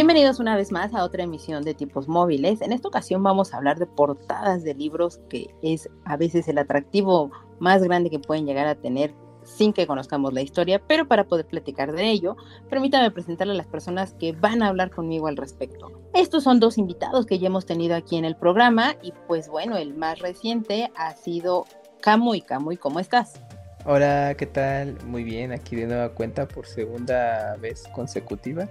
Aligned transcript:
Bienvenidos 0.00 0.40
una 0.40 0.56
vez 0.56 0.72
más 0.72 0.94
a 0.94 1.04
otra 1.04 1.24
emisión 1.24 1.62
de 1.62 1.74
tipos 1.74 2.08
móviles. 2.08 2.62
En 2.62 2.72
esta 2.72 2.88
ocasión 2.88 3.22
vamos 3.22 3.52
a 3.52 3.58
hablar 3.58 3.78
de 3.78 3.84
portadas 3.84 4.64
de 4.64 4.72
libros, 4.72 5.20
que 5.28 5.54
es 5.60 5.90
a 6.06 6.16
veces 6.16 6.48
el 6.48 6.56
atractivo 6.56 7.30
más 7.58 7.82
grande 7.82 8.08
que 8.08 8.18
pueden 8.18 8.46
llegar 8.46 8.66
a 8.66 8.76
tener 8.76 9.14
sin 9.42 9.74
que 9.74 9.86
conozcamos 9.86 10.32
la 10.32 10.40
historia, 10.40 10.80
pero 10.86 11.06
para 11.06 11.24
poder 11.24 11.46
platicar 11.46 11.92
de 11.92 12.08
ello, 12.08 12.38
permítame 12.70 13.10
presentarle 13.10 13.52
a 13.52 13.56
las 13.56 13.66
personas 13.66 14.14
que 14.14 14.32
van 14.32 14.62
a 14.62 14.68
hablar 14.68 14.90
conmigo 14.90 15.26
al 15.26 15.36
respecto. 15.36 15.92
Estos 16.14 16.44
son 16.44 16.60
dos 16.60 16.78
invitados 16.78 17.26
que 17.26 17.38
ya 17.38 17.48
hemos 17.48 17.66
tenido 17.66 17.94
aquí 17.94 18.16
en 18.16 18.24
el 18.24 18.36
programa 18.36 18.94
y 19.02 19.12
pues 19.28 19.50
bueno, 19.50 19.76
el 19.76 19.92
más 19.92 20.20
reciente 20.20 20.90
ha 20.96 21.14
sido 21.14 21.66
Camuy. 22.00 22.40
Camuy, 22.40 22.78
¿cómo 22.78 23.00
estás? 23.00 23.38
Hola, 23.84 24.34
¿qué 24.38 24.46
tal? 24.46 24.96
Muy 25.04 25.24
bien, 25.24 25.52
aquí 25.52 25.76
de 25.76 25.86
nueva 25.86 26.14
cuenta 26.14 26.48
por 26.48 26.66
segunda 26.66 27.56
vez 27.56 27.84
consecutiva. 27.94 28.66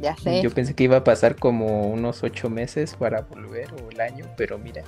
Ya 0.00 0.16
sé. 0.16 0.42
Yo 0.42 0.50
pensé 0.50 0.74
que 0.74 0.84
iba 0.84 0.98
a 0.98 1.04
pasar 1.04 1.36
como 1.36 1.88
unos 1.88 2.22
ocho 2.22 2.50
meses 2.50 2.94
para 2.94 3.22
volver 3.22 3.68
o 3.74 3.90
el 3.90 4.00
año, 4.00 4.26
pero 4.36 4.58
mira, 4.58 4.84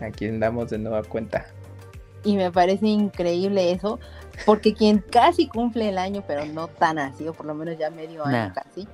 aquí 0.00 0.26
andamos 0.26 0.70
de 0.70 0.78
nueva 0.78 1.02
cuenta. 1.02 1.46
Y 2.24 2.36
me 2.36 2.50
parece 2.50 2.86
increíble 2.86 3.72
eso, 3.72 3.98
porque 4.46 4.72
quien 4.72 4.98
casi 4.98 5.46
cumple 5.46 5.90
el 5.90 5.98
año, 5.98 6.24
pero 6.26 6.46
no 6.46 6.68
tan 6.68 6.98
así, 6.98 7.28
o 7.28 7.34
por 7.34 7.46
lo 7.46 7.54
menos 7.54 7.76
ya 7.76 7.90
medio 7.90 8.24
año 8.24 8.52
casi, 8.54 8.88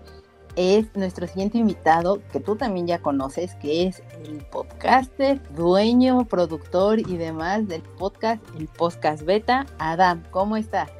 es 0.57 0.87
nuestro 0.97 1.29
siguiente 1.29 1.59
invitado, 1.59 2.21
que 2.33 2.41
tú 2.41 2.57
también 2.57 2.89
ya 2.89 2.99
conoces, 2.99 3.55
que 3.57 3.87
es 3.87 4.03
el 4.25 4.45
podcaster, 4.47 5.41
dueño, 5.55 6.25
productor 6.25 6.99
y 6.99 7.17
demás 7.17 7.69
del 7.69 7.83
podcast, 7.83 8.43
el 8.59 8.67
Podcast 8.67 9.23
Beta, 9.23 9.67
Adam. 9.79 10.25
¿Cómo 10.31 10.57
estás? 10.57 10.91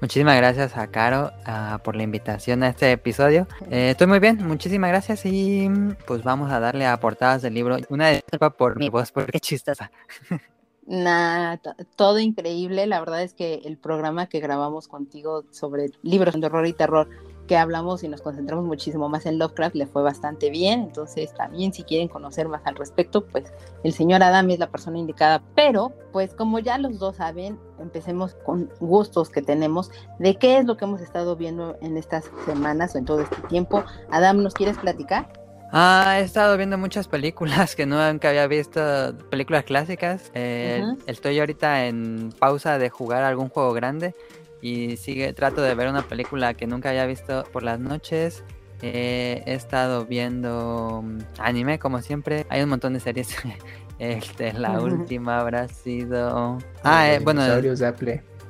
Muchísimas 0.00 0.36
gracias 0.38 0.78
a 0.78 0.86
Caro 0.86 1.30
ah, 1.44 1.78
por 1.84 1.94
la 1.94 2.02
invitación 2.02 2.62
a 2.62 2.68
este 2.68 2.90
episodio. 2.90 3.46
Eh, 3.70 3.90
estoy 3.90 4.06
muy 4.06 4.18
bien, 4.18 4.46
muchísimas 4.46 4.88
gracias 4.88 5.26
y 5.26 5.68
pues 6.06 6.22
vamos 6.22 6.50
a 6.50 6.58
darle 6.58 6.86
a 6.86 6.98
portadas 6.98 7.42
del 7.42 7.52
libro. 7.52 7.76
Una 7.90 8.08
disculpa 8.08 8.48
por 8.48 8.78
mi 8.78 8.88
voz, 8.88 9.12
porque 9.12 9.40
chistosa. 9.40 9.90
Nada, 10.86 11.60
todo 11.96 12.18
increíble. 12.18 12.86
La 12.86 12.98
verdad 12.98 13.22
es 13.22 13.34
que 13.34 13.60
el 13.64 13.76
programa 13.76 14.26
que 14.26 14.40
grabamos 14.40 14.88
contigo 14.88 15.44
sobre 15.50 15.90
libros 16.02 16.40
de 16.40 16.46
horror 16.46 16.66
y 16.66 16.72
terror 16.72 17.08
que 17.50 17.56
hablamos 17.56 18.04
y 18.04 18.08
nos 18.08 18.22
concentramos 18.22 18.64
muchísimo 18.64 19.08
más 19.08 19.26
en 19.26 19.36
Lovecraft 19.40 19.74
le 19.74 19.86
fue 19.86 20.04
bastante 20.04 20.50
bien. 20.50 20.82
Entonces, 20.82 21.34
también 21.34 21.72
si 21.72 21.82
quieren 21.82 22.06
conocer 22.06 22.46
más 22.46 22.64
al 22.64 22.76
respecto, 22.76 23.26
pues 23.26 23.52
el 23.82 23.92
señor 23.92 24.22
Adam 24.22 24.48
es 24.50 24.60
la 24.60 24.70
persona 24.70 24.98
indicada. 24.98 25.42
Pero, 25.56 25.92
pues 26.12 26.32
como 26.32 26.60
ya 26.60 26.78
los 26.78 27.00
dos 27.00 27.16
saben, 27.16 27.58
empecemos 27.80 28.36
con 28.46 28.70
gustos 28.78 29.30
que 29.30 29.42
tenemos 29.42 29.90
de 30.20 30.36
qué 30.36 30.58
es 30.58 30.64
lo 30.64 30.76
que 30.76 30.84
hemos 30.84 31.00
estado 31.00 31.34
viendo 31.34 31.76
en 31.82 31.96
estas 31.96 32.30
semanas 32.46 32.94
o 32.94 32.98
en 32.98 33.04
todo 33.04 33.20
este 33.22 33.42
tiempo. 33.48 33.82
Adam, 34.12 34.44
¿nos 34.44 34.54
quieres 34.54 34.78
platicar? 34.78 35.32
Ah, 35.72 36.18
he 36.20 36.22
estado 36.22 36.56
viendo 36.56 36.78
muchas 36.78 37.08
películas 37.08 37.74
que 37.74 37.84
nunca 37.84 38.28
había 38.28 38.46
visto, 38.46 38.80
películas 39.28 39.64
clásicas. 39.64 40.30
Eh, 40.34 40.84
estoy 41.06 41.40
ahorita 41.40 41.86
en 41.86 42.32
pausa 42.38 42.78
de 42.78 42.90
jugar 42.90 43.24
algún 43.24 43.48
juego 43.48 43.72
grande 43.72 44.14
y 44.62 44.96
sigue 44.96 45.32
trato 45.32 45.62
de 45.62 45.74
ver 45.74 45.88
una 45.88 46.02
película 46.02 46.54
que 46.54 46.66
nunca 46.66 46.90
había 46.90 47.06
visto 47.06 47.44
por 47.52 47.62
las 47.62 47.80
noches. 47.80 48.44
Eh, 48.82 49.42
he 49.44 49.54
estado 49.54 50.06
viendo 50.06 51.02
mm, 51.04 51.18
anime 51.38 51.78
como 51.78 52.00
siempre. 52.00 52.46
Hay 52.48 52.62
un 52.62 52.70
montón 52.70 52.94
de 52.94 53.00
series. 53.00 53.36
este, 53.98 54.52
la 54.52 54.80
última 54.80 55.40
habrá 55.40 55.68
sido. 55.68 56.58
Ah, 56.82 57.10
eh, 57.10 57.20
bueno. 57.22 57.42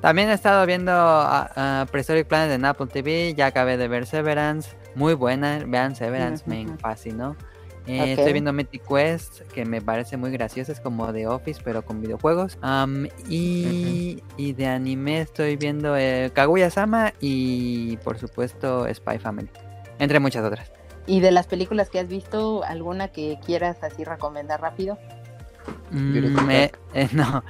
También 0.00 0.30
he 0.30 0.32
estado 0.32 0.64
viendo 0.64 0.92
uh, 0.92 1.86
Prehistoric 1.90 2.26
Planet 2.26 2.52
en 2.52 2.64
Apple 2.64 2.86
TV. 2.86 3.34
Ya 3.34 3.46
acabé 3.46 3.76
de 3.76 3.88
ver 3.88 4.06
Severance. 4.06 4.70
Muy 4.94 5.14
buena. 5.14 5.62
Vean 5.66 5.94
Severance, 5.94 6.44
me 6.46 6.66
fascinó. 6.78 7.36
Eh, 7.86 8.12
estoy 8.12 8.32
viendo 8.32 8.52
Mythic 8.52 8.86
Quest, 8.86 9.40
que 9.52 9.64
me 9.64 9.80
parece 9.80 10.16
muy 10.16 10.30
graciosa, 10.30 10.72
es 10.72 10.80
como 10.80 11.12
de 11.12 11.26
Office, 11.26 11.60
pero 11.64 11.82
con 11.82 12.00
videojuegos. 12.00 12.58
y, 13.28 14.22
de 14.38 14.66
anime 14.66 15.22
estoy 15.22 15.56
viendo 15.56 15.96
eh, 15.96 16.30
Kaguya-sama 16.34 17.14
y, 17.20 17.96
por 17.98 18.18
supuesto, 18.18 18.86
Spy 18.92 19.18
Family, 19.18 19.48
entre 19.98 20.20
muchas 20.20 20.44
otras. 20.44 20.70
¿Y 21.06 21.20
de 21.20 21.30
las 21.30 21.46
películas 21.46 21.88
que 21.90 21.98
has 21.98 22.08
visto, 22.08 22.62
alguna 22.64 23.08
que 23.08 23.38
quieras 23.44 23.82
así 23.82 24.04
recomendar 24.04 24.60
rápido? 24.60 24.98
Mm, 25.90 26.50
eh, 26.50 26.70
no, 27.12 27.44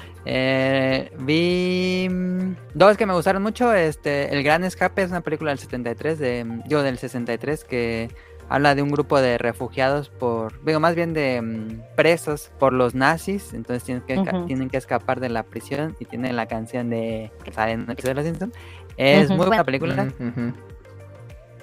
vi 1.19 2.09
mm, 2.11 2.57
dos 2.75 2.97
que 2.97 3.07
me 3.07 3.15
gustaron 3.15 3.43
mucho. 3.43 3.73
Este, 3.75 4.33
El 4.33 4.43
Gran 4.43 4.65
Escape 4.65 5.03
es 5.03 5.11
una 5.11 5.21
película 5.21 5.51
del 5.51 5.59
73, 5.59 6.19
de, 6.19 6.61
yo 6.67 6.83
del 6.83 6.99
63, 6.99 7.65
que 7.65 8.09
habla 8.51 8.75
de 8.75 8.83
un 8.83 8.91
grupo 8.91 9.21
de 9.21 9.39
refugiados 9.39 10.11
por, 10.11 10.63
digo, 10.65 10.81
más 10.81 10.97
bien 10.97 11.15
de 11.15 11.41
mm, 11.41 11.95
presos 11.97 12.51
por 12.59 12.73
los 12.73 12.97
nazis, 12.97 13.55
entonces 13.55 13.85
tienen 13.85 14.03
que, 14.03 14.45
tienen 14.47 14.69
que 14.69 14.77
escapar 14.77 15.21
de 15.21 15.29
la 15.29 15.45
prisión 15.45 15.97
y 16.01 16.05
tienen 16.05 16.35
la 16.35 16.47
canción 16.47 16.91
de 16.91 17.31
que 17.45 17.53
sale 17.53 17.73
en 17.73 17.89
el 17.89 17.97
de 17.97 18.15
los 18.15 18.25
Simpsons. 18.25 18.53
Es 18.97 19.31
muy 19.31 19.47
buena 19.47 19.65
película. 19.65 20.13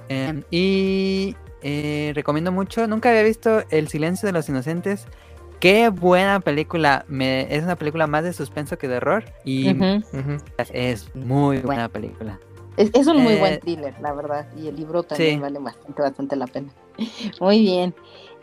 Em, 0.10 0.44
y 0.50 1.36
eh, 1.62 2.14
recomiendo 2.16 2.54
mucho, 2.54 2.88
nunca 2.88 3.10
había 3.10 3.24
visto 3.24 3.64
El 3.70 3.90
silencio 3.90 4.26
de 4.26 4.32
los 4.32 4.48
inocentes. 4.48 5.08
Qué 5.60 5.90
buena 5.90 6.40
película, 6.40 7.04
Me, 7.10 7.54
es 7.54 7.64
una 7.64 7.76
película 7.76 8.08
más 8.08 8.24
de 8.24 8.32
suspenso 8.32 8.78
que 8.78 8.88
de 8.88 8.98
horror 8.98 9.26
y 9.44 9.76
es 10.72 11.14
muy 11.16 11.60
buena 11.60 11.90
película. 11.90 12.40
Es, 12.78 13.08
un 13.08 13.24
muy 13.24 13.36
buen 13.36 13.54
eh, 13.54 13.58
thriller, 13.58 14.00
la 14.00 14.14
verdad, 14.14 14.48
y 14.56 14.68
el 14.68 14.76
libro 14.76 15.02
también 15.02 15.42
vale 15.42 15.58
bastante, 15.58 16.02
bastante 16.02 16.36
la 16.36 16.46
pena. 16.46 16.70
Muy 17.42 17.62
bien. 17.62 17.96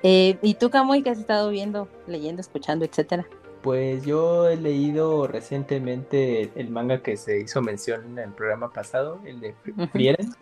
Eh, 0.02 0.36
¿Y 0.42 0.54
tú, 0.54 0.70
Camuy, 0.70 1.02
qué 1.02 1.10
has 1.10 1.18
estado 1.18 1.50
viendo, 1.50 1.88
leyendo, 2.08 2.40
escuchando, 2.40 2.84
etcétera? 2.84 3.26
Pues 3.62 4.04
yo 4.04 4.48
he 4.48 4.56
leído 4.56 5.28
recientemente 5.28 6.50
el 6.56 6.68
manga 6.68 7.00
que 7.00 7.16
se 7.16 7.40
hizo 7.40 7.62
mención 7.62 8.04
en 8.04 8.18
el 8.18 8.32
programa 8.32 8.72
pasado, 8.72 9.20
el 9.24 9.40
de 9.40 9.54
Frieren, 9.92 10.34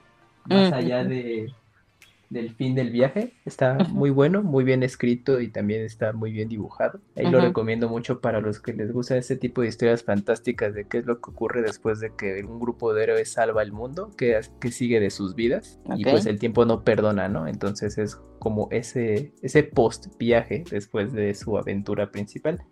más 0.47 0.73
allá 0.73 1.05
de 1.05 1.53
del 2.32 2.50
fin 2.54 2.75
del 2.75 2.91
viaje. 2.91 3.34
Está 3.44 3.78
muy 3.91 4.10
bueno, 4.10 4.43
muy 4.43 4.65
bien 4.65 4.82
escrito 4.82 5.41
y 5.41 5.48
también 5.48 5.82
está 5.82 6.12
muy 6.12 6.32
bien 6.32 6.48
dibujado. 6.48 7.00
Ahí 7.16 7.31
lo 7.31 7.41
recomiendo 7.41 7.88
mucho 7.88 8.20
para 8.20 8.41
los 8.41 8.60
que 8.60 8.72
les 8.72 8.93
gusta 8.93 9.16
ese 9.16 9.37
tipo 9.37 9.60
de 9.60 9.69
historias 9.69 10.03
fantásticas 10.03 10.75
de 10.75 10.84
qué 10.84 10.98
es 10.98 11.06
lo 11.06 11.20
que 11.20 11.31
ocurre 11.31 11.62
después 11.62 12.00
de 12.00 12.12
que 12.16 12.43
un 12.44 12.59
grupo 12.59 12.94
de 12.94 13.04
héroes 13.04 13.32
salva 13.32 13.62
el 13.62 13.72
mundo, 13.72 14.10
que, 14.16 14.41
que 14.60 14.70
sigue 14.70 14.98
de 14.98 15.10
sus 15.10 15.34
vidas. 15.34 15.78
Y 15.97 16.04
pues 16.04 16.26
el 16.26 16.38
tiempo 16.38 16.65
no 16.65 16.82
perdona, 16.82 17.28
¿no? 17.28 17.47
Entonces 17.47 17.98
es 17.98 18.19
como 18.38 18.69
ese, 18.70 19.32
ese 19.43 19.62
post 19.62 20.06
viaje 20.19 20.64
después 20.70 21.12
de 21.12 21.34
su 21.34 21.56
aventura 21.59 22.10
principal. 22.10 22.64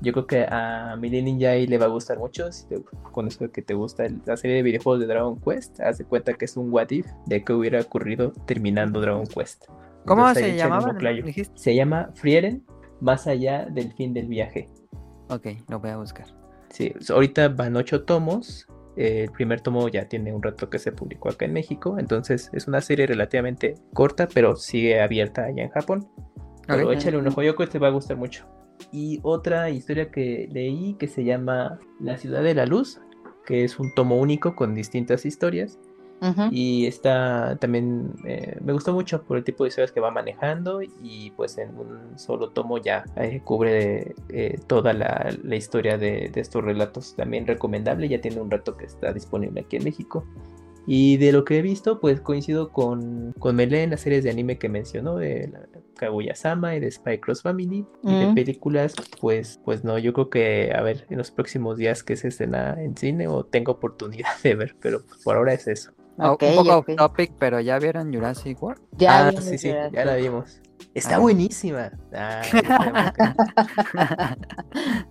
Yo 0.00 0.12
creo 0.12 0.26
que 0.26 0.46
a 0.48 0.96
Millie 0.98 1.22
Ninja 1.22 1.54
le 1.54 1.78
va 1.78 1.86
a 1.86 1.88
gustar 1.88 2.18
mucho. 2.18 2.52
Si 2.52 2.66
con 3.12 3.28
eso 3.28 3.50
que 3.50 3.62
te 3.62 3.74
gusta 3.74 4.06
la 4.26 4.36
serie 4.36 4.56
de 4.56 4.62
videojuegos 4.62 5.00
de 5.00 5.06
Dragon 5.06 5.40
Quest, 5.40 5.80
haz 5.80 5.98
de 5.98 6.04
cuenta 6.04 6.34
que 6.34 6.44
es 6.44 6.56
un 6.56 6.70
what 6.70 6.90
if 6.90 7.06
de 7.26 7.42
que 7.42 7.52
hubiera 7.52 7.80
ocurrido 7.80 8.32
terminando 8.46 9.00
Dragon 9.00 9.26
Quest. 9.26 9.66
¿Cómo 10.04 10.32
se 10.34 10.56
llamaba? 10.56 10.94
Se 11.54 11.74
llama 11.74 12.10
Frieren, 12.14 12.64
más 13.00 13.26
allá 13.26 13.66
del 13.66 13.92
fin 13.94 14.12
del 14.12 14.26
viaje. 14.26 14.68
Ok, 15.28 15.48
lo 15.68 15.80
voy 15.80 15.90
a 15.90 15.96
buscar. 15.96 16.26
Sí, 16.68 16.92
ahorita 17.08 17.48
van 17.48 17.76
ocho 17.76 18.04
tomos. 18.04 18.68
el 18.96 19.30
primer 19.30 19.60
tomo 19.60 19.88
ya 19.88 20.08
tiene 20.08 20.32
un 20.32 20.42
rato 20.42 20.70
que 20.70 20.78
se 20.78 20.92
publicó 20.92 21.30
acá 21.30 21.44
en 21.46 21.52
México, 21.52 21.98
entonces 21.98 22.50
es 22.52 22.68
una 22.68 22.80
serie 22.80 23.06
relativamente 23.06 23.74
corta, 23.92 24.28
pero 24.32 24.56
sigue 24.56 25.00
abierta 25.00 25.44
allá 25.44 25.64
en 25.64 25.70
Japón. 25.70 26.08
Pero 26.66 26.92
échale 26.92 27.16
un 27.16 27.26
ojo, 27.26 27.42
yo 27.42 27.54
creo 27.56 27.68
que 27.68 27.72
te 27.72 27.78
va 27.78 27.88
a 27.88 27.90
gustar 27.90 28.16
mucho 28.16 28.46
y 28.92 29.20
otra 29.22 29.70
historia 29.70 30.10
que 30.10 30.48
leí 30.52 30.94
que 30.94 31.08
se 31.08 31.24
llama 31.24 31.78
La 32.00 32.16
ciudad 32.16 32.42
de 32.42 32.54
la 32.54 32.66
luz, 32.66 33.00
que 33.44 33.64
es 33.64 33.78
un 33.78 33.94
tomo 33.94 34.16
único 34.16 34.54
con 34.54 34.74
distintas 34.74 35.24
historias. 35.24 35.78
Y 36.50 36.86
está 36.86 37.56
también, 37.60 38.14
eh, 38.24 38.56
me 38.64 38.72
gustó 38.72 38.94
mucho 38.94 39.22
por 39.22 39.36
el 39.36 39.44
tipo 39.44 39.64
de 39.64 39.68
historias 39.68 39.92
que 39.92 40.00
va 40.00 40.10
manejando 40.10 40.80
y 40.82 41.30
pues 41.36 41.58
en 41.58 41.76
un 41.76 42.18
solo 42.18 42.50
tomo 42.50 42.78
ya 42.78 43.04
eh, 43.16 43.42
cubre 43.44 44.14
eh, 44.30 44.58
toda 44.66 44.94
la, 44.94 45.36
historia 45.54 45.98
de, 45.98 46.32
estos 46.34 46.64
relatos. 46.64 47.14
También 47.16 47.46
recomendable, 47.46 48.08
ya 48.08 48.20
tiene 48.20 48.40
un 48.40 48.50
rato 48.50 48.76
que 48.76 48.86
está 48.86 49.12
disponible 49.12 49.60
aquí 49.60 49.76
en 49.76 49.84
México. 49.84 50.24
Y 50.86 51.16
de 51.16 51.32
lo 51.32 51.44
que 51.44 51.58
he 51.58 51.62
visto, 51.62 52.00
pues 52.00 52.20
coincido 52.20 52.70
con, 52.70 53.34
con 53.38 53.56
Mele 53.56 53.82
en 53.82 53.90
las 53.90 54.02
series 54.02 54.22
de 54.22 54.30
anime 54.30 54.58
que 54.58 54.68
mencionó, 54.68 55.16
de 55.16 55.48
la 55.48 55.66
Kaguya-sama 55.96 56.76
y 56.76 56.80
de 56.80 56.90
Spy 56.90 57.18
Cross 57.18 57.42
Family. 57.42 57.84
Y 58.04 58.14
de 58.14 58.32
películas, 58.34 58.94
pues, 59.20 59.60
pues 59.64 59.82
no, 59.84 59.98
yo 59.98 60.12
creo 60.12 60.30
que, 60.30 60.72
a 60.74 60.82
ver, 60.82 61.06
en 61.10 61.18
los 61.18 61.30
próximos 61.30 61.76
días 61.76 62.02
que 62.02 62.16
se 62.16 62.28
escena 62.28 62.76
en 62.80 62.96
cine 62.96 63.26
o 63.26 63.44
tengo 63.44 63.72
oportunidad 63.72 64.30
de 64.42 64.54
ver, 64.54 64.76
pero 64.80 65.00
por 65.24 65.36
ahora 65.36 65.54
es 65.54 65.66
eso. 65.66 65.92
un 66.16 66.36
poco 66.36 66.78
off 66.78 66.86
topic, 66.96 67.32
pero 67.38 67.60
¿ya 67.60 67.78
vieron 67.78 68.14
Jurassic 68.14 68.62
World? 68.62 68.80
Ya, 68.92 69.28
ah, 69.28 69.32
sí, 69.40 69.58
sí, 69.58 69.72
ya 69.92 70.04
la 70.04 70.16
vimos. 70.16 70.60
Está 70.94 71.16
ah. 71.16 71.18
buenísima. 71.18 71.90
Ah, 72.14 72.42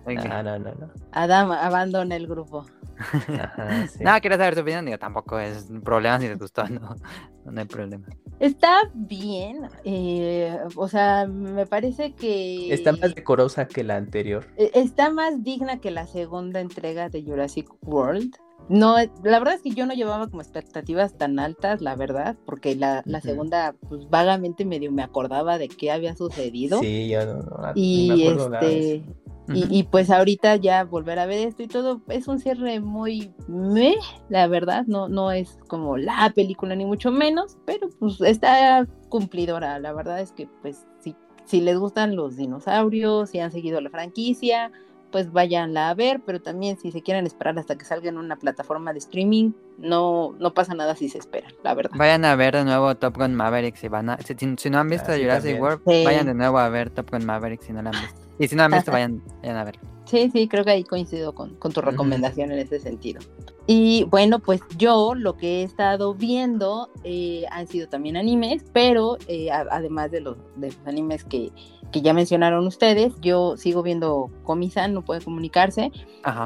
no, 0.06 0.42
no, 0.42 0.58
no, 0.58 0.74
no. 0.74 0.90
Adam 1.12 1.52
abandona 1.52 2.16
el 2.16 2.26
grupo. 2.26 2.66
Nada, 4.00 4.20
quería 4.20 4.38
saber 4.38 4.54
tu 4.54 4.62
opinión. 4.62 4.84
Digo, 4.84 4.98
tampoco 4.98 5.38
es 5.38 5.68
un 5.70 5.82
problema 5.82 6.18
si 6.20 6.28
te 6.28 6.34
gustó, 6.34 6.64
no, 6.68 6.96
no 7.44 7.60
hay 7.60 7.66
problema. 7.66 8.06
Está 8.38 8.90
bien, 8.94 9.68
eh, 9.84 10.58
o 10.74 10.88
sea, 10.88 11.26
me 11.26 11.66
parece 11.66 12.14
que... 12.14 12.72
Está 12.72 12.92
más 12.92 13.14
decorosa 13.14 13.66
que 13.66 13.82
la 13.82 13.96
anterior. 13.96 14.46
E, 14.56 14.70
está 14.74 15.10
más 15.10 15.42
digna 15.42 15.80
que 15.80 15.90
la 15.90 16.06
segunda 16.06 16.60
entrega 16.60 17.08
de 17.08 17.22
Jurassic 17.22 17.68
World. 17.82 18.36
No, 18.68 18.96
la 18.96 19.38
verdad 19.38 19.54
es 19.54 19.62
que 19.62 19.70
yo 19.70 19.86
no 19.86 19.94
llevaba 19.94 20.28
como 20.28 20.42
expectativas 20.42 21.16
tan 21.16 21.38
altas, 21.38 21.80
la 21.80 21.94
verdad, 21.94 22.36
porque 22.44 22.74
la, 22.74 23.02
la 23.04 23.20
segunda, 23.20 23.76
pues 23.88 24.08
vagamente 24.10 24.64
medio 24.64 24.90
me 24.90 25.02
acordaba 25.02 25.58
de 25.58 25.68
qué 25.68 25.92
había 25.92 26.16
sucedido. 26.16 26.80
Sí, 26.80 27.08
yo 27.08 27.24
no, 27.26 27.42
no, 27.42 27.72
y 27.74 28.26
este, 28.26 29.04
y, 29.48 29.84
pues 29.84 30.10
ahorita 30.10 30.56
ya 30.56 30.84
volver 30.84 31.20
a 31.20 31.26
ver 31.26 31.46
esto 31.46 31.62
y 31.62 31.68
todo 31.68 32.02
es 32.08 32.26
un 32.26 32.40
cierre 32.40 32.80
muy 32.80 33.32
meh, 33.46 33.96
la 34.28 34.48
verdad, 34.48 34.84
no, 34.86 35.08
no 35.08 35.30
es 35.30 35.58
como 35.68 35.96
la 35.96 36.32
película 36.34 36.74
ni 36.74 36.84
mucho 36.84 37.12
menos, 37.12 37.56
pero 37.64 37.88
pues 38.00 38.20
está 38.22 38.86
cumplidora, 39.08 39.78
la 39.78 39.92
verdad 39.92 40.20
es 40.20 40.32
que 40.32 40.48
pues 40.62 40.86
si, 40.98 41.14
si 41.44 41.60
les 41.60 41.78
gustan 41.78 42.16
los 42.16 42.36
dinosaurios, 42.36 43.30
si 43.30 43.38
han 43.38 43.52
seguido 43.52 43.80
la 43.80 43.90
franquicia, 43.90 44.72
pues 45.10 45.32
váyanla 45.32 45.90
a 45.90 45.94
ver, 45.94 46.20
pero 46.24 46.40
también 46.40 46.78
si 46.78 46.92
se 46.92 47.02
quieren 47.02 47.26
esperar 47.26 47.58
hasta 47.58 47.76
que 47.76 47.84
salga 47.84 48.08
en 48.08 48.18
una 48.18 48.36
plataforma 48.36 48.92
de 48.92 48.98
streaming, 48.98 49.52
no, 49.78 50.34
no 50.38 50.54
pasa 50.54 50.74
nada 50.74 50.96
si 50.96 51.08
se 51.08 51.18
esperan, 51.18 51.52
la 51.62 51.74
verdad. 51.74 51.96
Vayan 51.96 52.24
a 52.24 52.34
ver 52.36 52.54
de 52.56 52.64
nuevo 52.64 52.94
Top 52.96 53.16
Gun 53.16 53.34
Maverick 53.34 53.76
si 53.76 53.88
van 53.88 54.10
a, 54.10 54.18
si, 54.18 54.70
no 54.70 54.78
han 54.78 54.88
visto 54.88 55.12
ah, 55.12 55.16
Jurassic 55.16 55.60
World, 55.60 55.82
vayan 55.84 56.26
de 56.26 56.34
nuevo 56.34 56.58
a 56.58 56.68
ver 56.68 56.90
Top 56.90 57.10
Gun 57.10 57.24
Maverick 57.24 57.62
si 57.62 57.72
no 57.72 57.82
la 57.82 57.90
han 57.90 58.00
visto. 58.00 58.25
Y 58.38 58.48
si 58.48 58.56
no 58.56 58.68
visto, 58.68 58.92
vayan, 58.92 59.22
vayan 59.42 59.56
a 59.56 59.64
ver. 59.64 59.78
Sí, 60.06 60.30
sí, 60.32 60.46
creo 60.46 60.64
que 60.64 60.70
ahí 60.70 60.84
coincido 60.84 61.34
con, 61.34 61.58
tu 61.58 61.80
recomendación 61.80 62.52
en 62.52 62.60
ese 62.60 62.78
sentido. 62.78 63.20
Y 63.66 64.04
bueno, 64.04 64.38
pues 64.38 64.60
yo 64.76 65.14
lo 65.16 65.36
que 65.36 65.60
he 65.60 65.62
estado 65.64 66.14
viendo 66.14 66.90
eh, 67.02 67.44
han 67.50 67.66
sido 67.66 67.88
también 67.88 68.16
animes, 68.16 68.64
pero 68.72 69.18
eh, 69.26 69.50
además 69.50 70.12
de 70.12 70.20
los, 70.20 70.36
de 70.54 70.68
los 70.68 70.86
animes 70.86 71.24
que, 71.24 71.50
que, 71.90 72.02
ya 72.02 72.14
mencionaron 72.14 72.64
ustedes, 72.68 73.14
yo 73.20 73.56
sigo 73.56 73.82
viendo 73.82 74.30
Komi-san, 74.44 74.94
no 74.94 75.02
puede 75.04 75.20
comunicarse. 75.20 75.90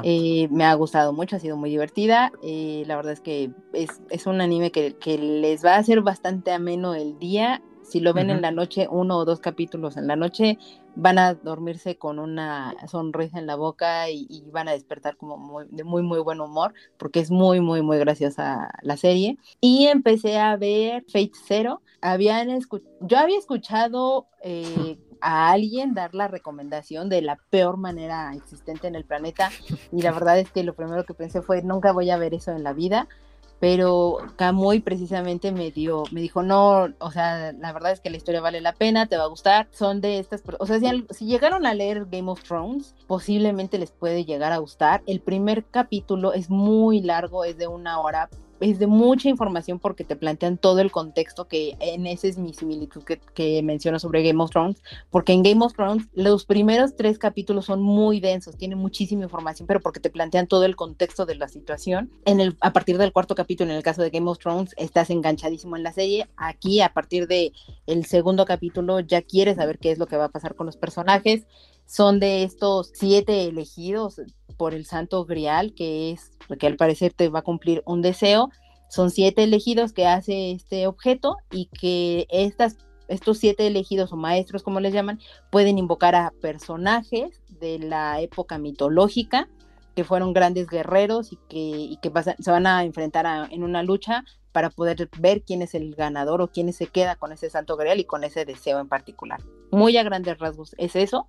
Eh, 0.03 0.47
me 0.49 0.65
ha 0.65 0.73
gustado 0.73 1.13
mucho, 1.13 1.35
ha 1.35 1.39
sido 1.39 1.55
muy 1.55 1.69
divertida. 1.69 2.31
la 2.41 2.95
verdad 2.95 3.13
es 3.13 3.21
que 3.21 3.51
es, 3.73 4.01
es 4.09 4.25
un 4.25 4.41
anime 4.41 4.71
que, 4.71 4.95
que 4.95 5.19
les 5.19 5.63
va 5.63 5.75
a 5.75 5.77
hacer 5.79 6.01
bastante 6.01 6.51
ameno 6.51 6.95
el 6.95 7.19
día 7.19 7.61
si 7.91 7.99
lo 7.99 8.13
ven 8.13 8.29
en 8.29 8.41
la 8.41 8.51
noche, 8.51 8.87
uno 8.89 9.17
o 9.17 9.25
dos 9.25 9.41
capítulos 9.41 9.97
en 9.97 10.07
la 10.07 10.15
noche, 10.15 10.57
van 10.95 11.19
a 11.19 11.33
dormirse 11.33 11.97
con 11.97 12.19
una 12.19 12.73
sonrisa 12.87 13.37
en 13.37 13.47
la 13.47 13.55
boca 13.55 14.09
y, 14.09 14.43
van 14.51 14.69
a 14.69 14.71
despertar 14.71 15.17
como 15.17 15.37
muy, 15.37 15.65
de 15.69 15.83
muy, 15.83 16.01
muy 16.01 16.19
buen 16.19 16.39
humor, 16.39 16.73
porque 16.97 17.19
es 17.19 17.31
muy, 17.31 17.59
muy, 17.59 17.81
muy 17.81 17.97
graciosa 17.99 18.71
la 18.81 18.95
serie. 18.95 19.37
Y 19.59 19.87
empecé 19.87 20.37
a 20.39 20.55
ver 20.55 21.03
Fate 21.11 21.31
Zero. 21.45 21.81
Habían 22.01 22.47
yo 23.01 23.17
había 23.17 23.37
escuchado 23.37 24.27
eh, 24.41 24.97
a 25.21 25.51
alguien 25.51 25.93
dar 25.93 26.15
la 26.15 26.29
recomendación 26.29 27.09
de 27.09 27.21
la 27.21 27.37
peor 27.49 27.75
manera 27.75 28.33
existente 28.33 28.87
en 28.87 28.95
el 28.95 29.05
planeta 29.05 29.51
y 29.91 30.01
la 30.01 30.11
verdad 30.11 30.39
es 30.39 30.49
que 30.51 30.63
lo 30.63 30.73
primero 30.73 31.05
que 31.05 31.13
pensé 31.13 31.43
fue, 31.43 31.61
nunca 31.61 31.91
voy 31.91 32.09
a 32.09 32.17
ver 32.17 32.33
eso 32.33 32.51
en 32.51 32.63
la 32.63 32.73
vida 32.73 33.07
pero 33.61 34.17
Camuy 34.37 34.79
precisamente 34.79 35.51
me 35.51 35.69
dio, 35.69 36.03
me 36.09 36.19
dijo, 36.19 36.41
no, 36.41 36.87
o 36.97 37.11
sea, 37.11 37.51
la 37.53 37.71
verdad 37.71 37.91
es 37.91 37.99
que 37.99 38.09
la 38.09 38.17
historia 38.17 38.41
vale 38.41 38.59
la 38.59 38.73
pena, 38.73 39.05
te 39.05 39.17
va 39.17 39.25
a 39.25 39.27
gustar, 39.27 39.67
son 39.71 40.01
de 40.01 40.17
estas, 40.17 40.41
o 40.57 40.65
sea, 40.65 40.79
si, 40.79 41.05
si, 41.11 41.27
llegaron 41.27 41.67
a 41.67 41.75
leer 41.75 42.07
Game 42.09 42.31
of 42.31 42.41
Thrones, 42.41 42.95
posiblemente 43.05 43.77
les 43.77 43.91
puede 43.91 44.25
llegar 44.25 44.51
a 44.51 44.57
gustar. 44.57 45.03
El 45.05 45.19
primer 45.19 45.63
capítulo 45.63 46.33
es 46.33 46.49
muy 46.49 47.01
largo, 47.01 47.45
es 47.45 47.55
de 47.59 47.67
una 47.67 47.99
hora, 47.99 48.31
es 48.61 48.79
de 48.79 48.87
mucha 48.87 49.27
información 49.27 49.79
porque 49.79 50.03
te 50.03 50.15
plantean 50.15 50.57
todo 50.57 50.79
el 50.79 50.91
contexto 50.91 51.47
que 51.47 51.75
en 51.79 52.07
ese 52.07 52.29
es 52.29 52.37
mi 52.37 52.53
similitud 52.53 53.03
que, 53.03 53.19
que 53.33 53.61
menciono 53.63 53.99
sobre 53.99 54.23
Game 54.23 54.41
of 54.41 54.51
Thrones, 54.51 54.81
porque 55.09 55.33
en 55.33 55.43
Game 55.43 55.65
of 55.65 55.73
Thrones 55.73 56.07
los 56.13 56.45
primeros 56.45 56.95
tres 56.95 57.17
capítulos 57.17 57.65
son 57.65 57.81
muy 57.81 58.19
densos, 58.19 58.55
tienen 58.55 58.77
muchísima 58.77 59.23
información, 59.23 59.67
pero 59.67 59.81
porque 59.81 59.99
te 59.99 60.09
plantean 60.09 60.47
todo 60.47 60.65
el 60.65 60.75
contexto 60.75 61.25
de 61.25 61.35
la 61.35 61.47
situación. 61.47 62.11
En 62.25 62.39
el, 62.39 62.55
a 62.61 62.71
partir 62.71 62.97
del 62.97 63.11
cuarto 63.11 63.35
capítulo, 63.35 63.71
en 63.71 63.77
el 63.77 63.83
caso 63.83 64.01
de 64.01 64.09
Game 64.09 64.29
of 64.29 64.39
Thrones, 64.39 64.73
estás 64.77 65.09
enganchadísimo 65.09 65.75
en 65.75 65.83
la 65.83 65.91
serie. 65.91 66.27
Aquí, 66.37 66.81
a 66.81 66.93
partir 66.93 67.27
de 67.27 67.53
el 67.87 68.05
segundo 68.05 68.45
capítulo, 68.45 68.99
ya 68.99 69.21
quieres 69.21 69.57
saber 69.57 69.79
qué 69.79 69.91
es 69.91 69.97
lo 69.97 70.07
que 70.07 70.17
va 70.17 70.25
a 70.25 70.29
pasar 70.29 70.55
con 70.55 70.65
los 70.65 70.77
personajes 70.77 71.45
son 71.91 72.21
de 72.21 72.43
estos 72.43 72.89
siete 72.93 73.43
elegidos 73.43 74.21
por 74.55 74.73
el 74.73 74.85
Santo 74.85 75.25
Grial, 75.25 75.73
que 75.73 76.11
es, 76.11 76.31
que 76.57 76.67
al 76.67 76.77
parecer 76.77 77.11
te 77.11 77.27
va 77.27 77.39
a 77.39 77.43
cumplir 77.43 77.83
un 77.85 78.01
deseo. 78.01 78.49
Son 78.89 79.11
siete 79.11 79.43
elegidos 79.43 79.91
que 79.91 80.07
hace 80.07 80.51
este 80.51 80.87
objeto 80.87 81.35
y 81.51 81.65
que 81.65 82.27
estas, 82.29 82.77
estos 83.09 83.39
siete 83.39 83.67
elegidos 83.67 84.13
o 84.13 84.15
maestros, 84.15 84.63
como 84.63 84.79
les 84.79 84.93
llaman, 84.93 85.19
pueden 85.49 85.77
invocar 85.77 86.15
a 86.15 86.31
personajes 86.41 87.41
de 87.59 87.79
la 87.79 88.21
época 88.21 88.57
mitológica 88.57 89.49
que 89.93 90.05
fueron 90.05 90.31
grandes 90.31 90.67
guerreros 90.67 91.33
y 91.33 91.39
que, 91.49 91.57
y 91.57 91.97
que 92.01 92.09
se 92.39 92.51
van 92.51 92.67
a 92.67 92.85
enfrentar 92.85 93.49
en 93.51 93.63
una 93.63 93.83
lucha 93.83 94.23
para 94.51 94.69
poder 94.69 95.09
ver 95.19 95.43
quién 95.43 95.61
es 95.61 95.73
el 95.73 95.95
ganador 95.95 96.41
o 96.41 96.47
quién 96.49 96.71
se 96.73 96.87
queda 96.87 97.15
con 97.15 97.31
ese 97.31 97.49
santo 97.49 97.77
grial 97.77 97.99
y 97.99 98.05
con 98.05 98.23
ese 98.23 98.45
deseo 98.45 98.79
en 98.79 98.87
particular. 98.87 99.41
Muy 99.71 99.97
a 99.97 100.03
grandes 100.03 100.37
rasgos 100.37 100.75
es 100.77 100.95
eso, 100.95 101.27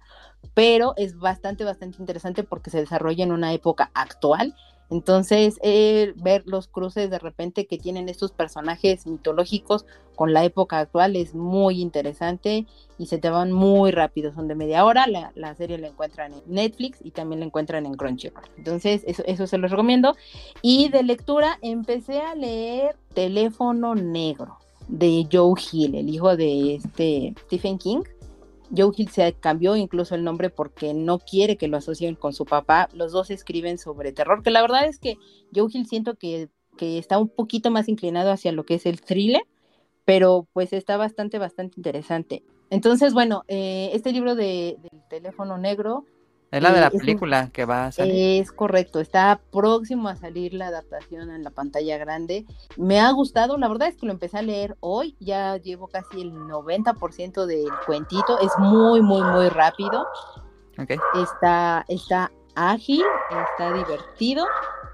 pero 0.54 0.94
es 0.96 1.18
bastante, 1.18 1.64
bastante 1.64 1.98
interesante 1.98 2.42
porque 2.42 2.70
se 2.70 2.80
desarrolla 2.80 3.24
en 3.24 3.32
una 3.32 3.52
época 3.52 3.90
actual 3.94 4.54
entonces, 4.90 5.58
eh, 5.62 6.12
ver 6.16 6.42
los 6.46 6.68
cruces 6.68 7.08
de 7.08 7.18
repente 7.18 7.66
que 7.66 7.78
tienen 7.78 8.08
estos 8.08 8.32
personajes 8.32 9.06
mitológicos 9.06 9.86
con 10.16 10.34
la 10.34 10.44
época 10.44 10.78
actual 10.78 11.16
es 11.16 11.34
muy 11.34 11.80
interesante 11.80 12.66
y 12.98 13.06
se 13.06 13.16
te 13.18 13.30
van 13.30 13.52
muy 13.52 13.90
rápido, 13.90 14.32
son 14.32 14.48
de 14.48 14.54
media 14.54 14.84
hora. 14.84 15.06
La, 15.06 15.54
serie 15.54 15.78
la 15.78 15.88
encuentran 15.88 16.34
en 16.34 16.42
Netflix 16.46 16.98
y 17.02 17.10
también 17.10 17.40
la 17.40 17.46
encuentran 17.46 17.86
en 17.86 17.94
Crunchyroll. 17.94 18.44
Entonces, 18.58 19.02
eso, 19.06 19.22
eso 19.26 19.46
se 19.46 19.58
los 19.58 19.70
recomiendo. 19.70 20.14
Y 20.60 20.90
de 20.90 21.02
lectura, 21.02 21.58
empecé 21.62 22.20
a 22.20 22.34
leer 22.34 22.96
Teléfono 23.14 23.94
Negro 23.94 24.58
de 24.88 25.26
Joe 25.32 25.54
Hill, 25.72 25.94
el 25.94 26.08
hijo 26.10 26.36
de 26.36 26.74
este 26.74 27.34
Stephen 27.46 27.78
King. 27.78 28.02
Joe 28.74 28.92
Hill 28.96 29.10
se 29.10 29.34
cambió 29.34 29.76
incluso 29.76 30.14
el 30.14 30.24
nombre 30.24 30.50
porque 30.50 30.94
no 30.94 31.18
quiere 31.18 31.56
que 31.56 31.68
lo 31.68 31.76
asocien 31.76 32.14
con 32.14 32.32
su 32.32 32.44
papá. 32.44 32.88
Los 32.94 33.12
dos 33.12 33.30
escriben 33.30 33.78
sobre 33.78 34.12
terror, 34.12 34.42
que 34.42 34.50
la 34.50 34.62
verdad 34.62 34.86
es 34.86 34.98
que 34.98 35.18
Joe 35.54 35.68
Hill 35.72 35.86
siento 35.86 36.14
que, 36.16 36.48
está 36.78 37.18
un 37.18 37.28
poquito 37.28 37.70
más 37.70 37.88
inclinado 37.88 38.32
hacia 38.32 38.50
lo 38.50 38.64
que 38.64 38.74
es 38.74 38.86
el 38.86 39.00
thriller, 39.00 39.42
pero 40.04 40.48
pues 40.52 40.72
está 40.72 40.96
bastante, 40.96 41.38
bastante 41.38 41.74
interesante. 41.76 42.42
Entonces, 42.70 43.12
bueno, 43.12 43.44
eh, 43.46 43.90
este 43.92 44.10
libro 44.10 44.34
de, 44.34 44.78
del 44.80 45.02
teléfono 45.08 45.58
negro 45.58 46.06
es 46.52 46.62
la 46.62 46.70
de 46.70 46.80
la 46.82 46.90
película 46.90 47.48
que 47.50 47.64
va 47.64 47.86
a 47.86 47.92
salir. 47.92 48.42
Es 48.42 48.52
correcto, 48.52 49.00
está 49.00 49.40
próximo 49.50 50.08
a 50.08 50.16
salir 50.16 50.52
la 50.52 50.66
adaptación 50.66 51.30
en 51.30 51.42
la 51.42 51.50
pantalla 51.50 51.96
grande. 51.96 52.44
Me 52.76 53.00
ha 53.00 53.10
gustado, 53.10 53.56
la 53.56 53.68
verdad 53.68 53.88
es 53.88 53.96
que 53.96 54.04
lo 54.04 54.12
empecé 54.12 54.38
a 54.38 54.42
leer 54.42 54.76
hoy, 54.80 55.16
ya 55.18 55.56
llevo 55.56 55.88
casi 55.88 56.20
el 56.20 56.34
90% 56.34 57.46
del 57.46 57.70
cuentito, 57.86 58.38
es 58.40 58.52
muy, 58.58 59.00
muy, 59.00 59.22
muy 59.22 59.48
rápido. 59.48 60.06
Okay. 60.78 60.98
Está, 61.22 61.86
está 61.88 62.30
ágil, 62.54 63.02
está 63.30 63.72
divertido, 63.72 64.44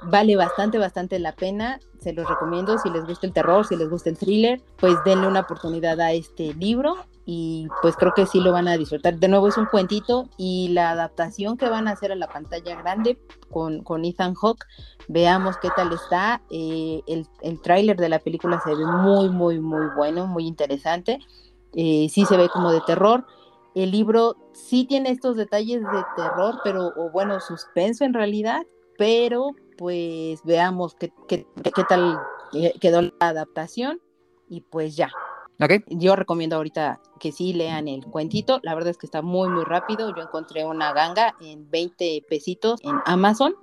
vale 0.02 0.36
bastante, 0.36 0.78
bastante 0.78 1.18
la 1.18 1.32
pena. 1.32 1.80
Se 2.00 2.12
los 2.12 2.28
recomiendo 2.28 2.78
si 2.78 2.90
les 2.90 3.04
gusta 3.04 3.26
el 3.26 3.32
terror, 3.32 3.66
si 3.66 3.76
les 3.76 3.90
gusta 3.90 4.10
el 4.10 4.16
thriller, 4.16 4.60
pues 4.76 4.96
denle 5.04 5.26
una 5.26 5.40
oportunidad 5.40 6.00
a 6.00 6.12
este 6.12 6.54
libro 6.54 6.96
y 7.26 7.68
pues 7.82 7.94
creo 7.96 8.14
que 8.14 8.24
sí 8.24 8.40
lo 8.40 8.52
van 8.52 8.68
a 8.68 8.76
disfrutar. 8.76 9.18
De 9.18 9.28
nuevo 9.28 9.48
es 9.48 9.58
un 9.58 9.66
cuentito 9.66 10.28
y 10.38 10.68
la 10.68 10.90
adaptación 10.90 11.58
que 11.58 11.68
van 11.68 11.86
a 11.86 11.90
hacer 11.90 12.10
a 12.10 12.14
la 12.14 12.28
pantalla 12.28 12.80
grande 12.80 13.18
con, 13.50 13.82
con 13.82 14.04
Ethan 14.04 14.34
Hawke, 14.34 14.64
veamos 15.08 15.56
qué 15.58 15.68
tal 15.76 15.92
está. 15.92 16.40
Eh, 16.50 17.02
el, 17.06 17.26
el 17.42 17.60
tráiler 17.60 17.96
de 17.96 18.08
la 18.08 18.18
película 18.18 18.60
se 18.64 18.74
ve 18.74 18.86
muy, 18.86 19.28
muy, 19.28 19.60
muy 19.60 19.88
bueno, 19.94 20.26
muy 20.26 20.46
interesante. 20.46 21.18
Eh, 21.74 22.08
sí 22.08 22.24
se 22.24 22.36
ve 22.36 22.48
como 22.48 22.72
de 22.72 22.80
terror. 22.82 23.26
El 23.74 23.90
libro 23.90 24.36
sí 24.52 24.86
tiene 24.86 25.10
estos 25.10 25.36
detalles 25.36 25.82
de 25.82 26.04
terror, 26.16 26.60
pero, 26.64 26.92
o 26.96 27.10
bueno, 27.10 27.40
suspenso 27.40 28.04
en 28.04 28.14
realidad, 28.14 28.62
pero 28.96 29.50
pues 29.78 30.42
veamos 30.44 30.94
qué, 30.96 31.12
qué, 31.28 31.46
qué 31.62 31.84
tal 31.88 32.18
quedó 32.80 33.00
la 33.00 33.12
adaptación 33.20 34.00
y 34.48 34.60
pues 34.60 34.96
ya. 34.96 35.10
Okay. 35.60 35.82
Yo 35.88 36.14
recomiendo 36.14 36.56
ahorita 36.56 37.00
que 37.18 37.32
sí 37.32 37.52
lean 37.52 37.88
el 37.88 38.04
cuentito. 38.04 38.60
La 38.62 38.74
verdad 38.74 38.90
es 38.90 38.98
que 38.98 39.06
está 39.06 39.22
muy, 39.22 39.48
muy 39.48 39.64
rápido. 39.64 40.14
Yo 40.14 40.22
encontré 40.22 40.64
una 40.64 40.92
ganga 40.92 41.34
en 41.40 41.68
20 41.68 42.24
pesitos 42.28 42.80
en 42.84 42.96
Amazon 43.06 43.54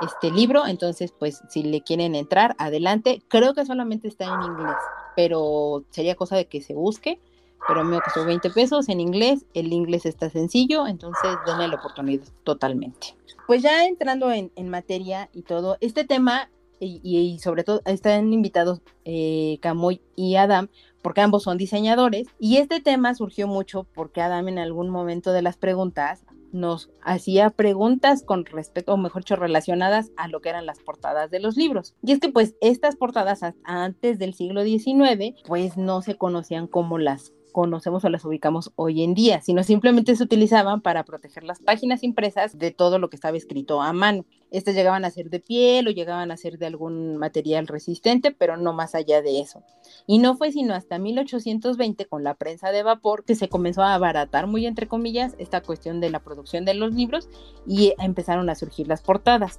este 0.00 0.30
libro, 0.30 0.66
entonces 0.66 1.12
pues 1.12 1.42
si 1.48 1.64
le 1.64 1.82
quieren 1.82 2.14
entrar, 2.14 2.54
adelante. 2.58 3.22
Creo 3.28 3.52
que 3.54 3.66
solamente 3.66 4.08
está 4.08 4.24
en 4.26 4.42
inglés, 4.42 4.76
pero 5.16 5.84
sería 5.90 6.14
cosa 6.14 6.36
de 6.36 6.46
que 6.46 6.62
se 6.62 6.74
busque, 6.74 7.20
pero 7.66 7.84
me 7.84 8.00
costó 8.00 8.24
20 8.24 8.50
pesos 8.50 8.88
en 8.88 9.00
inglés, 9.00 9.44
el 9.54 9.72
inglés 9.72 10.06
está 10.06 10.30
sencillo, 10.30 10.86
entonces 10.86 11.30
denle 11.46 11.68
la 11.68 11.76
oportunidad 11.76 12.26
totalmente. 12.44 13.16
Pues 13.46 13.62
ya 13.62 13.86
entrando 13.86 14.30
en, 14.30 14.50
materia 14.68 15.30
y 15.32 15.42
todo, 15.42 15.76
este 15.80 16.04
tema, 16.04 16.50
y, 16.80 17.38
sobre 17.42 17.64
todo 17.64 17.82
están 17.86 18.32
invitados 18.32 18.80
eh, 19.04 19.58
Camuy 19.60 20.00
y 20.14 20.36
Adam, 20.36 20.68
porque 21.02 21.20
ambos 21.20 21.44
son 21.44 21.58
diseñadores, 21.58 22.28
y 22.38 22.58
este 22.58 22.80
tema 22.80 23.14
surgió 23.14 23.48
mucho 23.48 23.86
porque 23.94 24.20
Adam 24.20 24.48
en 24.48 24.58
algún 24.58 24.90
momento 24.90 25.32
de 25.32 25.42
las 25.42 25.56
preguntas 25.56 26.24
nos 26.52 26.90
hacía 27.02 27.50
preguntas 27.50 28.22
con 28.22 28.44
respecto, 28.44 28.94
o 28.94 28.96
mejor 28.96 29.22
dicho, 29.22 29.36
relacionadas 29.36 30.10
a 30.16 30.28
lo 30.28 30.40
que 30.40 30.48
eran 30.48 30.66
las 30.66 30.78
portadas 30.80 31.30
de 31.30 31.40
los 31.40 31.56
libros. 31.56 31.94
Y 32.02 32.12
es 32.12 32.20
que 32.20 32.30
pues 32.30 32.54
estas 32.60 32.96
portadas 32.96 33.40
antes 33.64 34.18
del 34.18 34.34
siglo 34.34 34.62
XIX 34.62 35.34
pues 35.46 35.76
no 35.76 36.02
se 36.02 36.16
conocían 36.16 36.66
como 36.66 36.98
las 36.98 37.32
conocemos 37.58 38.04
o 38.04 38.08
las 38.08 38.24
ubicamos 38.24 38.70
hoy 38.76 39.02
en 39.02 39.14
día, 39.14 39.40
sino 39.40 39.64
simplemente 39.64 40.14
se 40.14 40.22
utilizaban 40.22 40.80
para 40.80 41.02
proteger 41.02 41.42
las 41.42 41.58
páginas 41.58 42.04
impresas 42.04 42.56
de 42.56 42.70
todo 42.70 43.00
lo 43.00 43.10
que 43.10 43.16
estaba 43.16 43.36
escrito 43.36 43.82
a 43.82 43.92
mano. 43.92 44.24
Estas 44.52 44.76
llegaban 44.76 45.04
a 45.04 45.10
ser 45.10 45.28
de 45.28 45.40
piel 45.40 45.88
o 45.88 45.90
llegaban 45.90 46.30
a 46.30 46.36
ser 46.36 46.58
de 46.58 46.66
algún 46.66 47.16
material 47.16 47.66
resistente, 47.66 48.30
pero 48.30 48.56
no 48.56 48.74
más 48.74 48.94
allá 48.94 49.22
de 49.22 49.40
eso. 49.40 49.64
Y 50.06 50.18
no 50.18 50.36
fue 50.36 50.52
sino 50.52 50.72
hasta 50.72 51.00
1820 51.00 52.06
con 52.06 52.22
la 52.22 52.34
prensa 52.34 52.70
de 52.70 52.84
vapor 52.84 53.24
que 53.24 53.34
se 53.34 53.48
comenzó 53.48 53.82
a 53.82 53.94
abaratar 53.94 54.46
muy 54.46 54.64
entre 54.64 54.86
comillas 54.86 55.34
esta 55.38 55.60
cuestión 55.60 56.00
de 56.00 56.10
la 56.10 56.20
producción 56.20 56.64
de 56.64 56.74
los 56.74 56.94
libros 56.94 57.28
y 57.66 57.92
empezaron 57.98 58.48
a 58.50 58.54
surgir 58.54 58.86
las 58.86 59.02
portadas. 59.02 59.58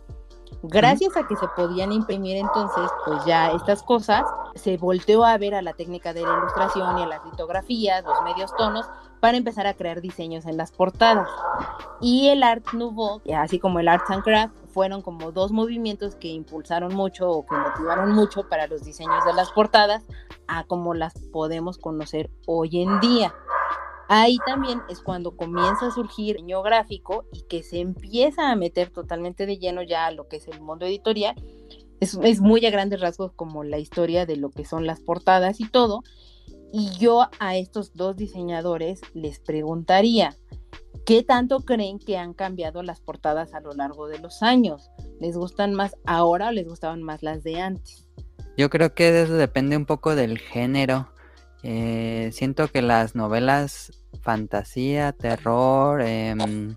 Gracias 0.64 1.16
a 1.16 1.26
que 1.28 1.36
se 1.36 1.48
podían 1.56 1.92
imprimir 1.92 2.38
entonces, 2.38 2.90
pues 3.06 3.24
ya 3.26 3.52
estas 3.52 3.82
cosas, 3.84 4.24
se 4.56 4.78
volteó 4.78 5.24
a 5.24 5.38
ver 5.38 5.56
a 5.56 5.62
la 5.62 5.74
técnica 5.74 6.14
de 6.14 6.22
la 6.22 6.38
ilustración 6.38 6.98
y 6.98 7.04
a 7.04 7.08
las 7.08 7.26
litografías, 7.26 8.04
los 8.04 8.22
medios 8.24 8.54
tonos, 8.58 8.86
para 9.20 9.38
empezar 9.38 9.68
a 9.68 9.74
crear 9.74 10.02
diseños 10.02 10.46
en 10.46 10.58
las 10.58 10.72
portadas. 10.72 11.28
Y 12.02 12.30
el 12.30 12.44
Art 12.44 12.74
Nouveau, 12.74 13.22
así 13.36 13.60
como 13.60 13.80
el 13.80 13.88
Arts 13.88 14.10
and 14.10 14.24
Craft, 14.24 14.54
fueron 14.74 15.02
como 15.02 15.32
dos 15.32 15.52
movimientos 15.52 16.16
que 16.16 16.30
impulsaron 16.30 16.94
mucho 16.94 17.30
o 17.30 17.46
que 17.46 17.56
motivaron 17.56 18.12
mucho 18.12 18.48
para 18.48 18.68
los 18.68 18.84
diseños 18.84 19.26
de 19.26 19.34
las 19.34 19.52
portadas 19.52 20.04
a 20.48 20.64
como 20.64 20.94
las 20.94 21.14
podemos 21.32 21.78
conocer 21.78 22.30
hoy 22.48 22.82
en 22.82 23.00
día. 23.00 23.34
Ahí 24.12 24.40
también 24.44 24.82
es 24.90 25.02
cuando 25.02 25.38
comienza 25.38 25.86
a 25.86 25.92
surgir 25.92 26.38
el 26.38 26.42
diseño 26.42 26.64
gráfico 26.64 27.26
y 27.32 27.44
que 27.44 27.62
se 27.62 27.80
empieza 27.80 28.50
a 28.50 28.56
meter 28.56 28.90
totalmente 28.90 29.46
de 29.46 29.60
lleno 29.60 29.84
ya 29.84 30.10
lo 30.10 30.28
que 30.28 30.38
es 30.38 30.48
el 30.48 30.60
mundo 30.62 30.88
editorial. 30.88 31.36
Es, 32.00 32.18
es 32.24 32.42
muy 32.42 32.66
a 32.66 32.72
grandes 32.72 33.02
rasgos 33.02 33.34
como 33.34 33.64
la 33.64 33.78
historia 33.78 34.26
de 34.26 34.36
lo 34.36 34.50
que 34.50 34.66
son 34.66 34.88
las 34.88 35.00
portadas 35.00 35.60
y 35.60 35.70
todo. 35.70 36.02
Y 36.74 36.90
yo 36.98 37.28
a 37.40 37.56
estos 37.56 37.94
dos 37.94 38.16
diseñadores 38.16 39.02
les 39.14 39.40
preguntaría, 39.40 40.36
¿qué 41.06 41.22
tanto 41.22 41.60
creen 41.60 42.00
que 42.00 42.18
han 42.18 42.34
cambiado 42.34 42.82
las 42.82 43.02
portadas 43.02 43.54
a 43.54 43.60
lo 43.60 43.74
largo 43.74 44.08
de 44.08 44.18
los 44.18 44.42
años? 44.42 44.90
¿Les 45.20 45.38
gustan 45.38 45.76
más 45.76 45.96
ahora 46.08 46.48
o 46.48 46.52
les 46.52 46.68
gustaban 46.68 47.04
más 47.04 47.22
las 47.22 47.44
de 47.44 47.62
antes? 47.62 48.08
Yo 48.58 48.72
creo 48.72 48.96
que 48.96 49.22
eso 49.22 49.36
depende 49.36 49.78
un 49.78 49.86
poco 49.86 50.16
del 50.16 50.40
género. 50.40 51.12
Eh, 51.62 52.32
siento 52.34 52.70
que 52.70 52.82
las 52.82 53.16
novelas 53.16 53.92
fantasía, 54.22 55.12
terror, 55.12 56.02
em, 56.02 56.76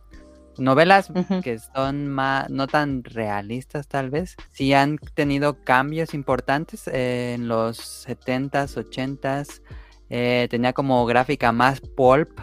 novelas 0.58 1.10
que 1.42 1.58
son 1.58 2.08
más, 2.08 2.50
no 2.50 2.66
tan 2.66 3.04
realistas 3.04 3.88
tal 3.88 4.10
vez, 4.10 4.36
sí 4.50 4.72
han 4.74 4.98
tenido 5.14 5.62
cambios 5.64 6.14
importantes 6.14 6.88
en 6.88 7.48
los 7.48 7.78
70s, 7.78 8.76
80s, 8.76 9.62
eh, 10.10 10.46
tenía 10.50 10.72
como 10.72 11.04
gráfica 11.06 11.52
más 11.52 11.80
pulp 11.80 12.38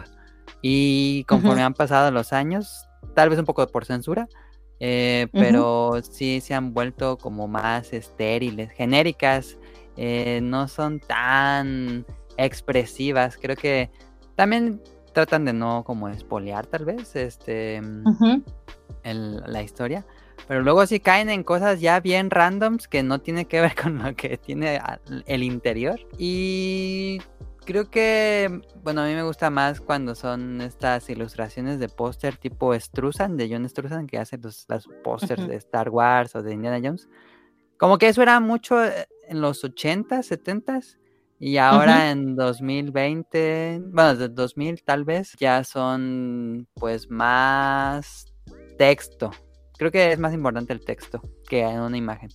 y 0.60 1.24
conforme 1.24 1.62
han 1.62 1.74
pasado 1.74 2.10
los 2.10 2.32
años, 2.32 2.88
tal 3.14 3.30
vez 3.30 3.38
un 3.38 3.44
poco 3.44 3.66
por 3.68 3.84
censura, 3.84 4.28
eh, 4.80 5.28
pero 5.32 6.00
sí 6.02 6.40
se 6.40 6.54
han 6.54 6.74
vuelto 6.74 7.16
como 7.16 7.46
más 7.46 7.92
estériles, 7.92 8.72
genéricas, 8.72 9.56
no 10.42 10.66
son 10.66 10.98
tan 11.00 12.06
expresivas. 12.44 13.36
Creo 13.36 13.56
que 13.56 13.90
también 14.40 14.80
tratan 15.12 15.44
de 15.44 15.52
no 15.52 15.84
como 15.84 16.08
espolear 16.08 16.66
tal 16.66 16.86
vez 16.86 17.14
este 17.14 17.78
mm, 17.82 18.42
la 19.04 19.62
historia. 19.62 20.06
Pero 20.48 20.62
luego 20.62 20.86
sí 20.86 20.98
caen 20.98 21.28
en 21.28 21.44
cosas 21.44 21.78
ya 21.78 22.00
bien 22.00 22.30
randoms 22.30 22.88
que 22.88 23.02
no 23.02 23.20
tiene 23.20 23.44
que 23.44 23.60
ver 23.60 23.74
con 23.82 23.98
lo 23.98 24.16
que 24.16 24.38
tiene 24.38 24.80
el 25.26 25.42
interior. 25.42 26.00
Y 26.16 27.20
creo 27.66 27.90
que, 27.90 28.62
bueno, 28.82 29.02
a 29.02 29.08
mí 29.08 29.14
me 29.14 29.24
gusta 29.24 29.50
más 29.50 29.78
cuando 29.78 30.14
son 30.14 30.62
estas 30.62 31.10
ilustraciones 31.10 31.78
de 31.78 31.90
póster 31.90 32.38
tipo 32.38 32.72
Struzan, 32.72 33.36
de 33.36 33.46
John 33.50 33.68
Struzan, 33.68 34.06
que 34.06 34.16
hace 34.16 34.38
los, 34.38 34.66
pósters 35.04 35.46
de 35.46 35.56
Star 35.56 35.90
Wars 35.90 36.34
o 36.34 36.42
de 36.42 36.54
Indiana 36.54 36.80
Jones. 36.82 37.10
Como 37.76 37.98
que 37.98 38.08
eso 38.08 38.22
era 38.22 38.40
mucho 38.40 38.82
eh, 38.82 39.06
en 39.28 39.42
los 39.42 39.62
80s, 39.62 40.30
70s. 40.30 40.96
Y 41.42 41.56
ahora 41.56 42.10
en 42.10 42.36
2020, 42.36 43.80
bueno, 43.86 44.14
desde 44.14 44.28
2000 44.28 44.84
tal 44.84 45.04
vez, 45.04 45.34
ya 45.40 45.64
son 45.64 46.68
pues 46.74 47.08
más 47.10 48.26
texto. 48.76 49.30
Creo 49.78 49.90
que 49.90 50.12
es 50.12 50.18
más 50.18 50.34
importante 50.34 50.74
el 50.74 50.84
texto 50.84 51.22
que 51.48 51.62
en 51.62 51.80
una 51.80 51.96
imagen. 51.96 52.28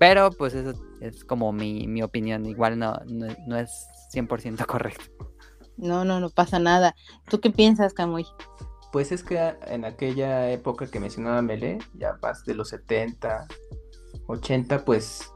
Pero 0.00 0.30
pues 0.30 0.54
eso 0.54 0.72
es 1.02 1.22
como 1.22 1.52
mi, 1.52 2.02
opinión. 2.02 2.46
Igual 2.46 2.78
no, 2.78 2.94
no, 3.06 3.58
es 3.58 3.86
100% 4.14 4.64
correcto. 4.64 5.34
No, 5.76 6.06
no, 6.06 6.18
no 6.18 6.30
pasa 6.30 6.58
nada. 6.58 6.94
¿Tú 7.28 7.40
qué 7.40 7.50
piensas, 7.50 7.92
Camuy? 7.92 8.24
Pues 8.90 9.12
es 9.12 9.22
que 9.22 9.54
en 9.66 9.84
aquella 9.84 10.50
época 10.50 10.86
que 10.86 10.98
mencionaba 10.98 11.42
Mele, 11.42 11.76
ya 11.92 12.16
más 12.22 12.42
de 12.46 12.54
los 12.54 12.70
70, 12.70 13.46
80, 14.28 14.82
pues 14.86 15.30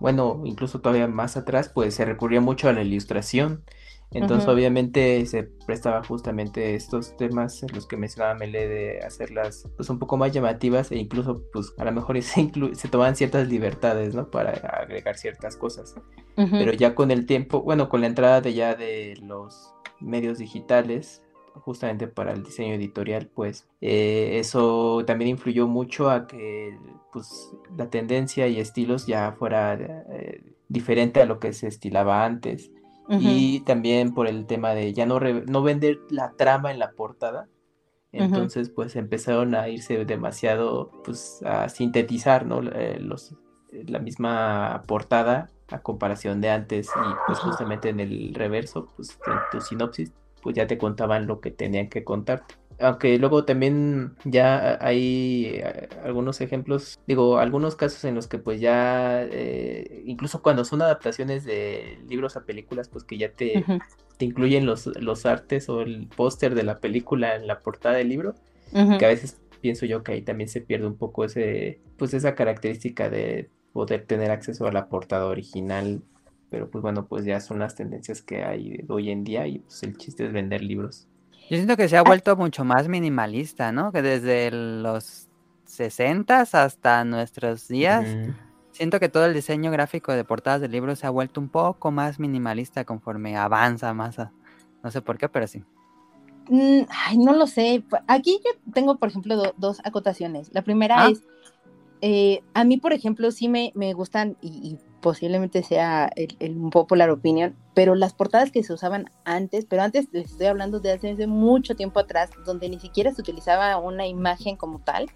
bueno, 0.00 0.42
incluso 0.44 0.80
todavía 0.80 1.08
más 1.08 1.36
atrás, 1.36 1.70
pues 1.72 1.94
se 1.94 2.04
recurría 2.04 2.40
mucho 2.40 2.68
a 2.68 2.72
la 2.72 2.82
ilustración. 2.82 3.64
Entonces, 4.10 4.48
obviamente, 4.48 5.26
se 5.26 5.42
prestaba 5.42 6.02
justamente 6.02 6.74
estos 6.74 7.14
temas 7.18 7.62
en 7.62 7.74
los 7.74 7.86
que 7.86 7.98
mencionaba 7.98 8.34
Mele 8.34 8.66
de 8.66 9.00
hacerlas 9.02 9.68
pues 9.76 9.90
un 9.90 9.98
poco 9.98 10.16
más 10.16 10.32
llamativas 10.32 10.90
e 10.92 10.96
incluso, 10.96 11.42
pues 11.52 11.74
a 11.76 11.84
lo 11.84 11.92
mejor 11.92 12.20
se, 12.22 12.50
se 12.72 12.88
tomaban 12.88 13.16
ciertas 13.16 13.48
libertades, 13.48 14.14
¿no? 14.14 14.30
Para 14.30 14.52
agregar 14.52 15.18
ciertas 15.18 15.56
cosas. 15.56 15.94
Pero 16.36 16.72
ya 16.72 16.94
con 16.94 17.10
el 17.10 17.26
tiempo, 17.26 17.62
bueno, 17.62 17.88
con 17.88 18.00
la 18.00 18.06
entrada 18.06 18.40
de 18.40 18.54
ya 18.54 18.76
de 18.76 19.18
los 19.20 19.74
medios 20.00 20.38
digitales, 20.38 21.20
justamente 21.60 22.08
para 22.08 22.32
el 22.32 22.42
diseño 22.42 22.74
editorial, 22.74 23.26
pues 23.26 23.68
eh, 23.80 24.38
eso 24.38 25.04
también 25.06 25.30
influyó 25.30 25.66
mucho 25.66 26.10
a 26.10 26.26
que 26.26 26.78
pues, 27.12 27.52
la 27.76 27.90
tendencia 27.90 28.48
y 28.48 28.60
estilos 28.60 29.06
ya 29.06 29.32
fuera 29.32 29.74
eh, 29.74 30.42
diferente 30.68 31.20
a 31.20 31.26
lo 31.26 31.38
que 31.38 31.52
se 31.52 31.68
estilaba 31.68 32.24
antes. 32.24 32.70
Y 33.10 33.60
también 33.60 34.12
por 34.12 34.26
el 34.26 34.44
tema 34.44 34.74
de 34.74 34.92
ya 34.92 35.06
no, 35.06 35.18
no 35.18 35.62
vender 35.62 35.98
la 36.10 36.32
trama 36.32 36.72
en 36.72 36.78
la 36.78 36.90
portada. 36.90 37.48
Entonces, 38.12 38.68
pues 38.68 38.96
empezaron 38.96 39.54
a 39.54 39.70
irse 39.70 40.04
demasiado, 40.04 40.90
pues, 41.04 41.40
a 41.42 41.70
sintetizar, 41.70 42.44
¿no? 42.44 42.60
Eh, 42.60 42.98
los, 43.00 43.34
la 43.72 43.98
misma 43.98 44.82
portada 44.86 45.48
a 45.70 45.80
comparación 45.80 46.40
de 46.40 46.50
antes 46.50 46.88
y 46.88 47.14
pues 47.26 47.38
justamente 47.38 47.90
en 47.90 48.00
el 48.00 48.34
reverso, 48.34 48.88
pues 48.96 49.18
en 49.26 49.38
tu 49.50 49.60
sinopsis 49.60 50.12
pues 50.42 50.56
ya 50.56 50.66
te 50.66 50.78
contaban 50.78 51.26
lo 51.26 51.40
que 51.40 51.50
tenían 51.50 51.88
que 51.88 52.04
contarte. 52.04 52.54
Aunque 52.80 53.18
luego 53.18 53.44
también 53.44 54.14
ya 54.24 54.78
hay 54.80 55.46
eh, 55.46 55.88
algunos 56.04 56.40
ejemplos, 56.40 57.00
digo, 57.08 57.38
algunos 57.38 57.74
casos 57.74 58.04
en 58.04 58.14
los 58.14 58.28
que 58.28 58.38
pues 58.38 58.60
ya, 58.60 59.24
eh, 59.24 60.02
incluso 60.06 60.42
cuando 60.42 60.64
son 60.64 60.82
adaptaciones 60.82 61.44
de 61.44 61.98
libros 62.08 62.36
a 62.36 62.44
películas, 62.44 62.88
pues 62.88 63.02
que 63.02 63.18
ya 63.18 63.32
te, 63.32 63.64
te 64.16 64.24
incluyen 64.24 64.64
los, 64.64 64.86
los 64.86 65.26
artes 65.26 65.68
o 65.68 65.80
el 65.80 66.08
póster 66.08 66.54
de 66.54 66.62
la 66.62 66.78
película 66.78 67.34
en 67.34 67.48
la 67.48 67.60
portada 67.60 67.96
del 67.96 68.10
libro, 68.10 68.34
que 68.72 69.04
a 69.04 69.08
veces 69.08 69.40
pienso 69.60 69.86
yo 69.86 70.04
que 70.04 70.12
ahí 70.12 70.22
también 70.22 70.48
se 70.48 70.60
pierde 70.60 70.86
un 70.86 70.96
poco 70.96 71.24
ese, 71.24 71.80
pues 71.96 72.14
esa 72.14 72.36
característica 72.36 73.10
de 73.10 73.50
poder 73.72 74.04
tener 74.04 74.30
acceso 74.30 74.66
a 74.66 74.72
la 74.72 74.88
portada 74.88 75.26
original 75.26 76.02
pero 76.50 76.70
pues 76.70 76.82
bueno, 76.82 77.06
pues 77.06 77.24
ya 77.24 77.40
son 77.40 77.58
las 77.58 77.74
tendencias 77.74 78.22
que 78.22 78.44
hay 78.44 78.84
hoy 78.88 79.10
en 79.10 79.24
día 79.24 79.46
y 79.46 79.60
pues 79.60 79.82
el 79.82 79.96
chiste 79.96 80.26
es 80.26 80.32
vender 80.32 80.62
libros. 80.62 81.06
Yo 81.50 81.56
siento 81.56 81.76
que 81.76 81.88
se 81.88 81.96
ha 81.96 82.02
vuelto 82.02 82.36
mucho 82.36 82.64
más 82.64 82.88
minimalista, 82.88 83.72
¿no? 83.72 83.92
Que 83.92 84.02
desde 84.02 84.50
los 84.50 85.28
60 85.64 86.40
hasta 86.40 87.04
nuestros 87.04 87.68
días 87.68 88.06
Siento 88.78 89.00
que 89.00 89.08
todo 89.08 89.26
el 89.26 89.34
diseño 89.34 89.72
gráfico 89.72 90.12
de 90.12 90.22
portadas 90.22 90.60
de 90.60 90.68
libros 90.68 91.00
se 91.00 91.06
ha 91.08 91.10
vuelto 91.10 91.40
un 91.40 91.48
poco 91.48 91.90
más 91.90 92.20
minimalista 92.20 92.84
conforme 92.84 93.36
avanza 93.36 93.92
más. 93.92 94.18
No 94.84 94.90
sé 94.92 95.02
por 95.02 95.18
qué, 95.18 95.28
pero 95.28 95.48
sí. 95.48 95.64
Mm, 96.48 96.82
ay, 96.88 97.18
no 97.18 97.32
lo 97.32 97.48
sé. 97.48 97.82
Aquí 98.06 98.40
yo 98.44 98.72
tengo, 98.72 98.96
por 98.96 99.08
ejemplo, 99.08 99.52
dos 99.56 99.80
acotaciones. 99.82 100.50
La 100.52 100.62
primera 100.62 101.06
ah. 101.06 101.10
es, 101.10 101.24
eh, 102.02 102.44
a 102.54 102.62
mí, 102.62 102.76
por 102.76 102.92
ejemplo, 102.92 103.32
sí 103.32 103.48
me, 103.48 103.72
me 103.74 103.94
gustan 103.94 104.36
y, 104.40 104.78
posiblemente 105.00 105.62
sea 105.62 106.10
el, 106.16 106.36
el, 106.40 106.56
popular 106.70 107.10
opinion, 107.10 107.54
pero 107.74 107.94
las 107.94 108.14
portadas 108.14 108.50
que 108.50 108.62
se 108.62 108.72
usaban 108.72 109.10
antes, 109.24 109.64
pero 109.64 109.82
antes 109.82 110.08
les 110.12 110.32
estoy 110.32 110.46
hablando 110.46 110.80
de 110.80 110.92
hace 110.92 111.26
mucho 111.26 111.76
tiempo 111.76 112.00
atrás, 112.00 112.30
donde 112.44 112.68
ni 112.68 112.78
siquiera 112.80 113.12
se 113.12 113.20
utilizaba 113.20 113.76
una 113.78 114.06
imagen 114.06 114.56
como 114.56 114.80
tal, 114.80 115.08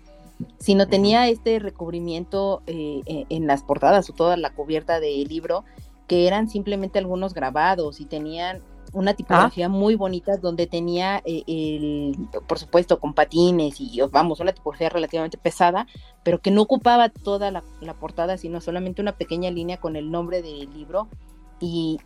sino 0.59 0.87
tenía 0.87 1.29
este 1.29 1.59
recubrimiento 1.59 2.63
eh, 2.67 3.01
e, 3.07 3.27
en 3.29 3.47
las 3.47 3.63
portadas 3.63 4.09
o 4.11 4.13
toda 4.13 4.37
la 4.37 4.51
cubierta 4.51 5.01
del 5.01 5.29
libro, 5.29 5.65
que 6.07 6.27
eran 6.27 6.49
simplemente 6.49 6.99
algunos 6.99 7.35
grabados 7.35 8.01
y 8.01 8.07
tenían 8.07 8.61
una 8.93 9.15
tipografía 9.15 9.69
muy 9.69 9.95
bonita 9.95 10.37
donde 10.37 10.67
tenía 10.67 11.23
eh, 11.25 11.43
el, 11.47 12.29
por 12.47 12.59
supuesto, 12.59 13.01
con 13.01 13.15
patines 13.15 13.81
y 13.81 14.01
vamos, 14.11 14.41
una 14.41 14.53
tipografía 14.53 14.91
relativamente 14.91 15.39
pesada, 15.39 15.87
pero 16.23 16.41
que 16.41 16.51
no 16.51 16.63
ocupaba 16.63 17.09
toda 17.09 17.51
la, 17.51 17.63
portada, 17.99 18.37
sino 18.37 18.61
solamente 18.61 19.01
una 19.01 19.13
pequeña 19.13 19.51
línea 19.51 19.79
con 19.79 19.97
el 19.97 20.11
nombre 20.11 20.43
del 20.43 20.73
libro. 20.73 21.09
Y, 21.65 22.01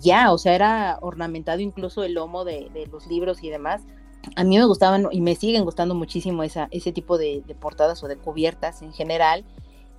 ya, 0.00 0.32
o 0.32 0.38
sea, 0.38 0.54
era 0.54 0.98
ornamentado 1.02 1.60
incluso 1.60 2.04
el 2.04 2.14
lomo 2.14 2.44
de, 2.44 2.88
los 2.90 3.06
libros 3.06 3.42
y 3.42 3.50
demás. 3.50 3.82
A 4.34 4.44
mí 4.44 4.56
me 4.56 4.64
gustaban 4.64 5.08
y 5.12 5.20
me 5.20 5.34
siguen 5.34 5.64
gustando 5.64 5.94
muchísimo 5.94 6.42
esa, 6.42 6.68
ese 6.70 6.90
tipo 6.90 7.18
de, 7.18 7.42
portadas 7.60 8.02
o 8.02 8.08
de 8.08 8.16
cubiertas 8.16 8.80
en 8.80 8.94
general. 8.94 9.44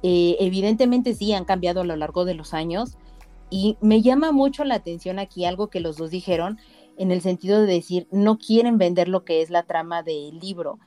Eh, 0.02 0.38
evidentemente 0.40 1.14
sí 1.14 1.34
han 1.34 1.46
cambiado 1.46 1.82
a 1.82 1.84
lo 1.84 1.96
largo 1.96 2.26
de 2.26 2.34
los 2.34 2.56
años, 2.56 2.98
y 3.50 3.78
me 3.82 4.02
llama 4.02 4.32
mucho 4.32 4.64
la 4.64 4.76
atención 4.76 5.20
aquí 5.20 5.46
algo 5.46 5.70
que 5.70 5.80
los 5.80 5.98
dos 5.98 6.12
dijeron 6.12 6.58
en 6.98 7.12
el 7.12 7.22
sentido 7.22 7.62
de 7.62 7.74
decir, 7.74 8.08
no 8.12 8.38
quieren 8.38 8.78
vender 8.78 9.08
lo 9.08 9.26
que 9.26 9.42
es 9.42 9.50
la 9.50 9.64
trama 9.64 10.02
del 10.04 10.40
libro, 10.40 10.80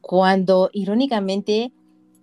cuando 0.00 0.70
irónicamente 0.72 1.72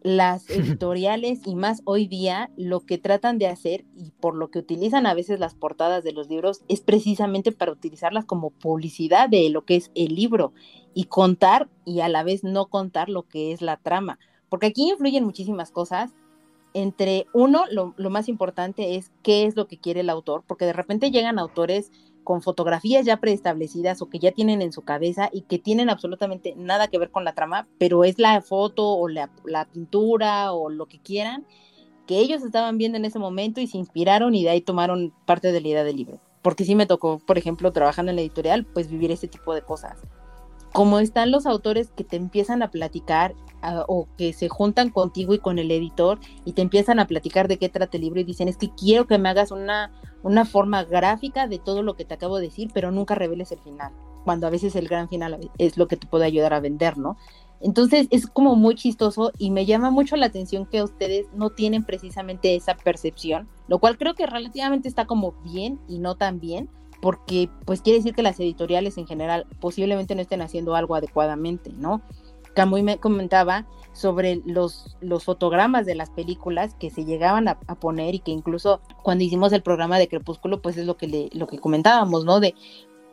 las 0.01 0.49
editoriales 0.49 1.41
y 1.45 1.55
más 1.55 1.81
hoy 1.85 2.07
día 2.07 2.51
lo 2.57 2.81
que 2.81 2.97
tratan 2.97 3.37
de 3.37 3.47
hacer 3.47 3.85
y 3.95 4.11
por 4.11 4.35
lo 4.35 4.49
que 4.49 4.59
utilizan 4.59 5.05
a 5.05 5.13
veces 5.13 5.39
las 5.39 5.55
portadas 5.55 6.03
de 6.03 6.11
los 6.11 6.29
libros 6.29 6.61
es 6.67 6.81
precisamente 6.81 7.51
para 7.51 7.71
utilizarlas 7.71 8.25
como 8.25 8.51
publicidad 8.51 9.29
de 9.29 9.49
lo 9.49 9.65
que 9.65 9.77
es 9.77 9.91
el 9.95 10.15
libro 10.15 10.53
y 10.93 11.05
contar 11.05 11.69
y 11.85 12.01
a 12.01 12.09
la 12.09 12.23
vez 12.23 12.43
no 12.43 12.67
contar 12.67 13.09
lo 13.09 13.23
que 13.23 13.51
es 13.51 13.61
la 13.61 13.77
trama, 13.77 14.19
porque 14.49 14.67
aquí 14.67 14.89
influyen 14.89 15.23
muchísimas 15.23 15.71
cosas 15.71 16.13
entre 16.73 17.27
uno, 17.33 17.63
lo, 17.69 17.93
más 18.09 18.27
importante 18.27 18.95
es 18.95 19.11
qué 19.21 19.45
es 19.45 19.55
lo 19.55 19.67
que 19.67 19.77
quiere 19.77 20.01
el 20.01 20.09
autor, 20.09 20.43
porque 20.47 20.65
de 20.65 20.73
repente 20.73 21.11
llegan 21.11 21.39
autores 21.39 21.91
con 22.23 22.41
fotografías 22.41 23.05
ya 23.05 23.17
preestablecidas 23.17 24.01
o 24.01 24.09
que 24.09 24.19
ya 24.19 24.31
tienen 24.31 24.61
en 24.61 24.71
su 24.71 24.81
cabeza 24.81 25.29
y 25.31 25.41
que 25.41 25.59
tienen 25.59 25.89
absolutamente 25.89 26.53
nada 26.55 26.87
que 26.87 26.97
ver 26.97 27.11
con 27.11 27.25
la 27.25 27.33
trama, 27.33 27.67
pero 27.77 28.03
es 28.03 28.17
la 28.17 28.41
foto 28.41 28.87
o 28.87 29.07
la, 29.07 29.29
pintura 29.71 30.53
o 30.53 30.69
lo 30.69 30.87
que 30.87 30.99
quieran 30.99 31.45
que 32.07 32.19
ellos 32.19 32.43
estaban 32.43 32.77
viendo 32.77 32.97
en 32.97 33.05
ese 33.05 33.17
momento 33.17 33.61
y 33.61 33.67
se 33.67 33.77
inspiraron 33.77 34.35
y 34.35 34.43
de 34.43 34.49
ahí 34.49 34.61
tomaron 34.61 35.13
parte 35.25 35.53
de 35.53 35.61
la 35.61 35.67
idea 35.69 35.83
del 35.85 35.95
libro. 35.95 36.19
Porque 36.41 36.65
sí 36.65 36.75
me 36.75 36.85
tocó, 36.85 37.19
por 37.19 37.37
ejemplo, 37.37 37.71
trabajando 37.71 38.09
en 38.09 38.17
la 38.17 38.21
editorial, 38.21 38.65
pues 38.65 38.89
vivir 38.89 39.09
ese 39.11 39.29
tipo 39.29 39.55
de 39.55 39.61
cosas 39.61 40.01
como 40.73 40.99
están 40.99 41.31
los 41.31 41.45
autores 41.45 41.91
que 41.95 42.03
te 42.03 42.17
empiezan 42.17 42.63
a 42.63 42.71
platicar 42.71 43.35
o 43.87 44.07
que 44.17 44.33
se 44.33 44.49
juntan 44.49 44.89
contigo 44.89 45.33
y 45.33 45.39
con 45.39 45.57
el 45.57 45.71
editor 45.71 46.19
y 46.43 46.53
te 46.53 46.61
empiezan 46.61 46.99
a 46.99 47.07
platicar 47.07 47.47
de 47.47 47.57
qué 47.57 47.69
trata 47.69 47.95
el 47.95 48.03
libro 48.03 48.19
y 48.19 48.25
dicen 48.25 48.49
es 48.49 48.57
que 48.57 48.69
quiero 48.69 49.07
que 49.07 49.17
me 49.17 49.29
hagas 49.29 49.51
una, 49.51 49.91
una 50.21 50.43
forma 50.43 50.83
gráfica 50.83 51.47
de 51.47 51.59
todo 51.59 51.81
lo 51.83 51.95
que 51.95 52.03
te 52.03 52.15
acabo 52.15 52.37
de 52.37 52.47
decir, 52.47 52.71
pero 52.73 52.91
nunca 52.91 53.15
reveles 53.15 53.51
el 53.53 53.59
final, 53.59 53.93
cuando 54.25 54.47
a 54.47 54.49
veces 54.49 54.75
el 54.75 54.89
gran 54.89 55.07
final 55.07 55.49
es 55.57 55.77
lo 55.77 55.87
que 55.87 55.95
te 55.95 56.07
puede 56.07 56.25
ayudar 56.25 56.53
a 56.53 56.59
vender, 56.59 56.97
¿no? 56.97 57.15
Entonces 57.61 58.07
es 58.09 58.27
como 58.27 58.57
muy 58.57 58.75
chistoso 58.75 59.31
y 59.37 59.49
me 59.49 59.65
llama 59.65 59.89
mucho 59.89 60.17
la 60.17 60.25
atención 60.25 60.65
que 60.65 60.83
ustedes 60.83 61.27
no 61.33 61.51
tienen 61.51 61.85
precisamente 61.85 62.55
esa 62.55 62.75
percepción, 62.75 63.47
lo 63.69 63.79
cual 63.79 63.97
creo 63.97 64.15
que 64.15 64.25
relativamente 64.25 64.89
está 64.89 65.05
como 65.05 65.31
bien 65.43 65.79
y 65.87 65.99
no 65.99 66.15
tan 66.15 66.41
bien, 66.41 66.69
porque 67.03 67.49
pues 67.65 67.81
quiere 67.81 67.99
decir 67.99 68.15
que 68.15 68.23
las 68.23 68.39
editoriales 68.39 68.97
en 68.97 69.05
general 69.05 69.45
posiblemente 69.59 70.15
no 70.15 70.21
estén 70.21 70.41
haciendo 70.41 70.73
algo 70.73 70.95
adecuadamente, 70.95 71.73
¿no? 71.73 72.01
Camuy 72.55 72.81
me 72.81 72.97
comentaba 72.97 73.67
sobre 73.91 74.41
los, 74.45 74.95
los 75.01 75.25
fotogramas 75.25 75.85
de 75.85 75.95
las 75.95 76.11
películas 76.11 76.75
que 76.75 76.89
se 76.89 77.03
llegaban 77.03 77.49
a, 77.49 77.59
poner 77.59 78.15
y 78.15 78.19
que 78.19 78.31
incluso 78.31 78.79
cuando 79.03 79.25
hicimos 79.25 79.51
el 79.51 79.61
programa 79.61 79.99
de 79.99 80.07
Crepúsculo, 80.07 80.61
pues 80.61 80.77
es 80.77 80.85
lo 80.85 80.95
que, 80.95 81.07
le, 81.07 81.29
lo 81.33 81.45
que 81.45 81.59
comentábamos, 81.59 82.23
¿no? 82.23 82.39
De 82.39 82.55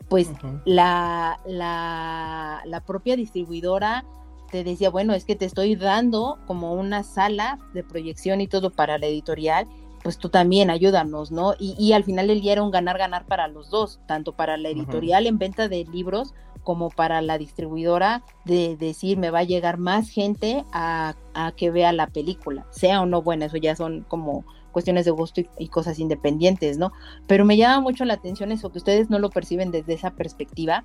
pues 0.08 0.30
la, 0.64 1.40
la, 1.44 2.62
la 2.64 2.84
propia 2.84 3.16
distribuidora 3.16 4.04
te 4.52 4.62
decía, 4.62 4.90
bueno, 4.90 5.14
es 5.14 5.24
que 5.24 5.34
te 5.34 5.46
estoy 5.46 5.74
dando 5.74 6.38
como 6.46 6.74
una 6.74 7.02
sala 7.02 7.58
de 7.74 7.82
proyección 7.82 8.40
y 8.40 8.46
todo 8.46 8.70
para 8.70 8.98
la 8.98 9.06
editorial 9.06 9.66
pues 10.02 10.18
tú 10.18 10.28
también 10.28 10.70
ayúdanos, 10.70 11.30
¿no? 11.30 11.54
Y, 11.58 11.92
al 11.92 12.04
final 12.04 12.28
del 12.28 12.40
día 12.40 12.52
era 12.52 12.62
un 12.62 12.70
ganar-ganar 12.70 13.26
para 13.26 13.48
los 13.48 13.70
dos, 13.70 14.00
tanto 14.06 14.32
para 14.32 14.56
la 14.56 14.68
editorial 14.68 15.26
en 15.26 15.38
venta 15.38 15.68
de 15.68 15.84
libros 15.84 16.34
como 16.64 16.90
para 16.90 17.22
la 17.22 17.38
distribuidora 17.38 18.22
de 18.44 18.76
decir 18.76 19.16
me 19.16 19.30
va 19.30 19.40
a 19.40 19.44
llegar 19.44 19.78
más 19.78 20.10
gente 20.10 20.64
a, 20.72 21.14
que 21.56 21.70
vea 21.70 21.92
la 21.92 22.06
película, 22.08 22.66
sea 22.70 23.00
o 23.00 23.06
no 23.06 23.22
buena, 23.22 23.46
eso 23.46 23.56
ya 23.56 23.74
son 23.76 24.04
como 24.08 24.44
cuestiones 24.72 25.04
de 25.04 25.10
gusto 25.10 25.40
y, 25.58 25.68
cosas 25.68 25.98
independientes, 25.98 26.78
¿no? 26.78 26.92
Pero 27.26 27.44
me 27.44 27.56
llama 27.56 27.80
mucho 27.80 28.04
la 28.04 28.14
atención 28.14 28.52
eso, 28.52 28.70
que 28.70 28.78
ustedes 28.78 29.10
no 29.10 29.18
lo 29.18 29.30
perciben 29.30 29.70
desde 29.70 29.94
esa 29.94 30.10
perspectiva 30.10 30.84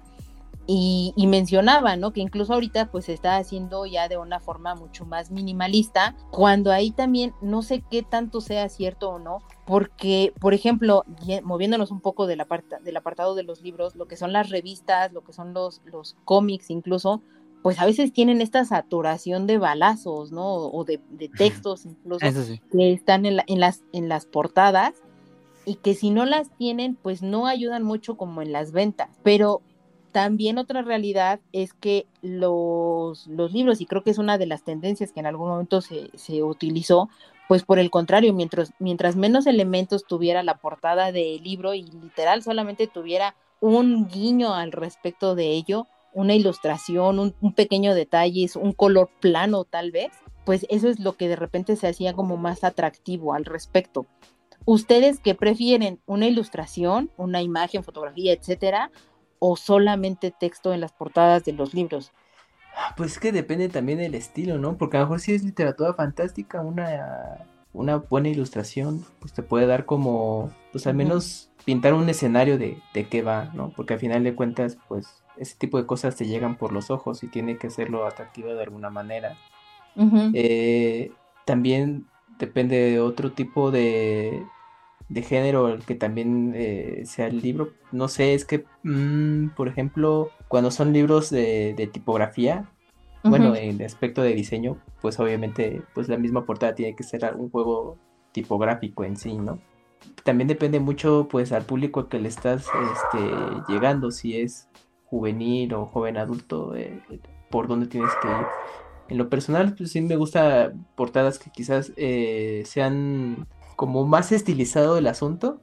y, 0.68 1.14
mencionaba, 1.28 1.96
¿no? 1.96 2.12
Que 2.12 2.22
incluso 2.22 2.54
ahorita 2.54 2.92
pues 2.92 3.06
se 3.06 3.14
está 3.14 3.38
haciendo 3.38 3.86
ya 3.86 4.08
de 4.08 4.18
una 4.18 4.40
forma 4.40 4.76
mucho 4.76 5.06
más 5.06 5.32
minimalista, 5.32 6.16
cuando 6.32 6.72
ahí 6.72 6.92
también 6.92 7.34
no 7.42 7.62
sé 7.62 7.84
qué 7.90 8.04
tanto 8.04 8.42
sea 8.42 8.70
cierto 8.70 9.10
o 9.10 9.20
no, 9.20 9.40
porque, 9.66 10.34
por 10.40 10.54
ejemplo, 10.54 11.04
moviéndonos 11.44 11.92
un 11.92 12.02
poco 12.02 12.28
del, 12.28 12.44
del 12.84 12.98
apartado 12.98 13.36
de 13.36 13.44
los 13.44 13.62
libros, 13.62 13.96
lo 13.96 14.08
que 14.08 14.18
son 14.18 14.34
las 14.34 14.50
revistas, 14.50 15.12
lo 15.14 15.24
que 15.24 15.34
son 15.34 15.54
los, 15.54 15.82
los 15.86 16.16
cómics 16.26 16.70
incluso, 16.70 17.22
pues 17.62 17.80
a 17.80 17.86
veces 17.86 18.14
tienen 18.14 18.42
esta 18.42 18.64
saturación 18.66 19.48
de 19.48 19.58
balazos, 19.58 20.32
¿no? 20.32 20.56
O 20.56 20.84
de, 20.84 21.00
textos 21.36 21.86
incluso 21.86 22.26
que 22.72 22.94
están 22.94 23.26
en, 23.26 23.40
en, 23.48 23.60
las, 23.60 23.84
en 23.92 24.08
las 24.08 24.26
portadas 24.26 24.94
y 25.66 25.76
que 25.76 25.96
si 25.96 26.12
no 26.12 26.26
las 26.26 26.50
tienen, 26.58 26.96
pues 26.96 27.24
no 27.24 27.48
ayudan 27.48 27.84
mucho 27.84 28.18
como 28.18 28.44
en 28.44 28.52
las 28.52 28.72
ventas. 28.72 29.10
Pero 29.24 29.62
también 30.16 30.58
otra 30.58 30.82
realidad 30.82 31.42
es 31.52 31.74
que 31.74 32.08
los, 32.22 33.28
los, 33.28 33.52
libros, 33.52 33.82
y 33.82 33.86
creo 33.86 34.02
que 34.02 34.12
es 34.12 34.18
una 34.18 34.38
de 34.38 34.46
las 34.46 34.64
tendencias 34.64 35.12
que 35.12 35.20
en 35.20 35.26
algún 35.26 35.50
momento 35.50 35.82
se, 35.82 36.10
se 36.14 36.42
utilizó, 36.42 37.10
pues 37.50 37.64
por 37.64 37.80
el 37.80 37.90
contrario, 37.90 38.34
mientras, 38.34 38.72
mientras 38.80 39.18
menos 39.18 39.46
elementos 39.46 40.06
tuviera 40.08 40.42
la 40.42 40.56
portada 40.56 41.12
del 41.12 41.44
libro 41.44 41.74
y 41.74 41.84
literal 41.84 42.44
solamente 42.44 42.88
tuviera 42.88 43.36
un 43.60 44.08
guiño 44.08 44.54
al 44.54 44.72
respecto 44.72 45.36
de 45.36 45.48
ello, 45.48 45.86
una 46.14 46.34
ilustración, 46.34 47.20
un, 47.20 47.36
un, 47.42 47.52
pequeño 47.52 47.94
detalle, 47.94 48.48
un 48.56 48.72
color 48.72 49.10
plano 49.20 49.66
tal 49.66 49.92
vez, 49.92 50.14
pues 50.46 50.66
eso 50.70 50.88
es 50.88 51.02
lo 51.02 51.18
que 51.18 51.28
de 51.28 51.36
repente 51.36 51.76
se 51.76 51.90
hacía 51.90 52.14
como 52.14 52.38
más 52.38 52.64
atractivo 52.64 53.34
al 53.34 53.44
respecto. 53.44 54.06
¿Ustedes 54.64 55.20
que 55.20 55.36
prefieren 55.36 56.00
una 56.06 56.26
ilustración, 56.26 57.12
una 57.18 57.42
imagen, 57.42 57.84
fotografía, 57.84 58.32
etcétera, 58.32 58.92
o 59.48 59.56
solamente 59.56 60.32
texto 60.32 60.74
en 60.74 60.82
las 60.82 60.92
portadas 60.92 61.46
de 61.46 61.54
los 61.54 61.76
libros? 61.76 62.12
Pues 62.98 63.14
es 63.14 63.20
que 63.20 63.32
depende 63.32 63.70
también 63.70 64.00
del 64.00 64.16
estilo, 64.16 64.58
¿no? 64.58 64.76
Porque 64.76 64.98
a 64.98 65.02
lo 65.02 65.06
mejor 65.06 65.20
si 65.20 65.36
es 65.36 65.44
literatura 65.44 65.94
fantástica, 65.94 66.62
una, 66.62 67.46
una 67.72 67.98
buena 67.98 68.30
ilustración, 68.30 69.06
pues 69.20 69.34
te 69.34 69.44
puede 69.44 69.68
dar 69.68 69.86
como, 69.86 70.52
pues 70.72 70.88
al 70.88 70.96
menos 70.96 71.52
pintar 71.64 71.94
un 71.94 72.10
escenario 72.10 72.58
de, 72.58 72.82
de 72.96 73.08
qué 73.08 73.22
va, 73.22 73.52
¿no? 73.54 73.70
Porque 73.76 73.94
al 73.94 74.00
final 74.00 74.24
de 74.24 74.34
cuentas, 74.34 74.80
pues 74.88 75.24
ese 75.38 75.56
tipo 75.58 75.78
de 75.78 75.86
cosas 75.86 76.16
te 76.16 76.26
llegan 76.26 76.58
por 76.58 76.74
los 76.74 76.90
ojos 76.90 77.24
y 77.24 77.28
tiene 77.28 77.58
que 77.60 77.68
hacerlo 77.68 78.08
atractivo 78.08 78.50
de 78.50 78.64
alguna 78.64 78.90
manera. 78.90 79.38
Eh, 80.34 81.12
también 81.46 82.08
depende 82.40 82.78
de 82.78 83.00
otro 83.00 83.32
tipo 83.32 83.70
de, 83.70 84.44
de 85.10 85.22
género 85.22 85.70
el 85.70 85.84
que 85.84 85.96
también 85.96 86.54
eh, 86.56 87.04
sea 87.06 87.28
el 87.28 87.42
libro. 87.42 87.72
No 87.92 88.08
sé, 88.08 88.34
es 88.34 88.46
que, 88.46 88.66
mm, 88.84 89.50
por 89.50 89.68
ejemplo, 89.68 90.32
cuando 90.48 90.72
son 90.72 90.94
libros 90.94 91.30
de, 91.30 91.90
tipografía, 91.92 92.70
bueno, 93.24 93.56
en 93.56 93.82
aspecto 93.82 94.22
de 94.22 94.36
diseño, 94.36 94.78
pues 95.02 95.20
obviamente, 95.20 95.82
pues 95.96 96.08
la 96.10 96.18
misma 96.18 96.46
portada 96.46 96.76
tiene 96.76 96.96
que 96.96 97.04
ser 97.04 97.34
un 97.36 97.50
juego 97.50 97.98
tipográfico 98.32 99.04
en 99.04 99.18
sí, 99.18 99.36
¿no? 99.38 99.60
También 100.24 100.48
depende 100.48 100.80
mucho, 100.80 101.28
pues, 101.30 101.52
al 101.52 101.64
público 101.64 102.08
que 102.08 102.20
le 102.20 102.28
estás 102.28 102.68
este, 102.94 103.20
llegando, 103.68 104.12
si 104.12 104.40
es 104.40 104.70
juvenil 105.06 105.74
o 105.74 105.88
joven 105.88 106.18
adulto, 106.18 106.76
eh, 106.76 107.02
por 107.50 107.68
dónde 107.68 107.88
tienes 107.88 108.12
que 108.22 108.28
ir. 108.28 108.46
En 109.08 109.18
lo 109.18 109.30
personal, 109.30 109.76
pues 109.76 109.92
sí 109.92 110.02
me 110.02 110.16
gusta 110.16 110.74
portadas 110.96 111.40
que 111.40 111.52
quizás 111.52 111.94
eh, 111.96 112.64
sean 112.66 113.48
como 113.76 114.06
más 114.06 114.32
estilizado 114.32 114.98
el 114.98 115.08
asunto, 115.08 115.62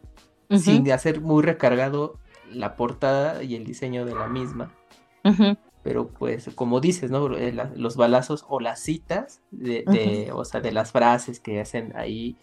sin 0.51 0.91
hacer 0.93 1.21
muy 1.21 1.43
recargado 1.43 2.19
la 2.51 2.77
portada 2.77 3.43
y 3.43 3.55
el 3.55 3.65
diseño 3.65 4.05
de 4.05 4.15
la 4.15 4.29
misma. 4.29 4.71
Pero 5.83 6.09
pues, 6.09 6.51
como 6.55 6.81
dices, 6.81 7.11
¿no? 7.11 7.37
Eh, 7.37 7.55
los 7.75 7.97
balazos 7.97 8.45
o 8.49 8.61
las 8.61 8.81
citas 8.81 9.41
de, 9.51 10.31
o 10.33 10.45
sea, 10.45 10.61
de 10.61 10.73
las 10.73 10.93
frases 10.93 11.41
que 11.41 11.61
hacen 11.61 11.93
ahí 11.97 12.37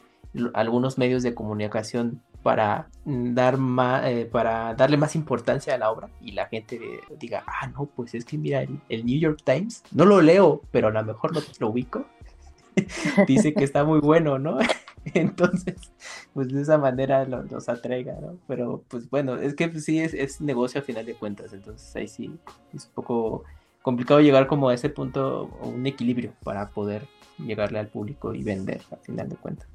algunos 0.54 0.98
medios 0.98 1.24
de 1.24 1.34
comunicación 1.34 2.22
para 2.44 2.90
dar 3.04 3.58
más, 3.58 4.06
eh, 4.08 4.30
para 4.32 4.74
darle 4.76 4.98
más 4.98 5.16
importancia 5.16 5.74
a 5.74 5.78
la 5.78 5.92
obra 5.92 6.10
y 6.22 6.32
la 6.32 6.48
gente 6.48 6.80
diga, 7.20 7.44
ah, 7.48 7.68
no, 7.68 7.86
pues 7.86 8.14
es 8.14 8.26
que 8.26 8.38
mira, 8.38 8.62
el, 8.62 9.06
New 9.06 9.20
York 9.20 9.42
Times, 9.44 9.84
no 9.92 10.06
lo 10.06 10.22
leo, 10.22 10.62
pero 10.72 10.88
a 10.88 10.92
lo 10.92 11.04
mejor 11.04 11.36
lo, 11.36 11.42
lo 11.60 11.70
ubico, 11.70 12.06
dice 13.28 13.54
que 13.54 13.64
está 13.64 13.84
muy 13.84 14.00
bueno, 14.00 14.40
¿no? 14.40 14.58
Entonces, 15.14 15.76
pues 16.34 16.50
de 16.50 16.62
esa 16.62 16.78
manera 16.78 17.26
los 17.26 17.70
atraiga, 17.70 18.18
¿no? 18.22 18.38
Pero 18.48 18.84
pues 18.88 19.10
bueno, 19.10 19.36
es 19.36 19.56
que 19.56 19.68
pues, 19.70 19.86
sí 19.86 20.00
es, 20.00 20.42
negocio 20.42 20.82
a 20.82 20.84
final 20.84 21.06
de 21.06 21.16
cuentas, 21.16 21.54
entonces 21.54 21.96
ahí 21.96 22.08
sí 22.08 22.38
es 22.74 22.86
un 22.86 22.92
poco 22.94 23.44
complicado 23.82 24.20
llegar 24.20 24.48
como 24.48 24.70
a 24.70 24.74
ese 24.74 24.90
punto, 24.90 25.46
un 25.62 25.86
equilibrio 25.88 26.34
para 26.44 26.70
poder 26.70 27.08
llegarle 27.38 27.80
al 27.80 27.88
público 27.88 28.34
y 28.34 28.44
vender 28.44 28.82
a 28.92 28.98
final 28.98 29.30
de 29.30 29.36
cuentas. 29.38 29.68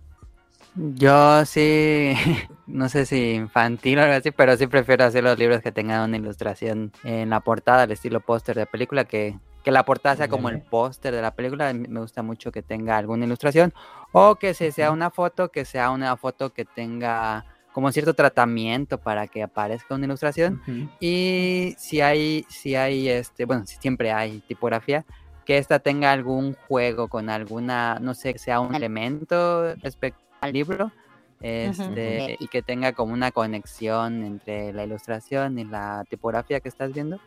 Yo 0.76 1.44
sí, 1.44 2.14
no 2.66 2.88
sé 2.88 3.06
si 3.06 3.32
infantil 3.34 3.98
o 3.98 4.02
algo 4.02 4.14
así, 4.14 4.30
pero 4.30 4.56
sí 4.56 4.66
prefiero 4.66 5.04
hacer 5.04 5.24
los 5.24 5.38
libros 5.38 5.62
que 5.62 5.72
tengan 5.72 6.08
una 6.08 6.16
ilustración 6.16 6.92
en 7.04 7.30
la 7.30 7.40
portada, 7.40 7.84
al 7.84 7.92
estilo 7.92 8.20
póster 8.20 8.56
de 8.56 8.66
película, 8.66 9.04
que 9.04 9.38
que 9.64 9.72
la 9.72 9.84
portada 9.84 10.14
sea 10.14 10.28
como 10.28 10.50
el 10.50 10.60
póster 10.60 11.14
de 11.14 11.22
la 11.22 11.34
película. 11.34 11.72
Me 11.72 12.00
gusta 12.00 12.22
mucho 12.22 12.52
que 12.52 12.62
tenga 12.62 12.98
alguna 12.98 13.24
ilustración 13.24 13.72
o 14.12 14.36
que 14.36 14.54
sea 14.54 14.92
una 14.92 15.10
foto, 15.10 15.48
que 15.48 15.64
sea 15.64 15.90
una 15.90 16.16
foto 16.16 16.52
que 16.52 16.64
tenga 16.64 17.46
como 17.72 17.90
cierto 17.90 18.14
tratamiento 18.14 18.98
para 18.98 19.26
que 19.26 19.42
aparezca 19.42 19.94
una 19.94 20.04
ilustración. 20.04 20.62
Y 21.00 21.74
si 21.78 22.02
hay, 22.02 22.44
si 22.48 22.76
hay, 22.76 23.08
este, 23.08 23.46
bueno, 23.46 23.66
si 23.66 23.76
siempre 23.76 24.12
hay 24.12 24.40
tipografía, 24.40 25.04
que 25.44 25.58
esta 25.58 25.78
tenga 25.78 26.12
algún 26.12 26.54
juego 26.68 27.08
con 27.08 27.30
alguna, 27.30 27.98
no 28.00 28.14
sé, 28.14 28.34
que 28.34 28.38
sea 28.38 28.60
un 28.60 28.74
elemento 28.74 29.74
respecto 29.76 30.20
al 30.40 30.52
libro. 30.52 30.92
Este, 31.40 32.36
y 32.38 32.48
que 32.48 32.62
tenga 32.62 32.92
como 32.92 33.12
una 33.12 33.30
conexión 33.30 34.24
entre 34.24 34.72
la 34.72 34.84
ilustración 34.84 35.58
y 35.58 35.64
la 35.64 36.04
tipografía 36.08 36.60
que 36.60 36.70
estás 36.70 36.92
viendo. 36.94 37.18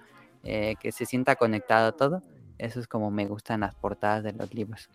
Eh, 0.50 0.78
que 0.80 0.94
se 0.94 1.06
sienta 1.06 1.36
conectado 1.36 1.92
todo. 1.94 2.22
Eso 2.58 2.80
es 2.80 2.88
como 2.88 3.12
me 3.12 3.28
gustan 3.28 3.60
las 3.60 3.76
portadas 3.76 4.24
de 4.24 4.32
los 4.32 4.54
libros. 4.54 4.90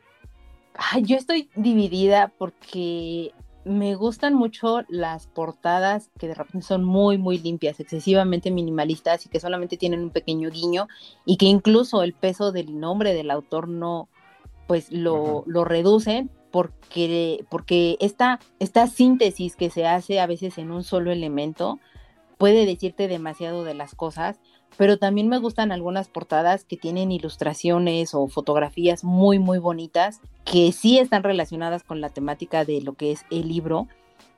yo 1.02 1.16
estoy 1.16 1.50
dividida 1.54 2.32
porque 2.38 3.34
me 3.66 3.94
gustan 3.94 4.32
mucho 4.32 4.80
las 4.88 5.26
portadas 5.26 6.10
que 6.18 6.26
de 6.26 6.34
repente 6.34 6.66
son 6.66 6.84
muy, 6.84 7.18
muy 7.18 7.36
limpias, 7.36 7.80
excesivamente 7.80 8.50
minimalistas 8.50 9.26
y 9.26 9.28
que 9.28 9.40
solamente 9.40 9.76
tienen 9.76 10.00
un 10.00 10.10
pequeño 10.10 10.48
guiño 10.48 10.88
y 11.26 11.36
que 11.36 11.44
incluso 11.44 12.02
el 12.02 12.14
peso 12.14 12.50
del 12.50 12.80
nombre 12.80 13.12
del 13.12 13.30
autor 13.30 13.68
no, 13.68 14.08
pues 14.66 14.90
lo, 14.90 15.44
lo 15.46 15.66
reducen 15.66 16.30
porque, 16.50 17.44
porque 17.50 17.98
esta, 18.00 18.40
esta 18.58 18.86
síntesis 18.86 19.54
que 19.54 19.68
se 19.68 19.86
hace 19.86 20.18
a 20.18 20.26
veces 20.26 20.56
en 20.56 20.70
un 20.70 20.82
solo 20.82 21.12
elemento 21.12 21.78
puede 22.38 22.64
decirte 22.64 23.06
demasiado 23.06 23.64
de 23.64 23.74
las 23.74 23.94
cosas 23.94 24.40
pero 24.76 24.98
también 24.98 25.28
me 25.28 25.38
gustan 25.38 25.72
algunas 25.72 26.08
portadas 26.08 26.64
que 26.64 26.76
tienen 26.76 27.12
ilustraciones 27.12 28.14
o 28.14 28.28
fotografías 28.28 29.04
muy, 29.04 29.38
muy 29.38 29.58
bonitas, 29.58 30.20
que 30.44 30.72
sí 30.72 30.98
están 30.98 31.22
relacionadas 31.22 31.84
con 31.84 32.00
la 32.00 32.08
temática 32.08 32.64
de 32.64 32.80
lo 32.80 32.94
que 32.94 33.12
es 33.12 33.24
el 33.30 33.48
libro 33.48 33.88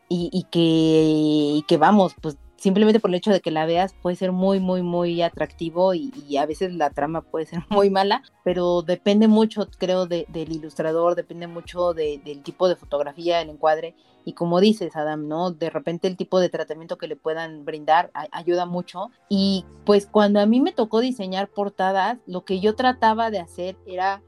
y, 0.08 0.46
que, 0.50 1.62
que, 1.66 1.76
vamos, 1.76 2.14
pues 2.20 2.36
simplemente 2.64 2.98
por 2.98 3.10
el 3.10 3.16
hecho 3.16 3.30
de 3.30 3.42
que 3.42 3.50
la 3.50 3.66
veas 3.66 3.94
puede 4.00 4.16
ser 4.16 4.32
muy, 4.32 4.58
muy, 4.58 4.80
muy 4.80 5.20
atractivo 5.20 5.92
y, 5.92 6.10
a 6.38 6.46
veces 6.46 6.72
la 6.72 6.88
trama 6.88 7.20
puede 7.20 7.44
ser 7.44 7.58
muy 7.68 7.90
mala, 7.90 8.22
pero 8.42 8.80
depende 8.80 9.28
mucho, 9.28 9.68
creo, 9.76 10.06
del 10.06 10.26
ilustrador, 10.34 11.14
depende 11.14 11.46
mucho 11.46 11.92
del 11.92 12.42
tipo 12.42 12.66
de 12.66 12.76
fotografía, 12.76 13.42
el 13.42 13.50
encuadre. 13.50 13.94
Y 14.24 14.32
como 14.32 14.60
dices, 14.60 14.96
Adam, 14.96 15.28
¿no? 15.28 15.50
De 15.50 15.68
repente 15.68 16.08
el 16.08 16.16
tipo 16.16 16.40
de 16.40 16.48
tratamiento 16.48 16.96
que 16.96 17.06
le 17.06 17.16
puedan 17.16 17.66
brindar 17.66 18.10
ayuda 18.32 18.64
mucho. 18.64 19.10
Y 19.28 19.66
pues 19.84 20.06
cuando 20.06 20.40
a 20.40 20.46
mí 20.46 20.62
me 20.62 20.72
tocó 20.72 21.00
diseñar 21.00 21.48
portadas, 21.48 22.16
lo 22.26 22.46
que 22.46 22.60
yo 22.60 22.74
trataba 22.76 23.30
de 23.30 23.40
hacer 23.40 23.76
era 23.86 24.22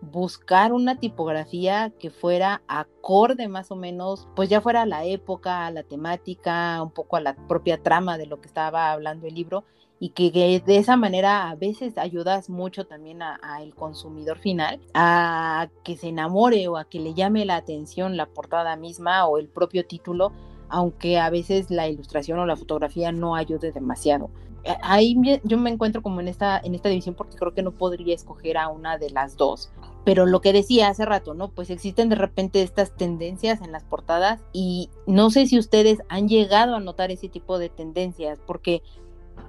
buscar 0.00 0.72
una 0.72 0.98
tipografía 0.98 1.92
que 1.98 2.10
fuera 2.10 2.62
acorde 2.68 3.48
más 3.48 3.70
o 3.70 3.76
menos, 3.76 4.28
pues 4.34 4.48
ya 4.48 4.60
fuera 4.60 4.82
a 4.82 4.86
la 4.86 5.04
época, 5.04 5.66
a 5.66 5.70
la 5.70 5.82
temática, 5.82 6.82
un 6.82 6.90
poco 6.90 7.16
a 7.16 7.20
la 7.20 7.34
propia 7.34 7.82
trama 7.82 8.18
de 8.18 8.26
lo 8.26 8.40
que 8.40 8.48
estaba 8.48 8.92
hablando 8.92 9.26
el 9.26 9.34
libro 9.34 9.64
y 10.02 10.10
que 10.10 10.30
de 10.64 10.76
esa 10.78 10.96
manera 10.96 11.50
a 11.50 11.54
veces 11.54 11.98
ayudas 11.98 12.48
mucho 12.48 12.86
también 12.86 13.20
al 13.20 13.74
consumidor 13.74 14.38
final 14.38 14.80
a 14.94 15.68
que 15.84 15.96
se 15.96 16.08
enamore 16.08 16.66
o 16.68 16.78
a 16.78 16.86
que 16.86 16.98
le 16.98 17.12
llame 17.12 17.44
la 17.44 17.56
atención 17.56 18.16
la 18.16 18.24
portada 18.24 18.76
misma 18.76 19.26
o 19.26 19.36
el 19.36 19.48
propio 19.48 19.86
título, 19.86 20.32
aunque 20.70 21.18
a 21.18 21.28
veces 21.28 21.70
la 21.70 21.86
ilustración 21.86 22.38
o 22.38 22.46
la 22.46 22.56
fotografía 22.56 23.12
no 23.12 23.36
ayude 23.36 23.72
demasiado. 23.72 24.30
Eh, 24.64 24.74
ahí 24.82 25.16
yo 25.44 25.58
me 25.58 25.70
encuentro 25.70 26.02
como 26.02 26.20
en 26.20 26.28
esta, 26.28 26.58
en 26.58 26.74
esta 26.74 26.88
división 26.88 27.14
porque 27.14 27.36
creo 27.36 27.52
que 27.52 27.62
no 27.62 27.72
podría 27.72 28.14
escoger 28.14 28.56
a 28.56 28.68
una 28.68 28.96
de 28.96 29.10
las 29.10 29.36
dos. 29.36 29.70
Pero 30.04 30.26
lo 30.26 30.40
que 30.40 30.52
decía 30.52 30.88
hace 30.88 31.04
rato, 31.04 31.34
¿no? 31.34 31.50
Pues 31.50 31.70
existen 31.70 32.08
de 32.08 32.16
repente 32.16 32.62
estas 32.62 32.96
tendencias 32.96 33.60
en 33.60 33.72
las 33.72 33.84
portadas 33.84 34.40
y 34.52 34.88
no 35.06 35.30
sé 35.30 35.46
si 35.46 35.58
ustedes 35.58 35.98
han 36.08 36.28
llegado 36.28 36.74
a 36.74 36.80
notar 36.80 37.10
ese 37.10 37.28
tipo 37.28 37.58
de 37.58 37.68
tendencias, 37.68 38.40
porque 38.46 38.82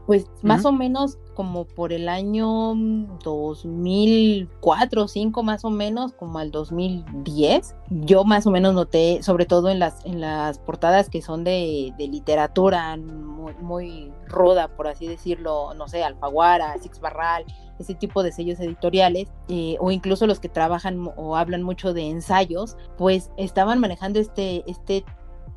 pues 0.06 0.26
más 0.42 0.66
o 0.66 0.72
menos 0.72 1.18
como 1.34 1.66
por 1.66 1.94
el 1.94 2.10
año 2.10 2.76
2004 3.24 5.04
o 5.04 5.08
5 5.08 5.44
más 5.44 5.66
o 5.66 5.70
menos, 5.70 6.14
como 6.14 6.40
al 6.40 6.52
2010, 6.52 7.76
yo 7.90 8.24
más 8.24 8.46
o 8.46 8.52
menos 8.52 8.74
noté, 8.74 9.24
sobre 9.24 9.46
todo 9.46 9.70
en 9.70 9.80
las, 9.80 10.06
en 10.06 10.22
las 10.22 10.60
portadas 10.60 11.10
que 11.10 11.22
son 11.22 11.44
de, 11.44 11.94
literatura 11.98 12.98
muy, 12.98 14.12
ruda, 14.28 14.70
por 14.70 14.88
así 14.88 15.08
decirlo, 15.08 15.74
no 15.74 15.88
sé, 15.88 16.04
Alfaguara, 16.04 16.78
Six 16.80 17.00
Barral, 17.00 17.46
ese 17.80 17.96
tipo 17.96 18.24
de 18.24 18.32
sellos 18.32 18.60
editoriales, 18.60 19.28
eh, 19.50 19.76
o 19.80 19.92
incluso 19.92 20.28
los 20.28 20.40
que 20.40 20.48
trabajan 20.48 21.10
o 21.18 21.36
hablan 21.36 21.64
mucho 21.64 21.94
de 21.94 22.04
ensayos, 22.04 22.78
pues 22.98 23.32
estaban 23.38 23.80
manejando 23.80 24.20
este, 24.20 24.64
este 24.70 25.04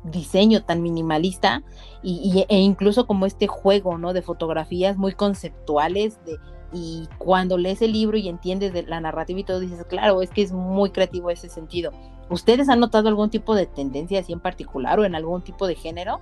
diseño 0.05 0.63
tan 0.63 0.81
minimalista 0.81 1.63
y, 2.03 2.45
e 2.47 2.59
incluso 2.59 3.07
como 3.07 3.25
este 3.25 3.47
juego, 3.47 3.97
¿no? 3.97 4.13
De 4.13 4.21
fotografías 4.21 4.97
muy 4.97 5.13
conceptuales 5.13 6.19
de, 6.25 6.37
y 6.71 7.07
cuando 7.17 7.57
lees 7.57 7.81
el 7.81 7.93
libro 7.93 8.17
y 8.17 8.27
entiendes 8.27 8.73
de 8.73 8.83
la 8.83 8.99
narrativa 8.99 9.39
y 9.39 9.43
todo 9.43 9.59
dices, 9.59 9.83
claro, 9.85 10.21
es 10.21 10.29
que 10.29 10.41
es 10.41 10.51
muy 10.51 10.91
creativo 10.91 11.29
ese 11.29 11.49
sentido. 11.49 11.91
¿Ustedes 12.29 12.69
han 12.69 12.79
notado 12.79 13.07
algún 13.07 13.29
tipo 13.29 13.55
de 13.55 13.65
tendencia 13.65 14.19
así 14.19 14.33
en 14.33 14.39
particular 14.39 14.99
o 14.99 15.05
en 15.05 15.15
algún 15.15 15.41
tipo 15.43 15.67
de 15.67 15.75
género? 15.75 16.19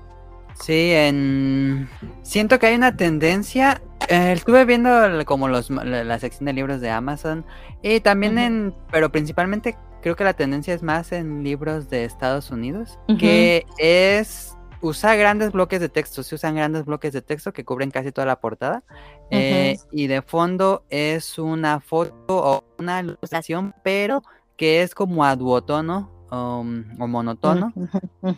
Sí, 0.59 0.91
en... 0.91 1.89
siento 2.21 2.59
que 2.59 2.67
hay 2.67 2.75
una 2.75 2.95
tendencia. 2.95 3.81
Eh, 4.09 4.33
estuve 4.33 4.65
viendo 4.65 4.91
como 5.25 5.47
los, 5.47 5.69
la, 5.69 6.19
sección 6.19 6.45
de 6.45 6.53
libros 6.53 6.81
de 6.81 6.91
Amazon 6.91 7.45
y 7.81 8.01
también 8.01 8.37
en, 8.37 8.75
pero 8.91 9.11
principalmente 9.11 9.77
creo 10.03 10.17
que 10.17 10.25
la 10.25 10.33
tendencia 10.33 10.73
es 10.73 10.83
más 10.83 11.13
en 11.13 11.43
libros 11.43 11.89
de 11.89 12.03
Estados 12.03 12.51
Unidos, 12.51 12.99
que 13.17 13.65
es 13.77 14.55
usar 14.81 15.17
grandes 15.17 15.53
bloques 15.53 15.79
de 15.79 15.87
texto, 15.87 16.23
se 16.23 16.35
usan 16.35 16.55
grandes 16.55 16.83
bloques 16.83 17.13
de 17.13 17.21
texto 17.21 17.53
que 17.53 17.63
cubren 17.63 17.89
casi 17.89 18.11
toda 18.11 18.27
la 18.27 18.41
portada 18.41 18.83
eh, 19.31 19.77
y 19.93 20.07
de 20.07 20.21
fondo 20.21 20.83
es 20.89 21.39
una 21.39 21.79
foto 21.79 22.15
o 22.29 22.63
una 22.77 22.99
ilustración, 22.99 23.73
pero 23.81 24.23
que 24.57 24.81
es 24.81 24.93
como 24.93 25.23
a 25.23 25.37
duotono 25.37 26.11
um, 26.29 26.83
o 26.99 27.07
monotono. 27.07 27.73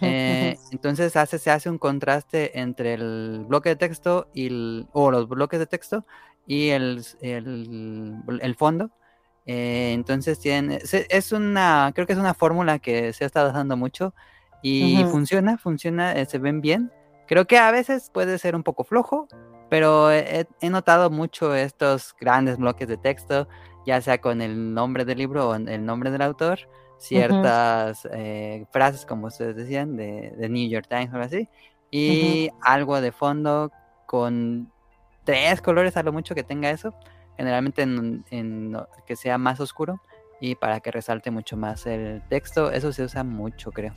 Eh, 0.01 0.57
entonces 0.71 1.15
hace, 1.15 1.39
se 1.39 1.49
hace 1.49 1.69
un 1.69 1.79
contraste 1.79 2.59
entre 2.59 2.93
el 2.93 3.43
bloque 3.47 3.69
de 3.69 3.75
texto 3.75 4.27
y 4.35 4.85
o 4.93 5.09
los 5.09 5.27
bloques 5.27 5.59
de 5.59 5.65
texto 5.65 6.05
y 6.45 6.69
el, 6.69 7.03
el 7.21 8.55
fondo 8.55 8.91
eh, 9.45 9.91
entonces 9.93 10.39
tiene, 10.39 10.79
es 10.81 11.31
una, 11.31 11.91
creo 11.93 12.07
que 12.07 12.13
es 12.13 12.19
una 12.19 12.33
fórmula 12.33 12.79
que 12.79 13.13
se 13.13 13.23
ha 13.23 13.27
estado 13.27 13.49
usando 13.49 13.77
mucho 13.77 14.13
y 14.61 15.03
funciona, 15.11 15.59
funciona, 15.59 16.13
eh, 16.13 16.25
se 16.25 16.39
ven 16.39 16.59
bien. 16.59 16.91
Creo 17.27 17.45
que 17.45 17.59
a 17.59 17.69
veces 17.69 18.09
puede 18.11 18.39
ser 18.39 18.55
un 18.55 18.63
poco 18.63 18.83
flojo, 18.83 19.27
pero 19.69 20.11
he, 20.11 20.47
notado 20.63 21.11
mucho 21.11 21.53
estos 21.53 22.15
grandes 22.19 22.57
bloques 22.57 22.87
de 22.87 22.97
texto, 22.97 23.47
ya 23.85 24.01
sea 24.01 24.19
con 24.19 24.41
el 24.41 24.73
nombre 24.73 25.05
del 25.05 25.19
libro 25.19 25.49
o 25.49 25.55
el 25.55 25.85
nombre 25.85 26.09
del 26.09 26.23
autor, 26.23 26.59
ciertas 26.97 28.07
eh, 28.11 28.65
frases, 28.71 29.05
como 29.05 29.27
ustedes 29.27 29.55
decían, 29.55 29.95
de, 29.95 30.33
New 30.49 30.67
York 30.67 30.87
Times 30.89 31.13
o 31.13 31.19
así, 31.19 31.47
y 31.91 32.49
algo 32.61 32.99
de 33.01 33.11
fondo 33.11 33.71
con 34.07 34.71
tres 35.23 35.61
colores 35.61 35.97
a 35.97 36.03
lo 36.03 36.11
mucho 36.11 36.33
que 36.33 36.43
tenga 36.43 36.71
eso 36.71 36.95
generalmente 37.37 37.81
en, 37.81 38.77
que 39.05 39.15
sea 39.15 39.37
más 39.37 39.59
oscuro, 39.59 40.01
y 40.39 40.55
para 40.55 40.79
que 40.79 40.91
resalte 40.91 41.31
mucho 41.31 41.57
más 41.57 41.85
el 41.85 42.21
texto. 42.29 42.71
Eso 42.71 42.91
se 42.91 43.03
usa 43.03 43.23
mucho, 43.23 43.71
creo. 43.71 43.95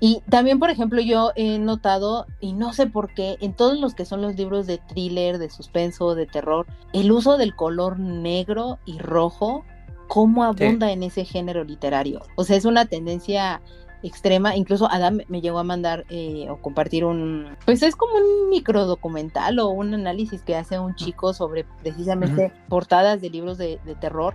Y 0.00 0.22
también, 0.28 0.58
por 0.58 0.70
ejemplo, 0.70 1.00
yo 1.00 1.32
he 1.34 1.58
notado, 1.58 2.26
y 2.40 2.52
no 2.52 2.72
sé 2.72 2.86
por 2.86 3.14
qué, 3.14 3.36
en 3.40 3.54
todos 3.54 3.78
los 3.78 3.94
que 3.94 4.04
son 4.04 4.20
los 4.20 4.36
libros 4.36 4.66
de 4.66 4.78
thriller, 4.78 5.38
de 5.38 5.48
suspenso, 5.48 6.14
de 6.14 6.26
terror, 6.26 6.66
el 6.92 7.10
uso 7.10 7.38
del 7.38 7.54
color 7.54 7.98
negro 7.98 8.78
y 8.84 8.98
rojo, 8.98 9.64
cómo 10.08 10.44
abunda 10.44 10.92
en 10.92 11.02
ese 11.02 11.24
género 11.24 11.64
literario. 11.64 12.20
O 12.36 12.44
sea, 12.44 12.56
es 12.56 12.64
una 12.64 12.84
tendencia 12.84 13.62
extrema. 14.02 14.56
Incluso 14.56 14.90
Adam 14.90 15.18
me 15.28 15.40
llegó 15.40 15.58
a 15.58 15.64
mandar 15.64 16.04
eh, 16.10 16.46
o 16.50 16.56
compartir 16.58 17.04
un, 17.04 17.56
pues 17.64 17.82
es 17.82 17.96
como 17.96 18.14
un 18.14 18.50
micro 18.50 18.86
documental 18.86 19.58
o 19.58 19.68
un 19.68 19.94
análisis 19.94 20.42
que 20.42 20.56
hace 20.56 20.78
un 20.78 20.94
chico 20.94 21.34
sobre 21.34 21.64
precisamente 21.82 22.52
portadas 22.68 23.20
de 23.20 23.30
libros 23.30 23.58
de, 23.58 23.78
terror. 24.00 24.34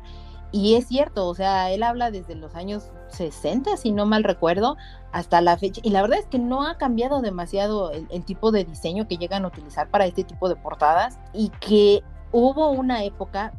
Y 0.51 0.75
es 0.75 0.88
cierto, 0.88 1.27
o 1.27 1.36
sea, 1.36 1.71
él 1.71 1.84
habla 1.84 2.10
desde 2.10 2.34
los 2.34 2.56
años 2.56 2.89
60, 3.10 3.75
si 3.75 3.91
no 3.91 4.06
mal 4.06 4.23
recuerdo, 4.23 4.77
hasta 5.12 5.41
la 5.41 5.58
fecha. 5.58 5.82
Y 5.84 5.89
la 5.89 6.01
verdad 6.01 6.19
es 6.19 6.25
que 6.25 6.39
no 6.39 6.65
ha 6.65 6.77
cambiado 6.77 7.21
demasiado 7.21 7.91
el, 7.91 8.08
el 8.10 8.23
tipo 8.23 8.51
de 8.51 8.63
diseño 8.63 9.10
que 9.10 9.17
llegan 9.17 9.43
a 9.43 9.49
utilizar 9.49 9.89
para 9.89 10.06
este 10.06 10.23
tipo 10.23 10.47
de 10.47 10.56
portadas 10.56 11.19
y 11.34 11.49
que 11.60 12.01
hubo 12.32 12.69
una 12.69 13.03
época 13.03 13.51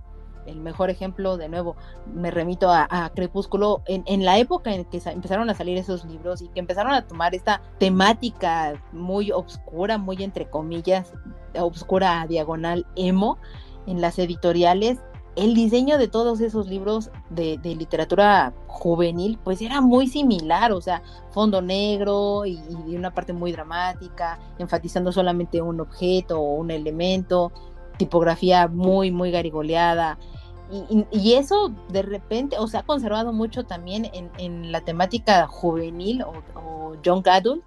el 0.48 0.61
mejor 0.61 0.90
ejemplo, 0.90 1.37
de 1.37 1.48
nuevo, 1.48 1.76
me 2.12 2.30
remito 2.30 2.70
a, 2.70 3.11
Crepúsculo, 3.14 3.82
en, 3.87 4.24
la 4.24 4.38
época 4.38 4.74
en 4.74 4.84
que 4.84 5.00
empezaron 5.04 5.50
a 5.50 5.54
salir 5.54 5.76
esos 5.78 6.04
libros 6.04 6.42
y 6.42 6.48
que 6.48 6.61
empezaron 6.61 6.92
a 6.92 7.06
tomar 7.06 7.34
esta 7.34 7.61
temática 7.78 8.82
muy 8.92 9.30
obscura, 9.30 9.98
muy 9.98 10.22
entre 10.22 10.48
comillas, 10.48 11.12
obscura 11.58 12.26
diagonal 12.28 12.87
emo, 12.96 13.38
en 13.87 14.00
las 14.00 14.18
editoriales, 14.18 14.98
el 15.38 15.54
diseño 15.54 15.98
de 15.98 16.08
todos 16.08 16.40
esos 16.40 16.66
libros 16.66 17.11
de, 17.30 17.58
literatura 17.62 18.52
juvenil, 18.66 19.38
pues 19.44 19.62
era 19.62 19.80
muy 19.80 20.08
similar, 20.08 20.72
o 20.72 20.80
sea, 20.80 21.02
fondo 21.30 21.62
negro 21.62 22.44
y, 22.44 22.61
una 22.88 23.14
parte 23.14 23.32
muy 23.32 23.52
dramática, 23.52 24.38
enfatizando 24.58 25.12
solamente 25.12 25.62
un 25.62 25.80
objeto 25.80 26.40
o 26.40 26.54
un 26.56 26.72
elemento, 26.72 27.52
tipografía 27.98 28.66
muy, 28.66 29.12
muy 29.12 29.30
garigoleada, 29.30 30.18
y, 30.70 31.33
eso 31.35 31.72
de 31.88 32.02
repente, 32.02 32.59
o 32.59 32.66
sea, 32.66 32.81
ha 32.81 32.83
conservado 32.83 33.33
mucho 33.33 33.64
también 33.64 34.11
en, 34.12 34.70
la 34.70 34.83
temática 34.83 35.46
juvenil 35.46 36.22
o, 36.22 36.94
young 37.02 37.26
adult, 37.28 37.64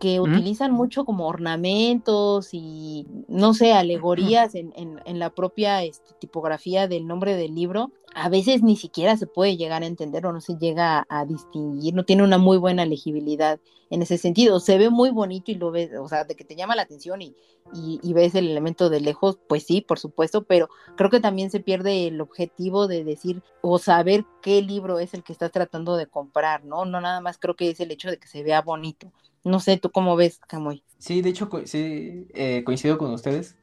que 0.00 0.18
utilizan 0.18 0.72
mucho 0.72 1.04
como 1.04 1.28
ornamentos 1.28 2.48
y, 2.52 3.06
no 3.28 3.52
sé, 3.52 3.74
alegorías 3.74 4.54
en, 4.54 4.72
en, 4.74 5.18
la 5.18 5.28
propia 5.28 5.84
este, 5.84 6.14
tipografía 6.18 6.88
del 6.88 7.06
nombre 7.06 7.36
del 7.36 7.54
libro, 7.54 7.92
a 8.14 8.30
veces 8.30 8.62
ni 8.62 8.76
siquiera 8.76 9.18
se 9.18 9.26
puede 9.26 9.58
llegar 9.58 9.82
a 9.82 9.86
entender 9.86 10.24
o 10.24 10.32
no 10.32 10.40
se 10.40 10.56
llega 10.56 11.06
a, 11.10 11.26
distinguir, 11.26 11.92
no 11.92 12.06
tiene 12.06 12.22
una 12.22 12.38
muy 12.38 12.56
buena 12.56 12.86
legibilidad 12.86 13.60
en 13.90 14.00
ese 14.00 14.16
sentido. 14.16 14.58
Se 14.58 14.78
ve 14.78 14.88
muy 14.88 15.10
bonito 15.10 15.50
y 15.50 15.56
lo 15.56 15.70
ves, 15.70 15.90
o 16.00 16.08
sea, 16.08 16.24
de 16.24 16.34
que 16.34 16.44
te 16.44 16.56
llama 16.56 16.76
la 16.76 16.82
atención 16.82 17.20
y, 17.20 17.36
y, 17.74 18.12
ves 18.14 18.34
el 18.34 18.48
elemento 18.48 18.88
de 18.88 19.00
lejos, 19.00 19.38
pues 19.50 19.64
sí, 19.64 19.82
por 19.82 19.98
supuesto, 19.98 20.44
pero 20.44 20.70
creo 20.96 21.10
que 21.10 21.20
también 21.20 21.50
se 21.50 21.60
pierde 21.60 22.06
el 22.06 22.22
objetivo 22.22 22.88
de 22.88 23.04
decir 23.04 23.42
o 23.60 23.78
saber 23.78 24.24
qué 24.40 24.62
libro 24.62 24.98
es 24.98 25.12
el 25.12 25.22
que 25.22 25.34
estás 25.34 25.52
tratando 25.52 25.96
de 25.96 26.06
comprar, 26.06 26.64
¿no? 26.64 26.86
No 26.86 27.02
nada 27.02 27.20
más 27.20 27.36
creo 27.36 27.54
que 27.54 27.68
es 27.68 27.80
el 27.80 27.90
hecho 27.90 28.08
de 28.08 28.18
que 28.18 28.28
se 28.28 28.42
vea 28.42 28.62
bonito. 28.62 29.12
No 29.44 29.60
sé, 29.60 29.78
¿tú 29.78 29.90
cómo 29.90 30.16
ves, 30.16 30.38
Camoy? 30.46 30.82
Sí, 30.98 31.22
de 31.22 31.30
hecho, 31.30 31.48
sí, 31.64 32.26
eh, 32.34 32.62
coincido 32.64 32.98
con 32.98 33.10
ustedes. 33.12 33.56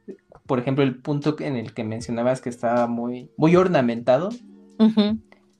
Por 0.47 0.59
ejemplo, 0.59 0.83
el 0.83 0.95
punto 0.95 1.35
en 1.39 1.55
el 1.55 1.73
que 1.73 1.83
mencionabas 1.83 2.41
que 2.41 2.49
estaba 2.49 2.87
muy, 2.87 3.29
muy 3.37 3.55
ornamentado. 3.55 4.29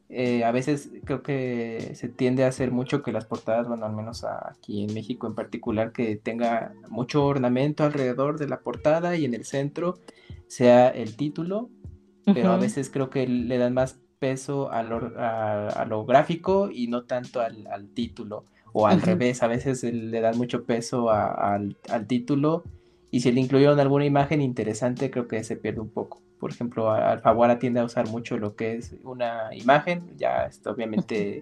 Eh, 0.10 0.44
a 0.44 0.52
veces 0.52 0.90
creo 1.04 1.22
que 1.22 1.92
se 1.96 2.08
tiende 2.08 2.46
a 2.46 2.48
hacer 2.48 2.72
mucho 2.72 3.04
que 3.04 3.12
las 3.12 3.26
portadas, 3.26 3.68
bueno, 3.68 3.86
al 3.86 3.94
menos 3.94 4.24
aquí 4.24 4.84
en 4.84 4.94
México 4.94 5.28
en 5.28 5.36
particular, 5.36 5.92
que 5.92 6.16
tenga 6.16 6.74
mucho 6.90 7.26
ornamento 7.26 7.84
alrededor 7.84 8.40
de 8.40 8.48
la 8.48 8.62
portada 8.62 9.16
y 9.16 9.26
en 9.26 9.34
el 9.34 9.46
centro 9.46 10.00
sea 10.48 10.88
el 10.90 11.16
título, 11.16 11.70
pero 12.26 12.52
a 12.52 12.58
veces 12.58 12.90
creo 12.90 13.10
que 13.10 13.28
le 13.28 13.58
dan 13.58 13.74
más 13.74 14.00
peso 14.18 14.72
a 14.72 14.82
lo, 14.82 16.06
gráfico 16.06 16.70
y 16.72 16.88
no 16.88 17.04
tanto 17.04 17.42
al, 17.42 17.68
al 17.68 17.90
título 17.90 18.46
o 18.74 18.88
al 18.88 19.02
revés, 19.02 19.44
a 19.44 19.48
veces 19.48 19.84
le 19.84 20.22
dan 20.22 20.38
mucho 20.38 20.64
peso 20.66 21.10
al, 21.10 21.76
título 22.08 22.64
y 23.10 23.22
si 23.22 23.32
le 23.32 23.42
incluyeron 23.42 23.80
alguna 23.80 24.06
imagen 24.06 24.42
interesante 24.42 25.10
creo 25.10 25.28
que 25.28 25.44
se 25.44 25.56
pierde 25.56 25.82
un 25.82 25.90
poco. 25.90 26.22
Por 26.40 26.52
ejemplo, 26.52 26.92
Alfaguara 26.92 27.58
tiende 27.58 27.80
a 27.80 27.86
usar 27.86 28.08
mucho 28.10 28.38
lo 28.38 28.56
que 28.56 28.76
es 28.76 28.96
una 29.04 29.50
imagen, 29.56 30.04
ya 30.18 30.46
está 30.46 30.72
obviamente 30.72 31.42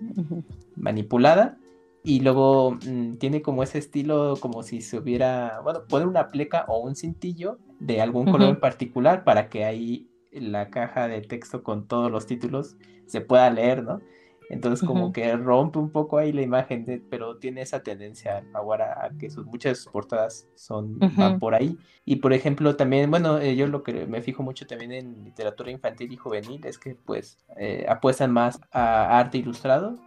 manipulada, 0.76 1.58
y 2.06 2.20
luego 2.20 2.78
mm, 2.86 3.16
tiene 3.16 3.42
como 3.42 3.64
ese 3.64 3.80
estilo 3.80 4.36
como 4.40 4.62
si 4.64 4.82
se 4.82 4.98
hubiera, 4.98 5.60
bueno, 5.64 5.86
poner 5.90 6.08
una 6.08 6.28
pleca 6.28 6.64
o 6.68 6.80
un 6.80 6.96
cintillo 6.96 7.58
de 7.80 8.00
algún 8.00 8.32
color 8.32 8.50
en 8.50 8.60
particular 8.60 9.24
para 9.24 9.50
que 9.50 9.66
ahí 9.66 10.08
la 10.32 10.70
caja 10.70 11.08
de 11.08 11.22
texto 11.22 11.64
con 11.64 11.88
todos 11.88 12.12
los 12.12 12.28
títulos 12.28 12.78
se 13.08 13.22
pueda 13.22 13.50
leer, 13.50 13.84
¿no? 13.84 14.02
Entonces 14.50 14.88
como 14.88 15.12
que 15.12 15.36
rompe 15.36 15.80
un 15.80 15.90
poco 15.90 16.18
ahí 16.18 16.32
la 16.32 16.42
imagen, 16.42 17.06
pero 17.10 17.38
tiene 17.38 17.62
esa 17.62 17.82
tendencia 17.82 18.44
ahora 18.54 19.06
a 19.06 19.10
que 19.18 19.30
sus 19.30 19.46
muchas 19.46 19.86
portadas 19.86 20.48
son 20.56 21.00
van 21.18 21.40
por 21.40 21.56
ahí. 21.56 21.78
Y 22.06 22.18
por 22.18 22.34
ejemplo 22.34 22.76
también, 22.76 23.10
bueno, 23.10 23.40
eh, 23.40 23.56
yo 23.56 23.68
lo 23.68 23.84
que 23.84 24.06
me 24.06 24.22
fijo 24.22 24.44
mucho 24.44 24.68
también 24.68 24.92
en 24.92 25.24
literatura 25.24 25.72
infantil 25.72 26.12
y 26.12 26.18
juvenil 26.18 26.66
es 26.66 26.78
que 26.78 26.96
pues 26.96 27.40
eh, 27.58 27.86
apuestan 27.90 28.32
más 28.32 28.60
a 28.72 29.20
arte 29.20 29.40
ilustrado 29.40 29.98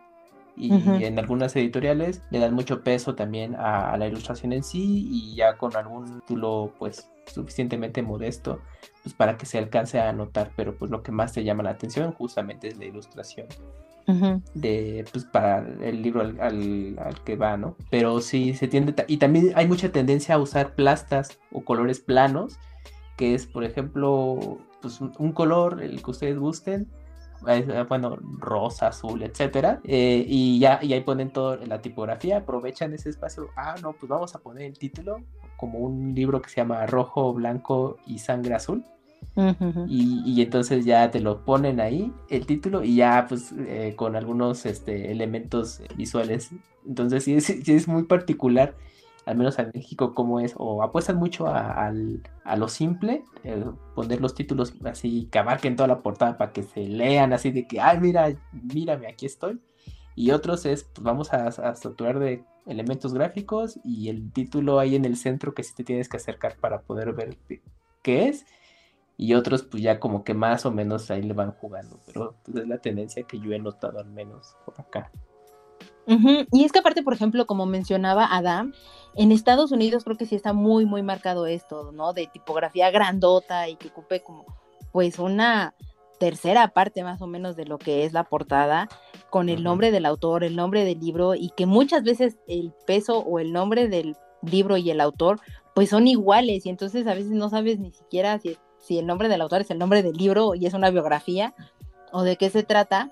y 0.61 1.05
en 1.05 1.19
algunas 1.19 1.55
editoriales 1.55 2.23
le 2.31 2.41
dan 2.41 2.53
mucho 2.53 2.83
peso 2.83 3.15
también 3.15 3.55
a, 3.57 3.97
la 3.97 4.09
ilustración 4.09 4.53
en 4.53 4.65
sí 4.65 5.09
y 5.09 5.37
ya 5.37 5.57
con 5.57 5.77
algún 5.77 6.21
título 6.21 6.73
pues 6.79 7.09
suficientemente 7.27 8.03
modesto 8.03 8.61
pues 9.05 9.15
para 9.15 9.37
que 9.37 9.47
se 9.47 9.59
alcance 9.59 10.01
a 10.01 10.13
notar, 10.13 10.51
pero 10.57 10.77
pues 10.77 10.91
lo 10.91 11.03
que 11.03 11.13
más 11.13 11.33
te 11.33 11.45
llama 11.45 11.63
la 11.63 11.71
atención 11.71 12.13
justamente 12.13 12.69
es 12.69 12.77
la 12.77 12.87
ilustración 12.87 13.47
de 14.55 15.05
pues 15.13 15.25
para 15.27 15.59
el 15.83 16.03
libro 16.03 16.23
al, 16.23 16.97
que 17.25 17.37
va, 17.37 17.57
¿no? 17.57 17.77
Pero 17.91 18.21
sí 18.21 18.55
se 18.55 18.67
tiende 18.67 18.95
y 19.07 19.19
también 19.19 19.53
hay 19.55 19.69
mucha 19.69 19.91
tendencia 19.91 20.37
a 20.37 20.39
usar 20.39 20.75
plastas 20.75 21.39
o 21.53 21.63
colores 21.63 22.01
planos, 22.01 22.59
que 23.17 23.35
es 23.35 23.47
por 23.47 23.65
ejemplo 23.65 24.59
pues 24.81 25.01
un 25.01 25.33
color 25.33 25.83
el 25.83 26.03
que 26.03 26.11
ustedes 26.11 26.39
gusten, 26.39 26.89
eh, 27.47 27.85
bueno, 27.89 28.17
rosa, 28.39 28.89
azul, 28.89 29.23
etcétera, 29.23 29.81
eh, 29.85 30.25
y 30.27 30.59
ya 30.59 30.79
y 30.83 30.93
ahí 30.95 31.03
ponen 31.03 31.31
toda 31.31 31.57
la 31.67 31.83
tipografía, 31.83 32.39
aprovechan 32.39 32.95
ese 32.95 33.11
espacio, 33.11 33.49
ah, 33.57 33.75
no, 33.83 33.93
pues 33.93 34.09
vamos 34.09 34.35
a 34.35 34.39
poner 34.39 34.65
el 34.65 34.79
título 34.79 35.19
como 35.57 35.81
un 35.81 36.15
libro 36.15 36.41
que 36.41 36.49
se 36.49 36.57
llama 36.57 36.87
Rojo, 36.87 37.35
Blanco 37.35 37.99
y 38.07 38.21
Sangre 38.21 38.55
Azul, 38.55 38.85
y, 39.87 40.43
entonces 40.43 40.85
ya 40.85 41.11
te 41.11 41.21
lo 41.21 41.45
ponen 41.45 41.81
ahí, 41.81 42.13
el 42.29 42.47
título, 42.47 42.83
y 42.83 42.97
ya 42.97 43.27
pues 43.29 43.53
eh, 43.57 43.95
con 43.97 44.17
algunos 44.17 44.67
este, 44.67 45.13
elementos 45.13 45.81
visuales. 45.97 46.51
Entonces 46.87 47.25
sí 47.25 47.35
es, 47.73 47.89
muy 47.89 48.05
particular, 48.05 48.75
al 49.27 49.37
menos 49.37 49.59
en 49.59 49.71
México, 49.75 50.15
cómo 50.15 50.41
es, 50.41 50.55
o 50.57 50.83
apuestan 50.83 51.17
mucho 51.17 51.47
a, 51.47 51.93
lo 52.57 52.69
simple, 52.69 53.23
eh, 53.45 53.65
poner 53.95 54.21
los 54.21 54.35
títulos 54.35 54.75
así 54.85 55.29
que 55.31 55.39
abarquen 55.39 55.77
toda 55.77 55.87
la 55.87 56.03
portada 56.03 56.37
para 56.37 56.53
que 56.53 56.63
se 56.63 56.81
lean 56.89 57.33
así 57.33 57.51
de 57.51 57.67
que, 57.67 57.81
ay, 57.81 58.01
mira, 58.01 58.35
mírame, 58.53 59.07
aquí 59.07 59.27
estoy. 59.27 59.61
Y 60.17 60.33
otros 60.33 60.67
es, 60.67 60.83
pues 60.83 61.05
vamos 61.05 61.33
a, 61.33 61.47
a 61.47 61.73
estructurar 61.73 62.19
de 62.19 62.43
elementos 62.67 63.15
gráficos 63.15 63.79
y 63.85 64.09
el 64.09 64.33
título 64.33 64.81
ahí 64.81 64.97
en 64.97 65.05
el 65.05 65.17
centro 65.17 65.55
que 65.55 65.63
sí 65.63 65.75
te 65.77 65.85
tienes 65.85 66.09
que 66.09 66.17
acercar 66.17 66.57
para 66.57 66.81
poder 66.81 67.13
ver 67.13 67.37
qué 68.03 68.29
es 68.29 68.45
y 69.19 69.35
otros 69.35 69.65
pues 69.65 69.83
ya 69.83 69.99
como 69.99 70.23
que 70.23 70.33
más 70.33 70.65
o 70.65 70.71
menos 70.71 71.11
ahí 71.11 71.23
le 71.23 71.35
van 71.35 71.51
jugando, 71.53 71.99
pero 72.07 72.37
pues, 72.45 72.57
es 72.57 72.69
la 72.69 72.79
tendencia 72.79 73.25
que 73.25 73.41
yo 73.41 73.53
he 73.53 73.59
notado 73.59 73.99
al 73.99 74.09
menos 74.09 74.57
por 74.65 74.81
acá. 74.81 75.11
Y 76.53 76.65
es 76.65 76.73
que 76.73 76.79
aparte, 76.79 77.03
por 77.03 77.13
ejemplo, 77.13 77.47
como 77.47 77.67
mencionaba 77.67 78.35
Adam, 78.35 78.73
en 79.15 79.31
Estados 79.31 79.73
Unidos 79.73 80.05
creo 80.05 80.17
que 80.17 80.25
sí 80.25 80.37
está 80.37 80.55
muy, 80.55 80.87
muy 80.87 81.03
marcado 81.03 81.47
esto, 81.47 81.93
¿no? 81.93 82.15
De 82.15 82.27
tipografía 82.29 82.91
grandota 82.91 83.69
y 83.69 83.77
que 83.77 83.89
ocupe 83.89 84.23
como 84.23 84.47
pues 84.91 85.19
una 85.19 85.75
tercera 86.19 86.69
parte 86.69 87.05
más 87.05 87.21
o 87.21 87.27
menos 87.27 87.57
de 87.57 87.67
lo 87.67 87.77
que 87.77 88.05
es 88.05 88.15
la 88.15 88.25
portada, 88.25 88.89
con 89.29 89.51
el 89.51 89.63
nombre 89.63 89.91
del 89.91 90.07
autor, 90.07 90.45
el 90.45 90.57
nombre 90.57 90.85
del 90.85 90.99
libro, 90.99 91.35
y 91.35 91.51
que 91.51 91.67
muchas 91.67 92.05
veces 92.05 92.39
el 92.49 92.73
peso 92.87 93.19
o 93.19 93.39
el 93.39 93.53
nombre 93.53 93.89
del 93.89 94.17
libro 94.43 94.79
y 94.79 94.91
el 94.91 95.01
autor 95.01 95.41
pues 95.75 95.91
son 95.91 96.09
iguales 96.09 96.65
y 96.65 96.71
entonces 96.71 97.07
a 97.07 97.15
veces 97.15 97.33
no 97.33 97.51
sabes 97.51 97.79
ni 97.79 97.93
siquiera 97.93 98.39
si 98.39 98.57
si 98.81 98.99
el 98.99 99.07
nombre 99.07 99.29
del 99.29 99.41
autor 99.41 99.61
es 99.61 99.71
el 99.71 99.79
nombre 99.79 100.03
del 100.03 100.17
libro 100.17 100.55
y 100.55 100.67
es 100.67 100.75
una 100.75 100.91
biografía 100.91 101.55
o 102.13 102.23
de 102.23 102.37
qué 102.37 102.51
se 102.51 102.63
trata. 102.63 103.11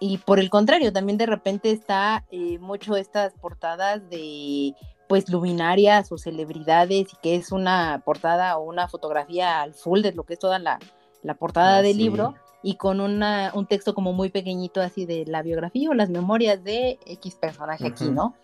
Y 0.00 0.18
por 0.18 0.40
el 0.40 0.50
contrario, 0.50 0.92
también 0.92 1.16
de 1.16 1.26
repente 1.26 1.70
está 1.70 2.24
eh, 2.30 2.58
mucho 2.58 2.96
estas 2.96 3.34
portadas 3.34 4.08
de 4.10 4.74
pues 5.08 5.28
luminarias 5.28 6.10
o 6.10 6.18
celebridades 6.18 7.12
y 7.12 7.16
que 7.22 7.36
es 7.36 7.52
una 7.52 8.02
portada 8.04 8.56
o 8.56 8.62
una 8.62 8.88
fotografía 8.88 9.60
al 9.60 9.74
full 9.74 10.00
de 10.00 10.12
lo 10.12 10.24
que 10.24 10.34
es 10.34 10.38
toda 10.38 10.58
la, 10.58 10.78
portada 11.38 11.82
del 11.82 11.98
libro 11.98 12.34
y 12.62 12.76
con 12.76 13.00
una, 13.00 13.52
un 13.54 13.66
texto 13.66 13.94
como 13.94 14.12
muy 14.12 14.30
pequeñito 14.30 14.80
así 14.80 15.04
de 15.04 15.24
la 15.26 15.42
biografía 15.42 15.90
o 15.90 15.94
las 15.94 16.08
memorias 16.08 16.64
de 16.64 16.98
X 17.06 17.34
personaje 17.34 17.88
aquí, 17.88 18.08
¿no? 18.08 18.34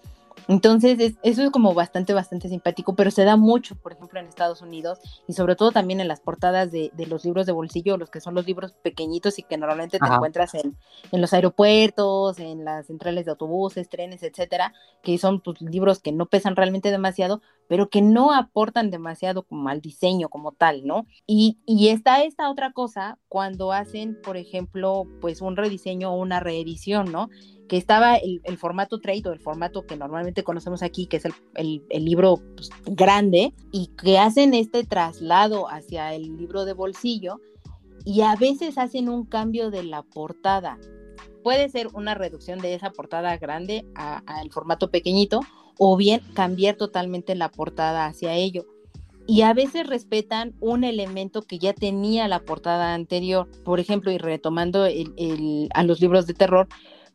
Entonces, 0.46 1.14
eso 1.22 1.42
es 1.42 1.51
como 1.51 1.74
bastante, 1.74 2.14
bastante 2.14 2.48
simpático, 2.48 2.94
pero 2.94 3.11
se 3.11 3.24
da 3.24 3.37
mucho, 3.37 3.74
por 3.77 3.92
ejemplo, 3.92 4.20
en 4.20 4.27
Estados 4.27 4.62
Unidos 4.62 5.01
y 5.27 5.33
sobre 5.33 5.57
todo 5.57 5.72
también 5.72 6.01
en 6.01 6.09
las 6.09 6.20
portadas 6.20 6.70
de, 6.70 6.90
los 7.09 7.24
libros 7.24 7.46
de 7.46 7.53
bolsillo, 7.53 7.96
los 7.96 8.11
que 8.11 8.20
son 8.20 8.35
los 8.35 8.46
libros 8.46 8.72
pequeñitos 8.83 9.38
y 9.38 9.42
que 9.42 9.57
normalmente 9.57 9.98
te 9.98 10.07
encuentras 10.07 10.55
en, 10.55 10.77
los 11.12 11.33
aeropuertos, 11.33 12.38
en 12.38 12.64
las 12.64 12.87
centrales 12.87 13.24
de 13.24 13.33
autobuses, 13.33 13.88
trenes, 13.88 14.22
etcétera, 14.22 14.72
que 15.03 15.18
son 15.18 15.40
pues, 15.40 15.61
libros 15.61 16.01
que 16.01 16.12
no 16.12 16.27
pesan 16.27 16.57
realmente 16.57 16.90
demasiado, 16.90 17.42
pero 17.68 17.88
que 17.88 18.02
no 18.02 18.35
aportan 18.35 18.90
demasiado 18.90 19.44
como 19.44 19.68
al 19.68 19.81
diseño 19.81 20.28
como 20.28 20.52
tal, 20.52 20.85
¿no? 20.85 21.07
Y, 21.26 21.59
y 21.66 21.88
está 21.88 22.24
esta 22.24 22.50
otra 22.50 22.72
cosa 22.72 23.18
cuando 23.28 23.72
hacen, 23.72 24.18
por 24.22 24.37
ejemplo, 24.37 25.04
pues 25.20 25.40
un 25.40 25.57
rediseño 25.57 26.11
o 26.11 26.20
una 26.20 26.40
reedición, 26.40 27.12
¿no? 27.12 27.28
que 27.68 27.76
estaba 27.76 28.16
el, 28.16 28.40
formato 28.57 28.98
trade 28.98 29.22
o 29.26 29.33
el 29.33 29.40
formato 29.40 29.87
que 29.87 29.96
normalmente 29.96 30.42
conocemos 30.42 30.83
aquí, 30.83 31.07
que 31.07 31.18
es 31.18 31.24
el, 31.54 31.83
libro 32.04 32.40
pues, 32.57 32.70
grande, 32.87 33.54
y 33.70 33.88
que 33.88 34.18
hacen 34.18 34.54
este 34.54 34.85
traslado 34.85 35.68
hacia 35.70 36.14
el 36.14 36.37
libro 36.37 36.64
de 36.64 36.72
bolsillo 36.72 37.40
y 38.04 38.22
a 38.22 38.35
veces 38.37 38.78
hacen 38.78 39.09
un 39.09 39.26
cambio 39.26 39.70
de 39.70 39.85
la 39.85 40.02
portada. 40.02 40.78
Puede 41.42 41.68
ser 41.68 41.88
una 41.94 42.14
reducción 42.14 42.59
de 42.59 42.74
esa 42.74 42.90
portada 42.90 43.37
grande 43.37 43.87
al 43.94 44.51
formato 44.51 44.90
pequeñito 44.90 45.40
o 45.79 45.96
bien 45.96 46.20
cambiar 46.35 46.77
totalmente 46.77 47.35
la 47.35 47.51
portada 47.51 48.07
hacia 48.07 48.35
ello. 48.35 48.66
Y 49.27 49.42
a 49.42 49.53
veces 49.53 49.87
respetan 49.87 50.55
un 50.61 50.85
elemento 50.85 51.42
que 51.42 51.59
ya 51.59 51.74
tenía 51.74 52.29
la 52.29 52.40
portada 52.40 52.94
anterior. 52.94 53.46
Por 53.62 53.79
ejemplo, 53.79 54.11
y 54.11 54.16
retomando 54.16 54.85
a 54.85 55.83
los 55.83 56.01
libros 56.01 56.27
de 56.27 56.35
terror, 56.35 56.66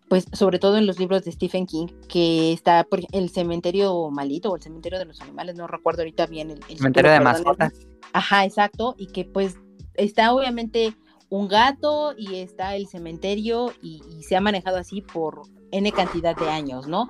pues 0.10 0.28
sobre 0.32 0.60
todo 0.60 0.78
en 0.78 0.86
los 0.86 1.00
libros 1.00 1.24
de 1.24 1.32
Stephen 1.32 1.66
King, 1.66 1.88
que 2.08 2.54
está 2.54 2.84
por 2.84 3.02
el 3.12 3.30
cementerio 3.30 4.12
malito 4.12 4.52
o 4.52 4.56
el 4.56 4.62
cementerio 4.62 5.00
de 5.00 5.06
los 5.06 5.22
animales, 5.22 5.56
no 5.56 5.66
recuerdo 5.66 6.02
ahorita 6.02 6.28
bien 6.28 6.52
el, 6.52 6.78
cementerio 6.78 7.12
de 7.12 7.20
mascotas. 7.20 7.74
Ajá, 8.14 8.46
exacto, 8.46 8.94
y 8.98 9.08
que 9.08 9.26
pues 9.26 9.58
está 9.96 10.32
obviamente 10.34 10.94
un 11.34 11.48
gato 11.48 12.14
y 12.16 12.36
está 12.36 12.76
el 12.76 12.86
cementerio 12.86 13.74
y, 13.82 14.04
se 14.22 14.36
ha 14.36 14.42
manejado 14.42 14.78
así 14.78 15.02
por 15.02 15.42
n 15.72 15.92
cantidad 15.92 16.36
de 16.36 16.48
años, 16.48 16.88
¿no? 16.88 17.10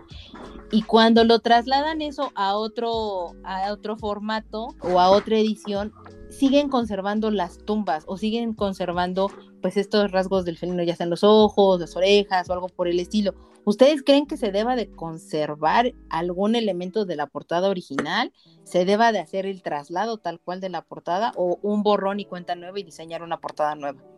Y 0.72 0.84
cuando 0.84 1.26
lo 1.26 1.40
trasladan 1.40 2.02
eso 2.02 2.32
a 2.34 2.56
otro, 2.56 3.34
a 3.44 3.74
otro 3.74 3.98
formato 3.98 4.70
o 4.80 5.02
a 5.02 5.10
otra 5.10 5.38
edición, 5.38 5.92
siguen 6.30 6.70
conservando 6.70 7.32
las 7.32 7.58
tumbas 7.66 8.06
o 8.08 8.16
siguen 8.18 8.54
conservando 8.54 9.30
pues 9.62 9.76
estos 9.76 10.10
rasgos 10.14 10.46
del 10.46 10.58
felino, 10.58 10.84
ya 10.84 10.96
sean 10.96 11.10
los 11.10 11.26
ojos, 11.26 11.82
las 11.82 11.94
orejas 11.98 12.50
o 12.50 12.54
algo 12.54 12.70
por 12.70 12.88
el 12.88 13.02
estilo. 13.02 13.36
¿Ustedes 13.66 14.04
creen 14.04 14.26
que 14.26 14.38
se 14.38 14.54
deba 14.54 14.78
de 14.78 14.90
conservar 14.90 15.94
algún 16.10 16.56
elemento 16.56 17.04
de 17.04 17.18
la 17.18 17.28
portada 17.28 17.70
original? 17.70 18.32
¿Se 18.64 18.86
deba 18.86 19.12
de 19.12 19.20
hacer 19.20 19.46
el 19.46 19.62
traslado 19.62 20.18
tal 20.18 20.40
cual 20.40 20.62
de 20.62 20.70
la 20.70 20.82
portada 20.82 21.34
o 21.36 21.60
un 21.62 21.84
borrón 21.84 22.22
y 22.22 22.26
cuenta 22.26 22.56
nueva 22.56 22.80
y 22.80 22.84
diseñar 22.84 23.22
una 23.22 23.42
portada 23.42 23.76
nueva? 23.76 24.13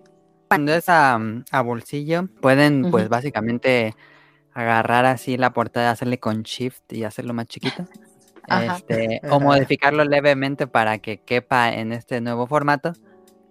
Cuando 0.55 0.73
es 0.73 0.85
a, 0.87 1.19
bolsillo, 1.63 2.29
pueden 2.39 2.89
pues 2.89 3.09
básicamente 3.09 3.93
agarrar 4.53 5.05
así 5.05 5.35
la 5.35 5.51
portada, 5.51 5.91
hacerle 5.91 6.17
con 6.17 6.43
shift 6.43 6.93
y 6.93 7.03
hacerlo 7.03 7.33
más 7.33 7.47
chiquito. 7.47 7.85
Este, 8.47 9.21
o 9.31 9.39
modificarlo 9.39 10.05
levemente 10.05 10.67
para 10.67 10.99
que 10.99 11.17
quepa 11.17 11.73
en 11.73 11.91
este 11.91 12.21
nuevo 12.21 12.45
formato. 12.45 12.93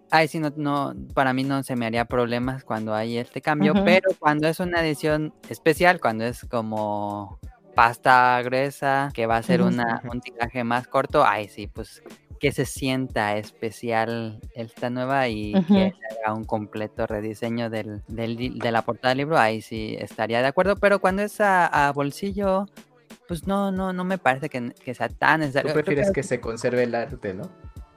Ay, 0.09 0.29
sí, 0.29 0.39
no, 0.39 0.53
no, 0.57 0.95
para 1.15 1.33
mí 1.33 1.43
no 1.43 1.65
se 1.65 1.75
me 1.75 1.85
haría 1.85 2.05
problemas 2.05 2.63
cuando 2.63 2.95
hay 2.95 3.19
este 3.19 3.41
cambio, 3.41 3.75
pero 3.85 4.11
cuando 4.21 4.47
es 4.47 4.61
una 4.61 4.81
edición 4.83 5.35
especial, 5.49 6.01
cuando 6.01 6.25
es 6.25 6.47
como 6.49 7.41
pasta 7.75 8.41
gruesa, 8.43 9.11
que 9.13 9.27
va 9.27 9.39
a 9.39 9.43
ser 9.43 9.63
una, 9.63 10.01
un 10.09 10.21
tiraje 10.21 10.63
más 10.63 10.87
corto, 10.87 11.25
ay, 11.27 11.49
sí, 11.49 11.67
pues 11.67 12.05
que 12.45 12.53
se 12.53 12.67
sienta 12.67 13.39
especial 13.39 14.39
esta 14.55 14.91
nueva 14.91 15.29
y 15.29 15.55
que 15.67 15.95
haga 16.21 16.35
un 16.35 16.45
completo 16.45 17.07
rediseño 17.07 17.71
del, 17.71 18.03
de 18.07 18.71
la 18.71 18.83
portada 18.83 19.13
del 19.13 19.17
libro, 19.17 19.39
ahí 19.39 19.63
sí 19.63 19.97
estaría 19.99 20.43
de 20.43 20.49
acuerdo, 20.49 20.77
pero 20.77 20.99
cuando 20.99 21.23
es 21.23 21.41
a, 21.41 21.91
bolsillo, 21.95 22.67
pues 23.27 23.47
no, 23.47 23.73
no, 23.73 23.95
no 23.95 24.05
me 24.05 24.19
parece 24.19 24.51
que, 24.51 24.95
sea 24.95 25.09
tan 25.09 25.41
necesario. 25.41 25.73
Tú 25.73 25.75
prefieres 25.77 26.11
que 26.11 26.23
se 26.23 26.39
conserve 26.39 26.83
el 26.83 26.95
arte, 26.95 27.33
¿no? 27.33 27.49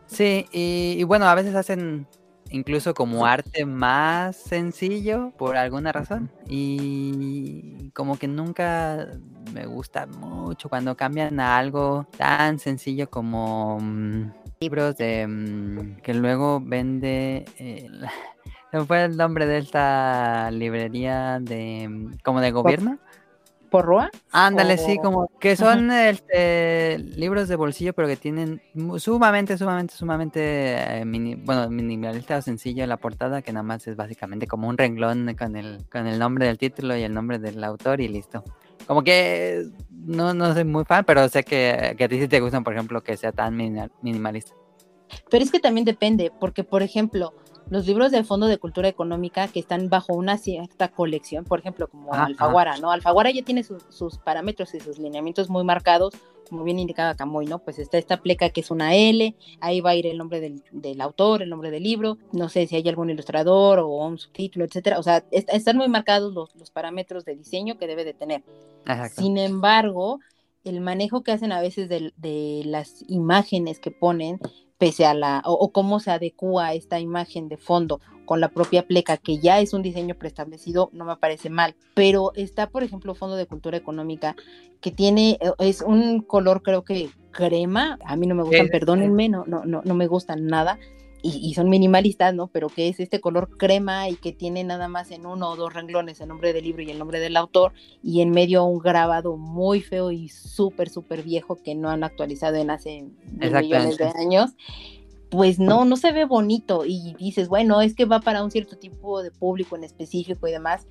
Sí, 0.05 0.45
y, 0.53 1.03
bueno, 1.03 1.27
a 1.27 1.35
veces 1.35 1.53
hacen 1.53 2.07
incluso 2.49 2.93
como 2.93 3.25
arte 3.25 3.65
más 3.65 4.37
sencillo 4.37 5.33
por 5.37 5.57
alguna 5.57 5.91
razón 5.91 6.31
y 6.47 7.89
como 7.89 8.17
que 8.17 8.29
nunca 8.29 9.09
me 9.53 9.65
gusta 9.65 10.05
mucho 10.05 10.69
cuando 10.69 10.95
cambian 10.95 11.41
a 11.41 11.57
algo 11.57 12.07
tan 12.17 12.59
sencillo 12.59 13.09
como 13.09 13.79
mm, 13.81 14.31
libros 14.59 14.97
de 14.97 15.27
mm, 15.27 16.01
que 16.01 16.13
luego 16.13 16.59
vende 16.61 17.45
eh, 17.57 17.89
se 18.71 18.85
fue 18.85 19.05
el 19.05 19.17
nombre 19.17 19.45
de 19.45 19.59
esta 19.59 20.49
librería 20.51 21.39
de 21.39 21.87
mm, 21.87 22.17
como 22.23 22.41
de 22.41 22.51
gobierno 22.51 22.99
¿Porroa? 23.69 24.09
Ándale, 24.31 24.77
sí, 24.77 24.97
como 24.97 25.29
que 25.39 25.55
son 25.55 25.91
este, 25.91 26.97
libros 26.99 27.49
de 27.49 27.55
bolsillo, 27.55 27.93
pero 27.93 28.07
que 28.07 28.15
tienen 28.15 28.61
sumamente, 28.97 29.57
sumamente, 29.57 29.93
sumamente, 29.93 30.99
eh, 31.01 31.37
bueno, 31.43 31.69
minimalista 31.69 32.37
o 32.37 32.41
sencillo 32.41 32.83
en 32.83 32.89
la 32.89 32.97
portada, 32.97 33.41
que 33.41 33.51
nada 33.51 33.63
más 33.63 33.85
es 33.87 33.95
básicamente 33.95 34.47
como 34.47 34.69
un 34.69 34.77
renglón 34.77 35.35
con 35.37 35.55
el, 35.55 35.85
con 35.91 36.07
el 36.07 36.17
nombre 36.17 36.47
del 36.47 36.57
título 36.57 36.95
y 36.95 37.03
el 37.03 37.13
nombre 37.13 37.39
del 37.39 37.63
autor 37.63 37.99
y 37.99 38.07
listo. 38.07 38.43
Como 38.87 39.03
que 39.03 39.65
no, 39.91 40.33
no 40.33 40.53
soy 40.53 40.63
muy 40.63 40.85
fan, 40.85 41.03
pero 41.05 41.27
sé 41.27 41.43
que, 41.43 41.93
que 41.97 42.03
a 42.05 42.07
ti 42.07 42.19
sí 42.19 42.27
te 42.27 42.39
gustan, 42.39 42.63
por 42.63 42.73
ejemplo, 42.73 43.03
que 43.03 43.17
sea 43.17 43.31
tan 43.31 43.55
minimalista. 44.01 44.53
Pero 45.29 45.43
es 45.43 45.51
que 45.51 45.59
también 45.59 45.85
depende, 45.85 46.31
porque 46.39 46.63
por 46.63 46.81
ejemplo, 46.81 47.33
los 47.69 47.85
libros 47.85 48.11
del 48.11 48.25
Fondo 48.25 48.47
de 48.47 48.57
Cultura 48.57 48.87
Económica 48.87 49.47
que 49.47 49.59
están 49.59 49.89
bajo 49.89 50.13
una 50.13 50.37
cierta 50.37 50.89
colección, 50.89 51.43
por 51.43 51.59
ejemplo, 51.59 51.87
como 51.87 52.13
Alfaguara, 52.13 52.77
¿no? 52.77 52.91
Alfaguara 52.91 53.31
ya 53.31 53.43
tiene 53.43 53.63
sus 53.63 54.17
parámetros 54.19 54.73
y 54.73 54.79
sus 54.79 54.99
lineamientos 54.99 55.49
muy 55.49 55.63
marcados, 55.63 56.13
como 56.49 56.63
bien 56.63 56.79
indicaba 56.79 57.15
Camoy, 57.15 57.45
¿no? 57.45 57.59
Pues 57.59 57.77
está 57.79 57.97
esta 57.97 58.21
pleca 58.21 58.49
que 58.49 58.61
es 58.61 58.71
una 58.71 58.95
L, 58.95 59.35
ahí 59.59 59.81
va 59.81 59.91
a 59.91 59.95
ir 59.95 60.07
el 60.07 60.17
nombre 60.17 60.39
del, 60.39 61.01
autor, 61.01 61.41
el 61.41 61.49
nombre 61.49 61.71
del 61.71 61.83
libro, 61.83 62.17
no 62.31 62.47
sé 62.47 62.67
si 62.67 62.75
hay 62.75 62.87
algún 62.87 63.09
ilustrador 63.09 63.79
o 63.79 63.87
un 63.87 64.17
subtítulo, 64.17 64.63
etcétera, 64.65 64.99
o 64.99 65.03
sea, 65.03 65.25
están 65.31 65.77
muy 65.77 65.89
marcados 65.89 66.33
los, 66.33 66.55
los, 66.55 66.71
parámetros 66.71 67.25
de 67.25 67.35
diseño 67.35 67.77
que 67.77 67.87
debe 67.87 68.05
de 68.05 68.13
tener. 68.13 68.43
Sin 69.11 69.37
embargo, 69.37 70.19
el 70.63 70.79
manejo 70.79 71.23
que 71.23 71.31
hacen 71.31 71.51
a 71.51 71.59
veces 71.59 71.89
de, 71.89 72.13
de 72.15 72.61
las 72.65 73.03
imágenes 73.07 73.79
que 73.79 73.91
ponen 73.91 74.39
pese 74.77 75.05
a 75.05 75.13
la, 75.13 75.41
o, 75.45 75.71
cómo 75.71 75.99
se 75.99 76.11
adecua 76.11 76.73
esta 76.73 76.99
imagen 76.99 77.49
de 77.49 77.57
fondo 77.57 77.99
con 78.25 78.39
la 78.41 78.49
propia 78.49 78.85
pleca, 78.85 79.17
que 79.17 79.39
ya 79.39 79.59
es 79.59 79.73
un 79.73 79.81
diseño 79.81 80.15
preestablecido, 80.15 80.89
no 80.93 81.05
me 81.05 81.15
parece 81.15 81.49
mal. 81.49 81.75
Pero 81.93 82.31
está, 82.35 82.69
por 82.69 82.83
ejemplo, 82.83 83.15
Fondo 83.15 83.35
de 83.35 83.45
Cultura 83.45 83.77
Económica, 83.77 84.35
que 84.81 84.91
tiene, 84.91 85.37
eh, 85.41 85.51
es 85.59 85.81
un 85.81 86.21
color 86.21 86.61
creo 86.61 86.83
que 86.83 87.09
crema, 87.31 87.97
a 88.05 88.15
mí 88.15 88.27
no 88.27 88.35
me 88.35 88.43
gustan, 88.43 88.67
perdónenme, 88.67 89.29
no, 89.29 89.45
no, 89.45 89.63
no, 89.65 89.81
no 89.83 89.93
me 89.93 90.07
gustan 90.07 90.47
nada, 90.47 90.79
y, 91.21 91.53
son 91.55 91.69
minimalistas, 91.69 92.33
¿no? 92.33 92.47
Pero 92.47 92.69
que 92.69 92.87
es 92.87 92.99
este 92.99 93.19
color 93.19 93.57
crema 93.57 94.09
y 94.09 94.15
que 94.15 94.31
tiene 94.31 94.63
nada 94.63 94.87
más 94.87 95.11
en 95.11 95.25
uno 95.25 95.49
o 95.49 95.55
dos 95.55 95.73
renglones 95.73 96.21
el 96.21 96.27
nombre 96.27 96.53
del 96.53 96.63
libro 96.63 96.83
y 96.83 96.91
el 96.91 96.99
nombre 96.99 97.19
del 97.19 97.35
autor 97.37 97.73
y 98.03 98.21
en 98.21 98.31
medio 98.31 98.63
un 98.63 98.79
grabado 98.79 99.35
muy 99.35 99.81
feo 99.81 100.11
y 100.11 100.29
súper, 100.29 100.89
súper 100.89 101.23
viejo 101.23 101.55
que 101.61 101.75
no 101.75 101.89
han 101.89 102.03
actualizado 102.03 102.55
en 102.55 102.69
hace 102.69 103.05
millones 103.31 103.97
de 103.97 104.11
años. 104.15 104.51
Pues 105.29 105.59
no, 105.59 105.83
no 105.83 105.97
se 105.97 106.13
ve 106.13 106.23
bonito 106.23 106.85
y 106.85 107.13
dices, 107.15 107.49
bueno, 107.49 107.81
es 107.81 107.95
que 107.95 108.05
va 108.05 108.21
para 108.21 108.43
un 108.43 108.51
cierto 108.51 108.77
tipo 108.77 109.21
de 109.21 109.31
público 109.31 109.75
en 109.75 109.83
específico 109.83 110.47
y 110.47 110.51
demás, 110.51 110.87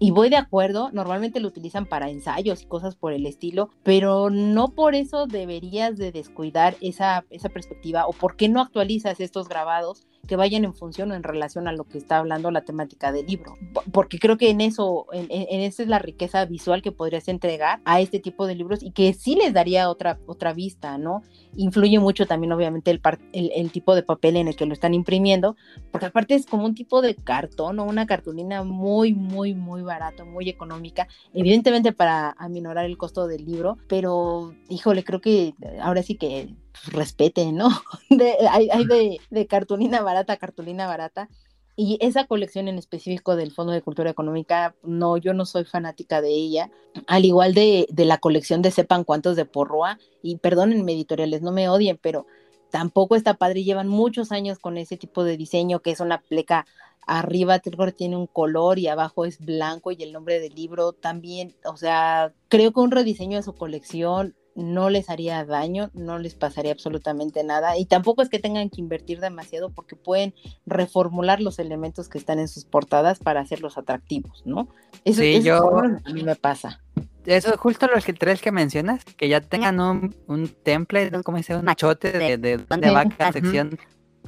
y 0.00 0.10
voy 0.10 0.30
de 0.30 0.36
acuerdo, 0.36 0.90
normalmente 0.92 1.40
lo 1.40 1.48
utilizan 1.48 1.86
para 1.86 2.10
ensayos 2.10 2.62
y 2.62 2.66
cosas 2.66 2.96
por 2.96 3.12
el 3.12 3.26
estilo, 3.26 3.70
pero 3.82 4.30
no 4.30 4.74
por 4.74 4.94
eso 4.94 5.26
deberías 5.26 5.96
de 5.96 6.12
descuidar 6.12 6.76
esa, 6.80 7.24
esa 7.30 7.48
perspectiva 7.48 8.06
o 8.06 8.12
por 8.12 8.36
qué 8.36 8.48
no 8.48 8.60
actualizas 8.60 9.20
estos 9.20 9.48
grabados 9.48 10.07
que 10.28 10.36
vayan 10.36 10.64
en 10.64 10.74
función 10.74 11.10
o 11.10 11.14
en 11.14 11.24
relación 11.24 11.66
a 11.66 11.72
lo 11.72 11.84
que 11.84 11.98
está 11.98 12.18
hablando 12.18 12.52
la 12.52 12.60
temática 12.60 13.10
del 13.10 13.26
libro. 13.26 13.56
Porque 13.92 14.20
creo 14.20 14.36
que 14.36 14.50
en 14.50 14.60
eso, 14.60 15.06
en, 15.12 15.26
en 15.30 15.60
esa 15.60 15.82
es 15.82 15.88
la 15.88 15.98
riqueza 15.98 16.44
visual 16.44 16.82
que 16.82 16.92
podrías 16.92 17.26
entregar 17.26 17.80
a 17.84 18.00
este 18.00 18.20
tipo 18.20 18.46
de 18.46 18.54
libros 18.54 18.82
y 18.82 18.92
que 18.92 19.12
sí 19.14 19.34
les 19.34 19.52
daría 19.52 19.88
otra, 19.90 20.20
otra 20.26 20.52
vista, 20.52 20.98
¿no? 20.98 21.22
Influye 21.56 21.98
mucho 21.98 22.26
también, 22.26 22.52
obviamente, 22.52 22.90
el, 22.90 23.70
tipo 23.72 23.94
de 23.94 24.02
papel 24.02 24.36
en 24.36 24.48
el 24.48 24.56
que 24.56 24.66
lo 24.66 24.72
están 24.74 24.94
imprimiendo, 24.94 25.56
porque 25.90 26.06
aparte 26.06 26.34
es 26.34 26.46
como 26.46 26.64
un 26.64 26.74
tipo 26.74 27.02
de 27.02 27.14
cartón 27.14 27.80
o 27.80 27.84
una 27.84 28.06
cartulina 28.06 28.62
muy, 28.62 29.14
muy, 29.14 29.54
muy 29.54 29.82
barato, 29.82 30.26
muy 30.26 30.48
económica, 30.48 31.08
evidentemente 31.32 31.92
para 31.92 32.34
aminorar 32.38 32.84
el 32.84 32.98
costo 32.98 33.26
del 33.26 33.44
libro, 33.44 33.78
pero 33.88 34.54
híjole, 34.68 35.04
creo 35.04 35.20
que 35.20 35.54
ahora 35.80 36.02
sí 36.02 36.16
que 36.16 36.54
respete, 36.86 37.52
¿no? 37.52 37.68
De, 38.10 38.34
hay, 38.50 38.68
hay 38.70 38.84
de, 38.86 39.20
de, 39.30 39.46
cartulina 39.46 40.00
barata, 40.02 40.36
cartulina 40.36 40.86
barata. 40.86 41.28
y 41.76 41.98
esa 42.00 42.26
colección 42.26 42.68
en 42.68 42.78
específico 42.78 43.36
del 43.36 43.52
Fondo 43.52 43.72
de 43.72 43.82
Cultura 43.82 44.10
Económica, 44.10 44.74
no, 44.82 45.16
yo 45.16 45.34
no 45.34 45.46
soy 45.46 45.64
fanática 45.64 46.20
de 46.20 46.30
ella, 46.30 46.70
al 47.06 47.24
igual 47.24 47.54
de, 47.54 47.86
de 47.90 48.04
la 48.04 48.18
colección 48.18 48.62
de 48.62 48.70
Sepan 48.70 49.04
Cuántos 49.04 49.36
de 49.36 49.44
Porroa, 49.44 49.98
y 50.22 50.38
perdónenme 50.38 50.92
editoriales, 50.92 51.42
no 51.42 51.52
me 51.52 51.68
odien, 51.68 51.98
pero 52.00 52.26
tampoco 52.70 53.16
está 53.16 53.34
padre, 53.34 53.64
llevan 53.64 53.88
muchos 53.88 54.32
años 54.32 54.58
con 54.58 54.76
ese 54.76 54.96
tipo 54.96 55.24
de 55.24 55.36
diseño, 55.36 55.80
que 55.80 55.90
es 55.90 56.00
una 56.00 56.20
pleca 56.20 56.66
arriba 57.08 57.58
tiene 57.58 58.16
un 58.16 58.26
color 58.26 58.78
y 58.78 58.86
abajo 58.86 59.24
es 59.24 59.38
blanco 59.38 59.90
y 59.90 60.02
el 60.02 60.12
nombre 60.12 60.40
del 60.40 60.54
libro 60.54 60.92
también, 60.92 61.56
o 61.64 61.76
sea, 61.76 62.32
creo 62.48 62.72
que 62.72 62.80
un 62.80 62.90
rediseño 62.90 63.38
de 63.38 63.42
su 63.42 63.54
colección 63.54 64.36
no 64.54 64.90
les 64.90 65.08
haría 65.10 65.44
daño, 65.44 65.90
no 65.94 66.18
les 66.18 66.34
pasaría 66.34 66.72
absolutamente 66.72 67.44
nada 67.44 67.76
y 67.78 67.86
tampoco 67.86 68.22
es 68.22 68.28
que 68.28 68.38
tengan 68.38 68.70
que 68.70 68.80
invertir 68.80 69.20
demasiado 69.20 69.70
porque 69.70 69.96
pueden 69.96 70.34
reformular 70.66 71.40
los 71.40 71.58
elementos 71.58 72.08
que 72.08 72.18
están 72.18 72.38
en 72.38 72.48
sus 72.48 72.64
portadas 72.64 73.18
para 73.18 73.40
hacerlos 73.40 73.78
atractivos, 73.78 74.42
¿no? 74.44 74.68
Eso, 75.04 75.20
sí, 75.20 75.42
yo... 75.42 75.78
a 76.04 76.12
mí 76.12 76.22
me 76.22 76.36
pasa. 76.36 76.82
Eso, 77.24 77.56
justo 77.58 77.86
los 77.86 78.04
tres 78.04 78.40
que 78.40 78.52
mencionas, 78.52 79.04
que 79.04 79.28
ya 79.28 79.40
tengan 79.40 79.80
un, 79.80 80.16
un 80.26 80.48
template, 80.48 81.22
como 81.22 81.36
dice, 81.36 81.54
un 81.54 81.64
machote 81.64 82.10
de, 82.10 82.38
de 82.38 82.56
dónde 82.56 82.90
va 82.90 83.04
cada 83.08 83.32
sección 83.32 83.78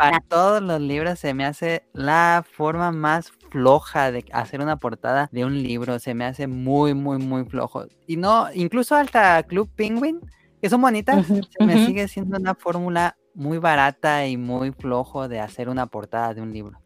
para 0.01 0.21
todos 0.21 0.63
los 0.63 0.81
libros 0.81 1.19
se 1.19 1.35
me 1.35 1.45
hace 1.45 1.85
la 1.93 2.43
forma 2.51 2.91
más 2.91 3.33
floja 3.51 4.13
de 4.13 4.25
hacer 4.33 4.61
una 4.61 4.77
portada 4.77 5.29
de 5.33 5.45
un 5.45 5.63
libro. 5.63 5.99
Se 5.99 6.15
me 6.15 6.25
hace 6.25 6.47
muy, 6.47 6.95
muy, 6.95 7.19
muy 7.19 7.45
flojo. 7.45 7.85
Y 8.07 8.17
no, 8.17 8.47
incluso 8.55 8.95
hasta 8.95 9.43
Club 9.43 9.69
Penguin, 9.75 10.21
que 10.61 10.71
son 10.71 10.81
bonitas, 10.81 11.27
se 11.27 11.65
me 11.65 11.87
sigue 11.87 12.09
siendo 12.09 12.39
una 12.39 12.55
fórmula 12.55 13.17
muy 13.35 13.59
barata 13.59 14.27
y 14.27 14.37
muy 14.37 14.73
flojo 14.73 15.29
de 15.29 15.41
hacer 15.41 15.69
una 15.69 15.87
portada 15.87 16.35
de 16.35 16.43
un 16.43 16.53
libro. 16.53 16.79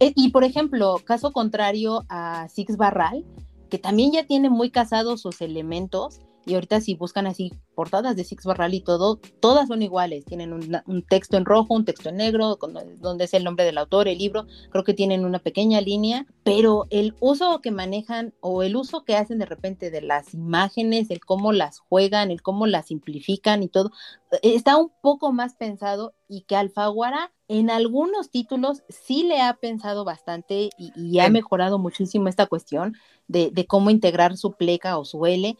Eh, 0.00 0.12
y 0.16 0.30
por 0.30 0.44
ejemplo, 0.44 0.96
caso 1.04 1.32
contrario 1.32 2.04
a 2.08 2.48
Six 2.48 2.76
Barral, 2.76 3.24
que 3.70 3.78
también 3.78 4.12
ya 4.12 4.26
tiene 4.26 4.50
muy 4.50 4.70
casados 4.70 5.22
sus 5.22 5.40
elementos 5.40 6.20
y 6.44 6.54
ahorita 6.54 6.80
si 6.80 6.94
buscan 6.94 7.26
así 7.26 7.52
portadas 7.74 8.16
de 8.16 8.24
Six 8.24 8.44
Barral 8.44 8.74
y 8.74 8.80
todo, 8.80 9.20
todas 9.40 9.68
son 9.68 9.82
iguales. 9.82 10.24
Tienen 10.24 10.52
un, 10.52 11.02
texto 11.02 11.36
en 11.36 11.44
rojo, 11.44 11.74
un 11.74 11.84
texto 11.84 12.08
en 12.08 12.16
negro, 12.16 12.58
donde 13.00 13.24
es 13.24 13.34
el 13.34 13.44
nombre 13.44 13.64
del 13.64 13.78
autor, 13.78 14.08
el 14.08 14.18
libro. 14.18 14.46
Creo 14.70 14.84
que 14.84 14.94
tienen 14.94 15.24
una 15.24 15.38
pequeña 15.38 15.80
línea, 15.80 16.26
pero 16.42 16.86
el 16.90 17.14
uso 17.20 17.60
que 17.60 17.70
manejan 17.70 18.34
o 18.40 18.62
el 18.62 18.76
uso 18.76 19.04
que 19.04 19.16
hacen 19.16 19.38
de 19.38 19.46
repente 19.46 19.90
de 19.90 20.02
las 20.02 20.34
imágenes, 20.34 21.10
el 21.10 21.20
cómo 21.20 21.52
las 21.52 21.78
juegan, 21.78 22.30
el 22.30 22.42
cómo 22.42 22.66
las 22.66 22.86
simplifican 22.86 23.62
y 23.62 23.68
todo, 23.68 23.92
eh, 24.32 24.38
está 24.42 24.76
un 24.76 24.90
poco 25.00 25.32
más 25.32 25.54
pensado 25.54 26.14
y 26.28 26.42
que 26.42 26.56
Alfaguara 26.56 27.32
en 27.48 27.70
algunos 27.70 28.30
títulos 28.30 28.82
sí 28.88 29.24
le 29.24 29.40
ha 29.42 29.54
pensado 29.54 30.04
bastante 30.04 30.70
y, 30.78 31.18
ha 31.18 31.28
mejorado 31.28 31.78
muchísimo 31.78 32.28
esta 32.28 32.46
cuestión 32.46 32.96
de, 33.28 33.50
de 33.50 33.66
cómo 33.66 33.90
integrar 33.90 34.36
su 34.38 34.52
pleca 34.52 34.96
o 34.98 35.04
su 35.04 35.26
L 35.26 35.56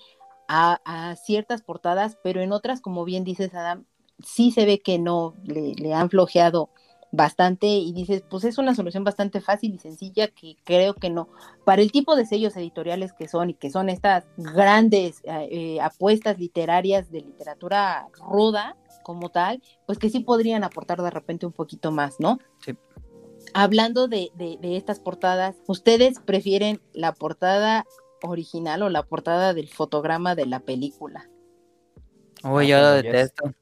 a, 0.49 1.15
ciertas 1.17 1.63
portadas, 1.63 2.19
pero 2.23 2.41
en 2.41 2.53
otras, 2.53 2.81
como 2.81 3.05
bien 3.05 3.25
dices, 3.25 3.55
Adam, 3.55 3.85
sí 4.19 4.51
se 4.51 4.67
ve 4.67 4.81
que 4.81 4.99
no, 4.99 5.35
le, 5.45 5.95
han 5.95 6.11
flojeado 6.11 6.71
bastante 7.11 7.67
y 7.67 7.93
dices, 7.93 8.25
pues 8.29 8.45
es 8.45 8.57
una 8.57 8.75
solución 8.75 9.05
bastante 9.05 9.41
fácil 9.43 9.75
y 9.75 9.79
sencilla 9.79 10.29
que 10.29 10.57
creo 10.65 10.95
que 10.95 11.11
no. 11.11 11.29
Para 11.65 11.83
el 11.83 11.93
tipo 11.93 12.17
de 12.17 12.25
sellos 12.25 12.57
editoriales 12.57 13.13
que 13.13 13.29
son 13.29 13.51
y 13.51 13.55
que 13.55 13.71
son 13.71 13.91
estas 13.91 14.25
grandes 14.37 15.21
eh, 15.25 15.49
eh, 15.51 15.81
apuestas 15.81 16.39
literarias 16.39 17.11
de 17.11 17.21
literatura 17.21 18.09
ruda 18.19 18.77
como 19.03 19.29
tal, 19.29 19.63
pues 19.87 19.99
que 19.99 20.09
sí 20.09 20.21
podrían 20.21 20.65
aportar 20.65 21.03
de 21.03 21.11
repente 21.11 21.45
un 21.45 21.53
poquito 21.53 21.91
más, 21.91 22.19
¿no? 22.19 22.39
Sí. 22.65 22.75
Hablando 23.53 24.09
de, 24.09 24.31
de, 24.35 24.57
de 24.61 24.77
estas 24.77 25.01
portadas, 25.01 25.57
¿ustedes 25.67 26.21
prefieren 26.21 26.81
la 26.95 27.13
portada 27.13 27.85
original 28.23 28.83
o 28.83 28.89
la 28.89 29.03
portada 29.03 29.55
del 29.55 29.69
fotograma 29.69 30.35
de 30.35 30.47
la 30.47 30.61
película. 30.61 31.29
Uy, 32.45 32.69
yo 32.69 32.81
lo 32.81 32.91
detesto. 32.93 33.53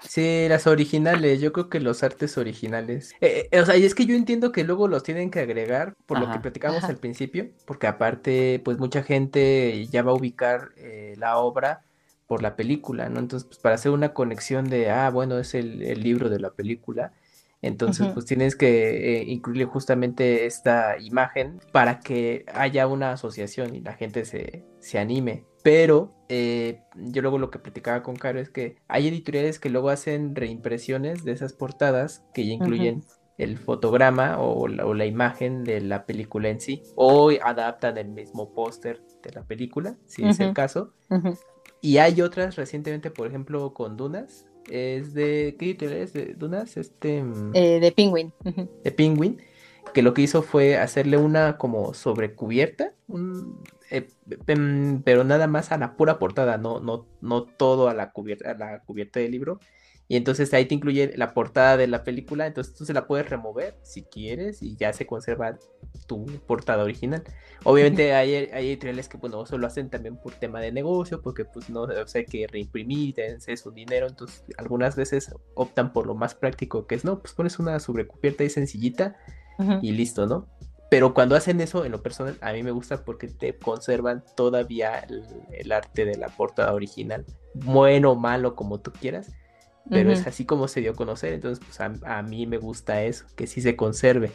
Sí, 0.00 0.46
las 0.48 0.66
originales, 0.66 1.40
yo 1.40 1.52
creo 1.52 1.68
que 1.68 1.80
los 1.80 2.02
artes 2.02 2.38
originales. 2.38 3.14
Eh, 3.20 3.48
eh, 3.50 3.60
o 3.60 3.66
sea, 3.66 3.76
y 3.76 3.84
es 3.84 3.94
que 3.94 4.06
yo 4.06 4.14
entiendo 4.14 4.52
que 4.52 4.64
luego 4.64 4.88
los 4.88 5.02
tienen 5.02 5.30
que 5.30 5.40
agregar, 5.40 5.94
por 6.06 6.18
lo 6.18 6.30
que 6.30 6.38
platicamos 6.38 6.84
al 6.84 6.96
principio, 6.96 7.50
porque 7.66 7.86
aparte, 7.86 8.60
pues 8.64 8.78
mucha 8.78 9.02
gente 9.02 9.86
ya 9.90 10.02
va 10.02 10.12
a 10.12 10.14
ubicar 10.14 10.70
eh, 10.76 11.14
la 11.18 11.38
obra 11.38 11.84
por 12.26 12.42
la 12.42 12.56
película, 12.56 13.08
¿no? 13.08 13.20
Entonces, 13.20 13.46
pues 13.46 13.58
para 13.58 13.74
hacer 13.74 13.92
una 13.92 14.14
conexión 14.14 14.68
de, 14.68 14.90
ah, 14.90 15.10
bueno, 15.10 15.38
es 15.38 15.54
el, 15.54 15.82
el 15.82 16.02
libro 16.02 16.28
de 16.28 16.40
la 16.40 16.50
película, 16.50 17.12
entonces, 17.62 18.08
pues 18.12 18.26
tienes 18.26 18.54
que 18.54 19.20
eh, 19.20 19.24
incluirle 19.26 19.64
justamente 19.64 20.46
esta 20.46 20.98
imagen 20.98 21.60
para 21.72 22.00
que 22.00 22.44
haya 22.52 22.86
una 22.86 23.12
asociación 23.12 23.74
y 23.74 23.80
la 23.80 23.94
gente 23.94 24.24
se, 24.24 24.64
anime. 24.98 25.44
Pero 25.62 26.14
eh, 26.28 26.82
yo 26.94 27.22
luego 27.22 27.38
lo 27.38 27.50
que 27.50 27.58
platicaba 27.58 28.02
con 28.02 28.14
Caro 28.14 28.38
es 28.38 28.50
que 28.50 28.76
hay 28.88 29.08
editoriales 29.08 29.58
que 29.58 29.70
luego 29.70 29.88
hacen 29.88 30.36
reimpresiones 30.36 31.24
de 31.24 31.32
esas 31.32 31.54
portadas 31.54 32.24
que 32.34 32.46
ya 32.46 32.52
incluyen 32.52 33.02
el 33.36 33.58
fotograma 33.58 34.38
o 34.38 34.68
la, 34.68 35.06
imagen 35.06 35.64
de 35.64 35.80
la 35.80 36.06
película 36.06 36.48
en 36.50 36.60
sí. 36.60 36.82
O 36.94 37.30
adaptan 37.42 37.98
el 37.98 38.08
mismo 38.08 38.52
póster 38.54 39.02
de 39.22 39.32
la 39.32 39.44
película, 39.44 39.96
si 40.06 40.24
es 40.24 40.38
el 40.40 40.52
caso. 40.52 40.92
Y 41.80 41.98
hay 41.98 42.20
otras 42.20 42.56
recientemente, 42.56 43.10
por 43.10 43.26
ejemplo, 43.26 43.74
con 43.74 43.96
Dunas, 43.96 44.46
es 44.70 45.14
de. 45.14 45.56
¿Qué 45.58 45.66
editorial 45.66 45.98
es? 45.98 46.12
¿De 46.12 46.34
Dunas? 46.34 46.76
Este. 46.76 47.22
Mm, 47.22 47.52
eh, 47.54 47.80
de 47.80 47.92
Penguin. 47.92 48.32
De 48.84 48.92
Penguin. 48.92 49.40
Que 49.94 50.02
lo 50.02 50.14
que 50.14 50.22
hizo 50.22 50.42
fue 50.42 50.76
hacerle 50.76 51.16
una 51.16 51.56
como 51.58 51.94
sobrecubierta. 51.94 52.92
Eh, 53.90 54.08
pero 55.04 55.24
nada 55.24 55.46
más 55.46 55.70
a 55.70 55.78
la 55.78 55.96
pura 55.96 56.18
portada, 56.18 56.58
no, 56.58 56.80
no, 56.80 57.06
no 57.20 57.44
todo 57.44 57.88
a 57.88 57.94
la 57.94 58.10
cubierta, 58.10 58.50
a 58.50 58.54
la 58.54 58.80
cubierta 58.80 59.20
del 59.20 59.30
libro. 59.30 59.60
Y 60.08 60.16
entonces 60.16 60.54
ahí 60.54 60.66
te 60.66 60.74
incluye 60.74 61.12
la 61.16 61.34
portada 61.34 61.76
de 61.76 61.88
la 61.88 62.04
película, 62.04 62.46
entonces 62.46 62.74
tú 62.74 62.84
se 62.84 62.92
la 62.92 63.08
puedes 63.08 63.28
remover 63.28 63.76
si 63.82 64.04
quieres 64.04 64.62
y 64.62 64.76
ya 64.76 64.92
se 64.92 65.04
conserva 65.04 65.58
tu 66.06 66.26
portada 66.46 66.84
original. 66.84 67.24
Obviamente 67.64 68.14
hay, 68.14 68.34
hay 68.34 68.68
editoriales 68.68 69.08
que 69.08 69.16
bueno, 69.16 69.42
eso 69.42 69.58
lo 69.58 69.66
hacen 69.66 69.90
también 69.90 70.16
por 70.16 70.34
tema 70.34 70.60
de 70.60 70.70
negocio, 70.70 71.22
porque 71.22 71.44
pues 71.44 71.68
no 71.70 71.82
o 71.82 72.06
sea, 72.06 72.20
hay 72.20 72.24
que 72.24 72.46
reimprimir, 72.46 73.14
tener 73.14 73.58
su 73.58 73.72
dinero, 73.72 74.06
entonces 74.06 74.44
algunas 74.58 74.94
veces 74.94 75.34
optan 75.54 75.92
por 75.92 76.06
lo 76.06 76.14
más 76.14 76.36
práctico 76.36 76.86
que 76.86 76.94
es, 76.94 77.04
no, 77.04 77.18
pues 77.18 77.34
pones 77.34 77.58
una 77.58 77.80
sobrecubierta 77.80 78.44
y 78.44 78.50
sencillita 78.50 79.16
y 79.82 79.90
listo, 79.90 80.26
¿no? 80.26 80.46
Pero 80.88 81.14
cuando 81.14 81.34
hacen 81.34 81.60
eso, 81.60 81.84
en 81.84 81.90
lo 81.90 82.00
personal, 82.00 82.38
a 82.42 82.52
mí 82.52 82.62
me 82.62 82.70
gusta 82.70 83.04
porque 83.04 83.26
te 83.26 83.58
conservan 83.58 84.22
todavía 84.36 85.00
el, 85.00 85.24
el 85.50 85.72
arte 85.72 86.04
de 86.04 86.16
la 86.16 86.28
portada 86.28 86.74
original, 86.74 87.24
bueno 87.54 88.12
o 88.12 88.14
malo 88.14 88.54
como 88.54 88.78
tú 88.78 88.92
quieras 88.92 89.32
pero 89.88 90.12
es 90.12 90.26
así 90.26 90.44
como 90.44 90.68
se 90.68 90.80
dio 90.80 90.92
a 90.92 90.94
conocer, 90.94 91.32
entonces 91.32 91.64
pues 91.64 91.80
a, 91.80 92.22
mí 92.22 92.46
me 92.46 92.58
gusta 92.58 93.02
eso, 93.02 93.24
que 93.36 93.46
sí 93.46 93.60
se 93.60 93.76
conserve. 93.76 94.32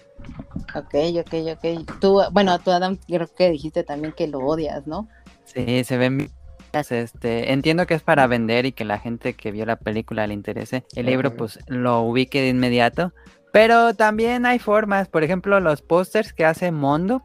Ok, 0.76 0.96
ok, 1.20 1.34
ok. 1.54 2.00
Tú, 2.00 2.22
bueno, 2.32 2.58
tú 2.60 2.72
Adam, 2.72 2.98
creo 3.08 3.28
que 3.28 3.50
dijiste 3.50 3.84
también 3.84 4.14
que 4.14 4.28
lo 4.28 4.40
odias, 4.40 4.88
¿no? 4.88 5.08
Sí, 5.46 5.84
se 5.84 5.98
ven 5.98 6.32
este, 6.74 7.52
entiendo 7.52 7.86
que 7.86 7.94
es 7.94 8.02
para 8.02 8.28
vender 8.28 8.66
y 8.66 8.72
que 8.72 8.86
la 8.86 8.98
gente 8.98 9.34
que 9.34 9.52
vio 9.52 9.66
la 9.66 9.76
película 9.76 10.26
le 10.28 10.34
interese. 10.34 10.86
El 10.96 11.08
libro, 11.08 11.36
pues, 11.36 11.60
lo 11.68 12.02
ubique 12.02 12.42
de 12.42 12.50
inmediato. 12.50 13.14
Pero 13.52 13.94
también 13.94 14.46
hay 14.46 14.60
formas, 14.60 15.10
por 15.10 15.24
ejemplo, 15.24 15.60
los 15.60 15.82
pósters 15.82 16.32
que 16.32 16.46
hace 16.46 16.72
Mondo, 16.72 17.22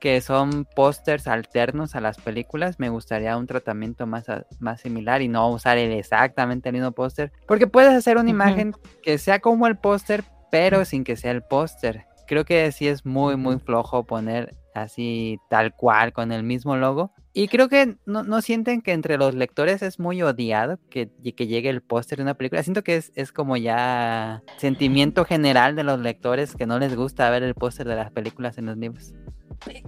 que 0.00 0.20
son 0.20 0.64
pósters 0.64 1.26
alternos 1.26 1.94
a 1.94 2.00
las 2.00 2.18
películas, 2.18 2.78
me 2.78 2.88
gustaría 2.88 3.36
un 3.36 3.46
tratamiento 3.46 4.06
más, 4.06 4.26
más 4.58 4.80
similar 4.80 5.22
y 5.22 5.28
no 5.28 5.48
usar 5.50 5.78
el 5.78 5.92
exactamente 5.92 6.68
el 6.68 6.74
mismo 6.74 6.92
póster, 6.92 7.32
porque 7.46 7.66
puedes 7.66 7.92
hacer 7.92 8.16
una 8.16 8.30
imagen 8.30 8.74
que 9.02 9.18
sea 9.18 9.40
como 9.40 9.66
el 9.66 9.76
póster, 9.76 10.24
pero 10.50 10.84
sin 10.84 11.04
que 11.04 11.16
sea 11.16 11.30
el 11.30 11.42
póster. 11.42 12.06
Creo 12.26 12.44
que 12.44 12.70
sí 12.72 12.88
es 12.88 13.06
muy, 13.06 13.36
muy 13.36 13.58
flojo 13.58 14.04
poner 14.04 14.56
así 14.74 15.38
tal 15.48 15.74
cual 15.74 16.12
con 16.12 16.32
el 16.32 16.42
mismo 16.42 16.76
logo. 16.76 17.12
Y 17.38 17.48
creo 17.48 17.68
que 17.68 17.98
no, 18.06 18.40
sienten 18.40 18.80
que 18.80 18.92
entre 18.92 19.18
los 19.18 19.34
lectores 19.34 19.82
es 19.82 19.98
muy 19.98 20.22
odiado 20.22 20.78
que, 20.88 21.10
que 21.10 21.46
llegue 21.46 21.68
el 21.68 21.82
póster 21.82 22.16
de 22.16 22.22
una 22.22 22.32
película. 22.32 22.62
Siento 22.62 22.82
que 22.82 22.96
es, 22.96 23.12
es 23.14 23.30
como 23.30 23.58
ya 23.58 24.42
sentimiento 24.56 25.26
general 25.26 25.76
de 25.76 25.84
los 25.84 26.00
lectores 26.00 26.56
que 26.56 26.64
no 26.64 26.78
les 26.78 26.96
gusta 26.96 27.28
ver 27.28 27.42
el 27.42 27.54
póster 27.54 27.86
de 27.88 27.96
las 27.96 28.10
películas 28.10 28.56
en 28.56 28.64
los 28.64 28.78
libros. 28.78 29.12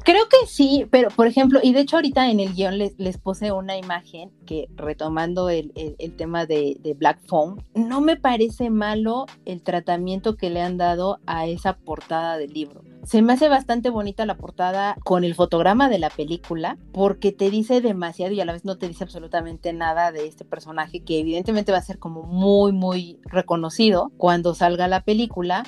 Creo 0.04 0.28
que 0.28 0.46
sí, 0.46 0.86
pero 0.90 1.08
por 1.08 1.26
ejemplo, 1.26 1.60
y 1.62 1.72
de 1.72 1.80
hecho 1.80 1.96
ahorita 1.96 2.30
en 2.30 2.40
el 2.40 2.52
guion 2.52 2.76
les, 2.76 2.98
les 2.98 3.16
puse 3.16 3.50
una 3.52 3.78
imagen 3.78 4.30
que 4.44 4.68
retomando 4.74 5.48
el, 5.48 5.72
tema 6.16 6.44
de, 6.44 6.78
Black 6.98 7.20
Phone, 7.26 7.64
no 7.74 8.02
me 8.02 8.16
parece 8.16 8.70
malo 8.70 9.26
el 9.44 9.62
tratamiento 9.62 10.36
que 10.36 10.50
le 10.50 10.60
han 10.60 10.76
dado 10.76 11.20
a 11.26 11.46
esa 11.46 11.78
portada 11.78 12.36
del 12.36 12.52
libro. 12.52 12.82
Se 13.08 13.22
me 13.22 13.32
hace 13.32 13.48
bastante 13.48 13.88
bonita 13.88 14.26
la 14.26 14.36
portada 14.36 14.94
con 15.02 15.24
el 15.24 15.34
fotograma 15.34 15.88
de 15.88 15.98
la 15.98 16.10
película 16.10 16.76
porque 16.92 17.32
te 17.32 17.48
dice 17.48 17.80
demasiado 17.80 18.34
y 18.34 18.40
a 18.42 18.44
la 18.44 18.52
vez 18.52 18.66
no 18.66 18.76
te 18.76 18.86
dice 18.86 19.02
absolutamente 19.02 19.72
nada 19.72 20.12
de 20.12 20.26
este 20.26 20.44
personaje 20.44 21.00
que 21.02 21.18
evidentemente 21.18 21.72
va 21.72 21.78
a 21.78 21.82
ser 21.82 21.98
como 21.98 22.24
muy, 22.24 22.72
muy 22.72 23.18
reconocido 23.24 24.12
cuando 24.18 24.54
salga 24.54 24.88
la 24.88 25.04
película 25.04 25.64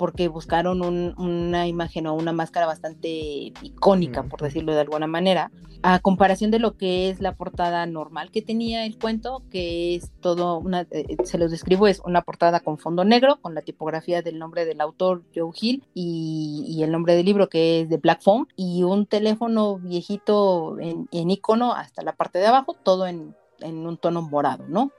porque 0.00 0.28
buscaron 0.28 0.80
una 0.80 1.68
imagen 1.68 2.06
o 2.06 2.14
una 2.14 2.32
máscara 2.32 2.64
bastante 2.64 3.52
icónica, 3.60 4.22
por 4.22 4.40
decirlo 4.40 4.72
de 4.72 4.80
alguna 4.80 5.06
manera, 5.06 5.52
a 5.82 5.98
comparación 5.98 6.50
de 6.50 6.58
lo 6.58 6.78
que 6.78 7.10
es 7.10 7.20
la 7.20 7.34
portada 7.34 7.84
normal 7.84 8.30
que 8.30 8.40
tenía 8.40 8.86
el 8.86 8.98
cuento, 8.98 9.42
que 9.50 9.94
es 9.94 10.10
todo 10.22 10.58
una, 10.58 10.86
eh, 10.90 11.18
se 11.24 11.36
los 11.36 11.50
describo, 11.50 11.86
es 11.86 12.00
una 12.02 12.22
portada 12.22 12.60
con 12.60 12.78
fondo 12.78 13.04
negro, 13.04 13.42
con 13.42 13.54
la 13.54 13.60
tipografía 13.60 14.22
del 14.22 14.38
nombre 14.38 14.64
del 14.64 14.80
autor 14.80 15.22
Joe 15.34 15.52
Hill 15.60 15.84
y, 15.92 16.80
el 16.82 16.92
nombre 16.92 17.14
del 17.14 17.26
libro 17.26 17.50
que 17.50 17.82
es 17.82 17.90
de 17.90 17.98
Black 17.98 18.22
Phone 18.22 18.48
y 18.56 18.84
un 18.84 19.04
teléfono 19.04 19.76
viejito 19.76 20.78
en, 20.80 21.08
icono 21.12 21.74
hasta 21.74 22.00
la 22.00 22.14
parte 22.14 22.38
de 22.38 22.46
abajo, 22.46 22.72
todo 22.72 23.06
en, 23.06 23.36
en 23.58 23.86
un 23.86 23.98
tono 23.98 24.22
morado, 24.22 24.64
¿no? 24.66 24.92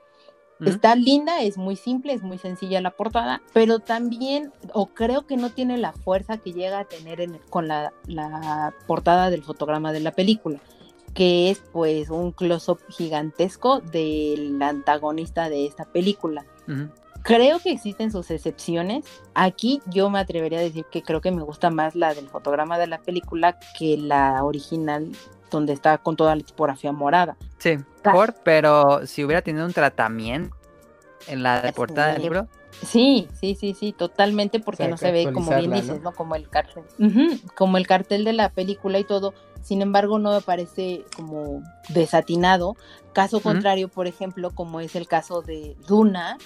Está 0.66 0.95
linda, 0.95 1.41
es 1.41 1.57
muy 1.57 1.76
simple, 1.76 2.14
es 2.14 2.22
muy 2.22 2.38
sencilla 2.38 2.82
la 2.82 2.91
portada, 2.91 3.41
pero 3.53 3.80
también, 3.80 4.51
o 4.74 4.88
creo 4.88 5.26
que 5.26 5.38
no 5.38 5.49
tiene 5.49 5.78
la 5.78 5.91
fuerza 5.91 6.38
que 6.38 6.53
llega 6.53 6.80
a 6.80 6.86
tener 6.86 7.28
con 7.49 7.68
la, 7.68 7.93
portada 8.86 9.30
del 9.30 9.43
fotograma 9.43 9.91
de 9.91 10.01
la 10.01 10.12
película, 10.12 10.59
que 11.14 11.49
es 11.49 11.62
pues 11.72 12.09
un 12.09 12.32
close-up 12.32 12.80
gigantesco 12.89 13.80
del 13.80 14.62
antagonista 14.62 15.49
de 15.49 15.66
esta 15.66 15.86
película. 15.86 16.45
Creo 17.24 17.59
que 17.59 17.72
existen 17.72 18.12
sus 18.12 18.32
excepciones. 18.32 19.05
Aquí 19.36 19.82
yo 19.88 20.09
me 20.09 20.20
atrevería 20.20 20.59
a 20.59 20.64
decir 20.64 20.86
que 20.91 21.03
creo 21.03 21.22
que 21.22 21.32
me 21.32 21.43
gusta 21.43 21.70
más 21.70 21.95
la 21.95 22.14
del 22.14 22.30
fotograma 22.30 22.80
de 22.80 22.88
la 22.88 22.99
película 22.99 23.59
que 23.78 23.97
la 23.97 24.43
original 24.43 25.12
donde 25.52 25.74
está 25.74 25.99
con 25.99 26.16
toda 26.16 26.36
la 26.36 26.41
tipografía 26.41 26.91
morada. 26.91 27.38
Sí, 27.60 27.78
por, 28.04 28.34
pero 28.43 29.06
si 29.06 29.24
hubiera 29.24 29.43
tenido 29.43 29.66
un 29.66 29.74
tratamiento 29.74 30.56
en 31.28 31.43
la 31.43 31.72
portada 31.76 32.14
del 32.14 32.24
libro. 32.24 32.47
Sí, 32.86 33.28
sí, 33.39 33.56
sí, 33.60 33.76
sí, 33.78 33.91
totalmente, 33.93 34.60
porque 34.60 34.88
no 34.88 34.97
se 34.97 35.12
ve 35.12 35.32
como 35.32 35.56
bien 35.56 35.72
dices, 35.72 36.02
¿no? 36.02 36.14
Como 36.14 36.36
el 36.36 36.49
cartel, 36.49 36.84
como 37.56 37.78
el 37.78 37.86
cartel 37.86 38.24
de 38.24 38.34
la 38.34 38.49
película 38.49 38.97
y 38.97 39.04
todo. 39.04 39.34
Sin 39.62 39.84
embargo, 39.84 40.18
no 40.18 40.32
me 40.32 40.41
parece 40.41 41.06
como 41.16 41.62
desatinado. 41.89 42.76
Caso 43.14 43.39
contrario, 43.41 43.89
por 43.89 44.08
ejemplo, 44.08 44.49
como 44.52 44.80
es 44.80 44.95
el 44.95 45.08
caso 45.08 45.43
de 45.43 45.76
Duna, 45.88 46.38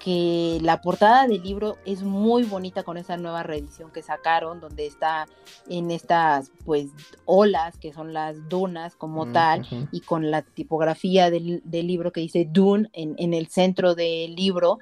que 0.00 0.58
la 0.62 0.80
portada 0.80 1.28
del 1.28 1.42
libro 1.42 1.76
es 1.84 2.02
muy 2.02 2.42
bonita 2.42 2.82
con 2.82 2.96
esa 2.96 3.16
nueva 3.16 3.42
reedición 3.42 3.90
que 3.92 4.02
sacaron, 4.02 4.58
donde 4.58 4.86
está 4.86 5.28
en 5.68 5.90
estas 5.90 6.50
pues 6.64 6.88
olas 7.26 7.78
que 7.78 7.92
son 7.92 8.12
las 8.12 8.48
dunas 8.48 8.96
como 8.96 9.26
mm, 9.26 9.32
tal, 9.32 9.88
y 9.92 10.00
con 10.00 10.30
la 10.30 10.42
tipografía 10.42 11.30
del, 11.30 11.62
libro 11.70 12.12
que 12.12 12.20
dice 12.20 12.48
Dune 12.50 12.88
en, 12.92 13.34
el 13.34 13.46
centro 13.48 13.94
del 13.94 14.34
libro, 14.34 14.78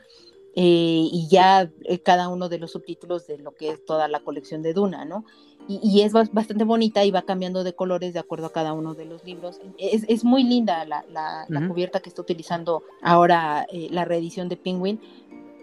eh, 0.61 1.09
y 1.13 1.29
ya 1.29 1.71
eh, 1.85 2.01
cada 2.01 2.29
uno 2.29 2.49
de 2.49 2.59
los 2.59 2.73
subtítulos 2.73 3.29
de 3.29 3.39
lo 3.39 3.55
que 3.55 3.71
es 3.71 3.85
toda 3.87 4.09
la 4.09 4.19
colección 4.19 4.61
de 4.61 4.75
Duna, 4.75 5.05
¿no? 5.05 5.25
Y, 5.69 6.01
es 6.01 6.13
bastante 6.13 6.65
bonita 6.65 7.05
y 7.05 7.13
va 7.13 7.23
cambiando 7.23 7.63
de 7.63 7.77
colores 7.77 8.13
de 8.13 8.19
acuerdo 8.19 8.47
a 8.47 8.53
cada 8.53 8.73
uno 8.73 8.95
de 8.95 9.05
los 9.05 9.23
libros. 9.25 9.61
Es, 9.79 10.25
muy 10.25 10.43
linda 10.43 10.85
la, 10.85 11.47
cubierta 11.69 12.01
que 12.01 12.09
está 12.09 12.23
utilizando 12.23 12.83
ahora 13.03 13.67
eh, 13.71 13.87
la 13.93 14.05
reedición 14.05 14.49
de 14.49 14.57
Penguin, 14.57 14.99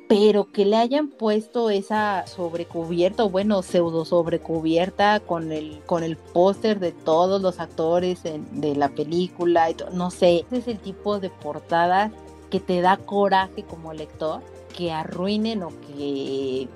pero 0.07 0.49
que 0.53 0.63
le 0.63 0.77
hayan 0.77 1.09
puesto 1.09 1.69
esa 1.69 2.25
sobrecubierta, 2.25 3.25
o 3.25 3.29
bueno, 3.29 3.63
pseudo 3.63 4.05
sobrecubierta 4.05 5.19
con 5.19 5.51
el, 5.51 5.81
con 5.87 6.05
el 6.05 6.15
póster 6.15 6.79
de 6.79 6.93
todos 6.93 7.41
los 7.41 7.59
actores 7.59 8.21
de 8.23 8.75
la 8.77 8.87
película, 8.87 9.69
y 9.71 9.75
no 9.91 10.09
sé, 10.09 10.45
ese 10.47 10.57
es 10.57 10.67
el 10.69 10.79
tipo 10.79 11.19
de 11.19 11.31
portada 11.31 12.13
que 12.49 12.61
te 12.61 12.79
da 12.79 12.95
coraje 12.95 13.63
como 13.63 13.91
lector, 13.91 14.41
que 14.76 14.91
arruinen 14.91 15.63
o 15.63 15.69
que 15.69 16.67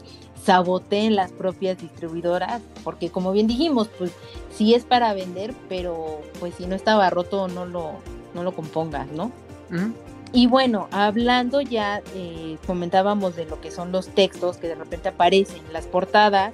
saboteen 0.43 1.15
las 1.15 1.31
propias 1.31 1.77
distribuidoras, 1.77 2.61
porque 2.83 3.09
como 3.09 3.31
bien 3.31 3.47
dijimos, 3.47 3.89
pues 3.97 4.11
sí 4.51 4.73
es 4.73 4.85
para 4.85 5.13
vender, 5.13 5.53
pero 5.67 6.21
pues 6.39 6.55
si 6.55 6.65
no 6.65 6.75
estaba 6.75 7.09
roto 7.09 7.47
no 7.47 7.65
lo, 7.65 7.91
no 8.33 8.43
lo 8.43 8.53
compongas, 8.53 9.07
¿no? 9.11 9.31
Y 10.31 10.47
bueno, 10.47 10.87
hablando 10.91 11.61
ya, 11.61 12.01
eh, 12.15 12.57
comentábamos 12.65 13.35
de 13.35 13.45
lo 13.45 13.61
que 13.61 13.71
son 13.71 13.91
los 13.91 14.07
textos 14.07 14.57
que 14.57 14.67
de 14.67 14.75
repente 14.75 15.09
aparecen 15.09 15.65
en 15.67 15.73
las 15.73 15.87
portadas, 15.87 16.53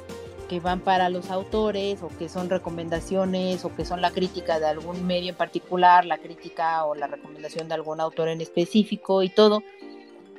que 0.49 0.59
van 0.59 0.79
para 0.79 1.09
los 1.09 1.29
autores 1.31 2.01
o 2.03 2.09
que 2.19 2.29
son 2.29 2.49
recomendaciones 2.49 3.65
o 3.65 3.75
que 3.75 3.83
son 3.83 4.01
la 4.01 4.11
crítica 4.11 4.59
de 4.59 4.67
algún 4.67 5.05
medio 5.05 5.29
en 5.29 5.35
particular, 5.35 6.05
la 6.05 6.17
crítica 6.17 6.85
o 6.85 6.95
la 6.95 7.07
recomendación 7.07 7.67
de 7.67 7.73
algún 7.73 7.99
autor 7.99 8.29
en 8.29 8.41
específico 8.41 9.23
y 9.23 9.29
todo. 9.29 9.63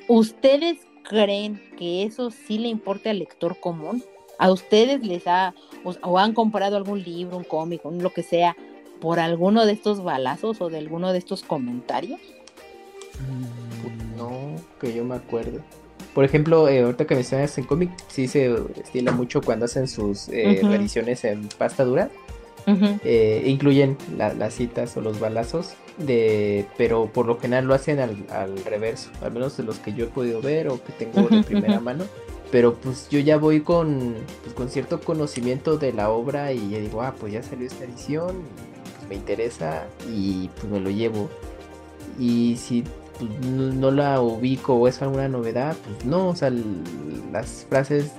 ¿Ustedes 0.07 0.86
creen 1.07 1.61
que 1.77 2.03
eso 2.03 2.29
sí 2.31 2.57
le 2.59 2.67
importa 2.67 3.09
al 3.09 3.19
lector 3.19 3.59
común? 3.59 4.03
¿A 4.39 4.51
ustedes 4.51 5.01
les 5.01 5.25
ha 5.27 5.55
o, 5.83 6.19
han 6.19 6.33
comprado 6.33 6.77
algún 6.77 7.01
libro, 7.01 7.37
un 7.37 7.43
cómic, 7.43 7.85
un 7.85 8.03
lo 8.03 8.13
que 8.13 8.23
sea 8.23 8.55
por 9.01 9.19
alguno 9.19 9.65
de 9.65 9.71
estos 9.71 10.03
balazos 10.03 10.61
o 10.61 10.69
de 10.69 10.77
alguno 10.77 11.11
de 11.11 11.19
estos 11.19 11.43
comentarios? 11.43 12.19
No, 14.15 14.55
que 14.79 14.93
yo 14.93 15.03
me 15.03 15.15
acuerdo. 15.15 15.61
Por 16.13 16.23
ejemplo, 16.25 16.67
eh, 16.67 16.81
ahorita 16.81 17.05
que 17.05 17.15
mencionas 17.15 17.57
en 17.57 17.65
cómic, 17.65 17.91
sí 18.07 18.27
se 18.27 18.53
estila 18.79 19.11
mucho 19.11 19.41
cuando 19.41 19.65
hacen 19.65 19.87
sus 19.87 20.29
eh, 20.29 20.61
en 20.61 21.49
pasta 21.57 21.83
dura. 21.83 22.09
Eh, 22.67 23.43
incluyen 23.45 23.97
las 24.17 24.53
citas 24.53 24.97
o 24.97 25.01
los 25.01 25.21
balazos, 25.21 25.75
de, 25.97 26.65
pero 26.77 27.05
por 27.05 27.25
lo 27.25 27.39
general 27.39 27.65
lo 27.65 27.73
hacen 27.73 27.99
al, 27.99 28.25
al, 28.29 28.57
reverso, 28.65 29.09
al 29.21 29.31
menos 29.31 29.55
de 29.55 29.63
los 29.63 29.79
que 29.79 29.93
yo 29.93 30.05
he 30.05 30.07
podido 30.09 30.41
ver 30.41 30.67
o 30.67 30.83
que 30.83 30.91
tengo 30.91 31.27
de 31.29 31.43
primera 31.43 31.79
mano. 31.79 32.03
Pero 32.51 32.75
pues 32.75 33.09
yo 33.09 33.19
ya 33.19 33.37
voy 33.37 33.61
con, 33.61 34.15
pues, 34.43 34.53
con 34.53 34.69
cierto 34.69 34.99
conocimiento 35.01 35.77
de 35.77 35.93
la 35.93 36.09
obra 36.09 36.53
y 36.53 36.69
ya 36.69 36.79
digo, 36.79 37.01
ah, 37.01 37.13
pues 37.17 37.33
ya 37.33 37.43
salió 37.43 37.67
esta 37.67 37.85
edición, 37.85 38.43
pues 38.97 39.09
me 39.09 39.15
interesa 39.15 39.85
y 40.09 40.49
pues 40.55 40.65
me 40.65 40.79
lo 40.79 40.89
llevo. 40.89 41.29
Y 42.19 42.57
si 42.57 42.83
pues, 43.17 43.29
no, 43.51 43.91
la 43.91 44.21
ubico 44.21 44.75
o 44.75 44.87
es 44.87 45.01
alguna 45.01 45.27
novedad, 45.27 45.75
pues 45.85 46.05
no, 46.05 46.29
o 46.29 46.35
sea, 46.35 46.51
las 47.31 47.65
frases 47.69 48.11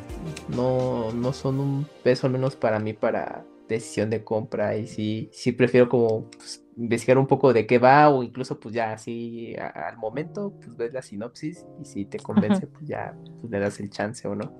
no, 0.48 1.12
no 1.12 1.32
son 1.32 1.60
un 1.60 1.86
peso 2.02 2.26
al 2.26 2.32
menos 2.34 2.56
para 2.56 2.78
mí 2.78 2.92
para 2.92 3.44
decisión 3.68 4.10
de 4.10 4.24
compra 4.24 4.76
y 4.76 4.86
sí, 4.86 5.28
sí 5.32 5.52
prefiero 5.52 5.88
como 5.88 6.30
pues, 6.30 6.64
investigar 6.76 7.18
un 7.18 7.26
poco 7.26 7.52
de 7.52 7.66
qué 7.66 7.78
va 7.78 8.08
o 8.08 8.22
incluso 8.22 8.58
pues 8.58 8.74
ya 8.74 8.92
así 8.92 9.54
al 9.56 9.96
momento 9.96 10.52
pues 10.58 10.76
ves 10.76 10.92
la 10.92 11.02
sinopsis 11.02 11.66
y 11.80 11.84
si 11.84 12.04
te 12.04 12.18
convence 12.18 12.66
pues 12.66 12.86
ya 12.86 13.14
pues, 13.40 13.50
le 13.50 13.58
das 13.58 13.80
el 13.80 13.90
chance 13.90 14.26
o 14.26 14.34
no. 14.34 14.52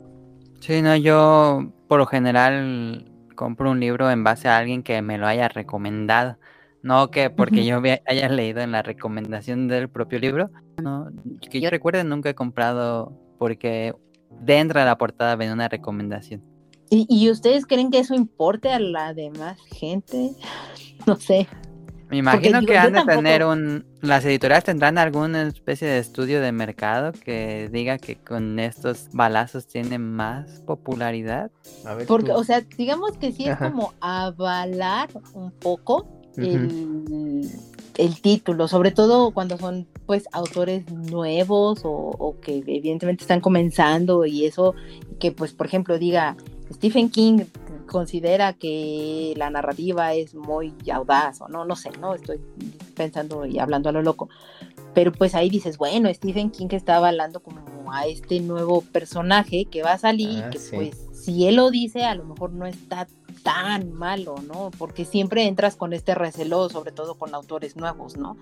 Sí, 0.61 0.83
no, 0.83 0.97
yo 0.97 1.73
por 1.87 1.99
lo 1.99 2.07
general 2.07 3.11
compro 3.37 3.71
un 3.71 3.81
libro 3.81 4.11
en 4.11 4.25
base 4.25 4.49
a 4.49 4.59
alguien 4.59 4.83
que 4.83 5.01
me 5.03 5.17
lo 5.17 5.27
haya 5.27 5.49
recomendado. 5.49 6.39
No 6.83 7.11
que 7.11 7.31
porque 7.31 7.65
yo 7.65 7.81
haya 8.07 8.29
leído 8.29 8.61
en 8.61 8.73
la 8.73 8.83
recomendación 8.83 9.69
del 9.69 9.89
propio 9.89 10.19
libro. 10.19 10.51
No, 10.83 11.09
que 11.51 11.61
yo 11.61 11.71
recuerde, 11.71 12.05
nunca 12.05 12.31
he 12.31 12.35
comprado 12.35 13.13
porque 13.39 13.95
dentro 14.41 14.81
de 14.81 14.87
la 14.87 14.99
portada 14.99 15.37
ven 15.37 15.53
una 15.53 15.69
recomendación. 15.69 16.43
¿Y, 16.91 17.31
ustedes 17.31 17.67
creen 17.67 17.91
que 17.91 17.99
eso 17.99 18.15
importe 18.15 18.71
a 18.71 18.79
la 18.79 19.15
demás 19.15 19.59
gente? 19.73 20.33
No 21.07 21.17
sé. 21.17 21.47
Me 22.11 22.19
imagino 22.19 22.61
que 22.67 22.77
han 22.77 22.93
de 22.93 23.05
tener 23.05 23.45
un... 23.45 23.87
Las 24.03 24.25
editoriales 24.25 24.65
tendrán 24.65 24.99
alguna 24.99 25.43
especie 25.43 25.87
de 25.87 25.99
estudio 25.99 26.41
de 26.41 26.53
mercado 26.53 27.13
que 27.13 27.71
diga 27.73 27.99
que 27.99 28.17
con 28.17 28.59
estos 28.59 29.09
balazos 29.13 29.67
tienen 29.67 30.03
más 30.13 30.61
popularidad. 30.67 31.51
Porque, 32.07 32.33
o 32.33 32.45
sea, 32.45 32.63
digamos 32.77 33.13
que 33.13 33.33
sí 33.33 33.47
es 33.47 33.57
como 33.57 33.95
avalar 34.01 35.09
un 35.35 35.51
poco 35.53 36.07
el, 37.97 38.21
título, 38.21 38.69
sobre 38.69 38.91
todo 38.91 39.33
cuando 39.33 39.59
son 39.59 39.87
pues 40.07 40.29
autores 40.33 40.91
nuevos 40.91 41.81
o, 41.85 42.37
que 42.41 42.59
evidentemente 42.59 43.25
están 43.25 43.41
comenzando 43.41 44.25
y 44.25 44.47
eso, 44.47 44.75
que 45.19 45.33
pues 45.33 45.53
por 45.53 45.67
ejemplo 45.67 45.99
diga 45.99 46.37
Stephen 46.73 47.11
King 47.11 47.45
considera 47.87 48.53
que 48.53 49.35
la 49.37 49.51
narrativa 49.51 50.15
es 50.15 50.35
muy 50.35 50.75
audaz 50.93 51.41
o 51.41 51.49
no, 51.49 51.65
no 51.65 51.75
sé, 51.75 51.91
no 52.01 52.15
estoy 52.15 52.41
pensando 52.95 53.47
y 53.47 53.59
hablando 53.59 53.89
a 53.89 53.93
lo 53.93 54.03
loco, 54.03 54.29
pero 54.95 55.13
pues 55.13 55.35
ahí 55.35 55.49
dices, 55.49 55.79
bueno, 55.79 56.13
Stephen 56.13 56.51
King 56.51 56.69
estaba 56.73 57.09
hablando 57.09 57.41
como 57.41 57.93
a 57.93 58.07
este 58.07 58.41
nuevo 58.41 58.83
personaje 58.83 59.65
que 59.65 59.83
va 59.83 59.93
a 59.93 59.99
salir, 59.99 60.43
ah, 60.45 60.51
que 60.51 60.59
pues 60.75 61.09
si 61.13 61.47
él 61.47 61.57
lo 61.57 61.71
dice, 61.71 62.05
a 62.05 62.15
lo 62.15 62.25
mejor 62.25 62.53
no 62.53 62.67
está 62.67 63.09
tan 63.43 63.93
malo, 63.93 64.37
¿no? 64.47 64.71
Porque 64.77 65.05
siempre 65.05 65.47
entras 65.47 65.77
con 65.77 65.93
este 65.93 66.15
recelo, 66.15 66.69
sobre 66.69 66.93
todo 66.93 67.15
con 67.15 67.35
autores 67.35 67.77
nuevos, 67.77 68.17
¿no? 68.17 68.37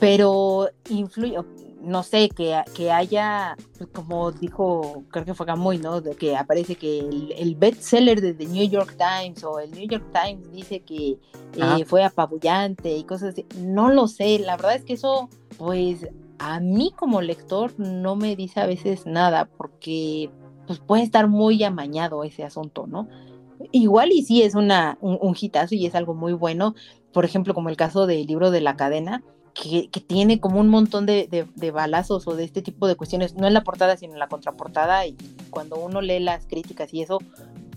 Pero 0.00 0.68
influye, 0.88 1.38
no 1.82 2.02
sé, 2.02 2.28
que, 2.28 2.62
que 2.74 2.90
haya, 2.90 3.56
pues, 3.76 3.90
como 3.92 4.30
dijo, 4.32 5.04
creo 5.10 5.24
que 5.24 5.34
fue 5.34 5.46
Gamoy, 5.46 5.78
¿no? 5.78 6.00
De 6.00 6.14
que 6.14 6.36
aparece 6.36 6.76
que 6.76 7.00
el, 7.00 7.32
el 7.36 7.56
bestseller 7.56 8.20
de 8.20 8.34
The 8.34 8.46
New 8.46 8.68
York 8.68 8.96
Times 8.96 9.42
o 9.44 9.58
el 9.58 9.70
New 9.72 9.88
York 9.88 10.04
Times 10.12 10.50
dice 10.52 10.80
que 10.80 11.18
eh, 11.56 11.84
fue 11.84 12.04
apabullante 12.04 12.96
y 12.96 13.04
cosas 13.04 13.30
así. 13.30 13.46
No 13.58 13.90
lo 13.90 14.08
sé, 14.08 14.38
la 14.38 14.56
verdad 14.56 14.76
es 14.76 14.84
que 14.84 14.94
eso, 14.94 15.28
pues 15.58 16.08
a 16.38 16.60
mí 16.60 16.92
como 16.96 17.20
lector 17.20 17.72
no 17.78 18.16
me 18.16 18.36
dice 18.36 18.60
a 18.60 18.66
veces 18.66 19.06
nada, 19.06 19.44
porque 19.44 20.30
pues 20.66 20.78
puede 20.78 21.02
estar 21.02 21.28
muy 21.28 21.62
amañado 21.64 22.24
ese 22.24 22.44
asunto, 22.44 22.86
¿no? 22.86 23.08
Igual 23.70 24.12
y 24.12 24.22
sí 24.22 24.42
es 24.42 24.54
una, 24.54 24.98
un, 25.00 25.18
un 25.20 25.36
hitazo 25.38 25.74
y 25.74 25.86
es 25.86 25.94
algo 25.94 26.14
muy 26.14 26.32
bueno, 26.32 26.74
por 27.12 27.24
ejemplo, 27.24 27.54
como 27.54 27.68
el 27.68 27.76
caso 27.76 28.06
del 28.06 28.26
libro 28.26 28.50
de 28.50 28.60
la 28.60 28.76
cadena, 28.76 29.22
que, 29.54 29.88
tiene 30.06 30.40
como 30.40 30.60
un 30.60 30.68
montón 30.68 31.06
de, 31.06 31.46
de, 31.54 31.70
balazos 31.70 32.26
o 32.26 32.34
de 32.34 32.44
este 32.44 32.62
tipo 32.62 32.86
de 32.86 32.96
cuestiones, 32.96 33.34
no 33.34 33.46
en 33.46 33.54
la 33.54 33.64
portada, 33.64 33.96
sino 33.96 34.14
en 34.14 34.18
la 34.18 34.28
contraportada, 34.28 35.06
y 35.06 35.16
cuando 35.50 35.76
uno 35.76 36.00
lee 36.00 36.20
las 36.20 36.46
críticas 36.46 36.92
y 36.94 37.02
eso, 37.02 37.18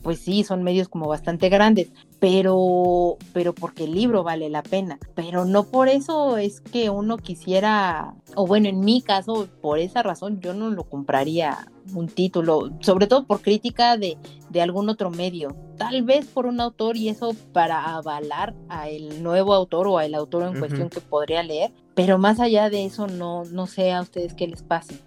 pues 0.01 0.19
sí, 0.19 0.43
son 0.43 0.63
medios 0.63 0.87
como 0.87 1.07
bastante 1.07 1.49
grandes, 1.49 1.89
pero, 2.19 3.17
pero 3.33 3.53
porque 3.53 3.85
el 3.85 3.93
libro 3.93 4.23
vale 4.23 4.49
la 4.49 4.63
pena, 4.63 4.99
pero 5.15 5.45
no 5.45 5.63
por 5.63 5.89
eso 5.89 6.37
es 6.37 6.61
que 6.61 6.89
uno 6.89 7.17
quisiera, 7.17 8.13
o 8.35 8.47
bueno, 8.47 8.69
en 8.69 8.81
mi 8.81 9.01
caso, 9.01 9.47
por 9.61 9.79
esa 9.79 10.03
razón 10.03 10.39
yo 10.41 10.53
no 10.53 10.69
lo 10.69 10.83
compraría 10.83 11.71
un 11.93 12.07
título, 12.07 12.71
sobre 12.81 13.07
todo 13.07 13.25
por 13.25 13.41
crítica 13.41 13.97
de, 13.97 14.17
de 14.49 14.61
algún 14.61 14.89
otro 14.89 15.09
medio, 15.09 15.55
tal 15.77 16.03
vez 16.03 16.25
por 16.25 16.45
un 16.45 16.59
autor 16.59 16.97
y 16.97 17.09
eso 17.09 17.35
para 17.53 17.95
avalar 17.95 18.55
a 18.69 18.89
el 18.89 19.21
nuevo 19.21 19.53
autor 19.53 19.87
o 19.87 19.97
al 19.97 20.13
autor 20.15 20.43
en 20.43 20.59
cuestión 20.59 20.89
que 20.89 21.01
podría 21.01 21.43
leer, 21.43 21.71
pero 21.93 22.17
más 22.17 22.39
allá 22.39 22.69
de 22.69 22.85
eso 22.85 23.07
no, 23.07 23.43
no 23.45 23.67
sé 23.67 23.91
a 23.91 24.01
ustedes 24.01 24.33
qué 24.33 24.47
les 24.47 24.63
pase. 24.63 24.99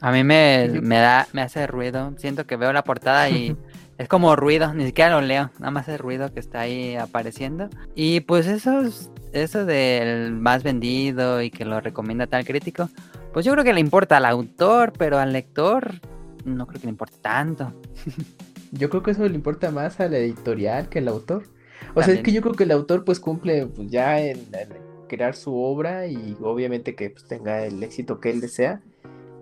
A 0.00 0.12
mí 0.12 0.24
me, 0.24 0.68
me 0.82 0.98
da, 0.98 1.26
me 1.32 1.40
hace 1.40 1.66
ruido, 1.66 2.12
siento 2.18 2.46
que 2.46 2.56
veo 2.56 2.72
la 2.72 2.84
portada 2.84 3.30
y 3.30 3.56
Es 3.98 4.08
como 4.08 4.36
ruido, 4.36 4.74
ni 4.74 4.84
siquiera 4.84 5.10
lo 5.10 5.22
leo, 5.22 5.50
nada 5.58 5.70
más 5.70 5.88
el 5.88 5.98
ruido 5.98 6.32
que 6.32 6.40
está 6.40 6.60
ahí 6.60 6.96
apareciendo. 6.96 7.70
Y 7.94 8.20
pues 8.20 8.46
eso, 8.46 8.82
eso 9.32 9.64
del 9.64 10.32
más 10.32 10.62
vendido 10.62 11.40
y 11.40 11.50
que 11.50 11.64
lo 11.64 11.80
recomienda 11.80 12.26
tal 12.26 12.44
crítico, 12.44 12.90
pues 13.32 13.46
yo 13.46 13.52
creo 13.52 13.64
que 13.64 13.72
le 13.72 13.80
importa 13.80 14.18
al 14.18 14.26
autor, 14.26 14.92
pero 14.98 15.18
al 15.18 15.32
lector 15.32 15.94
no 16.46 16.66
creo 16.66 16.80
que 16.80 16.86
le 16.86 16.92
importe 16.92 17.16
tanto. 17.20 17.72
Yo 18.72 18.90
creo 18.90 19.02
que 19.02 19.10
eso 19.12 19.28
le 19.28 19.34
importa 19.34 19.70
más 19.70 20.00
al 20.00 20.14
editorial 20.14 20.88
que 20.88 20.98
al 21.00 21.08
autor. 21.08 21.44
O 21.94 22.02
sea, 22.02 22.14
es 22.14 22.22
que 22.22 22.32
yo 22.32 22.42
creo 22.42 22.54
que 22.54 22.64
el 22.64 22.72
autor 22.72 23.04
pues 23.04 23.20
cumple 23.20 23.66
pues, 23.66 23.90
ya 23.90 24.20
en, 24.20 24.38
crear 25.08 25.34
su 25.34 25.54
obra 25.56 26.06
y 26.06 26.36
obviamente 26.40 26.94
que 26.94 27.10
pues, 27.10 27.26
tenga 27.26 27.64
el 27.64 27.82
éxito 27.82 28.18
que 28.18 28.30
él 28.30 28.40
desea 28.40 28.82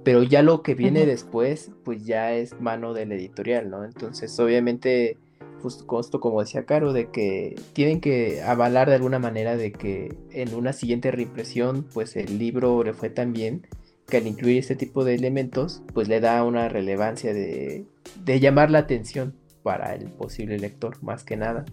pero 0.05 0.23
ya 0.23 0.43
lo 0.43 0.63
que 0.63 0.75
viene 0.75 1.07
después, 1.07 1.73
pues 1.83 2.05
ya 2.05 2.35
es 2.35 2.61
mano 2.61 2.93
del 2.93 3.11
editorial, 3.13 3.71
¿no? 3.71 3.85
Entonces, 3.85 4.39
obviamente, 4.39 5.17
pues 5.63 5.83
costo, 5.83 6.21
como 6.21 6.41
decía 6.41 6.67
Caro, 6.67 6.93
de 6.93 7.11
que 7.11 7.57
tienen 7.73 8.03
que 8.03 8.43
avalar 8.43 8.91
de 8.91 8.97
alguna 8.97 9.19
manera 9.19 9.57
de 9.57 9.73
que 9.73 10.15
en 10.31 10.55
una 10.55 10.75
siguiente 10.75 11.11
reimpresión, 11.11 11.87
pues 11.95 12.17
el 12.17 12.39
libro 12.39 12.85
le 12.85 12.93
fue 12.93 13.09
tan 13.09 13.33
bien 13.33 13.67
que 14.07 14.19
al 14.19 14.27
incluir 14.27 14.59
este 14.59 14.77
tipo 14.77 15.05
de 15.05 15.15
elementos, 15.15 15.83
pues 15.93 16.09
le 16.09 16.21
da 16.21 16.45
una 16.45 16.69
relevancia 16.69 17.33
de, 17.33 17.87
de 18.25 18.41
llamar 18.41 18.71
la 18.71 18.81
atención 18.81 19.35
para 19.63 19.95
el 19.95 20.11
posible 20.11 20.59
lector, 20.59 21.03
más 21.03 21.25
que 21.25 21.37
nada. 21.37 21.65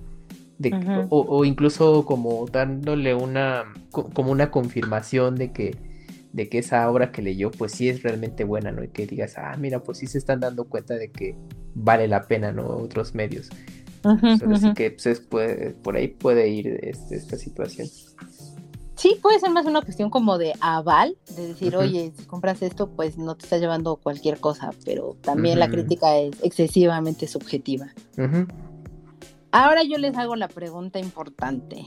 o, 1.10 1.26
o, 1.28 1.46
incluso 1.46 2.06
como 2.06 2.46
dándole 2.46 3.16
una, 3.16 3.66
como 3.92 4.32
una 4.32 4.52
confirmación 4.52 5.36
de 5.36 5.52
que 5.52 5.76
de 6.34 6.50
que 6.50 6.60
esa 6.60 6.90
obra 6.90 7.12
que 7.12 7.22
leyó 7.22 7.52
pues 7.52 7.74
sí 7.74 7.90
es 7.90 8.04
realmente 8.04 8.44
buena, 8.44 8.72
¿no? 8.72 8.84
Y 8.84 8.88
que 8.90 9.06
digas, 9.06 9.38
ah, 9.38 9.56
mira, 9.58 9.84
pues 9.84 9.98
sí 9.98 10.08
se 10.08 10.18
están 10.18 10.40
dando 10.40 10.66
cuenta 10.66 10.96
de 10.96 11.12
que 11.12 11.36
vale 11.76 12.08
la 12.08 12.28
pena, 12.28 12.52
¿no? 12.52 12.68
Otros 12.68 13.14
medios. 13.14 13.50
Así 14.04 14.74
que 14.74 14.92
pues, 14.92 15.76
por 15.84 15.96
ahí 15.96 16.08
puede 16.08 16.50
ir 16.50 16.80
este, 16.82 17.16
esta 17.16 17.38
situación. 17.38 17.88
Sí, 19.02 19.18
puede 19.20 19.40
ser 19.40 19.50
más 19.50 19.66
una 19.66 19.82
cuestión 19.82 20.12
como 20.12 20.38
de 20.38 20.54
aval, 20.62 21.18
de 21.36 21.48
decir, 21.48 21.76
oye, 21.76 22.14
si 22.16 22.26
compras 22.26 22.62
esto, 22.62 22.88
pues 22.92 23.18
no 23.18 23.36
te 23.36 23.46
está 23.46 23.58
llevando 23.58 23.96
cualquier 23.96 24.40
cosa, 24.40 24.70
pero 24.86 25.18
también 25.22 25.58
la 25.58 25.72
crítica 25.72 26.20
es 26.20 26.36
excesivamente 26.44 27.26
subjetiva. 27.26 27.88
Ahora 29.52 29.82
yo 29.82 29.98
les 29.98 30.16
hago 30.18 30.36
la 30.36 30.48
pregunta 30.48 31.00
importante. 31.00 31.84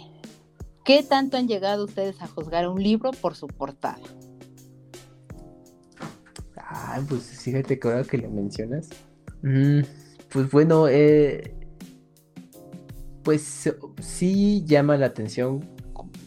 ¿Qué 0.85 1.05
tanto 1.05 1.37
han 1.37 1.47
llegado 1.47 1.85
ustedes 1.85 2.21
a 2.21 2.27
juzgar 2.27 2.69
un 2.69 2.83
libro 2.83 3.13
por 3.13 3.37
su 3.37 3.47
portada? 3.47 4.03
Ah, 6.57 7.01
pues 7.09 7.23
fíjate 7.41 7.79
que 7.79 7.87
ahora 7.87 8.03
que 8.03 8.19
lo 8.19 8.29
mencionas. 8.29 8.89
Mm, 9.41 9.83
pues 10.33 10.51
bueno, 10.51 10.89
eh, 10.89 11.55
pues 13.23 13.73
sí 14.01 14.65
llama 14.67 14.97
la 14.97 15.07
atención 15.07 15.74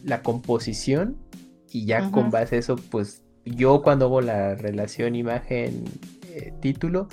la 0.04 0.22
composición 0.22 1.16
y 1.70 1.84
ya 1.86 2.10
con 2.10 2.30
base 2.30 2.56
a 2.56 2.58
eso, 2.58 2.76
pues 2.76 3.22
yo 3.44 3.82
cuando 3.82 4.06
hago 4.06 4.20
la 4.20 4.54
relación 4.54 5.14
imagen-título, 5.14 7.08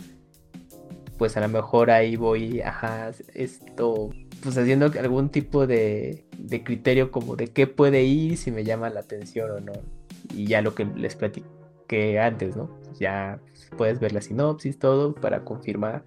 pues 1.18 1.36
a 1.38 1.42
lo 1.42 1.50
mejor 1.50 1.92
ahí 1.92 2.16
voy, 2.16 2.62
ajá, 2.62 3.12
esto, 3.34 4.10
pues 4.42 4.58
haciendo 4.58 4.86
algún 5.00 5.30
tipo 5.30 5.68
de, 5.68 6.26
de 6.38 6.64
criterio 6.64 7.12
como 7.12 7.36
de 7.36 7.48
qué 7.48 7.68
puede 7.68 8.04
ir, 8.04 8.38
si 8.38 8.52
me 8.52 8.64
llama 8.64 8.90
la 8.90 9.02
atención 9.02 9.52
o 9.52 9.60
no. 9.60 9.74
Y 10.34 10.48
ya 10.48 10.62
lo 10.62 10.74
que 10.76 10.86
les 10.86 11.16
platiqué 11.16 12.20
antes, 12.20 12.56
¿no? 12.56 12.70
ya 13.00 13.40
puedes 13.78 14.00
ver 14.00 14.14
la 14.14 14.22
sinopsis, 14.22 14.80
todo, 14.80 15.14
para 15.14 15.44
confirmar 15.44 16.04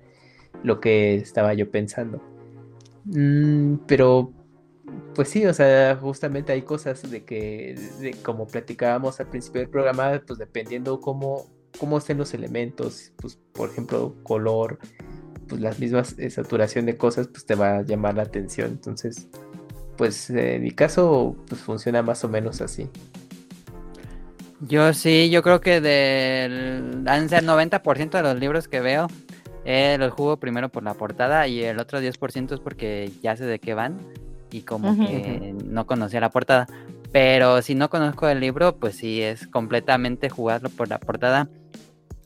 lo 0.63 0.81
que 0.81 1.17
estaba 1.17 1.55
yo 1.55 1.71
pensando. 1.71 2.23
Mm, 3.05 3.77
pero, 3.87 4.33
pues 5.15 5.29
sí, 5.31 5.45
o 5.47 5.53
sea, 5.53 5.97
justamente 6.01 6.53
hay 6.53 6.63
cosas 6.63 7.11
de 7.11 7.25
que, 7.25 7.75
como 8.23 8.47
platicábamos 8.47 9.19
al 9.21 9.29
principio 9.29 9.61
del 9.61 9.71
programa, 9.71 10.23
pues 10.27 10.39
dependiendo 10.39 11.01
cómo, 11.01 11.47
cómo 11.79 11.99
estén 11.99 12.19
los 12.19 12.35
elementos, 12.35 13.13
pues 13.17 13.39
por 13.53 13.71
ejemplo, 13.71 14.15
color, 14.23 14.79
pues 15.49 15.61
las 15.61 15.79
mismas 15.79 16.17
eh, 16.19 16.31
saturación 16.31 16.87
de 16.87 16.97
cosas, 16.97 17.27
pues 17.29 17.45
te 17.47 17.55
va 17.55 17.79
a 17.79 17.83
llamar 17.83 18.15
la 18.15 18.23
atención. 18.23 18.71
Entonces, 18.71 19.29
pues 19.97 20.31
en 20.31 20.63
mi 20.63 20.71
caso, 20.71 21.37
pues 21.49 21.61
funciona 21.61 22.03
más 22.03 22.23
o 22.25 22.29
menos 22.29 22.61
así. 22.61 22.89
Yo 24.61 24.93
sí, 24.93 25.31
yo 25.31 25.43
creo 25.43 25.61
que 25.61 25.81
del 25.81 27.05
han 27.07 27.29
ser 27.29 27.45
90% 27.45 28.11
de 28.11 28.23
los 28.23 28.39
libros 28.39 28.69
que 28.69 28.81
veo 28.81 29.09
eh, 29.65 29.97
los 29.99 30.13
jugo 30.13 30.39
primero 30.39 30.69
por 30.69 30.83
la 30.83 30.95
portada 30.95 31.47
y 31.47 31.63
el 31.63 31.79
otro 31.79 32.01
10% 32.01 32.55
es 32.55 32.61
porque 32.61 33.11
ya 33.23 33.37
sé 33.37 33.45
de 33.45 33.59
qué 33.59 33.75
van 33.75 33.99
y 34.51 34.63
como 34.63 34.97
que 34.97 35.55
no 35.65 35.87
conocía 35.87 36.21
la 36.21 36.31
portada. 36.31 36.67
Pero 37.13 37.63
si 37.63 37.75
no 37.75 37.89
conozco 37.89 38.29
el 38.29 38.41
libro, 38.41 38.77
pues 38.77 38.97
sí, 38.97 39.23
es 39.23 39.47
completamente 39.47 40.29
jugarlo 40.29 40.69
por 40.69 40.89
la 40.89 40.99
portada, 40.99 41.49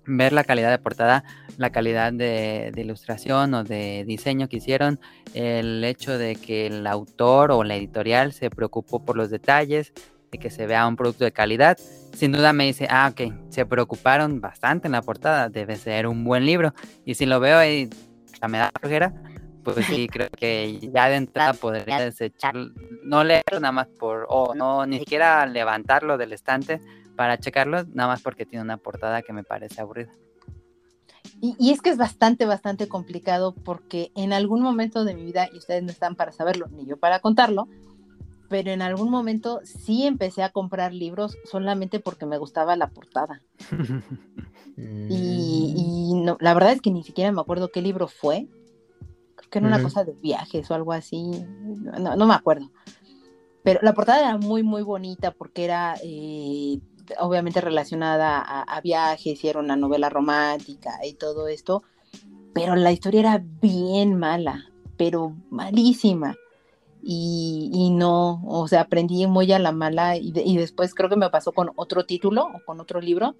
ver 0.07 0.33
la 0.33 0.45
calidad 0.45 0.71
de 0.71 0.79
portada, 0.79 1.25
la 1.57 1.71
calidad 1.71 2.13
de, 2.13 2.73
de, 2.75 2.81
ilustración 2.81 3.55
o 3.55 3.63
de 3.63 4.05
diseño 4.07 4.49
que 4.49 4.57
hicieron, 4.57 4.99
el 5.35 5.85
hecho 5.85 6.19
de 6.19 6.35
que 6.35 6.67
el 6.67 6.87
autor 6.87 7.53
o 7.53 7.63
la 7.63 7.77
editorial 7.77 8.33
se 8.33 8.51
preocupó 8.51 9.05
por 9.05 9.17
los 9.17 9.31
detalles, 9.31 9.93
de 10.33 10.39
que 10.39 10.51
se 10.51 10.67
vea 10.67 10.87
un 10.87 10.97
producto 10.97 11.25
de 11.25 11.33
calidad 11.33 11.79
sin 12.15 12.33
duda 12.33 12.53
me 12.53 12.65
dice, 12.65 12.87
ah, 12.91 13.11
ok, 13.11 13.33
se 13.49 13.67
preocuparon 13.67 14.41
bastante 14.41 14.89
en 14.89 14.93
la 14.93 15.03
portada, 15.03 15.49
debe 15.49 15.77
ser 15.77 16.07
un 16.07 16.25
buen 16.25 16.45
libro. 16.45 16.75
Y 17.05 17.15
si 17.15 17.27
lo 17.27 17.41
veo 17.41 17.65
y 17.65 17.89
me 18.49 18.59
da 18.59 18.71
flojera, 18.79 19.13
pues 19.65 19.87
sí, 19.87 20.09
creo 20.09 20.29
que 20.31 20.79
ya 20.93 21.09
de 21.09 21.17
entrada 21.17 21.53
podría 21.55 22.01
desechar, 22.01 22.55
no 23.05 23.25
leerlo 23.25 23.61
nada 23.61 23.73
más 23.73 23.89
por, 23.89 24.27
o 24.29 24.55
no, 24.55 24.87
ni 24.87 24.99
siquiera 24.99 25.47
levantarlo 25.47 26.19
del 26.19 26.33
estante 26.33 26.81
para 27.17 27.39
checarlo, 27.39 27.85
nada 27.93 28.09
más 28.09 28.23
porque 28.23 28.47
tiene 28.47 28.65
una 28.65 28.77
portada 28.77 29.23
que 29.23 29.33
me 29.33 29.45
parece 29.45 29.81
aburrida. 29.81 30.11
Y, 31.41 31.57
y, 31.59 31.71
es 31.73 31.81
que 31.81 31.91
es 31.91 31.97
bastante, 31.97 32.47
bastante 32.47 32.89
complicado 32.89 33.55
porque 33.55 34.13
en 34.15 34.33
algún 34.33 34.63
momento 34.63 35.05
de 35.05 35.15
mi 35.15 35.25
vida, 35.25 35.49
y 35.53 35.59
ustedes 35.59 35.83
no 35.83 35.91
están 35.91 36.15
para 36.15 36.33
saberlo, 36.33 36.69
ni 36.69 36.87
yo 36.87 36.97
para 36.97 37.19
contarlo, 37.19 37.69
pero 38.53 38.71
en 38.71 38.83
algún 38.83 39.11
momento 39.11 39.63
sí 39.65 40.07
empecé 40.07 40.43
a 40.43 40.51
comprar 40.51 40.93
libros 40.93 41.39
solamente 41.51 42.01
porque 42.01 42.27
me 42.27 42.37
gustaba 42.37 42.77
la 42.77 42.89
portada. 42.89 43.41
y, 44.77 46.13
no, 46.17 46.37
la 46.39 46.53
verdad 46.53 46.73
es 46.73 46.83
que 46.83 46.91
ni 46.91 47.03
siquiera 47.03 47.33
me 47.33 47.41
acuerdo 47.41 47.71
qué 47.71 47.81
libro 47.81 48.09
fue. 48.09 48.49
Que 49.53 49.59
era 49.59 49.69
una 49.69 49.83
cosa 49.83 50.03
de 50.03 50.15
viajes 50.15 50.69
o 50.71 50.75
algo 50.75 50.93
así. 50.93 51.31
No, 52.01 52.27
me 52.27 52.35
acuerdo. 52.35 52.73
Pero 53.63 53.81
la 53.83 53.93
portada 53.93 54.21
era 54.21 54.39
muy, 54.39 54.63
muy 54.63 54.83
bonita 54.83 55.31
porque 55.31 55.65
era 55.65 55.95
eh, 56.03 56.81
obviamente 57.21 57.61
relacionada 57.61 58.39
a, 58.41 58.63
a, 58.63 58.81
viajes 58.81 59.45
y 59.45 59.49
era 59.49 59.61
una 59.61 59.77
novela 59.77 60.09
romántica 60.09 60.99
y 61.05 61.13
todo 61.13 61.49
esto. 61.49 61.85
Pero 62.55 62.75
la 62.77 62.93
historia 62.93 63.21
era 63.21 63.45
bien 63.61 64.19
mala, 64.19 64.65
pero 64.97 65.37
malísima 65.51 66.35
y, 67.05 67.91
no, 67.93 68.43
o 68.47 68.69
sea, 68.69 68.83
aprendí 68.83 69.27
muy 69.27 69.51
a 69.53 69.59
la 69.59 69.73
mala 69.73 70.17
y, 70.17 70.57
después 70.57 70.95
creo 70.95 71.11
que 71.11 71.17
me 71.17 71.31
pasó 71.31 71.53
con 71.53 71.73
otro 71.75 72.05
título 72.07 72.47
o 72.47 72.65
con 72.65 72.81
otro 72.81 73.01
libro 73.01 73.35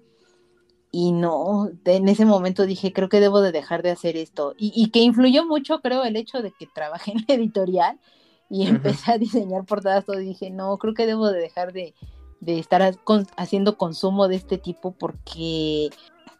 y 0.95 1.11
no, 1.11 1.71
en 1.85 2.07
ese 2.07 2.23
momento 2.23 2.67
dije, 2.67 2.93
creo 2.93 3.09
que 3.09 3.19
debo 3.19 3.41
de 3.41 3.51
dejar 3.51 3.81
de 3.81 3.89
hacer 3.89 4.15
esto 4.15 4.53
y, 4.59 4.91
que 4.91 4.99
influyó 4.99 5.43
mucho, 5.43 5.81
creo, 5.81 6.03
el 6.03 6.15
hecho 6.15 6.43
de 6.43 6.51
que 6.51 6.67
trabajé 6.67 7.11
en 7.13 7.25
la 7.27 7.33
editorial 7.33 7.99
y 8.47 8.67
empecé 8.67 9.11
a 9.11 9.17
diseñar 9.17 9.65
portadas, 9.65 10.05
todo 10.05 10.21
y 10.21 10.27
dije, 10.27 10.51
no, 10.51 10.77
creo 10.77 10.93
que 10.93 11.07
debo 11.07 11.31
de 11.31 11.39
dejar 11.39 11.73
de, 11.73 11.95
de 12.41 12.59
estar 12.59 12.95
haciendo 13.37 13.75
consumo 13.75 14.27
de 14.27 14.35
este 14.35 14.59
tipo 14.59 14.91
porque 14.91 15.89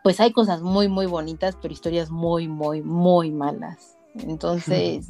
pues 0.04 0.20
hay 0.20 0.32
cosas 0.32 0.62
muy, 0.62 0.88
muy 0.88 1.08
bonitas, 1.08 1.58
pero 1.60 1.74
historias 1.74 2.12
muy, 2.12 2.48
muy, 2.48 2.84
muy 2.84 3.32
malas. 3.32 3.98
Entonces, 4.16 5.08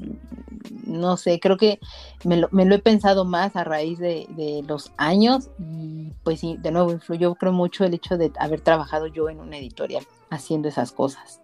no 0.85 1.17
sé, 1.17 1.39
creo 1.39 1.57
que 1.57 1.79
me 2.23 2.37
lo, 2.37 2.49
he 2.51 2.79
pensado 2.79 3.25
más 3.25 3.55
a 3.55 3.63
raíz 3.63 3.99
de, 3.99 4.63
los 4.67 4.93
años 4.97 5.49
y 5.59 6.11
pues 6.23 6.39
sí, 6.39 6.57
de 6.59 6.71
nuevo 6.71 6.91
influyó 6.91 7.35
creo 7.35 7.51
mucho 7.51 7.83
el 7.83 7.93
hecho 7.93 8.17
de 8.17 8.31
haber 8.39 8.61
trabajado 8.61 9.07
yo 9.07 9.29
en 9.29 9.39
una 9.39 9.57
editorial 9.57 10.05
haciendo 10.29 10.69
esas 10.69 10.91
cosas. 10.91 11.41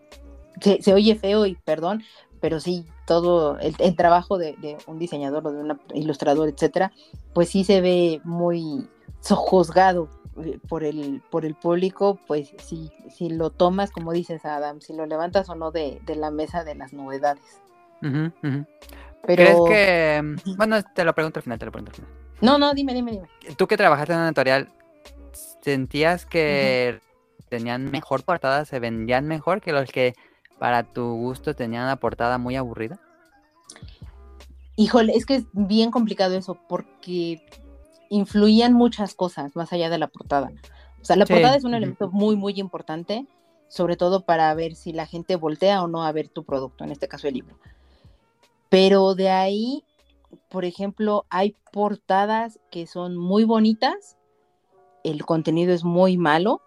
Se, 0.62 0.94
oye 0.94 1.16
feo 1.16 1.46
y 1.46 1.56
perdón, 1.56 2.04
pero 2.40 2.60
sí, 2.60 2.86
todo 3.06 3.58
el, 3.60 3.96
trabajo 3.96 4.38
de, 4.38 4.78
un 4.88 5.00
diseñador 5.00 5.46
o 5.48 5.52
de 5.52 5.62
un 5.62 5.80
ilustrador, 5.94 6.48
etcétera, 6.48 6.94
pues 7.34 7.50
sí 7.50 7.64
se 7.64 7.82
ve 7.82 8.22
muy 8.24 8.88
sojuzgado 9.20 10.10
por 10.68 10.84
el, 10.84 11.22
por 11.30 11.46
el 11.46 11.56
público, 11.56 12.20
pues 12.28 12.54
si, 12.64 12.92
si 13.10 13.30
lo 13.30 13.50
tomas, 13.50 13.92
como 13.92 14.14
dices 14.14 14.46
Adam, 14.46 14.82
si 14.82 14.94
lo 14.94 15.06
levantas 15.06 15.50
o 15.50 15.56
no 15.56 15.72
de, 15.72 16.02
la 16.08 16.32
mesa 16.32 16.64
de 16.64 16.76
las 16.76 16.94
novedades. 16.94 17.62
Pero... 18.02 18.66
¿Crees 19.24 19.58
que... 19.68 20.36
Bueno, 20.56 20.82
te 20.84 21.04
lo 21.04 21.14
pregunto 21.14 21.40
al 21.40 21.44
final, 21.44 21.60
te 21.60 21.66
lo 21.66 21.72
pregunto 21.72 21.92
al 21.92 21.96
final. 21.96 22.12
No, 22.42 22.58
no, 22.58 22.74
dime, 22.74 22.94
dime, 22.94 23.12
dime. 23.12 23.28
Tú 23.58 23.68
que 23.68 23.76
trabajaste 23.76 24.14
en 24.14 24.20
una 24.20 24.28
editorial, 24.28 24.70
¿sentías 25.62 26.26
que 26.26 27.02
tenían 27.50 27.92
mejor 27.92 28.24
portada, 28.24 28.64
se 28.66 28.80
vendían 28.80 29.28
mejor 29.28 29.62
que 29.62 29.74
los 29.74 29.90
que 29.92 30.14
para 30.58 30.84
tu 30.84 31.16
gusto 31.16 31.56
tenían 31.56 31.84
una 31.84 31.98
portada 31.98 32.38
muy 32.38 32.56
aburrida? 32.56 33.00
Híjole, 34.78 35.14
es 35.14 35.26
que 35.26 35.36
es 35.36 35.46
bien 35.52 35.92
complicado 35.92 36.38
eso 36.38 36.58
porque 36.70 37.46
influían 38.10 38.74
muchas 38.74 39.14
cosas 39.14 39.56
más 39.56 39.72
allá 39.72 39.90
de 39.90 39.98
la 39.98 40.08
portada. 40.08 40.52
O 41.02 41.06
sea, 41.06 41.16
la 41.16 41.26
portada 41.26 41.56
es 41.56 41.64
un 41.64 41.74
elemento 41.74 42.10
muy, 42.12 42.36
muy 42.36 42.60
importante, 42.60 43.26
sobre 43.68 43.96
todo 43.96 44.26
para 44.26 44.54
ver 44.54 44.76
si 44.76 44.92
la 44.92 45.06
gente 45.06 45.36
voltea 45.36 45.82
o 45.82 45.88
no 45.88 46.04
a 46.04 46.12
ver 46.12 46.28
tu 46.28 46.44
producto, 46.44 46.84
en 46.84 46.92
este 46.92 47.08
caso 47.08 47.28
el 47.28 47.36
libro. 47.36 47.58
Pero 48.70 49.16
de 49.16 49.30
ahí, 49.30 49.84
por 50.50 50.66
ejemplo, 50.66 51.26
hay 51.30 51.56
portadas 51.72 52.60
que 52.70 52.88
son 52.88 53.18
muy 53.18 53.44
bonitas, 53.44 54.18
el 55.04 55.26
contenido 55.26 55.74
es 55.74 55.84
muy 55.84 56.18
malo, 56.18 56.62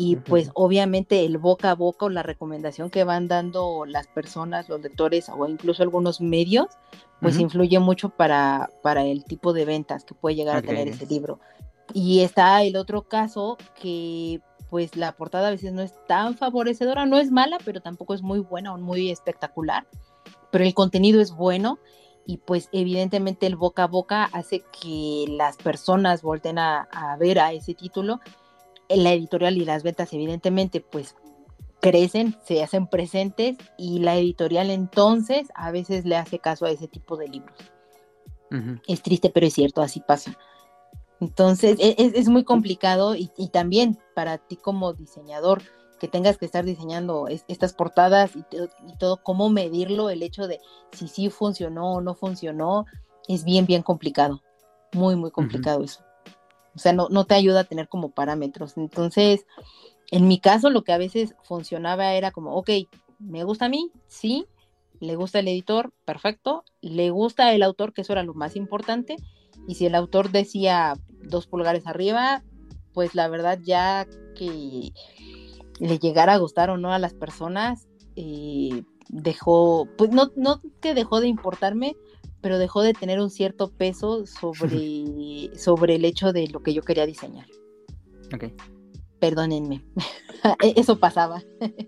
y 0.00 0.14
pues 0.14 0.52
obviamente 0.54 1.24
el 1.24 1.38
boca 1.38 1.72
a 1.72 1.74
boca 1.74 2.06
o 2.06 2.08
la 2.08 2.22
recomendación 2.22 2.88
que 2.88 3.02
van 3.02 3.26
dando 3.26 3.84
las 3.84 4.06
personas, 4.06 4.68
los 4.68 4.80
lectores 4.80 5.28
o 5.28 5.48
incluso 5.48 5.82
algunos 5.82 6.20
medios, 6.20 6.68
pues 7.20 7.36
influye 7.36 7.80
mucho 7.80 8.08
para, 8.08 8.70
para 8.80 9.04
el 9.04 9.24
tipo 9.24 9.52
de 9.52 9.64
ventas 9.64 10.04
que 10.04 10.14
puede 10.14 10.36
llegar 10.36 10.56
a 10.56 10.62
tener 10.62 10.86
ese 10.86 11.04
libro. 11.04 11.40
Y 11.92 12.20
está 12.20 12.62
el 12.62 12.76
otro 12.76 13.08
caso 13.08 13.58
que 13.74 14.40
pues 14.70 14.94
la 14.94 15.16
portada 15.16 15.48
a 15.48 15.50
veces 15.50 15.72
no 15.72 15.82
es 15.82 15.92
tan 16.06 16.36
favorecedora, 16.36 17.04
no 17.04 17.18
es 17.18 17.32
mala, 17.32 17.58
pero 17.64 17.80
tampoco 17.80 18.14
es 18.14 18.22
muy 18.22 18.38
buena 18.38 18.72
o 18.72 18.78
muy 18.78 19.10
espectacular, 19.10 19.88
pero 20.52 20.62
el 20.62 20.74
contenido 20.74 21.20
es 21.20 21.32
bueno 21.32 21.80
y 22.24 22.36
pues 22.36 22.68
evidentemente 22.70 23.46
el 23.46 23.56
boca 23.56 23.82
a 23.82 23.88
boca 23.88 24.24
hace 24.32 24.62
que 24.80 25.24
las 25.28 25.56
personas 25.56 26.22
volten 26.22 26.60
a, 26.60 26.82
a 26.92 27.16
ver 27.16 27.40
a 27.40 27.52
ese 27.52 27.74
título 27.74 28.20
la 28.88 29.12
editorial 29.12 29.56
y 29.56 29.64
las 29.64 29.82
ventas 29.82 30.12
evidentemente 30.12 30.80
pues 30.80 31.14
crecen, 31.80 32.36
se 32.44 32.62
hacen 32.62 32.86
presentes 32.86 33.56
y 33.76 34.00
la 34.00 34.16
editorial 34.16 34.70
entonces 34.70 35.48
a 35.54 35.70
veces 35.70 36.04
le 36.04 36.16
hace 36.16 36.38
caso 36.38 36.66
a 36.66 36.70
ese 36.70 36.88
tipo 36.88 37.16
de 37.16 37.28
libros. 37.28 37.58
Es 38.86 39.02
triste, 39.02 39.28
pero 39.28 39.46
es 39.46 39.52
cierto, 39.52 39.82
así 39.82 40.00
pasa. 40.00 40.36
Entonces 41.20 41.76
e, 41.80 41.94
es, 41.98 42.28
muy 42.28 42.44
complicado 42.44 43.14
y, 43.14 43.28
también 43.52 43.98
para 44.14 44.38
ti 44.38 44.56
como 44.56 44.94
diseñador 44.94 45.62
que 46.00 46.08
tengas 46.08 46.38
que 46.38 46.46
estar 46.46 46.64
diseñando 46.64 47.26
estas 47.48 47.74
portadas 47.74 48.30
y, 48.36 48.44
todo, 48.98 49.22
cómo 49.22 49.50
medirlo, 49.50 50.10
el 50.10 50.22
hecho 50.22 50.46
de 50.46 50.60
si 50.92 51.08
sí 51.08 51.28
funcionó 51.28 51.94
o 51.94 52.00
no 52.00 52.14
funcionó, 52.14 52.86
es 53.26 53.44
bien, 53.44 53.66
bien 53.66 53.82
complicado. 53.82 54.40
Muy, 54.92 55.16
muy 55.16 55.30
complicado 55.30 55.82
eso. 55.82 56.07
O 56.74 56.78
sea, 56.78 56.92
no, 56.92 57.24
te 57.24 57.34
ayuda 57.34 57.60
a 57.60 57.64
tener 57.64 57.88
como 57.88 58.10
parámetros. 58.10 58.76
Entonces, 58.76 59.46
en 60.10 60.28
mi 60.28 60.38
caso, 60.38 60.70
lo 60.70 60.84
que 60.84 60.92
a 60.92 60.98
veces 60.98 61.34
funcionaba 61.42 62.12
era 62.14 62.30
como, 62.30 62.54
ok, 62.56 62.70
me 63.18 63.44
gusta 63.44 63.66
a 63.66 63.68
mí, 63.68 63.90
sí, 64.06 64.46
le 65.00 65.16
gusta 65.16 65.40
el 65.40 65.48
editor, 65.48 65.92
perfecto, 66.04 66.64
le 66.80 67.10
gusta 67.10 67.52
el 67.52 67.62
autor, 67.62 67.92
que 67.92 68.02
eso 68.02 68.12
era 68.12 68.22
lo 68.22 68.34
más 68.34 68.56
importante, 68.56 69.16
y 69.66 69.74
si 69.74 69.86
el 69.86 69.94
autor 69.94 70.30
decía 70.30 70.94
dos 71.22 71.46
pulgares 71.46 71.86
arriba, 71.86 72.42
pues 72.94 73.14
la 73.14 73.28
verdad 73.28 73.58
ya 73.62 74.06
que 74.34 74.92
le 75.80 75.98
llegara 75.98 76.34
a 76.34 76.38
gustar 76.38 76.70
o 76.70 76.76
no 76.76 76.92
a 76.92 76.98
las 76.98 77.14
personas, 77.14 77.88
eh, 78.16 78.82
dejó, 79.08 79.88
pues 79.96 80.10
no, 80.10 80.30
no 80.36 80.60
que 80.80 80.94
dejó 80.94 81.20
de 81.20 81.28
importarme, 81.28 81.96
pero 82.40 82.58
dejó 82.58 82.82
de 82.82 82.94
tener 82.94 83.20
un 83.20 83.30
cierto 83.30 83.70
peso 83.70 84.26
sobre, 84.26 85.50
sobre 85.56 85.96
el 85.96 86.04
hecho 86.04 86.32
de 86.32 86.48
lo 86.48 86.62
que 86.62 86.74
yo 86.74 86.82
quería 86.82 87.06
diseñar. 87.06 87.46
Ok. 88.34 88.52
Perdónenme, 89.18 89.84
e-, 90.62 90.74
eso 90.76 90.98
pasaba. 90.98 91.42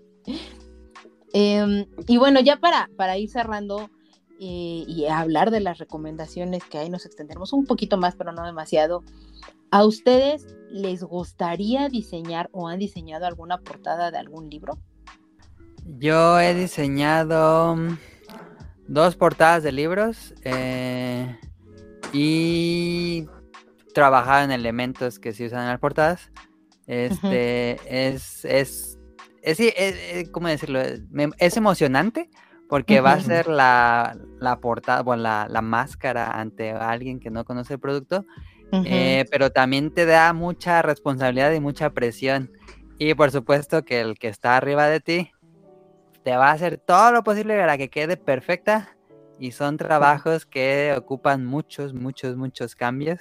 Em, 1.33 1.85
y 2.09 2.17
bueno, 2.17 2.41
ya 2.41 2.57
para, 2.57 2.89
para 2.97 3.17
ir 3.17 3.29
cerrando 3.29 3.89
eh, 4.37 4.83
y 4.85 5.05
hablar 5.05 5.49
de 5.49 5.61
las 5.61 5.77
recomendaciones 5.77 6.61
que 6.65 6.77
ahí 6.77 6.89
nos 6.89 7.05
extenderemos 7.05 7.53
un 7.53 7.65
poquito 7.65 7.95
más, 7.95 8.15
pero 8.17 8.33
no 8.33 8.45
demasiado. 8.45 9.01
¿A 9.69 9.85
ustedes 9.85 10.45
les 10.69 11.03
gustaría 11.03 11.87
diseñar 11.87 12.49
o 12.51 12.67
han 12.67 12.79
diseñado 12.79 13.25
alguna 13.25 13.59
portada 13.59 14.11
de 14.11 14.17
algún 14.17 14.49
libro? 14.49 14.77
Yo 15.85 16.39
he 16.39 16.53
diseñado 16.53 17.77
dos 18.91 19.15
portadas 19.15 19.63
de 19.63 19.71
libros 19.71 20.33
eh, 20.43 21.37
y 22.11 23.25
trabajar 23.93 24.43
en 24.43 24.51
elementos 24.51 25.17
que 25.17 25.31
se 25.31 25.45
usan 25.45 25.61
en 25.61 25.67
las 25.69 25.79
portadas. 25.79 26.29
Este 26.87 27.79
es, 27.85 28.43
es, 28.43 28.99
es, 29.41 29.59
es, 29.61 30.29
¿cómo 30.31 30.49
decirlo? 30.49 30.81
Es 31.37 31.55
emocionante 31.55 32.29
porque 32.67 32.99
va 32.99 33.13
a 33.13 33.21
ser 33.21 33.47
la, 33.47 34.17
la 34.39 34.59
portada, 34.59 35.03
bueno, 35.03 35.23
la, 35.23 35.47
la, 35.49 35.61
máscara 35.61 36.31
ante 36.31 36.71
alguien 36.71 37.19
que 37.19 37.29
no 37.29 37.45
conoce 37.45 37.75
el 37.75 37.79
producto, 37.79 38.25
eh, 38.85 39.25
pero 39.31 39.51
también 39.51 39.93
te 39.93 40.05
da 40.05 40.33
mucha 40.33 40.81
responsabilidad 40.81 41.53
y 41.53 41.61
mucha 41.61 41.91
presión. 41.91 42.51
Y 42.97 43.13
por 43.13 43.31
supuesto 43.31 43.83
que 43.83 44.01
el 44.01 44.19
que 44.19 44.27
está 44.27 44.57
arriba 44.57 44.87
de 44.87 44.99
ti 44.99 45.31
te 46.23 46.35
va 46.35 46.49
a 46.49 46.53
hacer 46.53 46.77
todo 46.77 47.11
lo 47.11 47.23
posible 47.23 47.57
para 47.57 47.77
que 47.77 47.89
quede 47.89 48.17
perfecta. 48.17 48.95
Y 49.39 49.51
son 49.53 49.77
trabajos 49.77 50.45
que 50.45 50.93
ocupan 50.95 51.45
muchos, 51.45 51.93
muchos, 51.95 52.37
muchos 52.37 52.75
cambios. 52.75 53.19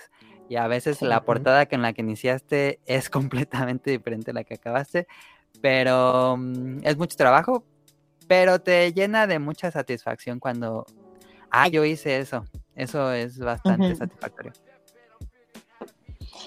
Y 0.50 0.56
a 0.56 0.66
veces 0.66 1.00
la 1.00 1.24
portada 1.24 1.66
con 1.66 1.80
la 1.80 1.94
que 1.94 2.02
iniciaste 2.02 2.80
es 2.84 3.08
completamente 3.10 3.90
diferente 3.90 4.32
a 4.32 4.34
la 4.34 4.44
que 4.44 4.54
acabaste. 4.54 5.06
Pero 5.62 6.36
mm, 6.36 6.80
es 6.82 6.96
mucho 6.98 7.16
trabajo, 7.16 7.64
pero 8.28 8.60
te 8.60 8.92
llena 8.92 9.26
de 9.26 9.38
mucha 9.38 9.70
satisfacción 9.70 10.40
cuando, 10.40 10.84
ah, 11.50 11.68
yo 11.68 11.84
hice 11.84 12.18
eso. 12.18 12.44
Eso 12.74 13.12
es 13.12 13.38
bastante 13.38 13.94
satisfactorio. 13.94 14.52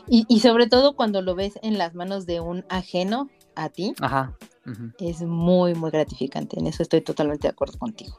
Y, 0.07 0.25
y, 0.27 0.39
sobre 0.39 0.67
todo 0.67 0.95
cuando 0.95 1.21
lo 1.21 1.35
ves 1.35 1.59
en 1.61 1.77
las 1.77 1.93
manos 1.93 2.25
de 2.25 2.39
un 2.39 2.65
ajeno 2.69 3.29
a 3.55 3.69
ti. 3.69 3.93
Ajá 4.01 4.35
es 4.99 5.21
muy, 5.21 5.75
muy 5.75 5.91
gratificante. 5.91 6.59
En 6.59 6.67
eso 6.67 6.83
estoy 6.83 7.01
totalmente 7.01 7.47
de 7.47 7.51
acuerdo 7.51 7.77
contigo. 7.77 8.17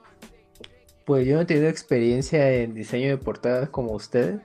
Pues 1.05 1.27
yo 1.27 1.35
no 1.35 1.43
he 1.43 1.45
tenido 1.45 1.69
experiencia 1.69 2.51
en 2.53 2.75
diseño 2.75 3.09
de 3.09 3.19
portadas 3.19 3.69
como 3.69 3.93
ustedes, 3.93 4.41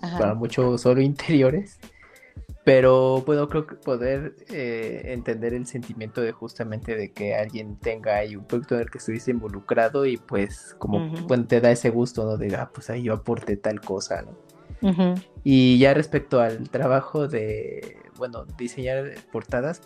para 0.00 0.34
mucho 0.34 0.78
solo 0.78 1.00
interiores, 1.02 1.78
pero 2.64 3.22
puedo 3.24 3.48
creo 3.48 3.66
que 3.66 3.76
poder 3.76 4.36
eh, 4.50 5.02
entender 5.06 5.54
el 5.54 5.66
sentimiento 5.66 6.20
de 6.20 6.32
justamente 6.32 6.94
de 6.94 7.12
que 7.12 7.34
alguien 7.34 7.76
tenga 7.76 8.16
ahí 8.16 8.36
un 8.36 8.44
producto 8.44 8.74
en 8.74 8.82
el 8.82 8.90
que 8.90 8.98
estuviste 8.98 9.30
involucrado 9.30 10.06
y 10.06 10.18
pues 10.18 10.76
como 10.78 11.10
te 11.46 11.60
da 11.60 11.70
ese 11.70 11.90
gusto, 11.90 12.24
¿no? 12.24 12.36
De, 12.36 12.54
ah, 12.54 12.70
pues 12.72 12.90
ahí 12.90 13.02
yo 13.02 13.14
aporté 13.14 13.56
tal 13.56 13.80
cosa, 13.80 14.22
¿no? 14.22 14.36
Y 15.42 15.78
ya 15.78 15.94
respecto 15.94 16.40
al 16.40 16.68
trabajo 16.70 17.26
de, 17.26 17.96
bueno, 18.16 18.44
diseñar 18.56 19.14
portadas, 19.32 19.80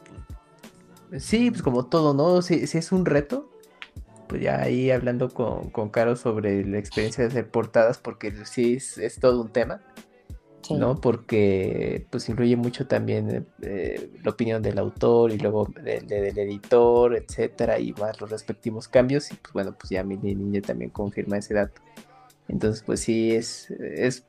Sí, 1.18 1.50
pues 1.50 1.62
como 1.62 1.86
todo, 1.86 2.14
¿no? 2.14 2.42
Si, 2.42 2.66
si 2.66 2.78
es 2.78 2.92
un 2.92 3.04
reto, 3.04 3.50
pues 4.28 4.40
ya 4.42 4.60
ahí 4.60 4.90
hablando 4.90 5.28
con, 5.28 5.70
con 5.70 5.90
Caro 5.90 6.16
sobre 6.16 6.64
la 6.64 6.78
experiencia 6.78 7.22
de 7.22 7.28
hacer 7.28 7.50
portadas, 7.50 7.98
porque 7.98 8.32
sí 8.46 8.76
es, 8.76 9.18
todo 9.20 9.42
un 9.42 9.52
tema, 9.52 9.82
¿no? 10.70 11.00
Porque 11.00 12.06
pues 12.08 12.28
influye 12.30 12.56
mucho 12.56 12.86
también 12.86 13.46
eh, 13.60 14.10
la 14.22 14.30
opinión 14.30 14.62
del 14.62 14.78
autor 14.78 15.32
y 15.32 15.38
luego 15.38 15.68
del 15.82 16.38
editor, 16.38 17.14
etcétera, 17.14 17.78
y 17.78 17.92
más 17.92 18.20
los 18.20 18.30
respectivos 18.30 18.88
cambios, 18.88 19.30
y 19.32 19.34
pues 19.34 19.52
bueno, 19.52 19.76
pues 19.78 19.90
ya 19.90 20.02
mi 20.02 20.16
niña 20.16 20.62
también 20.62 20.90
confirma 20.90 21.36
ese 21.36 21.52
dato. 21.52 21.82
Entonces, 22.48 22.82
pues 22.82 23.00
sí, 23.00 23.32
es, 23.32 23.70
es 23.70 24.24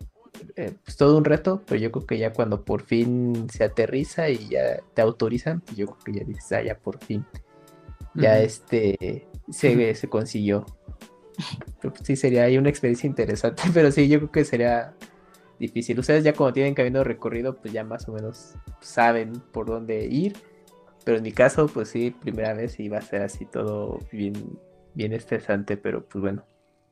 eh, 0.55 0.73
pues 0.83 0.97
todo 0.97 1.17
un 1.17 1.25
reto, 1.25 1.61
pero 1.65 1.79
yo 1.79 1.91
creo 1.91 2.05
que 2.05 2.17
ya 2.17 2.33
cuando 2.33 2.63
por 2.63 2.81
fin 2.83 3.47
se 3.49 3.63
aterriza 3.63 4.29
y 4.29 4.49
ya 4.49 4.79
te 4.93 5.01
autorizan, 5.01 5.61
pues 5.61 5.77
yo 5.77 5.87
creo 5.87 5.99
que 6.03 6.13
ya 6.13 6.25
dices, 6.25 6.51
ah, 6.51 6.61
ya 6.61 6.77
por 6.77 7.03
fin, 7.03 7.25
ya 8.15 8.39
este, 8.39 9.27
se, 9.49 9.95
se 9.95 10.09
consiguió. 10.09 10.65
Pues 11.81 11.93
sí, 12.03 12.15
sería 12.15 12.43
ahí 12.43 12.57
una 12.57 12.69
experiencia 12.69 13.07
interesante, 13.07 13.63
pero 13.73 13.91
sí, 13.91 14.07
yo 14.07 14.19
creo 14.19 14.31
que 14.31 14.45
sería 14.45 14.93
difícil. 15.59 15.99
Ustedes 15.99 16.23
ya 16.23 16.33
cuando 16.33 16.53
tienen 16.53 16.75
camino 16.75 17.03
recorrido, 17.03 17.55
pues 17.55 17.73
ya 17.73 17.83
más 17.83 18.07
o 18.07 18.13
menos 18.13 18.55
saben 18.81 19.33
por 19.51 19.65
dónde 19.65 20.05
ir. 20.05 20.35
Pero 21.05 21.17
en 21.17 21.23
mi 21.23 21.31
caso, 21.31 21.67
pues 21.67 21.89
sí, 21.89 22.11
primera 22.11 22.53
vez 22.53 22.79
iba 22.79 22.97
a 22.97 23.01
ser 23.01 23.23
así 23.23 23.45
todo 23.45 23.99
bien, 24.11 24.33
bien 24.93 25.11
estresante, 25.13 25.75
pero 25.75 26.05
pues 26.05 26.21
bueno, 26.21 26.45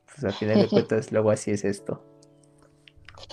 pues 0.06 0.24
al 0.24 0.32
final 0.32 0.60
de 0.60 0.68
cuentas 0.68 1.12
luego 1.12 1.30
así 1.30 1.50
es 1.50 1.64
esto. 1.64 2.04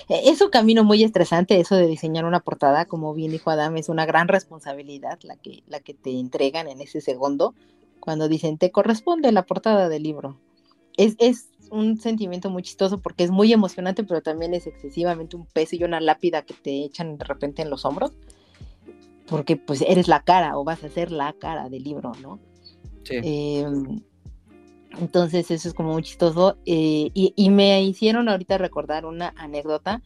E, 0.07 0.29
es 0.29 0.41
un 0.41 0.49
camino 0.49 0.83
muy 0.83 1.03
estresante 1.03 1.59
eso 1.59 1.75
de 1.75 1.87
diseñar 1.87 2.25
una 2.25 2.41
portada, 2.41 2.85
como 2.85 3.13
bien 3.13 3.31
dijo 3.31 3.49
Adam, 3.49 3.77
es 3.77 3.89
una 3.89 4.05
gran 4.05 4.27
responsabilidad 4.27 5.19
la 5.23 5.35
que, 5.35 5.63
la 5.67 5.79
que 5.79 5.93
te 5.93 6.11
entregan 6.11 6.67
en 6.67 6.81
ese 6.81 7.01
segundo, 7.01 7.53
cuando 7.99 8.27
dicen 8.27 8.57
te 8.57 8.71
corresponde 8.71 9.31
la 9.31 9.45
portada 9.45 9.89
del 9.89 10.03
libro. 10.03 10.39
Es, 10.97 11.15
es 11.19 11.49
un 11.71 11.97
sentimiento 11.97 12.49
muy 12.49 12.63
chistoso 12.63 12.99
porque 12.99 13.23
es 13.23 13.31
muy 13.31 13.53
emocionante, 13.53 14.03
pero 14.03 14.21
también 14.21 14.53
es 14.53 14.67
excesivamente 14.67 15.35
un 15.35 15.45
peso 15.45 15.75
y 15.75 15.83
una 15.83 15.99
lápida 15.99 16.41
que 16.41 16.53
te 16.53 16.83
echan 16.83 17.17
de 17.17 17.25
repente 17.25 17.61
en 17.61 17.69
los 17.69 17.85
hombros, 17.85 18.11
porque 19.27 19.57
pues 19.57 19.81
eres 19.81 20.07
la 20.07 20.23
cara 20.23 20.57
o 20.57 20.63
vas 20.63 20.83
a 20.83 20.89
ser 20.89 21.11
la 21.11 21.33
cara 21.33 21.69
del 21.69 21.83
libro, 21.83 22.11
¿no? 22.21 22.39
Sí. 23.03 23.15
Em, 23.23 24.01
entonces 24.97 25.51
eso 25.51 25.67
es 25.67 25.73
como 25.73 25.93
muy 25.93 26.03
chistoso 26.03 26.57
eh, 26.65 27.11
y, 27.13 27.49
me 27.49 27.83
hicieron 27.83 28.29
ahorita 28.29 28.57
recordar 28.57 29.05
una 29.05 29.33
anécdota 29.37 30.01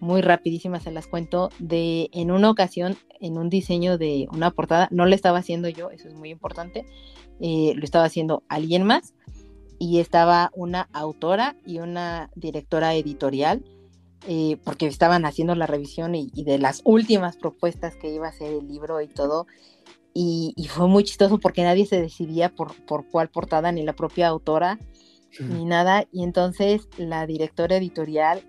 muy 0.00 0.20
rapidísima, 0.20 0.78
se 0.78 0.92
las 0.92 1.08
cuento, 1.08 1.50
de 1.58 2.08
en 2.12 2.30
una 2.30 2.50
ocasión, 2.50 2.96
en 3.20 3.36
un 3.36 3.50
diseño 3.50 3.98
de 3.98 4.28
una 4.32 4.52
portada, 4.52 4.88
no 4.92 5.06
lo 5.06 5.14
estaba 5.14 5.38
haciendo 5.38 5.68
yo, 5.68 5.90
eso 5.90 6.06
es 6.06 6.14
muy 6.14 6.30
importante, 6.30 6.86
eh, 7.40 7.72
lo 7.74 7.84
estaba 7.84 8.04
haciendo 8.04 8.44
alguien 8.48 8.84
más 8.84 9.12
y 9.78 9.98
estaba 9.98 10.50
una 10.54 10.88
autora 10.92 11.56
y 11.66 11.78
una 11.80 12.30
directora 12.36 12.94
editorial, 12.94 13.64
eh, 14.26 14.56
porque 14.64 14.86
estaban 14.86 15.24
haciendo 15.24 15.54
la 15.54 15.66
revisión 15.66 16.14
y, 16.14 16.30
de 16.30 16.58
las 16.58 16.82
últimas 16.84 17.36
propuestas 17.36 17.94
que 17.94 18.12
iba 18.12 18.28
a 18.28 18.32
ser 18.32 18.52
el 18.52 18.68
libro 18.68 19.00
y 19.00 19.06
todo. 19.08 19.46
Y, 20.20 20.66
fue 20.68 20.88
muy 20.88 21.04
chistoso 21.04 21.38
porque 21.38 21.62
nadie 21.62 21.86
se 21.86 22.02
decidía 22.02 22.48
por, 22.48 22.74
por 22.86 23.06
cuál 23.06 23.28
portada, 23.28 23.70
ni 23.70 23.84
la 23.84 23.92
propia 23.92 24.26
autora, 24.26 24.76
ni 25.38 25.64
nada. 25.64 26.06
Y 26.10 26.24
entonces 26.24 26.88
la 26.96 27.24
directora 27.24 27.76
editorial 27.76 28.42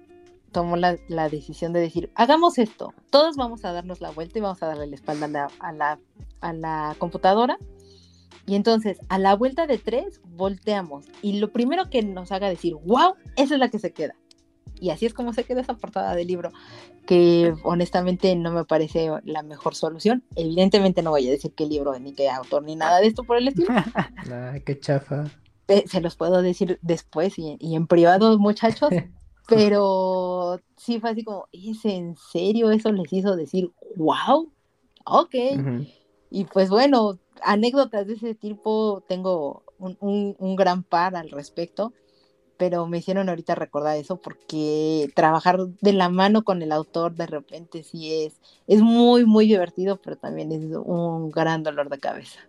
tomó 0.51 0.77
la, 0.77 0.97
decisión 1.29 1.71
de 1.71 1.79
decir, 1.79 2.11
hagamos 2.15 2.57
esto, 2.57 2.95
todos 3.11 3.35
vamos 3.35 3.65
a 3.65 3.71
darnos 3.71 4.01
la 4.01 4.09
vuelta 4.09 4.39
y 4.39 4.41
vamos 4.41 4.63
a 4.63 4.65
darle 4.65 4.87
la 4.87 4.95
espalda 4.95 5.47
a 5.59 5.71
la, 5.71 5.99
a 6.41 6.53
la 6.53 6.95
computadora 6.97 7.59
y 8.49 8.55
entonces, 8.55 8.99
a 9.09 9.19
la 9.19 9.35
vuelta 9.35 9.67
de 9.67 9.77
tres, 9.77 10.21
volteamos. 10.25 11.05
Y 11.21 11.37
lo 11.37 11.51
primero 11.51 11.91
que 11.91 12.01
nos 12.01 12.31
haga 12.31 12.49
decir, 12.49 12.73
wow, 12.83 13.13
esa 13.35 13.53
es 13.53 13.59
la 13.59 13.69
que 13.69 13.77
se 13.77 13.91
queda. 13.91 14.15
Y 14.79 14.89
así 14.89 15.05
es 15.05 15.13
como 15.13 15.33
se 15.33 15.43
queda 15.43 15.61
esa 15.61 15.75
portada 15.75 16.15
del 16.15 16.27
libro, 16.27 16.51
que 17.05 17.53
honestamente 17.63 18.35
no 18.35 18.51
me 18.51 18.65
parece 18.65 19.09
la 19.23 19.43
mejor 19.43 19.75
solución. 19.75 20.23
Evidentemente 20.35 21.01
no 21.01 21.11
voy 21.11 21.27
a 21.27 21.31
decir 21.31 21.53
qué 21.55 21.65
libro, 21.65 21.97
ni 21.99 22.13
qué 22.13 22.29
autor, 22.29 22.63
ni 22.63 22.75
nada 22.75 22.99
de 22.99 23.07
esto 23.07 23.23
por 23.23 23.37
el 23.37 23.47
estilo. 23.47 23.69
Qué 24.65 24.79
chafa. 24.79 25.25
Se 25.85 26.01
los 26.01 26.15
puedo 26.15 26.41
decir 26.41 26.79
después 26.81 27.37
y, 27.37 27.57
en 27.61 27.87
privado, 27.87 28.37
muchachos. 28.39 28.89
pero 29.47 30.59
sí 30.77 30.99
fue 30.99 31.11
así 31.11 31.23
como, 31.23 31.47
¿es 31.51 31.83
en 31.85 32.15
serio 32.15 32.71
eso 32.71 32.91
les 32.91 33.11
hizo 33.11 33.35
decir, 33.35 33.71
wow? 33.95 34.51
Ok. 35.05 35.35
Y 36.31 36.45
pues 36.45 36.69
bueno, 36.69 37.17
anécdotas 37.43 38.07
de 38.07 38.13
ese 38.13 38.35
tipo 38.35 39.03
tengo 39.07 39.63
un, 39.79 40.55
gran 40.55 40.83
par 40.83 41.15
al 41.15 41.29
respecto, 41.31 41.93
pero 42.59 42.85
me 42.87 42.97
hicieron 42.97 43.29
ahorita 43.29 43.55
recordar 43.55 43.95
eso 43.95 44.17
porque 44.17 45.09
trabajar 45.15 45.59
de 45.79 45.93
la 45.93 46.09
mano 46.09 46.43
con 46.43 46.61
el 46.61 46.73
autor 46.73 47.15
de 47.15 47.25
repente 47.25 47.83
sí 47.83 48.25
es, 48.25 48.41
es 48.67 48.81
muy, 48.81 49.25
muy 49.25 49.47
divertido, 49.47 49.95
pero 49.95 50.17
también 50.17 50.51
es 50.51 50.65
un 50.83 51.31
gran 51.31 51.63
dolor 51.63 51.89
de 51.89 51.99
cabeza. 51.99 52.41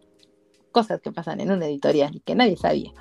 Cosas 0.72 1.00
que 1.00 1.12
pasan 1.12 1.38
en 1.38 1.52
una 1.52 1.66
editorial 1.66 2.16
y 2.16 2.20
que 2.20 2.34
nadie 2.34 2.56
sabía. 2.56 2.92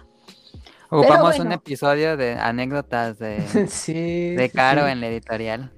Ocupamos 0.90 1.40
un 1.40 1.52
episodio 1.52 2.16
de 2.16 2.34
anécdotas 2.34 3.18
de, 3.18 3.40
de 4.38 4.52
Caro 4.54 4.88
en 4.88 5.02
la 5.02 5.08
editorial. 5.08 5.72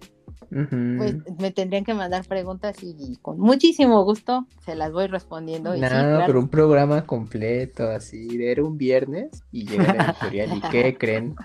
Pues 0.51 1.15
me 1.39 1.51
tendrían 1.51 1.85
que 1.85 1.93
mandar 1.93 2.25
preguntas 2.25 2.75
y 2.83 3.17
con 3.21 3.39
muchísimo 3.39 4.03
gusto 4.03 4.45
se 4.65 4.75
las 4.75 4.91
voy 4.91 5.07
respondiendo. 5.07 5.73
no, 5.75 6.25
pero 6.25 6.39
un 6.39 6.49
programa 6.49 7.05
completo, 7.05 7.87
así, 7.89 8.27
era 8.41 8.61
un 8.61 8.77
viernes 8.77 9.43
y 9.51 9.65
llega 9.65 9.93
la 9.93 10.05
editorial 10.11 10.57
y 10.57 10.61
¿qué 10.69 10.95
creen? 10.99 11.35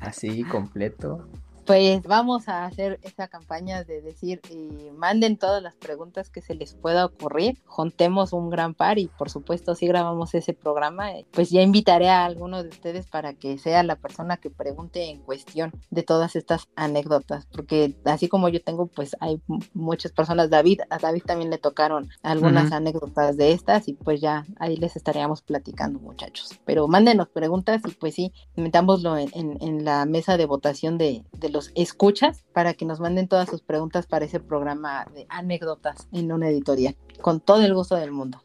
Así, 0.00 0.44
completo 0.44 1.28
pues 1.68 2.02
vamos 2.04 2.48
a 2.48 2.64
hacer 2.64 2.98
esta 3.02 3.28
campaña 3.28 3.84
de 3.84 4.00
decir, 4.00 4.40
eh, 4.48 4.90
manden 4.96 5.36
todas 5.36 5.62
las 5.62 5.74
preguntas 5.74 6.30
que 6.30 6.40
se 6.40 6.54
les 6.54 6.72
pueda 6.72 7.04
ocurrir, 7.04 7.58
juntemos 7.66 8.32
un 8.32 8.48
gran 8.48 8.72
par 8.72 8.98
y 8.98 9.08
por 9.08 9.28
supuesto 9.28 9.74
si 9.74 9.86
grabamos 9.86 10.34
ese 10.34 10.54
programa, 10.54 11.10
pues 11.30 11.50
ya 11.50 11.60
invitaré 11.60 12.08
a 12.08 12.24
alguno 12.24 12.62
de 12.62 12.70
ustedes 12.70 13.06
para 13.06 13.34
que 13.34 13.58
sea 13.58 13.82
la 13.82 13.96
persona 13.96 14.38
que 14.38 14.48
pregunte 14.48 15.10
en 15.10 15.18
cuestión 15.18 15.72
de 15.90 16.02
todas 16.02 16.36
estas 16.36 16.68
anécdotas, 16.74 17.44
porque 17.52 17.94
así 18.06 18.28
como 18.28 18.48
yo 18.48 18.62
tengo, 18.62 18.86
pues 18.86 19.14
hay 19.20 19.38
muchas 19.74 20.12
personas, 20.12 20.48
David, 20.48 20.80
a 20.88 20.96
David 20.96 21.24
también 21.26 21.50
le 21.50 21.58
tocaron 21.58 22.08
algunas 22.22 22.72
anécdotas 22.72 23.36
de 23.36 23.52
estas 23.52 23.88
y 23.88 23.92
pues 23.92 24.22
ya 24.22 24.46
ahí 24.58 24.78
les 24.78 24.96
estaríamos 24.96 25.42
platicando 25.42 25.98
muchachos, 25.98 26.58
pero 26.64 26.88
mándenos 26.88 27.28
preguntas 27.28 27.82
y 27.86 27.90
pues 27.90 28.14
sí, 28.14 28.32
metámoslo 28.56 29.18
en, 29.18 29.28
en, 29.34 29.84
la 29.84 30.06
mesa 30.06 30.38
de 30.38 30.46
votación 30.46 30.96
de, 30.96 31.24
de 31.32 31.50
los 31.50 31.57
escuchas 31.74 32.44
para 32.52 32.74
que 32.74 32.84
nos 32.84 33.00
manden 33.00 33.28
todas 33.28 33.48
sus 33.48 33.62
preguntas 33.62 34.06
para 34.06 34.24
ese 34.24 34.40
programa 34.40 35.06
de 35.14 35.26
anécdotas 35.28 36.08
en 36.12 36.32
una 36.32 36.48
editorial, 36.48 36.96
con 37.20 37.40
todo 37.40 37.62
el 37.62 37.74
gusto 37.74 37.96
del 37.96 38.12
mundo. 38.12 38.42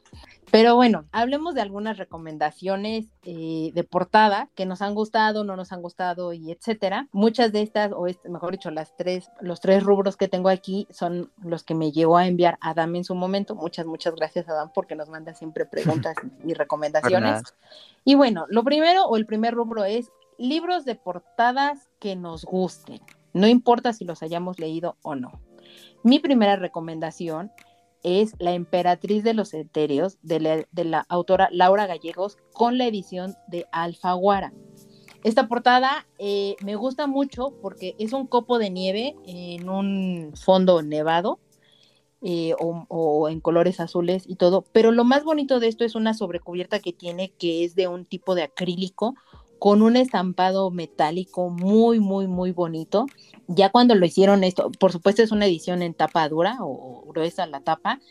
Pero 0.54 0.76
bueno, 0.76 1.06
hablemos 1.12 1.56
de 1.56 1.62
algunas 1.62 1.98
recomendaciones 1.98 3.08
eh, 3.24 3.72
de 3.74 3.84
portada 3.84 4.52
que 4.54 4.68
nos 4.68 4.84
han 4.84 4.94
gustado, 4.94 5.44
no 5.44 5.56
nos 5.56 5.72
han 5.72 5.82
gustado 5.82 6.32
y 6.32 6.52
etcétera. 6.52 7.08
Muchas 7.12 7.52
de 7.52 7.64
estas, 7.64 7.92
o 7.92 8.06
mejor 8.30 8.52
dicho, 8.52 8.70
las 8.70 8.96
tres, 8.96 9.32
los 9.42 9.62
tres 9.62 9.82
rubros 9.82 10.16
que 10.16 10.28
tengo 10.28 10.50
aquí 10.50 10.88
son 10.92 11.32
los 11.42 11.64
que 11.64 11.74
me 11.74 11.92
llegó 11.92 12.18
a 12.18 12.28
enviar 12.28 12.60
Adam 12.62 12.96
en 12.98 13.04
su 13.04 13.16
momento. 13.16 13.56
Muchas, 13.56 13.88
muchas 13.88 14.14
gracias 14.14 14.48
Adam 14.48 14.70
porque 14.76 14.94
nos 14.94 15.10
manda 15.10 15.34
siempre 15.34 15.66
preguntas 15.66 16.16
y 16.46 16.54
recomendaciones. 16.54 17.42
Y 18.06 18.14
bueno, 18.14 18.46
lo 18.48 18.64
primero 18.64 19.06
o 19.06 19.18
el 19.18 19.26
primer 19.26 19.56
rubro 19.56 19.86
es 19.86 20.12
libros 20.38 20.86
de 20.86 20.96
portadas 20.96 21.90
que 22.00 22.16
nos 22.16 22.46
gusten, 22.46 23.02
no 23.34 23.48
importa 23.48 23.94
si 23.94 24.06
los 24.06 24.22
hayamos 24.24 24.60
leído 24.60 24.98
o 25.02 25.16
no. 25.16 25.42
Mi 26.04 26.20
primera 26.20 26.56
recomendación 26.56 27.52
es 28.04 28.36
La 28.38 28.54
Emperatriz 28.54 29.24
de 29.24 29.34
los 29.34 29.54
Etéreos 29.54 30.18
de 30.22 30.66
la, 30.74 31.06
autora 31.10 31.50
Laura 31.52 31.88
Gallegos 31.88 32.38
con 32.54 32.78
la 32.78 32.86
edición 32.86 33.36
de 33.48 33.66
Alfaguara. 33.72 34.54
Esta 35.24 35.48
portada 35.48 36.06
eh, 36.20 36.58
me 36.62 36.76
gusta 36.76 37.08
mucho 37.08 37.54
porque 37.62 37.96
es 37.98 38.12
un 38.12 38.28
copo 38.28 38.60
de 38.60 38.70
nieve 38.70 39.16
en 39.26 39.70
un 39.70 40.34
fondo 40.36 40.82
nevado 40.82 41.40
eh, 42.22 42.54
o, 42.60 42.86
o, 42.90 43.30
en 43.30 43.40
colores 43.40 43.80
azules 43.80 44.26
y 44.28 44.36
todo, 44.36 44.66
pero 44.74 44.92
lo 44.92 45.06
más 45.06 45.24
bonito 45.24 45.62
de 45.62 45.70
esto 45.70 45.86
es 45.86 45.96
una 45.96 46.14
sobrecubierta 46.14 46.80
que 46.80 46.92
tiene 46.92 47.32
que 47.32 47.64
es 47.64 47.76
de 47.76 47.88
un 47.88 48.06
tipo 48.06 48.36
de 48.36 48.44
acrílico 48.44 49.16
con 49.64 49.82
un 49.82 49.96
estampado 49.96 50.72
metálico 50.72 51.50
muy, 51.50 52.02
muy, 52.02 52.28
muy 52.28 52.52
bonito. 52.52 53.06
Ya 53.48 53.70
cuando 53.70 53.96
lo 53.96 54.06
hicieron 54.06 54.44
esto, 54.44 54.70
por 54.78 54.92
supuesto 54.92 55.24
es 55.24 55.32
una 55.32 55.46
edición 55.46 55.82
en 55.82 55.94
tapa 55.94 56.28
dura 56.28 56.58
o 56.60 57.06
gruesa 57.08 57.46
la 57.46 57.62
tapa, 57.62 58.02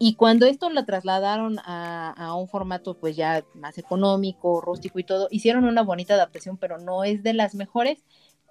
y 0.00 0.16
cuando 0.16 0.46
esto 0.46 0.68
lo 0.68 0.84
trasladaron 0.84 1.60
a, 1.60 2.10
a, 2.10 2.34
un 2.34 2.48
formato 2.48 2.98
pues 2.98 3.14
ya 3.14 3.44
más 3.54 3.78
económico, 3.78 4.60
rústico 4.60 4.98
y 4.98 5.04
todo, 5.04 5.28
hicieron 5.30 5.62
una 5.62 5.82
bonita 5.82 6.14
adaptación, 6.14 6.56
pero 6.56 6.78
no 6.78 7.04
es 7.04 7.22
de 7.22 7.34
las 7.34 7.54
mejores, 7.54 8.02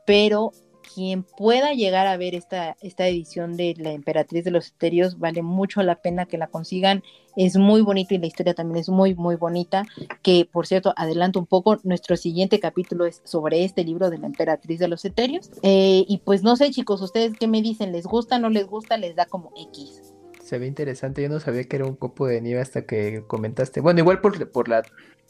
pero 0.06 0.54
quien 0.82 1.24
pueda 1.24 1.74
llegar 1.74 2.08
a 2.08 2.18
ver 2.18 2.36
esta, 2.36 2.76
esta 2.82 3.08
edición 3.08 3.56
de 3.56 3.76
La 3.78 3.92
Emperatriz 3.92 4.44
de 4.44 4.52
los 4.52 4.68
Esterios, 4.68 5.20
vale 5.20 5.42
mucho 5.42 5.82
la 5.84 5.96
pena 5.96 6.26
que 6.26 6.38
la 6.38 6.48
consigan. 6.48 7.04
Es 7.36 7.58
muy 7.58 7.82
bonito 7.82 8.14
y 8.14 8.18
la 8.18 8.28
historia 8.28 8.54
también 8.54 8.78
es 8.78 8.90
muy, 8.90 9.16
muy 9.16 9.36
bonita. 9.36 9.86
Que, 10.22 10.48
por 10.52 10.68
cierto, 10.68 10.94
adelanto 10.98 11.40
un 11.40 11.46
poco, 11.46 11.78
nuestro 11.84 12.18
siguiente 12.18 12.60
capítulo 12.60 13.06
es 13.06 13.22
sobre 13.24 13.64
este 13.64 13.84
libro 13.84 14.10
de 14.10 14.18
La 14.18 14.28
Emperatriz 14.28 14.80
de 14.80 14.88
los 14.88 15.06
Eterios. 15.06 15.50
Eh, 15.64 16.06
y 16.08 16.18
pues 16.20 16.44
no 16.44 16.56
sé, 16.56 16.72
chicos, 16.72 17.02
¿ustedes 17.02 17.34
qué 17.40 17.48
me 17.48 17.62
dicen? 17.62 17.92
¿Les 17.92 18.06
gusta, 18.06 18.40
no 18.40 18.50
les 18.50 18.68
gusta? 18.68 18.98
¿Les 18.98 19.16
da 19.16 19.26
como 19.26 19.52
X? 19.56 20.14
Se 20.44 20.58
ve 20.58 20.68
interesante. 20.68 21.22
Yo 21.22 21.30
no 21.30 21.40
sabía 21.40 21.64
que 21.64 21.76
era 21.76 21.86
un 21.86 21.96
copo 21.96 22.28
de 22.28 22.42
nieve 22.42 22.62
hasta 22.62 22.86
que 22.86 23.24
comentaste. 23.28 23.82
Bueno, 23.82 24.00
igual 24.00 24.22
por, 24.22 24.52
por 24.52 24.68
la 24.68 24.84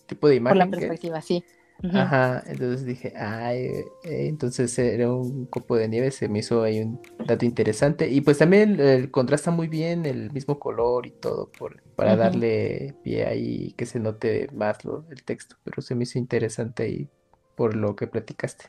tipo 0.06 0.28
de 0.28 0.36
imagen. 0.36 0.58
Por 0.58 0.66
la 0.66 0.72
perspectiva, 0.72 1.22
sí 1.22 1.43
Ajá, 1.91 2.43
entonces 2.45 2.86
dije, 2.86 3.13
ay, 3.17 3.65
eh, 4.03 4.27
entonces 4.27 4.77
era 4.77 5.11
un 5.11 5.45
copo 5.47 5.75
de 5.75 5.88
nieve, 5.88 6.11
se 6.11 6.30
me 6.30 6.39
hizo 6.39 6.61
ahí 6.63 6.80
un 6.82 7.01
dato 7.25 7.45
interesante. 7.45 8.09
Y 8.09 8.21
pues 8.21 8.38
también 8.38 8.80
el, 8.80 9.09
contrasta 9.11 9.49
muy 9.51 9.67
bien 9.67 10.05
el 10.05 10.32
mismo 10.32 10.59
color 10.59 11.05
y 11.07 11.11
todo 11.11 11.51
por, 11.51 11.82
para 11.95 12.15
darle 12.15 12.95
pie 13.03 13.25
ahí 13.25 13.73
que 13.73 13.86
se 13.86 13.99
note 13.99 14.49
más 14.53 14.86
lo, 14.86 15.05
el 15.09 15.23
texto, 15.23 15.55
pero 15.63 15.82
se 15.82 15.95
me 15.95 16.03
hizo 16.03 16.19
interesante 16.19 16.84
ahí 16.84 17.09
por 17.55 17.75
lo 17.75 17.95
que 17.95 18.07
platicaste. 18.07 18.65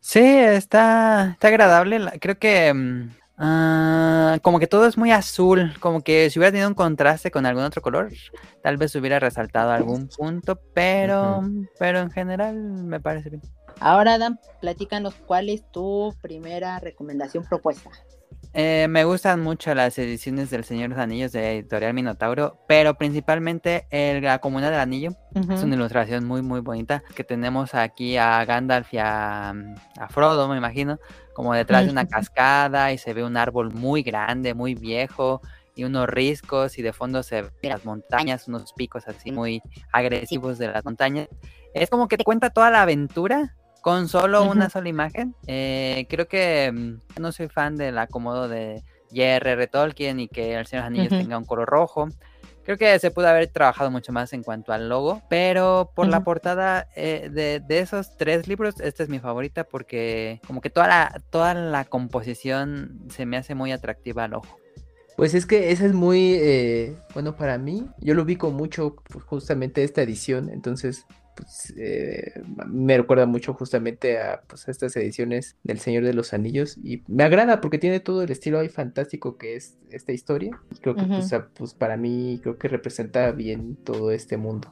Sí, 0.00 0.20
está, 0.20 1.30
está 1.32 1.48
agradable. 1.48 2.00
Creo 2.20 2.38
que 2.38 2.72
mm, 2.72 3.10
Ah, 3.40 4.38
como 4.42 4.58
que 4.58 4.66
todo 4.66 4.86
es 4.86 4.98
muy 4.98 5.12
azul, 5.12 5.72
como 5.78 6.00
que 6.00 6.28
si 6.28 6.40
hubiera 6.40 6.50
tenido 6.50 6.68
un 6.68 6.74
contraste 6.74 7.30
con 7.30 7.46
algún 7.46 7.62
otro 7.62 7.80
color, 7.80 8.10
tal 8.62 8.76
vez 8.76 8.94
hubiera 8.96 9.20
resaltado 9.20 9.70
algún 9.70 10.08
punto, 10.08 10.60
pero, 10.74 11.44
pero 11.78 12.00
en 12.00 12.10
general 12.10 12.56
me 12.56 12.98
parece 12.98 13.30
bien. 13.30 13.42
Ahora, 13.78 14.14
Adam, 14.14 14.38
platícanos 14.60 15.14
cuál 15.14 15.50
es 15.50 15.62
tu 15.70 16.12
primera 16.20 16.80
recomendación 16.80 17.44
propuesta. 17.44 17.90
Eh, 18.54 18.86
me 18.88 19.04
gustan 19.04 19.40
mucho 19.40 19.74
las 19.74 19.98
ediciones 19.98 20.50
del 20.50 20.64
Señor 20.64 20.88
de 20.88 20.96
los 20.96 21.02
Anillos 21.02 21.32
de 21.32 21.58
Editorial 21.58 21.94
Minotauro, 21.94 22.58
pero 22.66 22.94
principalmente 22.94 23.86
el, 23.90 24.22
la 24.22 24.38
Comuna 24.38 24.70
del 24.70 24.80
Anillo. 24.80 25.10
Es 25.34 25.62
una 25.62 25.76
ilustración 25.76 26.24
muy, 26.24 26.42
muy 26.42 26.60
bonita 26.60 27.02
que 27.14 27.24
tenemos 27.24 27.74
aquí 27.74 28.16
a 28.16 28.44
Gandalf 28.44 28.92
y 28.92 28.98
a, 28.98 29.54
Frodo, 30.10 30.48
me 30.48 30.56
imagino, 30.56 30.98
como 31.34 31.54
detrás 31.54 31.84
de 31.84 31.92
una 31.92 32.08
cascada 32.08 32.92
y 32.92 32.98
se 32.98 33.14
ve 33.14 33.22
un 33.22 33.36
árbol 33.36 33.72
muy 33.72 34.02
grande, 34.02 34.54
muy 34.54 34.74
viejo 34.74 35.40
y 35.76 35.84
unos 35.84 36.08
riscos 36.08 36.78
y 36.78 36.82
de 36.82 36.92
fondo 36.92 37.22
se 37.22 37.42
ven 37.42 37.52
las 37.62 37.84
montañas, 37.84 38.48
unos 38.48 38.72
picos 38.72 39.06
así 39.06 39.30
muy 39.30 39.62
agresivos 39.92 40.58
de 40.58 40.68
las 40.68 40.84
montañas. 40.84 41.28
Es 41.74 41.90
como 41.90 42.08
que 42.08 42.16
te 42.16 42.24
cuenta 42.24 42.50
toda 42.50 42.70
la 42.70 42.82
aventura 42.82 43.54
con 43.82 44.08
solo 44.08 44.44
una 44.44 44.70
sola 44.70 44.88
imagen. 44.88 45.34
Eh, 45.46 46.06
creo 46.08 46.28
que 46.28 46.70
mm, 46.72 47.20
no 47.20 47.32
soy 47.32 47.48
fan 47.48 47.76
del 47.76 47.98
acomodo 47.98 48.48
de 48.48 48.82
J.R.R. 49.10 49.66
Tolkien 49.66 50.20
y 50.20 50.28
que 50.28 50.54
el 50.54 50.66
Señor 50.66 50.84
de 50.84 50.90
los 50.90 50.98
Anillos 50.98 51.22
tenga 51.22 51.38
un 51.38 51.44
color 51.44 51.68
rojo. 51.68 52.08
Creo 52.64 52.76
que 52.76 52.98
se 52.98 53.10
pudo 53.10 53.28
haber 53.28 53.46
trabajado 53.46 53.90
mucho 53.90 54.12
más 54.12 54.34
en 54.34 54.42
cuanto 54.42 54.74
al 54.74 54.90
logo, 54.90 55.22
pero 55.30 55.90
por 55.94 56.06
la 56.06 56.22
portada 56.22 56.86
eh, 56.96 57.30
de, 57.32 57.60
de, 57.60 57.78
esos 57.78 58.14
tres 58.18 58.46
libros, 58.46 58.78
esta 58.80 59.02
es 59.02 59.08
mi 59.08 59.20
favorita 59.20 59.64
porque 59.64 60.38
como 60.46 60.60
que 60.60 60.68
toda 60.68 60.86
la, 60.86 61.22
toda 61.30 61.54
la 61.54 61.86
composición 61.86 63.06
se 63.08 63.24
me 63.24 63.38
hace 63.38 63.54
muy 63.54 63.72
atractiva 63.72 64.24
al 64.24 64.34
ojo. 64.34 64.58
Pues 65.18 65.34
es 65.34 65.46
que 65.46 65.72
esa 65.72 65.84
es 65.84 65.94
muy, 65.94 66.34
eh, 66.34 66.94
bueno, 67.12 67.34
para 67.34 67.58
mí, 67.58 67.88
yo 67.98 68.14
lo 68.14 68.22
ubico 68.22 68.52
mucho 68.52 68.94
pues, 69.10 69.24
justamente 69.24 69.82
esta 69.82 70.00
edición, 70.00 70.48
entonces 70.48 71.06
pues, 71.38 71.72
eh, 71.76 72.42
me 72.66 72.96
recuerda 72.96 73.26
mucho 73.26 73.54
justamente 73.54 74.18
a 74.18 74.42
pues, 74.46 74.68
estas 74.68 74.96
ediciones 74.96 75.56
del 75.62 75.78
Señor 75.78 76.04
de 76.04 76.12
los 76.12 76.32
Anillos 76.34 76.76
y 76.82 77.02
me 77.06 77.22
agrada 77.22 77.60
porque 77.60 77.78
tiene 77.78 78.00
todo 78.00 78.22
el 78.22 78.30
estilo 78.30 78.58
ahí 78.58 78.68
fantástico 78.68 79.38
que 79.38 79.54
es 79.54 79.78
esta 79.90 80.12
historia. 80.12 80.58
Creo 80.80 80.96
que 80.96 81.04
pues, 81.04 81.32
pues, 81.54 81.74
para 81.74 81.96
mí 81.96 82.40
creo 82.42 82.58
que 82.58 82.66
representa 82.66 83.30
bien 83.30 83.76
todo 83.76 84.10
este 84.10 84.36
mundo. 84.36 84.68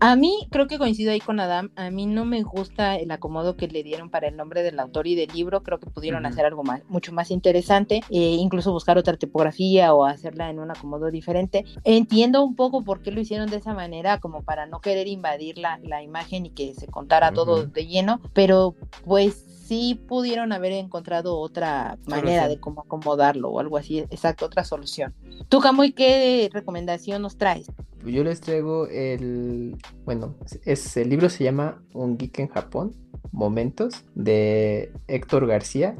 A 0.00 0.16
mí 0.16 0.48
creo 0.50 0.66
que 0.66 0.78
coincido 0.78 1.12
ahí 1.12 1.20
con 1.20 1.40
Adam. 1.40 1.70
A 1.76 1.90
mí 1.90 2.06
no 2.06 2.24
me 2.24 2.42
gusta 2.42 2.96
el 2.96 3.10
acomodo 3.10 3.56
que 3.56 3.68
le 3.68 3.82
dieron 3.82 4.10
para 4.10 4.28
el 4.28 4.36
nombre 4.36 4.62
del 4.62 4.80
autor 4.80 5.06
y 5.06 5.14
del 5.14 5.30
libro. 5.32 5.62
Creo 5.62 5.78
que 5.78 5.90
pudieron 5.90 6.26
hacer 6.26 6.44
algo 6.44 6.64
más, 6.64 6.82
mucho 6.88 7.12
más 7.12 7.30
interesante, 7.30 8.00
e 8.10 8.18
incluso 8.18 8.72
buscar 8.72 8.98
otra 8.98 9.16
tipografía 9.16 9.94
o 9.94 10.04
hacerla 10.04 10.50
en 10.50 10.58
un 10.58 10.70
acomodo 10.70 11.10
diferente. 11.10 11.64
Entiendo 11.84 12.42
un 12.42 12.56
poco 12.56 12.82
por 12.82 13.02
qué 13.02 13.12
lo 13.12 13.20
hicieron 13.20 13.48
de 13.48 13.56
esa 13.56 13.74
manera, 13.74 14.18
como 14.18 14.42
para 14.42 14.66
no 14.66 14.80
querer 14.80 15.06
invadir 15.06 15.58
la, 15.58 15.78
la 15.82 16.02
imagen 16.02 16.46
y 16.46 16.50
que 16.50 16.74
se 16.74 16.86
contara 16.86 17.32
todo 17.32 17.66
de 17.66 17.86
lleno, 17.86 18.20
pero 18.32 18.74
pues 19.04 19.61
sí 19.72 19.94
pudieron 20.06 20.52
haber 20.52 20.72
encontrado 20.72 21.38
otra 21.38 21.96
manera 22.06 22.46
de 22.46 22.60
cómo 22.60 22.82
acomodarlo 22.82 23.48
o 23.48 23.58
algo 23.58 23.78
así, 23.78 24.00
exacto, 24.00 24.44
otra 24.44 24.64
solución. 24.64 25.14
Tú, 25.48 25.60
Camuy, 25.60 25.92
¿qué 25.92 26.50
recomendación 26.52 27.22
nos 27.22 27.38
traes? 27.38 27.72
Yo 28.04 28.22
les 28.22 28.42
traigo 28.42 28.86
el, 28.88 29.78
bueno, 30.04 30.34
es, 30.66 30.94
el 30.98 31.08
libro 31.08 31.30
se 31.30 31.44
llama 31.44 31.82
Un 31.94 32.18
Geek 32.18 32.40
en 32.40 32.48
Japón, 32.48 32.94
Momentos, 33.30 34.04
de 34.14 34.92
Héctor 35.08 35.46
García, 35.46 35.96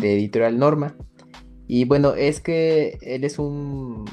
de 0.00 0.14
Editorial 0.14 0.58
Norma. 0.58 0.96
Y 1.66 1.86
bueno, 1.86 2.14
es 2.14 2.40
que 2.40 2.98
él 3.00 3.24
es 3.24 3.38
un, 3.38 4.04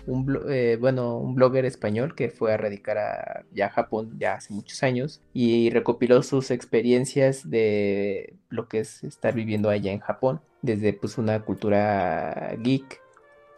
eh, 0.50 0.78
bueno, 0.80 1.18
un 1.18 1.36
blogger 1.36 1.66
español 1.66 2.16
que 2.16 2.30
fue 2.30 2.54
a 2.54 2.58
radicar 2.58 2.98
a, 2.98 3.44
ya 3.54 3.68
a 3.68 3.70
Japón 3.70 4.16
ya 4.20 4.36
hace 4.36 4.54
muchos 4.54 4.84
años 4.84 5.22
y 5.34 5.70
recopiló 5.70 6.24
sus 6.24 6.50
experiencias 6.50 7.50
de 7.50 8.36
lo 8.50 8.68
que 8.68 8.80
es 8.80 9.04
estar 9.04 9.34
viviendo 9.34 9.70
allá 9.70 9.92
en 9.92 10.00
Japón, 10.00 10.42
desde 10.62 10.94
pues 10.94 11.18
una 11.18 11.44
cultura 11.44 12.56
geek, 12.62 13.02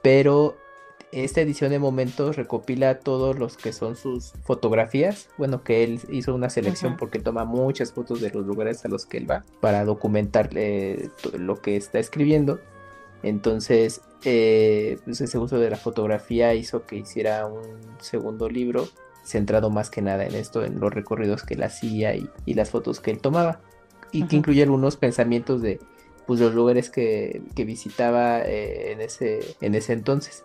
pero 0.02 0.58
esta 1.14 1.42
edición 1.42 1.70
de 1.70 1.78
momentos 1.78 2.36
recopila 2.36 3.00
todos 3.00 3.38
los 3.38 3.56
que 3.56 3.72
son 3.72 3.96
sus 3.96 4.34
fotografías. 4.44 5.30
Bueno, 5.38 5.64
que 5.64 5.84
él 5.84 6.00
hizo 6.10 6.34
una 6.34 6.50
selección 6.50 6.98
porque 6.98 7.20
toma 7.20 7.46
muchas 7.46 7.94
fotos 7.94 8.20
de 8.20 8.32
los 8.32 8.46
lugares 8.48 8.84
a 8.84 8.88
los 8.88 9.06
que 9.06 9.18
él 9.18 9.30
va 9.30 9.44
para 9.62 9.86
documentar 9.86 10.50
eh, 10.56 11.10
lo 11.38 11.62
que 11.62 11.76
está 11.76 12.00
escribiendo. 12.00 12.60
Entonces, 13.24 14.02
eh, 14.24 15.00
pues 15.06 15.22
ese 15.22 15.38
uso 15.38 15.60
de 15.60 15.70
la 15.70 15.78
fotografía 15.78 16.54
hizo 16.54 16.86
que 16.86 16.98
hiciera 16.98 17.48
un 17.48 17.64
segundo 18.00 18.50
libro 18.50 18.88
centrado 19.24 19.70
más 19.70 19.90
que 19.90 20.02
nada 20.02 20.26
en 20.26 20.36
esto, 20.36 20.64
en 20.66 20.80
los 20.80 20.94
recorridos 20.94 21.44
que 21.44 21.54
él 21.54 21.64
hacía 21.64 22.16
y, 22.16 22.30
las 22.54 22.70
fotos 22.70 23.00
que 23.00 23.12
él 23.12 23.20
tomaba. 23.20 23.62
Y 24.12 24.28
que 24.28 24.36
incluye 24.36 24.62
algunos 24.62 24.98
pensamientos 24.98 25.62
de 25.62 25.80
pues, 26.28 26.40
los 26.40 26.54
lugares 26.54 26.90
que, 26.90 27.42
visitaba 27.56 28.42
eh, 28.42 28.92
en, 28.92 29.02
ese, 29.02 29.56
en 29.62 29.74
ese 29.74 29.94
entonces 29.94 30.44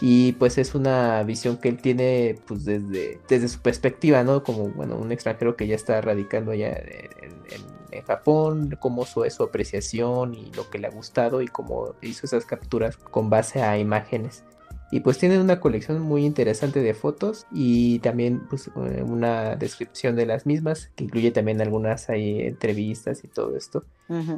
y 0.00 0.32
pues 0.32 0.58
es 0.58 0.74
una 0.74 1.22
visión 1.24 1.58
que 1.58 1.68
él 1.68 1.78
tiene 1.78 2.38
pues 2.46 2.64
desde, 2.64 3.18
desde 3.28 3.48
su 3.48 3.60
perspectiva, 3.60 4.22
¿no? 4.24 4.42
Como, 4.42 4.68
bueno, 4.70 4.96
un 4.96 5.12
extranjero 5.12 5.56
que 5.56 5.66
ya 5.66 5.74
está 5.74 6.00
radicando 6.00 6.52
allá 6.52 6.70
en, 6.72 7.79
Japón, 8.06 8.76
cómo 8.80 9.04
fue 9.04 9.30
su 9.30 9.42
apreciación 9.42 10.34
y 10.34 10.50
lo 10.52 10.68
que 10.70 10.78
le 10.78 10.86
ha 10.86 10.90
gustado 10.90 11.42
y 11.42 11.48
cómo 11.48 11.94
hizo 12.02 12.26
esas 12.26 12.46
capturas 12.46 12.96
con 12.96 13.30
base 13.30 13.62
a 13.62 13.78
imágenes. 13.78 14.44
Y 14.92 15.00
pues 15.00 15.18
tiene 15.18 15.40
una 15.40 15.60
colección 15.60 16.00
muy 16.02 16.24
interesante 16.24 16.80
de 16.80 16.94
fotos 16.94 17.46
y 17.52 18.00
también 18.00 18.48
pues 18.48 18.68
eh, 18.68 19.02
una 19.02 19.54
descripción 19.54 20.16
de 20.16 20.26
las 20.26 20.46
mismas, 20.46 20.90
que 20.96 21.04
incluye 21.04 21.30
también 21.30 21.60
algunas 21.60 22.10
ahí 22.10 22.40
entrevistas 22.40 23.22
y 23.22 23.28
todo 23.28 23.56
esto 23.56 23.84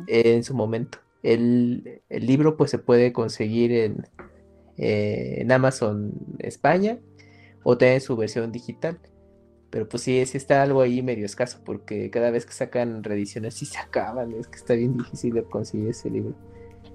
en 0.06 0.44
su 0.44 0.54
momento. 0.54 0.98
El, 1.22 2.02
el 2.10 2.26
libro 2.26 2.56
pues 2.58 2.70
se 2.70 2.78
puede 2.78 3.12
conseguir 3.14 3.72
en 3.72 4.04
eh, 4.78 5.42
en 5.42 5.52
Amazon 5.52 6.12
España 6.38 6.98
o 7.62 7.76
tiene 7.76 8.00
su 8.00 8.16
versión 8.16 8.52
digital. 8.52 8.98
Pero 9.72 9.88
pues 9.88 10.02
sí, 10.02 10.24
sí 10.26 10.36
está 10.36 10.62
algo 10.62 10.82
ahí 10.82 11.00
medio 11.00 11.24
escaso 11.24 11.58
porque 11.64 12.10
cada 12.10 12.30
vez 12.30 12.44
que 12.44 12.52
sacan 12.52 13.02
reediciones 13.02 13.54
sí 13.54 13.64
se 13.64 13.78
acaban. 13.78 14.32
Es 14.32 14.46
que 14.46 14.56
está 14.56 14.74
bien 14.74 14.98
difícil 14.98 15.32
de 15.32 15.44
conseguir 15.44 15.88
ese 15.88 16.10
libro. 16.10 16.34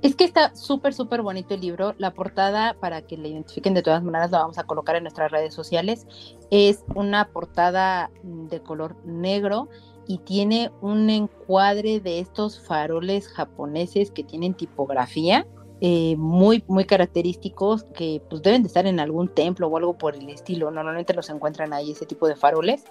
Es 0.03 0.15
que 0.15 0.25
está 0.25 0.55
súper, 0.55 0.93
súper 0.93 1.23
bonito 1.23 1.55
el 1.55 1.61
libro. 1.61 1.95
La 1.97 2.13
portada, 2.13 2.75
para 2.79 3.01
que 3.01 3.17
le 3.17 3.29
identifiquen 3.29 3.73
de 3.73 3.81
todas 3.81 4.03
maneras, 4.03 4.29
la 4.29 4.41
vamos 4.41 4.59
a 4.59 4.65
colocar 4.65 4.95
en 4.95 5.01
nuestras 5.01 5.31
redes 5.31 5.55
sociales. 5.55 6.05
Es 6.51 6.83
una 6.93 7.29
portada 7.29 8.11
de 8.21 8.61
color 8.61 8.95
negro 9.05 9.69
y 10.05 10.19
tiene 10.19 10.71
un 10.81 11.09
encuadre 11.09 11.99
de 11.99 12.19
estos 12.19 12.59
faroles 12.59 13.27
japoneses 13.27 14.11
que 14.11 14.23
tienen 14.23 14.53
tipografía 14.53 15.47
eh, 15.79 16.15
muy, 16.17 16.63
muy 16.67 16.85
característicos 16.85 17.83
que 17.83 18.19
pues 18.29 18.41
deben 18.41 18.63
de 18.63 18.67
estar 18.67 18.87
en 18.87 18.99
algún 18.99 19.27
templo 19.27 19.67
o 19.67 19.77
algo 19.77 19.97
por 19.97 20.15
el 20.15 20.27
estilo. 20.29 20.71
Normalmente 20.71 21.13
los 21.13 21.29
encuentran 21.29 21.71
ahí 21.71 21.91
ese 21.91 22.05
tipo 22.05 22.27
de 22.27 22.35
faroles 22.35 22.83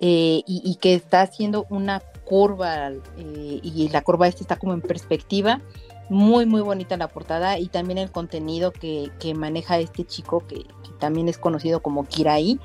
eh, 0.00 0.42
y, 0.46 0.76
que 0.76 0.94
está 0.94 1.22
haciendo 1.22 1.66
una 1.70 2.00
curva 2.26 2.90
eh, 2.90 3.60
y 3.62 3.88
la 3.88 4.02
curva 4.02 4.28
esta 4.28 4.42
está 4.42 4.56
como 4.56 4.74
en 4.74 4.82
perspectiva. 4.82 5.62
Muy, 6.10 6.44
muy 6.44 6.60
bonita 6.60 6.96
la 6.98 7.08
portada 7.08 7.58
y 7.58 7.68
también 7.68 7.98
el 7.98 8.12
contenido 8.12 8.70
que, 8.70 9.10
maneja 9.34 9.78
este 9.78 10.04
chico 10.04 10.46
que, 10.46 10.66
también 11.00 11.28
es 11.28 11.38
conocido 11.38 11.80
como 11.80 12.04
Kirai, 12.04 12.60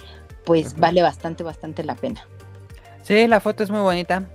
pues 0.45 0.77
vale 0.77 1.01
bastante, 1.01 1.43
bastante 1.43 1.83
la 1.83 1.95
pena. 1.95 2.27
Sí, 3.03 3.27
la 3.27 3.39
foto 3.39 3.63
es 3.63 3.71
muy 3.71 3.81
bonita. 3.81 4.25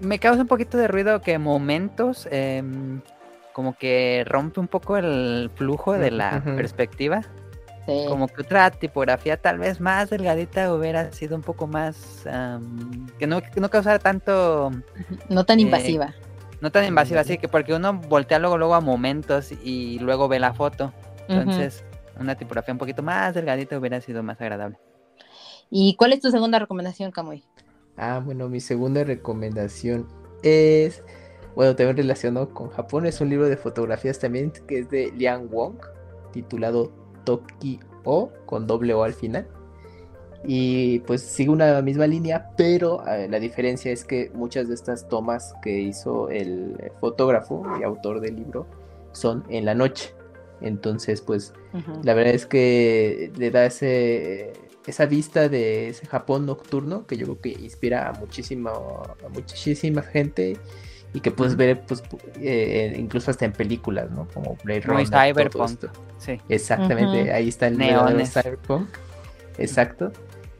Me 0.00 0.18
causa 0.18 0.42
un 0.42 0.48
poquito 0.48 0.78
de 0.78 0.88
ruido 0.88 1.20
que 1.20 1.38
momentos 1.38 2.26
em, 2.30 3.00
como 3.54 3.78
que 3.78 4.24
rompe 4.26 4.58
un 4.58 4.66
poco 4.66 4.96
el 4.96 5.48
flujo 5.54 5.92
de 5.92 6.10
la 6.10 6.42
perspectiva. 6.42 7.22
Como 7.86 8.26
que 8.26 8.42
otra 8.42 8.70
tipografía 8.70 9.36
tal 9.36 9.58
vez 9.58 9.80
más 9.80 10.10
delgadita 10.10 10.74
hubiera 10.74 11.12
sido 11.12 11.36
un 11.36 11.42
poco 11.42 11.68
más... 11.68 12.24
que, 13.18 13.26
no, 13.28 13.40
que 13.40 13.60
no 13.60 13.70
causara 13.70 14.00
tanto... 14.00 14.72
No 15.28 15.44
tan 15.44 15.60
eh, 15.60 15.62
invasiva. 15.62 16.14
No 16.60 16.72
tan 16.72 16.84
invasiva, 16.84 17.20
así 17.20 17.38
que 17.38 17.46
porque 17.46 17.74
uno 17.74 17.94
voltea 17.94 18.40
luego, 18.40 18.58
luego 18.58 18.74
a 18.74 18.80
momentos 18.80 19.52
y 19.62 20.00
luego 20.00 20.26
ve 20.26 20.40
la 20.40 20.52
foto. 20.52 20.92
Entonces, 21.28 21.84
una 22.18 22.34
tipografía 22.34 22.72
un 22.72 22.78
poquito 22.78 23.04
más 23.04 23.34
delgadita 23.34 23.78
hubiera 23.78 24.00
sido 24.00 24.24
más 24.24 24.40
agradable. 24.40 24.78
¿Y 25.70 25.94
cuál 25.94 26.12
es 26.12 26.20
tu 26.20 26.30
segunda 26.30 26.58
recomendación, 26.58 27.12
Camuy? 27.12 27.44
Ah, 27.96 28.20
bueno, 28.24 28.48
mi 28.48 28.58
segunda 28.58 29.04
recomendación 29.04 30.08
es, 30.42 31.04
bueno, 31.54 31.76
también 31.76 31.96
relacionado 31.96 32.50
con 32.50 32.70
Japón, 32.70 33.06
es 33.06 33.20
un 33.20 33.30
libro 33.30 33.48
de 33.48 33.56
fotografías 33.56 34.18
también 34.18 34.52
que 34.66 34.80
es 34.80 34.90
de 34.90 35.12
Liang 35.12 35.48
Wong, 35.50 35.76
titulado 36.32 36.90
Tokyo 37.24 37.78
con 38.46 38.66
doble 38.66 38.94
O 38.94 39.02
al 39.02 39.14
final. 39.14 39.46
Y 40.46 40.98
pues 41.00 41.22
sigue 41.22 41.50
una 41.50 41.80
misma 41.80 42.06
línea, 42.06 42.50
pero 42.56 43.06
eh, 43.06 43.28
la 43.30 43.40
diferencia 43.40 43.90
es 43.90 44.04
que 44.04 44.30
muchas 44.34 44.68
de 44.68 44.74
estas 44.74 45.08
tomas 45.08 45.54
que 45.62 45.80
hizo 45.80 46.28
el 46.28 46.92
fotógrafo 47.00 47.64
y 47.80 47.82
autor 47.82 48.20
del 48.20 48.36
libro 48.36 48.66
son 49.12 49.42
en 49.48 49.64
la 49.64 49.74
noche. 49.74 50.14
Entonces, 50.60 51.22
pues 51.22 51.54
la 52.02 52.14
verdad 52.14 52.34
es 52.34 52.46
que 52.46 53.32
le 53.36 53.50
da 53.50 53.64
ese, 53.64 54.52
esa 54.86 55.06
vista 55.06 55.48
de 55.48 55.88
ese 55.88 56.06
Japón 56.06 56.46
nocturno 56.46 57.06
que 57.06 57.16
yo 57.16 57.24
creo 57.24 57.40
que 57.40 57.64
inspira 57.64 58.08
a 58.08 58.12
muchísima, 58.12 58.70
a 58.70 59.28
muchísima 59.32 60.02
gente 60.02 60.58
y 61.14 61.20
que 61.20 61.30
puedes 61.30 61.56
ver 61.56 61.80
pues 61.86 62.02
eh, 62.40 62.92
incluso 62.98 63.30
hasta 63.30 63.44
en 63.44 63.52
películas, 63.52 64.10
¿no? 64.10 64.26
Como 64.34 64.58
Blade 64.64 64.80
Runner. 64.80 65.06
Cyberpunk. 65.06 65.86
Sí. 66.18 66.40
Exactamente, 66.48 67.32
ahí 67.32 67.48
está 67.48 67.68
el 67.68 67.78
de 67.78 68.26
Cyberpunk. 68.26 68.88
Exacto. 69.56 70.12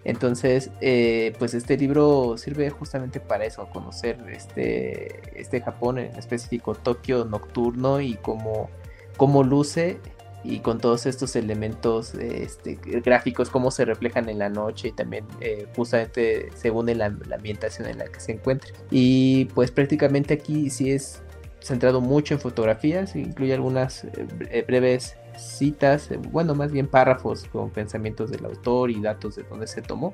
Entonces, 0.05 0.71
eh, 0.81 1.35
pues 1.39 1.55
este 1.55 1.77
libro 1.77 2.37
sirve 2.37 2.71
justamente 2.71 3.21
para 3.21 3.47
eso, 3.47 3.67
conocer 3.71 4.19
este, 4.31 5.41
este 5.41 5.61
Japón, 5.61 5.99
en 5.99 6.15
específico 6.17 6.75
Tokio 6.75 7.25
nocturno 7.25 8.01
y 8.01 8.15
cómo, 8.15 8.71
cómo 9.17 9.43
luce 9.43 9.99
y 10.45 10.59
con 10.61 10.79
todos 10.79 11.07
estos 11.07 11.35
elementos 11.37 12.15
este, 12.15 12.79
gráficos, 12.83 13.49
cómo 13.49 13.71
se 13.71 13.87
reflejan 13.87 14.29
en 14.29 14.39
la 14.39 14.51
noche 14.51 14.89
y 14.89 14.93
también 14.93 15.27
eh, 15.41 15.67
justamente 15.75 16.51
según 16.55 16.87
la, 16.97 17.07
ambientación 17.07 17.89
en 17.89 17.99
la 17.99 18.05
que 18.07 18.21
se 18.21 18.33
encuentre. 18.33 18.73
Y 18.91 19.47
pues 19.47 19.71
prácticamente 19.71 20.35
aquí 20.35 20.69
sí 20.69 20.93
es 20.93 21.23
centrado 21.61 22.03
mucho 22.03 22.35
en 22.35 22.41
fotografías, 22.41 23.17
incluye 23.17 23.55
algunas 23.55 24.05
eh, 24.05 24.65
breves 24.67 25.17
citas, 25.39 26.11
eh, 26.11 26.19
bueno, 26.19 26.55
más 26.55 26.71
bien 26.71 26.87
párrafos 26.87 27.45
con 27.45 27.71
pensamientos 27.71 28.31
del 28.31 28.45
autor 28.45 28.91
y 28.91 29.01
datos 29.01 29.37
de 29.37 29.45
dónde 29.45 29.67
se 29.67 29.81
tomó. 29.81 30.13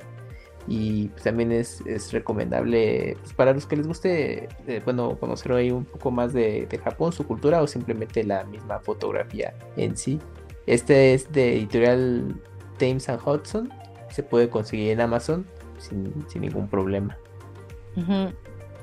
Y 0.67 1.09
pues, 1.09 1.25
también 1.25 1.53
es, 1.53 1.83
recomendable 2.13 3.17
pues, 3.21 3.33
para 3.35 3.53
los 3.53 3.67
que 3.67 3.77
les 3.77 3.87
guste, 3.87 4.49
eh, 4.67 4.81
bueno, 4.85 5.19
conocer 5.19 5.53
ahí 5.53 5.71
un 5.71 5.85
poco 5.85 6.11
más 6.11 6.33
de, 6.33 6.69
Japón, 6.83 7.13
su 7.13 7.27
cultura 7.27 7.63
o 7.63 7.67
simplemente 7.67 8.23
la 8.25 8.45
misma 8.45 8.79
fotografía 8.81 9.55
en 9.77 9.97
sí. 9.97 10.21
Este 10.67 11.15
es 11.15 11.31
de 11.33 11.57
editorial 11.57 12.41
Thames 12.79 13.09
and 13.09 13.21
Hudson, 13.27 13.71
se 14.11 14.23
puede 14.23 14.49
conseguir 14.49 14.91
en 14.91 15.01
Amazon 15.01 15.47
sin, 15.79 16.13
ningún 16.41 16.69
problema. 16.69 17.17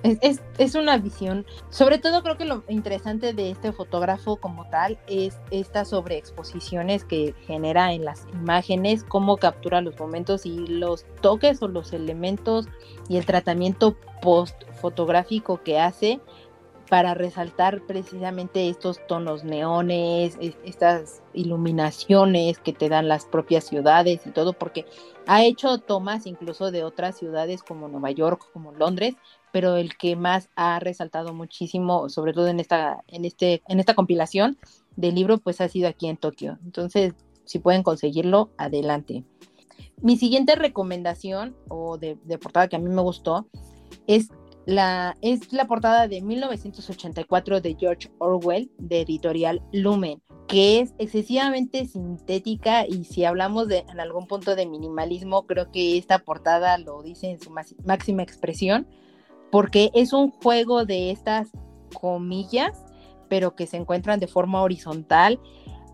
Es, 0.04 0.42
es, 0.58 0.76
una 0.76 0.98
visión, 0.98 1.46
sobre 1.70 1.98
todo 1.98 2.24
creo 2.24 2.38
que 2.38 2.46
lo 2.46 2.64
interesante 2.70 3.34
de 3.34 3.50
este 3.52 3.72
fotógrafo 3.72 4.38
como 4.38 4.70
tal 4.70 4.98
es 5.08 5.40
estas 5.52 5.90
sobreexposiciones 5.90 7.04
que 7.04 7.34
genera 7.46 7.92
en 7.94 8.06
las 8.06 8.26
imágenes, 8.34 9.04
cómo 9.04 9.38
captura 9.38 9.82
los 9.82 10.00
momentos 10.00 10.46
y 10.46 10.68
los 10.68 11.06
toques 11.22 11.62
o 11.62 11.68
los 11.68 11.94
elementos 11.94 12.68
y 13.10 13.18
el 13.18 13.26
tratamiento 13.26 13.98
post 14.22 14.64
fotográfico 14.80 15.62
que 15.64 15.80
hace 15.80 16.22
para 16.90 17.14
resaltar 17.14 17.82
precisamente 17.86 18.70
estos 18.70 19.06
tonos 19.08 19.44
neones, 19.44 20.38
estas 20.64 21.22
iluminaciones 21.34 22.60
que 22.60 22.74
te 22.74 22.90
dan 22.90 23.08
las 23.08 23.26
propias 23.26 23.66
ciudades 23.66 24.26
y 24.26 24.32
todo, 24.32 24.54
porque 24.54 24.86
ha 25.26 25.44
hecho 25.44 25.80
tomas 25.80 26.26
incluso 26.26 26.72
de 26.72 26.84
otras 26.84 27.18
ciudades 27.18 27.62
como 27.62 27.88
Nueva 27.88 28.12
York, 28.12 28.50
como 28.54 28.72
Londres, 28.72 29.16
pero 29.52 29.78
el 29.78 29.98
que 29.98 30.16
más 30.16 30.50
ha 30.56 30.80
resaltado 30.80 31.34
muchísimo, 31.34 32.10
sobre 32.10 32.34
todo 32.34 32.48
en 32.48 32.60
esta, 32.60 33.04
en 33.08 33.26
este, 33.26 33.62
en 33.68 33.80
esta 33.80 33.96
compilación 33.96 34.58
del 34.96 35.16
libro, 35.16 35.38
pues 35.38 35.62
ha 35.62 35.70
sido 35.70 35.88
aquí 35.88 36.08
en 36.08 36.18
Tokio. 36.18 36.58
Entonces, 36.66 37.14
si 37.46 37.60
pueden 37.60 37.84
conseguirlo, 37.84 38.52
adelante. 38.58 39.24
Mi 40.02 40.18
siguiente 40.18 40.56
recomendación 40.56 41.56
o 41.70 41.98
de, 41.98 42.18
portada 42.42 42.68
que 42.68 42.76
a 42.76 42.80
mí 42.80 42.90
me 42.90 43.02
gustó 43.02 43.48
es 44.06 44.30
la, 44.66 45.18
es 45.22 45.54
la 45.54 45.66
portada 45.66 46.08
de 46.08 46.22
1984 46.22 47.62
de 47.62 47.76
George 47.80 48.12
Orwell 48.20 48.70
de 48.78 49.02
editorial 49.02 49.64
Lumen, 49.72 50.22
que 50.48 50.82
es 50.82 50.94
excesivamente 50.98 51.86
sintética 51.86 52.86
y 52.86 53.06
si 53.06 53.24
hablamos 53.24 53.68
de 53.70 53.86
en 53.90 54.00
algún 54.00 54.28
punto 54.28 54.56
de 54.56 54.66
minimalismo, 54.66 55.48
creo 55.48 55.72
que 55.72 55.98
esta 55.98 56.20
portada 56.20 56.78
lo 56.78 57.02
dice 57.02 57.32
en 57.32 57.40
su 57.40 57.50
máxima 57.86 58.24
expresión 58.24 58.88
porque 59.52 59.92
es 59.94 60.14
un 60.14 60.32
juego 60.32 60.86
de 60.86 61.12
estas 61.12 61.50
comillas, 61.94 62.86
pero 63.30 63.56
que 63.56 63.68
se 63.68 63.78
encuentran 63.78 64.20
de 64.20 64.28
forma 64.28 64.62
horizontal, 64.62 65.40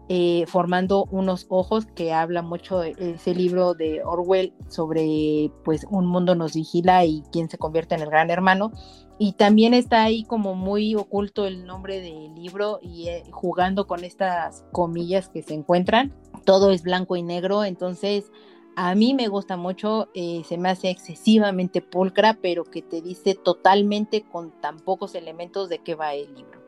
eh, 0.09 0.43
formando 0.47 1.05
unos 1.11 1.45
ojos 1.49 1.85
que 1.85 2.11
habla 2.11 2.41
mucho 2.41 2.79
de 2.79 2.93
ese 2.99 3.33
libro 3.33 3.73
de 3.73 4.03
Orwell 4.03 4.53
sobre 4.67 5.49
pues 5.63 5.85
un 5.89 6.07
mundo 6.07 6.35
nos 6.35 6.55
vigila 6.55 7.05
y 7.05 7.23
quién 7.31 7.49
se 7.49 7.57
convierte 7.57 7.95
en 7.95 8.01
el 8.01 8.09
gran 8.09 8.29
hermano. 8.29 8.71
Y 9.17 9.33
también 9.33 9.73
está 9.73 10.03
ahí 10.03 10.25
como 10.25 10.55
muy 10.55 10.95
oculto 10.95 11.45
el 11.45 11.65
nombre 11.65 12.01
del 12.01 12.33
libro 12.35 12.79
y 12.81 13.07
eh, 13.07 13.23
jugando 13.31 13.87
con 13.87 14.03
estas 14.03 14.65
comillas 14.73 15.29
que 15.29 15.41
se 15.41 15.53
encuentran. 15.53 16.13
Todo 16.43 16.71
es 16.71 16.83
blanco 16.83 17.15
y 17.15 17.23
negro, 17.23 17.63
entonces 17.63 18.29
a 18.75 18.95
mí 18.95 19.13
me 19.13 19.27
gusta 19.27 19.57
mucho, 19.57 20.09
eh, 20.13 20.41
se 20.47 20.57
me 20.57 20.69
hace 20.69 20.89
excesivamente 20.89 21.81
pulcra, 21.81 22.37
pero 22.41 22.63
que 22.63 22.81
te 22.81 23.01
dice 23.01 23.35
totalmente 23.35 24.23
con 24.23 24.51
tan 24.61 24.79
pocos 24.79 25.15
elementos 25.15 25.69
de 25.69 25.79
qué 25.79 25.95
va 25.95 26.13
el 26.13 26.33
libro. 26.33 26.59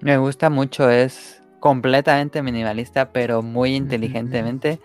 Me 0.00 0.18
gusta 0.18 0.50
mucho, 0.50 0.90
es 0.90 1.42
completamente 1.60 2.42
minimalista, 2.42 3.12
pero 3.12 3.42
muy 3.42 3.74
inteligentemente. 3.74 4.80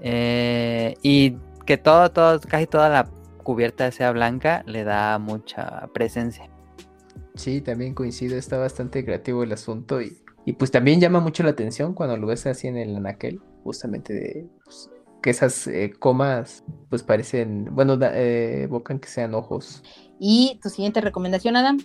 Eh, 0.00 0.94
y 1.02 1.36
que 1.66 1.76
todo, 1.76 2.10
todo, 2.10 2.40
casi 2.40 2.66
toda 2.66 2.88
la 2.88 3.08
cubierta 3.42 3.90
sea 3.90 4.12
blanca, 4.12 4.62
le 4.66 4.84
da 4.84 5.18
mucha 5.18 5.88
presencia. 5.92 6.48
Sí, 7.34 7.60
también 7.60 7.94
coincido, 7.94 8.36
está 8.36 8.58
bastante 8.58 9.04
creativo 9.04 9.42
el 9.42 9.52
asunto 9.52 10.00
y, 10.00 10.18
y 10.44 10.52
pues 10.52 10.70
también 10.70 11.00
llama 11.00 11.20
mucho 11.20 11.42
la 11.42 11.50
atención 11.50 11.94
cuando 11.94 12.16
lo 12.16 12.26
ves 12.26 12.46
así 12.46 12.68
en 12.68 12.76
el 12.76 12.96
anaquel, 12.96 13.40
justamente 13.64 14.14
de 14.14 14.46
pues, 14.64 14.90
que 15.24 15.30
esas 15.30 15.66
eh, 15.68 15.94
comas 15.98 16.64
pues 16.90 17.02
parecen, 17.02 17.74
bueno, 17.74 17.98
eh, 18.02 18.64
evocan 18.64 18.98
que 18.98 19.08
sean 19.08 19.34
ojos. 19.34 19.82
¿Y 20.20 20.60
tu 20.62 20.68
siguiente 20.68 21.00
recomendación, 21.00 21.56
Adam? 21.56 21.78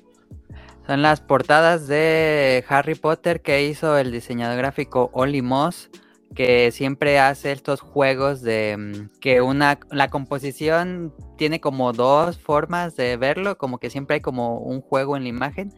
Son 0.86 1.02
las 1.02 1.22
portadas 1.22 1.88
de 1.88 2.66
Harry 2.68 2.96
Potter 2.96 3.42
que 3.42 3.66
hizo 3.66 3.98
el 3.98 4.12
diseñador 4.12 4.58
gráfico 4.58 5.10
Oli 5.14 5.42
Moss, 5.42 5.90
que 6.36 6.70
siempre 6.74 7.18
hace 7.18 7.54
estos 7.54 7.80
juegos 7.80 8.42
de 8.42 8.76
mm, 8.78 9.20
que 9.22 9.40
una 9.40 9.80
la 9.90 10.10
composición 10.10 11.14
tiene 11.38 11.62
como 11.62 11.94
dos 11.94 12.38
formas 12.38 12.98
de 12.98 13.16
verlo, 13.16 13.58
como 13.58 13.78
que 13.78 13.90
siempre 13.90 14.16
hay 14.16 14.22
como 14.22 14.60
un 14.60 14.82
juego 14.82 15.16
en 15.16 15.24
la 15.24 15.30
imagen 15.30 15.74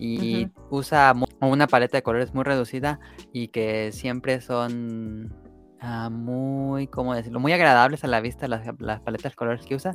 y 0.00 0.48
usa 0.68 1.14
una 1.40 1.68
paleta 1.68 1.96
de 1.96 2.02
colores 2.02 2.34
muy 2.34 2.42
reducida 2.42 2.98
y 3.32 3.48
que 3.48 3.92
siempre 3.92 4.40
son 4.40 5.43
Ah, 5.86 6.08
muy, 6.08 6.86
¿cómo 6.86 7.14
decirlo? 7.14 7.40
Muy 7.40 7.52
agradables 7.52 8.02
a 8.04 8.06
la 8.06 8.22
vista 8.22 8.48
las, 8.48 8.62
paletas 9.02 9.32
de 9.32 9.36
colores 9.36 9.66
que 9.66 9.74
usa. 9.74 9.94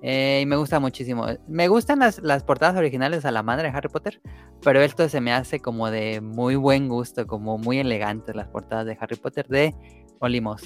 Eh, 0.00 0.40
y 0.42 0.46
me 0.46 0.56
gusta 0.56 0.80
muchísimo. 0.80 1.26
Me 1.46 1.68
gustan 1.68 1.98
las, 1.98 2.44
portadas 2.44 2.76
originales 2.78 3.26
a 3.26 3.30
la 3.30 3.42
madre 3.42 3.70
de 3.70 3.76
Harry 3.76 3.90
Potter, 3.90 4.22
pero 4.62 4.80
esto 4.80 5.06
se 5.10 5.20
me 5.20 5.34
hace 5.34 5.60
como 5.60 5.90
de 5.90 6.22
muy 6.22 6.56
buen 6.56 6.88
gusto, 6.88 7.26
como 7.26 7.58
muy 7.58 7.78
elegantes 7.78 8.34
las 8.34 8.48
portadas 8.48 8.86
de 8.86 8.96
Harry 8.98 9.16
Potter 9.16 9.46
de 9.48 9.74
Olimos. 10.20 10.62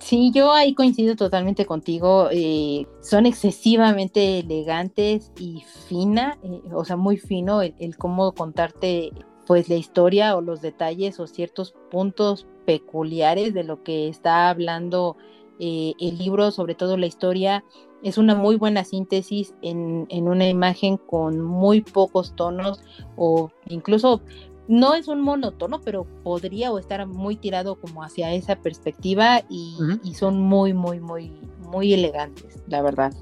Sí, 0.00 0.32
yo 0.34 0.52
ahí 0.52 0.74
coincido 0.74 1.14
totalmente 1.14 1.64
contigo. 1.64 2.28
Eh, 2.32 2.88
son 3.02 3.26
excesivamente 3.26 4.40
elegantes 4.40 5.30
y 5.38 5.62
fina, 5.88 6.38
eh, 6.42 6.60
o 6.74 6.84
sea, 6.84 6.96
muy 6.96 7.18
fino 7.18 7.62
el, 7.62 7.76
el, 7.78 7.96
cómo 7.96 8.32
contarte 8.32 9.12
pues 9.46 9.68
la 9.68 9.76
historia 9.76 10.36
o 10.36 10.40
los 10.40 10.60
detalles 10.60 11.18
o 11.20 11.26
ciertos 11.26 11.74
puntos 11.90 12.46
peculiares 12.64 13.54
de 13.54 13.64
lo 13.64 13.82
que 13.82 14.08
está 14.08 14.48
hablando 14.48 15.16
eh, 15.58 15.94
el 16.00 16.18
libro, 16.18 16.50
sobre 16.50 16.74
todo 16.74 16.96
la 16.96 17.06
historia. 17.06 17.64
Es 18.02 18.18
una 18.18 18.34
muy 18.34 18.56
buena 18.56 18.84
síntesis 18.84 19.54
en, 19.62 20.06
una 20.10 20.48
imagen 20.48 20.96
con 20.96 21.40
muy 21.40 21.82
pocos 21.82 22.34
tonos 22.34 22.80
o 23.16 23.50
incluso 23.68 24.22
no 24.68 24.94
es 24.94 25.08
un 25.08 25.20
monotono, 25.20 25.80
pero 25.80 26.06
podría 26.24 26.72
o 26.72 26.78
estar 26.78 27.06
muy 27.06 27.36
tirado 27.36 27.76
como 27.76 28.02
hacia 28.02 28.32
esa 28.32 28.56
perspectiva 28.56 29.42
y, 29.48 29.76
y 30.02 30.14
son 30.14 30.40
muy, 30.40 30.72
muy, 30.72 31.00
muy, 31.00 31.32
muy 31.70 31.92
elegantes, 31.92 32.62
la 32.66 32.82
verdad. 32.82 33.12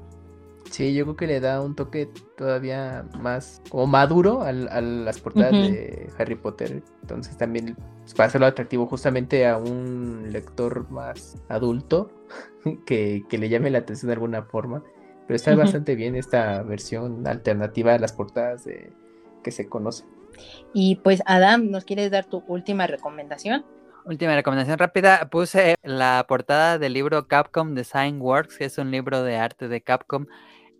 Sí, 0.71 0.93
yo 0.93 1.03
creo 1.03 1.15
que 1.17 1.27
le 1.27 1.39
da 1.41 1.61
un 1.61 1.75
toque 1.75 2.09
todavía 2.37 3.05
más 3.19 3.61
como 3.67 3.87
maduro 3.87 4.41
a, 4.41 4.53
las 4.53 5.19
portadas 5.19 5.51
de 5.51 6.09
Harry 6.17 6.35
Potter. 6.35 6.81
Entonces 7.01 7.37
también 7.37 7.75
pues, 7.99 8.13
para 8.13 8.27
hacerlo 8.27 8.47
atractivo 8.47 8.87
justamente 8.87 9.45
a 9.45 9.57
un 9.57 10.31
lector 10.31 10.89
más 10.89 11.35
adulto 11.49 12.09
que, 12.85 13.25
le 13.29 13.49
llame 13.49 13.69
la 13.69 13.79
atención 13.79 14.07
de 14.07 14.13
alguna 14.13 14.43
forma. 14.43 14.81
Pero 15.27 15.35
está 15.35 15.53
bastante 15.55 15.95
bien 15.95 16.15
esta 16.15 16.63
versión 16.63 17.27
alternativa 17.27 17.91
de 17.91 17.99
las 17.99 18.13
portadas 18.13 18.63
de, 18.63 18.93
que 19.43 19.51
se 19.51 19.67
conocen. 19.67 20.07
Y 20.73 20.95
pues 21.03 21.21
Adam, 21.25 21.69
¿nos 21.69 21.83
quieres 21.83 22.11
dar 22.11 22.25
tu 22.25 22.45
última 22.47 22.87
recomendación? 22.87 23.65
Última 24.05 24.35
recomendación 24.35 24.79
rápida, 24.79 25.29
puse 25.29 25.75
la 25.83 26.25
portada 26.27 26.79
del 26.79 26.93
libro 26.93 27.27
Capcom 27.27 27.75
Design 27.75 28.21
Works, 28.21 28.57
que 28.57 28.65
es 28.65 28.77
un 28.77 28.89
libro 28.89 29.21
de 29.23 29.35
arte 29.35 29.67
de 29.67 29.81
Capcom 29.81 30.25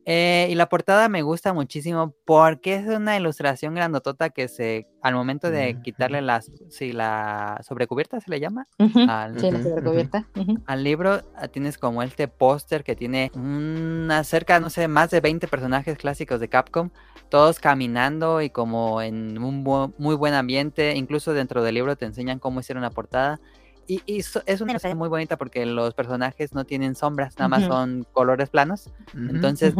eh, 0.05 0.47
y 0.49 0.55
la 0.55 0.67
portada 0.67 1.09
me 1.09 1.21
gusta 1.21 1.53
muchísimo 1.53 2.15
porque 2.25 2.75
es 2.75 2.87
una 2.87 3.17
ilustración 3.17 3.75
grandotota 3.75 4.31
que 4.31 4.47
se, 4.47 4.87
al 5.01 5.13
momento 5.13 5.51
de 5.51 5.79
quitarle 5.83 6.21
las, 6.21 6.51
si 6.69 6.91
la 6.91 7.61
sobrecubierta 7.63 8.19
se 8.19 8.31
le 8.31 8.39
llama, 8.39 8.67
al, 9.07 9.39
sí, 9.39 9.51
la 9.51 9.61
sobrecubierta. 9.61 10.27
al 10.65 10.83
libro 10.83 11.21
ah, 11.35 11.47
tienes 11.49 11.77
como 11.77 12.01
este 12.01 12.27
póster 12.27 12.83
que 12.83 12.95
tiene 12.95 13.31
una 13.35 14.23
cerca, 14.23 14.59
no 14.59 14.71
sé, 14.71 14.87
más 14.87 15.11
de 15.11 15.21
20 15.21 15.47
personajes 15.47 15.97
clásicos 15.97 16.39
de 16.39 16.49
Capcom, 16.49 16.89
todos 17.29 17.59
caminando 17.59 18.41
y 18.41 18.49
como 18.49 19.03
en 19.03 19.37
un 19.37 19.63
muy 19.97 20.15
buen 20.15 20.33
ambiente, 20.33 20.95
incluso 20.95 21.33
dentro 21.33 21.61
del 21.61 21.75
libro 21.75 21.95
te 21.95 22.05
enseñan 22.05 22.39
cómo 22.39 22.59
hicieron 22.59 22.81
la 22.81 22.89
portada. 22.89 23.39
Y, 23.87 24.01
es 24.07 24.35
una 24.61 24.71
ilustración 24.71 24.97
muy 24.97 25.09
bonita 25.09 25.37
porque 25.37 25.65
los 25.65 25.93
personajes 25.93 26.53
no 26.53 26.65
tienen 26.65 26.95
sombras, 26.95 27.37
nada 27.37 27.49
más 27.49 27.63
son 27.63 28.05
colores 28.13 28.49
planos. 28.49 28.89
Entonces, 29.13 29.73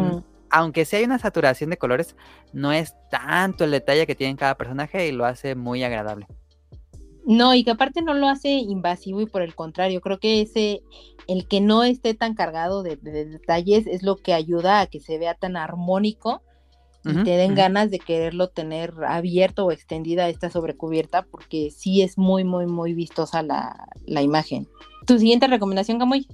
aunque 0.50 0.86
sí 0.86 0.98
hay 0.98 1.06
una 1.06 1.20
saturación 1.20 1.70
de 1.70 1.78
colores, 1.78 2.16
no 2.52 2.72
es 2.72 2.94
tanto 3.10 3.64
el 3.64 3.72
detalle 3.72 4.06
que 4.06 4.16
tiene 4.16 4.36
cada 4.36 4.56
personaje 4.56 5.08
y 5.08 5.12
lo 5.12 5.26
hace 5.26 5.56
muy 5.56 5.84
agradable. 5.84 6.28
No, 7.26 7.54
y 7.54 7.64
que 7.64 7.72
aparte 7.72 8.02
no 8.02 8.14
lo 8.14 8.28
hace 8.28 8.50
invasivo 8.50 9.22
y 9.22 9.28
por 9.28 9.44
el 9.44 9.56
contrario, 9.56 10.02
creo 10.02 10.20
que 10.20 10.42
ese, 10.42 10.82
el 11.28 11.48
que 11.48 11.62
no 11.62 11.84
esté 11.84 12.14
tan 12.16 12.34
cargado 12.34 12.84
de 12.84 12.98
detalles 12.98 13.88
es 13.88 14.04
lo 14.04 14.18
que 14.18 14.34
ayuda 14.34 14.82
a 14.82 14.88
que 14.88 15.00
se 15.00 15.18
vea 15.20 15.36
tan 15.36 15.56
armónico 15.56 16.42
y 17.04 17.24
te 17.24 17.32
den 17.32 17.56
ganas 17.56 17.90
de 17.90 18.00
quererlo 18.00 18.50
tener 18.50 18.94
abierto 19.08 19.66
o 19.66 19.72
extendida 19.72 20.30
esta 20.30 20.50
sobrecubierta 20.50 21.24
porque 21.24 21.72
sí 21.72 22.02
es 22.02 22.18
muy, 22.18 22.44
muy, 22.44 22.68
muy 22.68 22.94
vistosa 22.94 23.42
la, 23.42 24.22
imagen. 24.22 24.68
¿Tu 25.08 25.18
siguiente 25.18 25.48
recomendación, 25.48 25.98
Gamoy? 25.98 26.28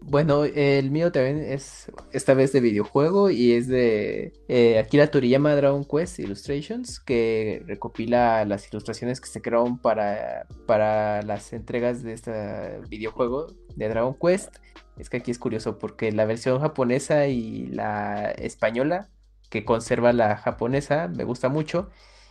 Bueno, 0.00 0.44
el 0.44 0.90
mío 0.90 1.12
también 1.12 1.38
es 1.38 1.90
esta 2.12 2.34
vez 2.34 2.52
de 2.52 2.60
videojuego 2.60 3.30
y 3.30 3.52
es 3.52 3.68
de 3.68 4.34
eh, 4.48 4.78
Akira 4.78 5.06
Toriyama 5.06 5.54
Dragon 5.54 5.84
Quest 5.84 6.18
Illustrations, 6.18 7.00
que 7.00 7.62
recopila 7.66 8.44
las 8.44 8.68
ilustraciones 8.68 9.20
que 9.20 9.28
se 9.28 9.40
crearon 9.40 9.78
para, 9.78 10.46
para 10.66 11.22
las 11.22 11.54
entregas 11.54 12.02
de 12.02 12.12
este 12.12 12.80
videojuego 12.90 13.46
de 13.76 13.88
Dragon 13.88 14.14
Quest. 14.20 14.54
Es 14.98 15.08
que 15.08 15.18
aquí 15.18 15.30
es 15.30 15.38
curioso 15.38 15.78
porque 15.78 16.12
la 16.12 16.26
versión 16.26 16.60
japonesa 16.60 17.26
y 17.28 17.66
la 17.68 18.30
española 18.32 19.08
que 19.54 19.64
conserva 19.64 20.12
la 20.12 20.36
japonesa, 20.36 21.06
me 21.06 21.22
gusta 21.22 21.48
mucho, 21.48 21.88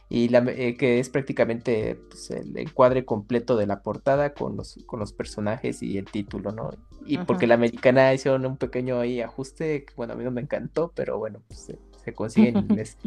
y 0.09 0.27
la, 0.27 0.39
eh, 0.39 0.75
que 0.75 0.99
es 0.99 1.07
prácticamente 1.07 1.95
pues, 2.09 2.31
el 2.31 2.57
encuadre 2.57 3.05
completo 3.05 3.55
de 3.55 3.65
la 3.65 3.81
portada 3.81 4.33
con 4.33 4.57
los, 4.57 4.77
con 4.85 4.99
los 4.99 5.13
personajes 5.13 5.81
y 5.81 5.97
el 5.97 6.03
título, 6.03 6.51
¿no? 6.51 6.71
Y 7.05 7.17
porque 7.19 7.47
la 7.47 7.55
americana 7.55 8.13
hicieron 8.13 8.45
un 8.45 8.57
pequeño 8.57 8.99
ahí 8.99 9.21
ajuste, 9.21 9.85
que 9.85 9.93
bueno, 9.95 10.11
a 10.11 10.15
mí 10.17 10.25
no 10.25 10.31
me 10.31 10.41
encantó, 10.41 10.91
pero 10.93 11.17
bueno, 11.17 11.41
pues, 11.47 11.71
se, 12.03 12.13
consigue 12.13 12.49
en 12.49 12.57
inglés. 12.69 12.97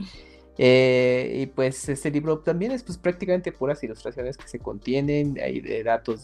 Eh, 0.56 1.40
y 1.43 1.47
pues 1.48 1.86
este 1.90 2.10
libro 2.10 2.38
también 2.38 2.72
es 2.72 2.82
pues 2.82 2.97
prácticamente 2.97 3.52
puras 3.52 3.84
ilustraciones 3.84 4.38
que 4.38 4.48
se 4.48 4.59
contienen, 4.59 5.38
hay 5.43 5.60
de 5.60 5.84
datos 5.84 6.22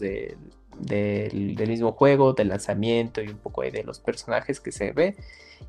del 0.79 1.67
mismo 1.67 1.93
juego, 1.93 2.33
del 2.33 2.49
lanzamiento 2.49 3.21
y 3.21 3.29
un 3.29 3.37
poco 3.37 3.61
de 3.61 3.83
los 3.83 3.99
personajes 3.99 4.59
que 4.59 4.71
se 4.71 4.91
ve. 4.91 5.15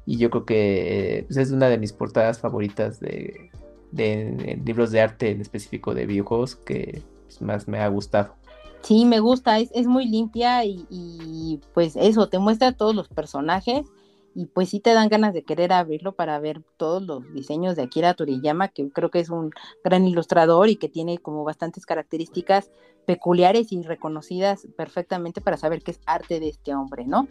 Y 0.06 0.18
yo 0.18 0.30
creo 0.30 0.44
que 0.44 1.24
pues, 1.26 1.36
es 1.36 1.50
una 1.50 1.68
de 1.68 1.78
mis 1.78 1.92
portadas 1.92 2.38
favoritas 2.38 3.00
de, 3.00 3.50
libros 4.64 4.90
de 4.90 5.00
arte, 5.00 5.30
en 5.30 5.40
específico 5.40 5.94
de 5.94 6.06
videojuegos, 6.06 6.56
que 6.56 7.02
pues, 7.24 7.40
más 7.42 7.68
me 7.68 7.78
ha 7.78 7.88
gustado. 7.88 8.34
Sí, 8.82 9.06
me 9.06 9.20
gusta, 9.20 9.58
es, 9.60 9.70
es 9.72 9.86
muy 9.86 10.06
limpia 10.06 10.64
y, 10.64 10.84
y, 10.90 11.60
pues 11.72 11.96
eso, 11.96 12.28
te 12.28 12.38
muestra 12.38 12.72
todos 12.72 12.94
los 12.94 13.08
personajes 13.08 13.86
y 14.34 14.46
pues 14.46 14.70
sí 14.70 14.80
te 14.80 14.92
dan 14.92 15.08
ganas 15.08 15.32
de 15.32 15.44
querer 15.44 15.72
abrirlo 15.72 16.12
para 16.12 16.38
ver 16.38 16.62
todos 16.76 17.02
los 17.02 17.32
diseños 17.32 17.76
de 17.76 17.82
Akira 17.82 18.14
Toriyama, 18.14 18.68
que 18.68 18.90
creo 18.90 19.10
que 19.10 19.20
es 19.20 19.30
un 19.30 19.50
gran 19.84 20.06
ilustrador 20.06 20.68
y 20.68 20.76
que 20.76 20.88
tiene 20.88 21.18
como 21.18 21.44
bastantes 21.44 21.86
características 21.86 22.70
peculiares 23.06 23.70
y 23.72 23.82
reconocidas 23.82 24.66
perfectamente 24.76 25.40
para 25.40 25.56
saber 25.56 25.82
qué 25.82 25.92
es 25.92 26.00
arte 26.06 26.40
de 26.40 26.48
este 26.48 26.74
hombre, 26.74 27.06
¿no? 27.06 27.28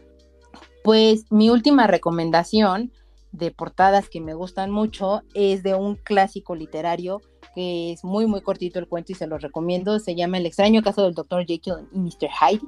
Pues 0.84 1.31
mi 1.31 1.49
última 1.49 1.88
recomendación 1.88 2.91
de 3.34 3.51
portadas 3.51 4.10
que 4.10 4.22
me 4.22 4.35
gustan 4.35 4.72
mucho 4.72 5.23
es 5.34 5.64
de 5.64 5.73
un 5.73 5.95
clásico 5.95 6.55
literario 6.55 7.19
que 7.55 7.91
es 7.91 8.03
muy 8.03 8.26
muy 8.26 8.41
cortito 8.41 8.80
el 8.80 8.88
cuento 8.88 9.11
y 9.11 9.15
se 9.15 9.27
lo 9.27 9.38
recomiendo. 9.38 9.99
Se 9.99 10.15
llama 10.15 10.38
El 10.38 10.45
extraño 10.45 10.81
caso 10.81 11.03
del 11.03 11.14
Dr. 11.14 11.45
Jekyll 11.45 11.88
y 11.91 11.99
Mr. 11.99 12.30
Hyde 12.30 12.61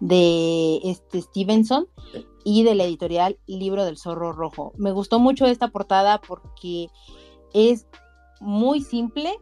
de 0.00 0.80
este 0.84 1.20
Stevenson 1.20 1.86
y 2.44 2.62
de 2.64 2.74
la 2.74 2.84
editorial 2.84 3.38
Libro 3.46 3.84
del 3.84 3.98
Zorro 3.98 4.32
Rojo. 4.32 4.72
Me 4.76 4.92
gustó 4.92 5.18
mucho 5.18 5.46
esta 5.46 5.68
portada 5.68 6.20
porque 6.20 6.88
es 7.52 7.86
muy 8.40 8.80
simple, 8.80 9.32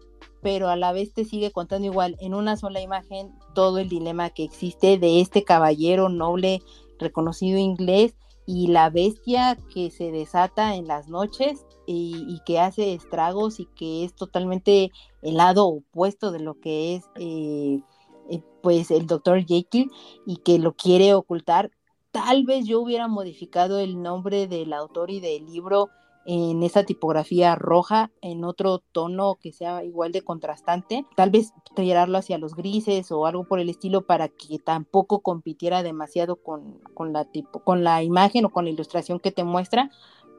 pero 0.43 0.69
a 0.69 0.77
la 0.77 0.93
vez 0.93 1.13
te 1.13 1.25
sigue 1.25 1.51
contando 1.51 1.87
igual 1.87 2.17
en 2.21 2.35
una 2.35 2.57
sola 2.57 2.81
imagen 2.81 3.33
todo 3.55 3.79
el 3.79 3.89
dilema 3.89 4.31
que 4.31 4.45
existe 4.45 4.99
de 4.99 5.21
este 5.21 5.45
caballero 5.45 6.09
noble 6.09 6.63
reconocido 6.99 7.59
inglés 7.59 8.15
y 8.53 8.67
la 8.67 8.91
bestia 8.91 9.57
que 9.73 9.93
se 9.93 10.11
desata 10.11 10.75
en 10.75 10.89
las 10.89 11.09
noches 11.09 11.65
y, 11.87 12.41
que 12.45 12.59
hace 12.59 12.95
estragos 12.95 13.61
y 13.61 13.67
que 13.77 14.05
es 14.05 14.15
totalmente 14.15 14.91
el 15.23 15.37
lado 15.37 15.69
opuesto 15.69 16.33
de 16.33 16.41
lo 16.41 16.59
que 16.59 16.97
es 16.97 17.05
eh, 17.15 17.81
eh, 18.29 18.43
pues 18.61 18.91
el 18.91 19.07
doctor 19.07 19.45
Jekyll 19.45 19.89
y 20.27 20.39
que 20.39 20.59
lo 20.59 20.75
quiere 20.75 21.15
ocultar. 21.15 21.71
Tal 22.11 22.45
vez 22.45 22.67
yo 22.67 22.81
hubiera 22.81 23.07
modificado 23.07 23.79
el 23.79 24.03
nombre 24.03 24.49
del 24.49 24.73
autor 24.73 25.13
y 25.13 25.21
del 25.21 25.47
libro 25.47 25.89
en 26.27 26.63
esa 26.63 26.85
tipografía 26.85 27.55
roja, 27.55 28.11
en 28.21 28.45
otro 28.45 28.79
tono 28.93 29.39
que 29.41 29.53
sea 29.53 29.85
igual 29.85 30.13
de 30.13 30.23
contrastante, 30.23 31.07
tal 31.17 31.31
vez 31.31 31.53
tirarlo 31.75 32.19
hacia 32.19 32.39
los 32.39 32.55
grises 32.55 33.11
o 33.11 33.27
algo 33.27 33.45
por 33.45 33.59
el 33.59 33.71
estilo 33.71 34.03
para 34.03 34.29
que 34.29 34.59
tampoco 34.59 35.21
compitiera 35.21 35.83
demasiado 35.83 36.37
con, 36.37 36.79
con, 36.95 37.13
la, 37.13 37.25
tipo, 37.25 37.61
con 37.61 37.85
la 37.85 38.03
imagen 38.03 38.45
o 38.45 38.51
con 38.51 38.65
la 38.65 38.71
ilustración 38.71 39.19
que 39.19 39.33
te 39.33 39.45
muestra, 39.45 39.91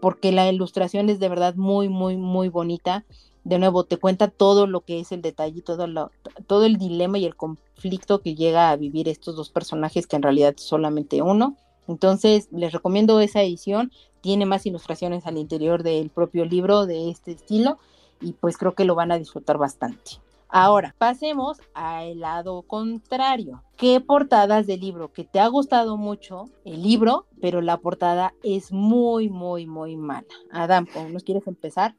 porque 0.02 0.32
la 0.32 0.50
ilustración 0.52 1.10
es 1.10 1.20
de 1.20 1.30
verdad 1.30 1.56
muy, 1.56 1.90
muy, 1.90 2.18
muy 2.18 2.50
bonita. 2.50 3.06
De 3.44 3.58
nuevo, 3.58 3.86
te 3.86 3.98
cuenta 3.98 4.28
todo 4.28 4.68
lo 4.68 4.82
que 4.82 5.00
es 5.00 5.12
el 5.12 5.24
detalle, 5.24 5.62
todo, 5.62 5.88
lo, 5.88 6.12
todo 6.46 6.66
el 6.66 6.78
dilema 6.78 7.18
y 7.18 7.26
el 7.26 7.36
conflicto 7.36 8.22
que 8.22 8.36
llega 8.36 8.70
a 8.70 8.76
vivir 8.76 9.10
estos 9.10 9.36
dos 9.36 9.50
personajes, 9.50 10.06
que 10.06 10.16
en 10.16 10.22
realidad 10.22 10.54
solamente 10.58 11.24
uno. 11.24 11.56
Entonces, 11.88 12.50
les 12.52 12.72
recomiendo 12.72 13.20
esa 13.20 13.42
edición 13.42 13.92
tiene 14.22 14.46
más 14.46 14.66
ilustraciones 14.66 15.26
al 15.26 15.38
interior 15.38 15.84
del 15.84 16.10
propio 16.10 16.46
libro 16.46 16.86
de 16.86 17.10
este 17.10 17.32
estilo 17.32 17.80
y 18.22 18.34
pues 18.34 18.58
creo 18.58 18.74
que 18.74 18.86
lo 18.86 18.96
van 18.96 19.12
a 19.12 19.18
disfrutar 19.18 19.58
bastante. 19.58 20.22
Ahora, 20.54 20.94
pasemos 20.98 21.60
al 21.74 22.20
lado 22.20 22.64
contrario. 22.64 23.64
¿Qué 23.78 24.02
portadas 24.02 24.68
del 24.68 24.82
libro 24.82 25.14
que 25.14 25.24
te 25.24 25.40
ha 25.40 25.48
gustado 25.48 25.96
mucho 25.96 26.50
el 26.66 26.84
libro, 26.84 27.26
pero 27.40 27.62
la 27.62 27.78
portada 27.78 28.34
es 28.44 28.74
muy, 28.74 29.30
muy, 29.30 29.66
muy 29.66 29.96
mala? 29.96 30.28
Adam, 30.52 30.86
¿cómo 30.94 31.08
nos 31.08 31.24
quieres 31.24 31.48
empezar? 31.48 31.96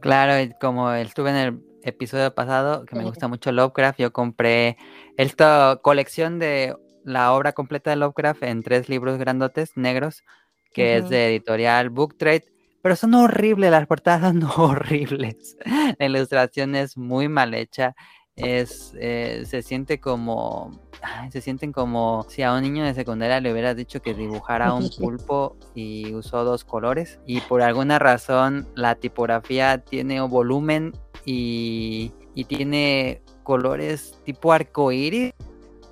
Claro, 0.00 0.54
como 0.60 0.92
estuve 0.92 1.30
en 1.30 1.36
el 1.36 1.60
episodio 1.82 2.32
pasado, 2.32 2.84
que 2.86 2.94
me 2.94 3.04
gusta 3.04 3.26
mucho 3.26 3.50
Lovecraft, 3.50 3.98
yo 3.98 4.12
compré 4.12 4.76
esta 5.16 5.80
colección 5.82 6.38
de 6.38 6.76
la 7.02 7.32
obra 7.34 7.52
completa 7.52 7.90
de 7.90 7.96
Lovecraft 7.96 8.44
en 8.44 8.62
tres 8.62 8.88
libros 8.88 9.18
grandotes 9.18 9.72
negros 9.76 10.22
que 10.74 10.98
es 10.98 11.08
de 11.08 11.28
editorial 11.28 11.88
Book 11.88 12.18
Trade, 12.18 12.44
pero 12.82 12.96
son 12.96 13.14
horribles, 13.14 13.70
las 13.70 13.86
portadas 13.86 14.34
son 14.34 14.42
horribles. 14.58 15.56
La 15.98 16.04
ilustración 16.04 16.74
es 16.74 16.98
muy 16.98 17.28
mal 17.28 17.54
hecha, 17.54 17.94
es, 18.36 18.92
eh, 18.98 19.44
se 19.46 19.62
siente 19.62 20.00
como, 20.00 20.82
se 21.30 21.40
sienten 21.40 21.72
como 21.72 22.26
si 22.28 22.42
a 22.42 22.52
un 22.52 22.62
niño 22.62 22.84
de 22.84 22.92
secundaria 22.92 23.40
le 23.40 23.52
hubieras 23.52 23.76
dicho 23.76 24.02
que 24.02 24.12
dibujara 24.12 24.74
un 24.74 24.90
pulpo 24.98 25.56
y 25.74 26.12
usó 26.12 26.44
dos 26.44 26.64
colores 26.64 27.20
y 27.26 27.40
por 27.42 27.62
alguna 27.62 27.98
razón 27.98 28.68
la 28.74 28.96
tipografía 28.96 29.78
tiene 29.78 30.20
volumen 30.20 30.92
y, 31.24 32.12
y 32.34 32.44
tiene 32.44 33.22
colores 33.44 34.18
tipo 34.24 34.52
arcoíris. 34.52 35.32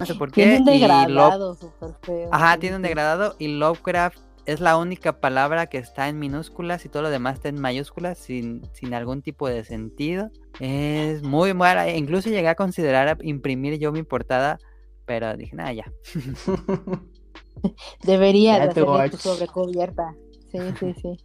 No 0.00 0.06
sé 0.06 0.14
por 0.16 0.32
qué. 0.32 0.42
Tiene 0.42 0.58
un 0.58 0.64
degradado 0.64 1.54
súper 1.54 1.94
feo. 2.02 2.28
Ajá, 2.32 2.58
tiene 2.58 2.76
un 2.76 2.82
degradado 2.82 3.36
y 3.38 3.48
Lovecraft 3.48 4.18
es 4.46 4.60
la 4.60 4.76
única 4.76 5.20
palabra 5.20 5.66
que 5.66 5.78
está 5.78 6.08
en 6.08 6.18
minúsculas 6.18 6.84
y 6.84 6.88
todo 6.88 7.02
lo 7.02 7.10
demás 7.10 7.34
está 7.34 7.48
en 7.48 7.60
mayúsculas 7.60 8.18
sin, 8.18 8.62
sin 8.72 8.94
algún 8.94 9.22
tipo 9.22 9.48
de 9.48 9.64
sentido. 9.64 10.30
Es 10.60 11.22
muy 11.22 11.54
mala. 11.54 11.90
Incluso 11.90 12.30
llegué 12.30 12.48
a 12.48 12.54
considerar 12.54 13.18
imprimir 13.22 13.78
yo 13.78 13.92
mi 13.92 14.02
portada, 14.02 14.58
pero 15.04 15.36
dije, 15.36 15.54
nada, 15.56 15.72
ya. 15.72 15.92
Debería 18.04 18.66
de 18.66 18.74
tu 18.74 19.16
sobrecubierta. 19.16 20.14
Sí, 20.50 20.58
sí, 20.78 20.94
sí. 21.00 21.18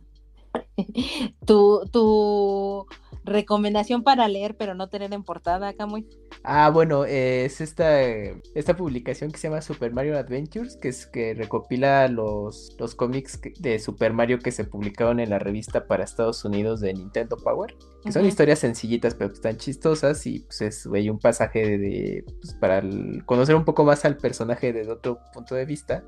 tu, 1.45 1.81
tu 1.91 2.85
recomendación 3.23 4.03
para 4.03 4.27
leer 4.27 4.55
pero 4.57 4.73
no 4.73 4.89
tener 4.89 5.13
en 5.13 5.23
portada, 5.23 5.73
Camuy. 5.73 6.07
Ah, 6.43 6.69
bueno, 6.69 7.05
eh, 7.05 7.45
es 7.45 7.61
esta, 7.61 8.01
esta 8.01 8.75
publicación 8.75 9.31
que 9.31 9.37
se 9.37 9.49
llama 9.49 9.61
Super 9.61 9.91
Mario 9.91 10.17
Adventures, 10.17 10.77
que 10.77 10.89
es 10.89 11.05
que 11.05 11.33
recopila 11.33 12.07
los, 12.07 12.75
los 12.79 12.95
cómics 12.95 13.39
de 13.59 13.79
Super 13.79 14.13
Mario 14.13 14.39
que 14.39 14.51
se 14.51 14.63
publicaron 14.63 15.19
en 15.19 15.29
la 15.29 15.39
revista 15.39 15.87
para 15.87 16.03
Estados 16.03 16.45
Unidos 16.45 16.79
de 16.79 16.93
Nintendo 16.93 17.37
Power. 17.37 17.75
Que 18.03 18.11
son 18.11 18.25
historias 18.25 18.59
sencillitas, 18.59 19.15
pero 19.15 19.33
están 19.33 19.57
chistosas 19.57 20.25
y 20.25 20.39
pues 20.39 20.61
es 20.61 20.85
un 20.85 21.19
pasaje 21.19 21.77
de, 21.77 22.25
pues, 22.41 22.53
para 22.53 22.81
conocer 23.25 23.55
un 23.55 23.65
poco 23.65 23.83
más 23.83 24.05
al 24.05 24.17
personaje 24.17 24.71
desde 24.71 24.91
otro 24.91 25.19
punto 25.33 25.55
de 25.55 25.65
vista. 25.65 26.03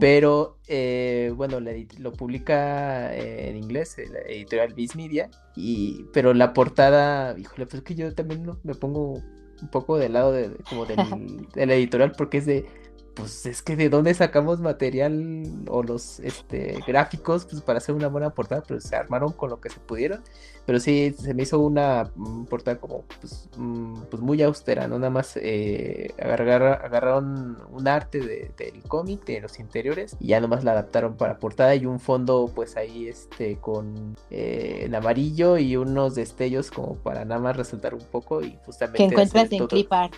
Pero 0.00 0.58
eh, 0.66 1.32
bueno, 1.36 1.58
lo 1.60 2.12
publica 2.12 3.14
eh, 3.14 3.50
en 3.50 3.56
inglés, 3.56 3.96
la 4.10 4.20
editorial 4.20 4.74
Viz 4.74 4.96
Media, 4.96 5.30
y, 5.54 6.06
pero 6.12 6.34
la 6.34 6.52
portada, 6.52 7.38
híjole, 7.38 7.66
pues 7.66 7.74
es 7.74 7.82
que 7.82 7.94
yo 7.94 8.12
también 8.14 8.44
me 8.64 8.74
pongo 8.74 9.22
un 9.62 9.68
poco 9.70 9.96
del 9.96 10.14
lado 10.14 10.32
de, 10.32 10.50
como 10.68 10.84
del, 10.86 10.96
de 11.54 11.66
la 11.66 11.74
editorial 11.74 12.12
porque 12.16 12.38
es 12.38 12.46
de 12.46 12.66
pues 13.14 13.46
es 13.46 13.62
que 13.62 13.76
de 13.76 13.88
dónde 13.88 14.14
sacamos 14.14 14.60
material 14.60 15.44
o 15.68 15.82
los 15.82 16.20
este, 16.20 16.78
gráficos 16.86 17.44
pues, 17.44 17.60
para 17.62 17.78
hacer 17.78 17.94
una 17.94 18.08
buena 18.08 18.30
portada, 18.30 18.62
pero 18.66 18.80
se 18.80 18.96
armaron 18.96 19.32
con 19.32 19.50
lo 19.50 19.60
que 19.60 19.70
se 19.70 19.80
pudieron. 19.80 20.22
Pero 20.64 20.78
sí, 20.78 21.12
se 21.18 21.34
me 21.34 21.42
hizo 21.42 21.58
una 21.58 22.10
mm, 22.14 22.44
portada 22.44 22.78
como 22.78 23.02
pues, 23.20 23.48
mm, 23.56 24.02
pues, 24.10 24.22
muy 24.22 24.40
austera, 24.42 24.86
¿no? 24.86 24.98
Nada 24.98 25.10
más 25.10 25.36
eh, 25.36 26.14
agarraron 26.18 27.58
un 27.70 27.88
arte 27.88 28.20
del 28.20 28.82
cómic, 28.86 29.24
de 29.24 29.40
los 29.40 29.58
interiores, 29.58 30.16
y 30.20 30.28
ya 30.28 30.40
nomás 30.40 30.62
la 30.62 30.72
adaptaron 30.72 31.16
para 31.16 31.38
portada 31.38 31.74
y 31.74 31.84
un 31.84 31.98
fondo 31.98 32.50
pues 32.54 32.76
ahí 32.76 33.08
este 33.08 33.56
con 33.56 34.16
eh, 34.30 34.82
en 34.84 34.94
amarillo 34.94 35.58
y 35.58 35.76
unos 35.76 36.14
destellos 36.14 36.70
como 36.70 36.94
para 36.94 37.24
nada 37.24 37.40
más 37.40 37.56
resaltar 37.56 37.94
un 37.94 38.04
poco 38.04 38.42
y 38.42 38.56
justamente... 38.64 38.98
Que 38.98 39.04
encuentras 39.04 39.50
en 39.50 39.66
Clipart. 39.66 40.14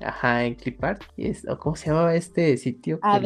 Ajá, 0.00 0.44
en 0.44 0.54
Clipart. 0.54 1.02
¿Cómo 1.58 1.76
se 1.76 1.86
llamaba 1.86 2.14
este 2.14 2.56
sitio? 2.56 2.98
Ah, 3.02 3.20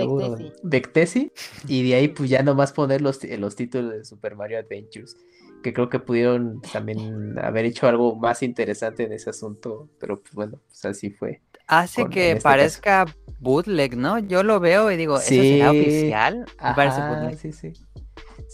Vectesi. 0.63 1.31
Y 1.69 1.89
de 1.89 1.95
ahí 1.95 2.09
pues 2.09 2.31
ya 2.31 2.43
nomás 2.43 2.73
poner 2.73 3.01
los, 3.01 3.23
los 3.25 3.57
títulos 3.57 3.93
de 3.93 4.05
Super 4.05 4.37
Mario 4.37 4.59
Adventures. 4.59 5.17
Que 5.63 5.73
creo 5.73 5.89
que 5.89 5.99
pudieron 5.99 6.61
también 6.73 7.39
haber 7.43 7.65
hecho 7.65 7.87
algo 7.87 8.17
más 8.17 8.43
interesante 8.43 9.05
en 9.05 9.13
ese 9.13 9.31
asunto. 9.31 9.89
Pero 9.99 10.21
pues 10.21 10.35
bueno, 10.35 10.61
pues 10.67 10.85
así 10.85 11.11
fue. 11.11 11.41
Hace 11.67 12.07
que 12.09 12.33
este 12.33 12.43
parezca 12.43 13.07
bootleg, 13.41 13.97
¿no? 13.97 14.19
Yo 14.19 14.43
lo 14.43 14.61
veo 14.61 14.91
y 14.91 14.97
digo, 14.97 15.17
¿eso 15.17 15.29
será 15.29 15.71
oficial? 15.71 16.45
parece 16.77 17.01
bootleg. 17.01 17.39
Sí, 17.39 17.53
sí. 17.53 17.73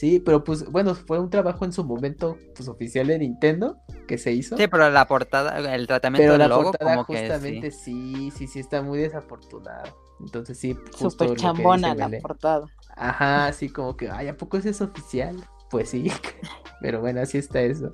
Sí, 0.01 0.19
pero 0.19 0.43
pues 0.43 0.65
bueno, 0.65 0.95
fue 0.95 1.19
un 1.19 1.29
trabajo 1.29 1.67
en 1.67 1.75
su 1.75 1.85
momento 1.85 2.39
pues 2.57 2.71
oficial 2.71 3.09
de 3.09 3.19
Nintendo 3.19 3.83
que 4.09 4.17
se 4.17 4.33
hizo. 4.33 4.57
Sí, 4.57 4.67
pero 4.67 4.89
la 4.89 5.07
portada, 5.07 5.59
el 5.75 5.87
tratamiento 5.87 6.39
del 6.39 6.49
logo 6.49 6.73
como 6.73 7.05
justamente 7.05 7.69
que 7.69 7.71
sí. 7.71 8.31
sí, 8.35 8.47
sí, 8.47 8.61
está 8.61 8.81
muy 8.81 8.99
desafortunado. 8.99 9.95
Entonces 10.19 10.57
sí, 10.57 10.75
súper 10.97 11.37
chambona 11.37 11.95
la 11.95 12.09
portada. 12.19 12.65
Ajá, 12.97 13.53
sí, 13.53 13.69
como 13.69 13.95
que, 13.95 14.09
ay, 14.09 14.29
¿a 14.29 14.39
poco 14.39 14.57
ese 14.57 14.71
es 14.71 14.81
oficial? 14.81 15.37
Pues 15.69 15.91
sí, 15.91 16.11
pero 16.81 17.03
bueno, 17.03 17.21
así 17.21 17.37
está 17.37 17.61
eso. 17.61 17.91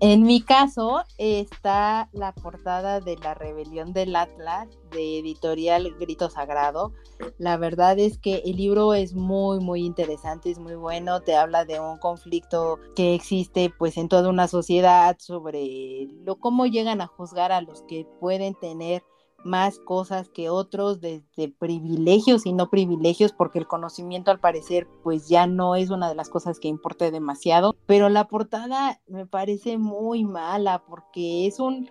En 0.00 0.24
mi 0.24 0.42
caso 0.42 1.02
está 1.16 2.10
la 2.12 2.34
portada 2.34 3.00
de 3.00 3.16
La 3.16 3.32
Rebelión 3.32 3.94
del 3.94 4.14
Atlas 4.14 4.68
de 4.90 5.20
editorial 5.20 5.94
Grito 5.98 6.28
Sagrado. 6.28 6.92
La 7.38 7.56
verdad 7.56 7.98
es 7.98 8.18
que 8.18 8.42
el 8.44 8.56
libro 8.56 8.92
es 8.92 9.14
muy 9.14 9.58
muy 9.60 9.86
interesante, 9.86 10.50
es 10.50 10.58
muy 10.58 10.74
bueno, 10.74 11.22
te 11.22 11.34
habla 11.34 11.64
de 11.64 11.80
un 11.80 11.96
conflicto 11.96 12.78
que 12.94 13.14
existe 13.14 13.72
pues 13.78 13.96
en 13.96 14.08
toda 14.08 14.28
una 14.28 14.48
sociedad 14.48 15.16
sobre 15.18 16.08
lo 16.24 16.36
cómo 16.36 16.66
llegan 16.66 17.00
a 17.00 17.06
juzgar 17.06 17.50
a 17.50 17.62
los 17.62 17.82
que 17.82 18.06
pueden 18.20 18.54
tener 18.54 19.02
más 19.44 19.78
cosas 19.78 20.28
que 20.28 20.50
otros 20.50 21.00
desde 21.00 21.48
privilegios 21.58 22.46
y 22.46 22.52
no 22.52 22.68
privilegios 22.68 23.32
porque 23.32 23.58
el 23.58 23.66
conocimiento 23.66 24.30
al 24.30 24.40
parecer 24.40 24.88
pues 25.02 25.28
ya 25.28 25.46
no 25.46 25.76
es 25.76 25.90
una 25.90 26.08
de 26.08 26.14
las 26.14 26.28
cosas 26.28 26.58
que 26.58 26.68
importe 26.68 27.10
demasiado. 27.10 27.76
Pero 27.86 28.08
la 28.08 28.26
portada 28.26 29.00
me 29.06 29.26
parece 29.26 29.78
muy 29.78 30.24
mala 30.24 30.82
porque 30.86 31.46
es 31.46 31.60
un 31.60 31.88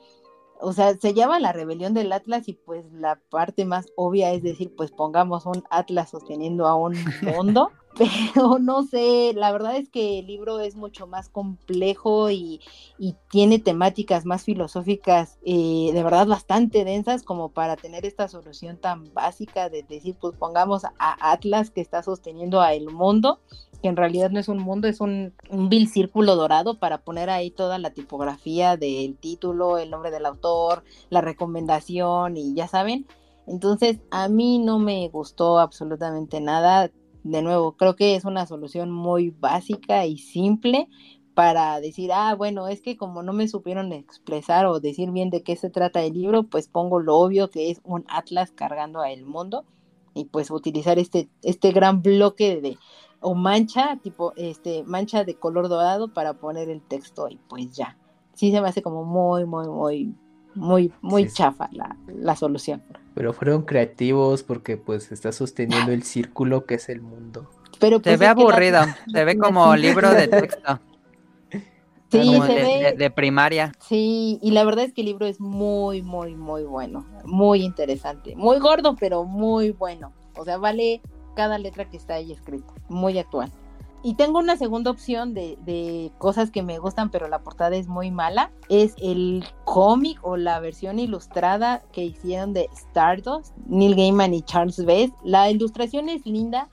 o 0.61 0.73
sea, 0.73 0.95
se 0.95 1.13
llama 1.13 1.39
la 1.39 1.51
rebelión 1.51 1.93
del 1.93 2.11
Atlas 2.11 2.47
y 2.47 2.53
pues 2.53 2.85
la 2.93 3.19
parte 3.29 3.65
más 3.65 3.87
obvia 3.95 4.31
es 4.31 4.41
decir, 4.41 4.73
pues 4.75 4.91
pongamos 4.91 5.45
un 5.45 5.63
Atlas 5.69 6.09
sosteniendo 6.09 6.65
a 6.65 6.75
un 6.75 6.93
mundo, 7.21 7.71
pero 7.97 8.59
no 8.59 8.83
sé, 8.83 9.33
la 9.35 9.51
verdad 9.51 9.77
es 9.77 9.89
que 9.89 10.19
el 10.19 10.27
libro 10.27 10.59
es 10.59 10.75
mucho 10.75 11.07
más 11.07 11.29
complejo 11.29 12.29
y, 12.29 12.61
tiene 13.29 13.59
temáticas 13.59 14.25
más 14.25 14.43
filosóficas, 14.43 15.37
eh, 15.45 15.91
de 15.93 16.03
verdad 16.03 16.27
bastante 16.27 16.85
densas 16.85 17.23
como 17.23 17.49
para 17.49 17.75
tener 17.75 18.05
esta 18.05 18.29
solución 18.29 18.77
tan 18.77 19.13
básica 19.13 19.69
de 19.69 19.83
decir, 19.83 20.15
pues 20.19 20.37
pongamos 20.37 20.85
a 20.85 20.93
Atlas 21.31 21.69
que 21.69 21.81
está 21.81 22.01
sosteniendo 22.01 22.61
a 22.61 22.73
el 22.73 22.89
mundo 22.89 23.41
que 23.81 23.89
en 23.89 23.97
realidad 23.97 24.31
no 24.31 24.39
es 24.39 24.47
un 24.47 24.59
mundo, 24.59 24.87
es 24.87 25.01
un, 25.01 25.33
un 25.49 25.69
vil 25.69 25.89
círculo 25.89 26.35
dorado 26.35 26.79
para 26.79 26.99
poner 26.99 27.29
ahí 27.29 27.51
toda 27.51 27.77
la 27.77 27.91
tipografía 27.91 28.77
del 28.77 29.17
título, 29.17 29.77
el 29.77 29.91
nombre 29.91 30.11
del 30.11 30.25
autor, 30.25 30.83
la 31.09 31.21
recomendación 31.21 32.37
y 32.37 32.55
ya 32.55 32.67
saben. 32.67 33.05
Entonces, 33.47 33.99
a 34.09 34.27
mí 34.27 34.59
no 34.59 34.79
me 34.79 35.07
gustó 35.09 35.59
absolutamente 35.59 36.41
nada. 36.41 36.89
De 37.25 37.41
nuevo, 37.41 37.71
creo 37.71 37.95
que 37.95 38.15
es 38.15 38.23
una 38.23 38.45
solución 38.45 38.91
muy 38.91 39.31
básica 39.31 40.05
y 40.05 40.19
simple 40.19 40.87
para 41.33 41.81
decir, 41.81 42.11
ah, 42.13 42.35
bueno, 42.35 42.67
es 42.67 42.81
que 42.81 42.97
como 42.97 43.23
no 43.23 43.33
me 43.33 43.47
supieron 43.47 43.91
expresar 43.93 44.67
o 44.67 44.79
decir 44.79 45.09
bien 45.09 45.31
de 45.31 45.41
qué 45.41 45.55
se 45.55 45.71
trata 45.71 46.03
el 46.03 46.13
libro, 46.13 46.43
pues 46.43 46.67
pongo 46.67 46.99
lo 46.99 47.17
obvio 47.17 47.49
que 47.49 47.71
es 47.71 47.81
un 47.83 48.05
atlas 48.09 48.51
cargando 48.51 49.01
a 49.01 49.09
el 49.09 49.25
mundo 49.25 49.65
y 50.13 50.25
pues 50.25 50.51
utilizar 50.51 50.99
este, 50.99 51.27
este 51.41 51.71
gran 51.71 52.03
bloque 52.03 52.61
de, 52.61 52.77
o 53.21 53.33
mancha, 53.33 53.97
tipo, 54.03 54.33
este, 54.35 54.83
mancha 54.83 55.23
de 55.23 55.33
color 55.33 55.67
dorado 55.67 56.13
para 56.13 56.35
poner 56.35 56.69
el 56.69 56.83
texto 56.83 57.27
y 57.27 57.37
pues 57.49 57.71
ya. 57.71 57.97
Sí 58.35 58.51
se 58.51 58.61
me 58.61 58.67
hace 58.67 58.83
como 58.83 59.03
muy, 59.03 59.45
muy, 59.45 59.67
muy, 59.67 60.15
muy, 60.53 60.93
muy 61.01 61.27
chafa 61.27 61.69
la, 61.71 61.97
la, 62.05 62.35
solución. 62.35 62.83
Pero 63.15 63.33
fueron 63.33 63.63
creativos 63.63 64.43
porque 64.43 64.77
pues 64.77 65.11
está 65.11 65.31
sosteniendo 65.31 65.91
el 65.91 66.03
círculo 66.03 66.65
que 66.65 66.75
es 66.75 66.89
el 66.89 67.01
mundo. 67.01 67.49
Pero 67.79 67.99
pues, 67.99 68.13
se 68.13 68.17
ve 68.17 68.27
aburrido, 68.27 68.81
se 69.11 69.25
ve 69.25 69.37
como 69.37 69.75
libro 69.75 70.11
de 70.11 70.27
texto. 70.27 70.79
Sí, 72.11 72.39
se 72.47 72.53
de, 72.53 72.63
ve... 72.63 72.95
de, 72.97 73.09
primaria. 73.09 73.73
Sí, 73.79 74.39
y 74.41 74.51
la 74.51 74.63
verdad 74.63 74.85
es 74.85 74.93
que 74.93 75.01
el 75.01 75.07
libro 75.07 75.25
es 75.25 75.41
muy, 75.41 76.01
muy, 76.01 76.35
muy 76.35 76.63
bueno, 76.63 77.05
muy 77.25 77.63
interesante, 77.63 78.35
muy 78.37 78.59
gordo, 78.59 78.95
pero 78.97 79.25
muy 79.25 79.71
bueno. 79.71 80.13
O 80.37 80.45
sea, 80.45 80.57
vale 80.57 81.01
cada 81.35 81.57
letra 81.57 81.89
que 81.89 81.97
está 81.97 82.13
ahí 82.13 82.31
escrita, 82.31 82.73
muy 82.87 83.17
actual. 83.17 83.51
Y 84.05 84.13
tengo 84.13 84.37
una 84.37 84.55
segunda 84.55 84.91
opción 84.91 85.33
de, 85.33 86.11
cosas 86.19 86.51
que 86.51 86.61
me 86.61 86.77
gustan, 86.77 87.09
pero 87.09 87.27
la 87.27 87.39
portada 87.39 87.75
es 87.75 87.87
muy 87.87 88.11
mala. 88.11 88.51
Es 88.69 88.93
el 89.01 89.43
cómic 89.63 90.19
o 90.21 90.37
la 90.37 90.59
versión 90.59 90.99
ilustrada 90.99 91.81
que 91.91 92.03
hicieron 92.03 92.53
de 92.53 92.69
Stardust, 92.71 93.57
Neil 93.65 93.95
Gaiman 93.95 94.35
y 94.35 94.43
Charles 94.43 94.85
Best. 94.85 95.15
La 95.23 95.49
ilustración 95.49 96.07
es 96.07 96.23
linda, 96.27 96.69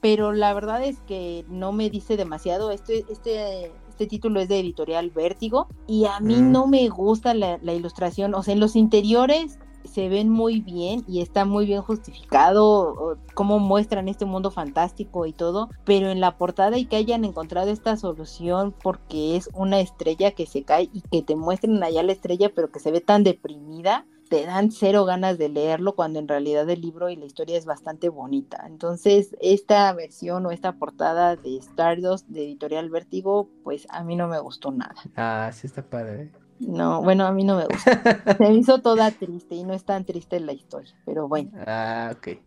pero 0.00 0.32
la 0.32 0.54
verdad 0.54 0.82
es 0.82 1.02
que 1.02 1.44
no 1.50 1.70
me 1.72 1.90
dice 1.90 2.16
demasiado. 2.16 2.70
Este, 2.70 3.04
este, 3.10 3.70
este 3.90 4.06
título 4.06 4.40
es 4.40 4.48
de 4.48 4.60
editorial 4.60 5.10
Vértigo 5.10 5.68
y 5.86 6.06
a 6.06 6.18
mí 6.20 6.36
mm. 6.36 6.50
no 6.50 6.66
me 6.66 6.88
gusta 6.88 7.34
la, 7.34 7.58
la 7.60 7.74
ilustración. 7.74 8.34
O 8.34 8.42
sea, 8.42 8.54
en 8.54 8.60
los 8.60 8.74
interiores 8.74 9.58
se 9.84 10.08
ven 10.08 10.28
muy 10.28 10.60
bien 10.60 11.04
y 11.06 11.20
está 11.20 11.44
muy 11.44 11.66
bien 11.66 11.82
justificado 11.82 13.18
cómo 13.34 13.58
muestran 13.58 14.08
este 14.08 14.24
mundo 14.24 14.50
fantástico 14.50 15.26
y 15.26 15.32
todo, 15.32 15.68
pero 15.84 16.10
en 16.10 16.20
la 16.20 16.36
portada 16.36 16.78
y 16.78 16.86
que 16.86 16.96
hayan 16.96 17.24
encontrado 17.24 17.70
esta 17.70 17.96
solución 17.96 18.74
porque 18.82 19.36
es 19.36 19.48
una 19.54 19.80
estrella 19.80 20.32
que 20.32 20.46
se 20.46 20.62
cae 20.62 20.90
y 20.92 21.02
que 21.02 21.22
te 21.22 21.36
muestren 21.36 21.82
allá 21.82 22.02
la 22.02 22.12
estrella 22.12 22.50
pero 22.54 22.70
que 22.70 22.80
se 22.80 22.90
ve 22.90 23.00
tan 23.00 23.24
deprimida, 23.24 24.06
te 24.28 24.46
dan 24.46 24.70
cero 24.70 25.04
ganas 25.04 25.38
de 25.38 25.48
leerlo 25.48 25.94
cuando 25.94 26.18
en 26.18 26.28
realidad 26.28 26.68
el 26.68 26.80
libro 26.80 27.08
y 27.10 27.16
la 27.16 27.26
historia 27.26 27.58
es 27.58 27.66
bastante 27.66 28.08
bonita. 28.08 28.64
Entonces, 28.66 29.36
esta 29.40 29.92
versión 29.92 30.46
o 30.46 30.50
esta 30.50 30.72
portada 30.72 31.36
de 31.36 31.58
Stardust 31.58 32.26
de 32.28 32.44
Editorial 32.44 32.90
Vértigo, 32.90 33.48
pues 33.62 33.86
a 33.90 34.02
mí 34.02 34.16
no 34.16 34.28
me 34.28 34.40
gustó 34.40 34.72
nada. 34.72 34.96
Ah, 35.16 35.50
sí 35.52 35.66
está 35.66 35.82
padre. 35.82 36.32
No, 36.60 37.02
bueno, 37.02 37.26
a 37.26 37.32
mí 37.32 37.44
no 37.44 37.56
me 37.56 37.66
gusta. 37.66 38.36
Se 38.36 38.42
me 38.44 38.54
hizo 38.54 38.80
toda 38.80 39.10
triste 39.10 39.54
y 39.54 39.64
no 39.64 39.74
es 39.74 39.84
tan 39.84 40.04
triste 40.04 40.40
la 40.40 40.52
historia, 40.52 40.94
pero 41.04 41.28
bueno. 41.28 41.50
Ah, 41.66 42.14
ok. 42.16 42.38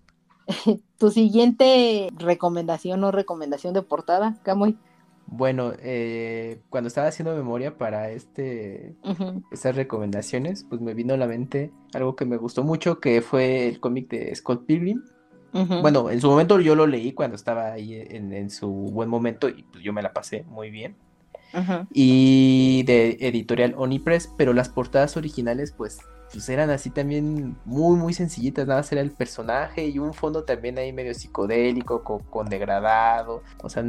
tu 0.97 1.11
siguiente 1.11 2.09
recomendación 2.17 3.03
o 3.03 3.11
recomendación 3.11 3.73
de 3.73 3.81
portada, 3.81 4.37
Camuy. 4.43 4.77
Bueno, 5.29 5.73
eh, 5.79 6.61
cuando 6.69 6.87
estaba 6.87 7.07
haciendo 7.07 7.35
memoria 7.35 7.77
para 7.77 8.11
este, 8.11 8.95
estas 9.51 9.75
recomendaciones, 9.75 10.63
pues 10.63 10.79
me 10.79 10.93
vino 10.93 11.13
a 11.13 11.17
la 11.17 11.27
mente 11.27 11.73
algo 11.93 12.15
que 12.15 12.25
me 12.25 12.37
gustó 12.37 12.63
mucho, 12.63 13.01
que 13.01 13.21
fue 13.21 13.67
el 13.67 13.81
cómic 13.81 14.09
de 14.09 14.33
Scott 14.33 14.65
Pilgrim, 14.65 15.03
Bueno, 15.51 16.09
en 16.09 16.21
su 16.21 16.29
momento 16.29 16.61
yo 16.61 16.75
lo 16.75 16.87
leí 16.87 17.11
cuando 17.11 17.35
estaba 17.35 17.73
ahí 17.73 17.93
en, 17.93 18.49
su 18.49 18.69
buen 18.69 19.09
momento 19.09 19.49
y 19.49 19.63
pues 19.63 19.83
yo 19.83 19.91
me 19.91 20.01
la 20.01 20.13
pasé 20.13 20.43
muy 20.43 20.69
bien. 20.69 20.95
Y 21.91 22.83
de 22.83 23.17
editorial 23.21 23.75
Onipress, 23.77 24.29
pero 24.37 24.53
las 24.53 24.69
portadas 24.69 25.17
originales 25.17 25.71
pues, 25.71 25.99
pues 26.31 26.47
eran 26.49 26.69
así 26.69 26.89
también 26.89 27.55
muy 27.65 27.97
muy 27.97 28.13
sencillitas, 28.13 28.67
nada 28.67 28.81
más 28.81 28.91
era 28.91 29.01
el 29.01 29.11
personaje 29.11 29.87
y 29.87 29.97
un 29.99 30.13
fondo 30.13 30.43
también 30.43 30.77
ahí 30.77 30.91
medio 30.93 31.13
psicodélico, 31.13 32.03
con, 32.03 32.49
degradado, 32.49 33.43
o 33.61 33.69
sea, 33.69 33.83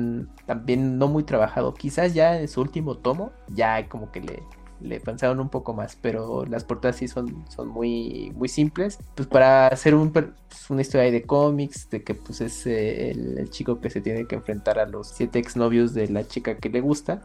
también 0.47 0.99
no 0.99 1.09
muy 1.09 1.25
trabajado. 1.25 1.75
Quizás 1.75 2.15
ya 2.15 2.41
en 2.41 2.49
su 2.49 2.61
último 2.61 2.97
tomo 2.97 3.33
ya 3.49 3.89
como 3.89 4.11
que 4.13 4.21
le, 4.21 4.43
le 4.81 5.01
pensaron 5.01 5.41
un 5.41 5.49
poco 5.49 5.75
más, 5.75 5.97
pero 6.01 6.45
las 6.47 6.65
portadas 6.65 6.97
sí 6.97 7.09
son, 7.09 7.45
son 7.49 7.69
muy, 7.69 8.33
muy 8.35 8.49
simples. 8.49 8.99
Pues 9.15 9.29
para 9.29 9.69
hacer 9.69 9.95
un, 9.95 10.13
pues, 10.13 10.27
una 10.69 10.83
historia 10.83 11.11
de 11.11 11.23
cómics, 11.23 11.91
de 11.91 12.03
que 12.03 12.15
pues 12.15 12.41
es 12.41 12.67
eh, 12.67 13.11
el, 13.11 13.51
chico 13.51 13.81
que 13.81 13.91
se 13.91 14.01
tiene 14.01 14.27
que 14.27 14.37
enfrentar 14.37 14.79
a 14.79 14.87
los 14.87 15.09
siete 15.09 15.39
exnovios 15.39 15.95
de 15.95 16.09
la 16.09 16.27
chica 16.27 16.57
que 16.57 16.69
le 16.69 16.81
gusta. 16.81 17.23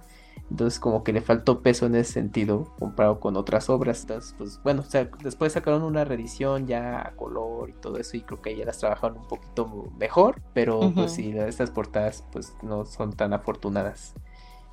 Entonces 0.50 0.80
como 0.80 1.04
que 1.04 1.14
le 1.14 1.22
faltó 1.22 1.62
peso 1.62 1.86
en 1.86 1.96
ese 1.96 2.14
sentido 2.14 2.74
comparado 2.78 3.20
con 3.20 3.38
otras 3.38 3.70
obras. 3.70 4.02
Entonces, 4.02 4.36
pues 4.38 4.60
bueno, 4.64 4.82
o 4.82 4.86
sea, 4.86 5.10
después 5.24 5.54
sacaron 5.54 5.84
una 5.84 6.06
reedición 6.06 6.68
ya 6.68 7.08
a 7.08 7.12
color 7.16 7.70
y 7.70 7.74
todo 7.74 7.98
eso 7.98 8.18
y 8.18 8.22
creo 8.22 8.42
que 8.42 8.56
ya 8.56 8.66
las 8.66 8.78
trabajaron 8.78 9.18
un 9.18 9.28
poquito 9.28 9.92
mejor, 9.98 10.42
pero 10.54 10.92
pues 10.94 11.14
sí, 11.14 11.34
estas 11.38 11.72
portadas 11.72 12.24
pues 12.32 12.54
no 12.62 12.86
son 12.86 13.14
tan 13.14 13.34
afortunadas. 13.34 14.14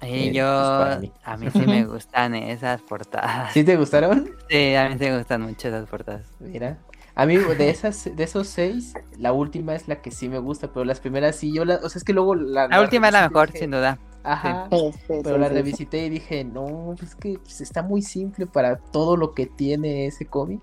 Yo, 0.03 0.99
pues, 0.99 1.13
a 1.25 1.37
mí 1.37 1.51
sí 1.51 1.67
me 1.67 1.85
gustan 1.87 2.35
esas 2.35 2.81
portadas. 2.81 3.53
¿Sí 3.53 3.65
te 3.65 3.77
gustaron? 3.77 4.31
Sí, 4.49 4.75
a 4.75 4.89
mí 4.89 4.97
sí 4.99 5.05
me 5.05 5.19
gustan 5.19 5.43
mucho 5.43 5.69
esas 5.69 5.89
portadas. 5.89 6.27
Mira, 6.41 6.79
a 7.15 7.27
mí 7.27 7.37
de 7.37 7.69
esas, 7.69 8.09
de 8.17 8.25
esos 8.25 8.49
seis, 8.49 8.95
la 9.19 9.33
última 9.33 9.75
es 9.75 9.89
la 9.89 10.01
que 10.01 10.11
sí 10.11 10.29
me 10.29 10.39
gusta, 10.39 10.69
pero 10.73 10.85
las 10.85 11.01
primeras 11.01 11.37
sí, 11.37 11.53
yo 11.53 11.67
la, 11.67 11.77
o 11.77 11.89
sea, 11.91 11.99
es 11.99 12.05
que 12.05 12.15
luego 12.15 12.35
la... 12.35 12.67
La, 12.69 12.81
última 12.81 13.09
es 13.09 13.13
la 13.13 13.29
mejor, 13.29 13.53
sin 13.53 13.71
duda. 13.71 13.99
Ajá, 14.23 14.69
pero 15.09 15.39
la 15.39 15.49
revisité 15.49 16.07
y 16.07 16.11
dije, 16.11 16.45
no, 16.45 16.95
es 17.03 17.15
que 17.15 17.39
pues, 17.39 17.61
está 17.61 17.83
muy 17.83 18.03
simple 18.03 18.47
para 18.47 18.77
todo 18.77 19.17
lo 19.17 19.33
que 19.33 19.47
tiene 19.47 20.07
ese 20.07 20.27
cómic. 20.27 20.61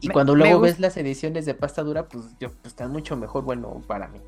Y 0.00 0.08
cuando 0.08 0.34
luego 0.34 0.60
ves 0.60 0.78
las 0.78 0.96
ediciones 0.96 1.46
de 1.46 1.54
pasta 1.54 1.82
dura, 1.82 2.06
pues, 2.06 2.26
yo, 2.38 2.50
pues 2.50 2.66
están 2.66 2.92
mucho 2.92 3.16
mejor, 3.16 3.44
bueno, 3.44 3.80
para 3.86 4.08
mí. 4.08 4.20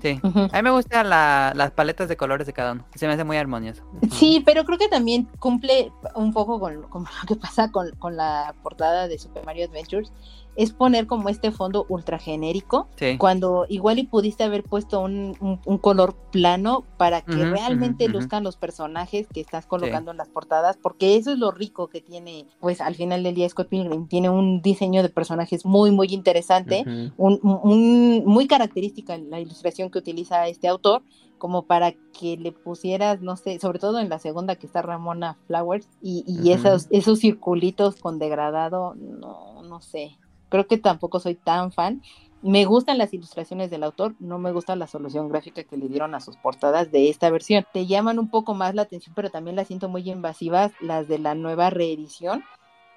Sí, 0.00 0.20
a 0.22 0.56
mí 0.56 0.62
me 0.62 0.70
gustan 0.70 1.08
las 1.08 1.70
paletas 1.70 2.08
de 2.10 2.16
colores 2.18 2.46
de 2.46 2.52
cada 2.52 2.72
uno, 2.72 2.84
se 2.94 3.06
me 3.06 3.14
hace 3.14 3.24
muy 3.24 3.38
armonioso. 3.38 3.82
Sí, 4.12 4.42
pero 4.44 4.64
creo 4.64 4.76
que 4.76 4.88
también 4.88 5.26
cumple 5.38 5.90
un 6.14 6.32
poco 6.34 6.60
con, 6.60 6.82
con 6.82 7.04
lo 7.04 7.26
que 7.26 7.36
pasa 7.36 7.72
con, 7.72 7.90
con, 7.92 8.14
la 8.14 8.54
portada 8.62 9.08
de 9.08 9.18
Super 9.18 9.46
Mario 9.46 9.64
Adventures, 9.64 10.12
es 10.56 10.72
poner 10.72 11.06
como 11.06 11.28
este 11.28 11.50
fondo 11.50 11.86
ultra 11.88 12.18
genérico, 12.18 12.88
cuando 13.18 13.66
igual 13.68 13.98
y 13.98 14.04
pudiste 14.04 14.44
haber 14.44 14.62
puesto 14.62 15.00
un, 15.00 15.58
un, 15.64 15.78
color 15.78 16.14
plano 16.30 16.84
para 16.96 17.22
que 17.22 17.44
realmente 17.44 18.08
luzcan 18.08 18.44
los 18.44 18.56
personajes 18.56 19.26
que 19.26 19.40
estás 19.40 19.66
colocando 19.66 20.10
en 20.10 20.16
las 20.16 20.28
portadas, 20.28 20.78
porque 20.80 21.16
eso 21.16 21.32
es 21.32 21.38
lo 21.38 21.50
rico 21.50 21.88
que 21.88 22.00
tiene, 22.00 22.46
pues 22.60 22.80
al 22.80 22.94
final 22.94 23.22
del 23.22 23.34
día 23.34 23.48
Scott 23.48 23.68
Pilgrim. 23.68 24.06
Tiene 24.06 24.30
un 24.30 24.62
diseño 24.62 25.02
de 25.02 25.08
personajes 25.08 25.64
muy, 25.64 25.90
muy 25.90 26.08
interesante, 26.10 26.84
un, 27.16 27.40
un, 27.42 28.24
muy 28.24 28.46
característica 28.46 29.18
la 29.18 29.40
ilustración 29.40 29.90
que 29.90 29.98
utiliza 29.98 30.46
este 30.46 30.68
autor, 30.68 31.02
como 31.38 31.62
para 31.66 31.92
que 31.92 32.36
le 32.38 32.52
pusieras, 32.52 33.20
no 33.20 33.36
sé, 33.36 33.58
sobre 33.58 33.78
todo 33.78 33.98
en 33.98 34.08
la 34.08 34.18
segunda 34.18 34.56
que 34.56 34.66
está 34.66 34.82
Ramona 34.82 35.36
Flowers, 35.46 35.88
y, 36.00 36.24
y 36.26 36.52
esos, 36.52 36.86
esos 36.90 37.18
circulitos 37.18 37.96
con 37.96 38.18
degradado, 38.18 38.94
no, 38.94 39.62
no 39.62 39.80
sé 39.80 40.16
creo 40.54 40.68
que 40.68 40.78
tampoco 40.78 41.18
soy 41.18 41.34
tan 41.34 41.72
fan. 41.72 42.00
Me 42.40 42.64
gustan 42.64 42.96
las 42.96 43.12
ilustraciones 43.12 43.70
del 43.70 43.82
autor, 43.82 44.14
no 44.20 44.38
me 44.38 44.52
gusta 44.52 44.76
la 44.76 44.86
solución 44.86 45.28
gráfica 45.28 45.64
que 45.64 45.76
le 45.76 45.88
dieron 45.88 46.14
a 46.14 46.20
sus 46.20 46.36
portadas 46.36 46.92
de 46.92 47.08
esta 47.08 47.28
versión. 47.28 47.66
Te 47.72 47.86
llaman 47.86 48.20
un 48.20 48.30
poco 48.30 48.54
más 48.54 48.72
la 48.76 48.82
atención, 48.82 49.16
pero 49.16 49.30
también 49.30 49.56
las 49.56 49.66
siento 49.66 49.88
muy 49.88 50.08
invasivas 50.08 50.70
las 50.80 51.08
de 51.08 51.18
la 51.18 51.34
nueva 51.34 51.70
reedición, 51.70 52.44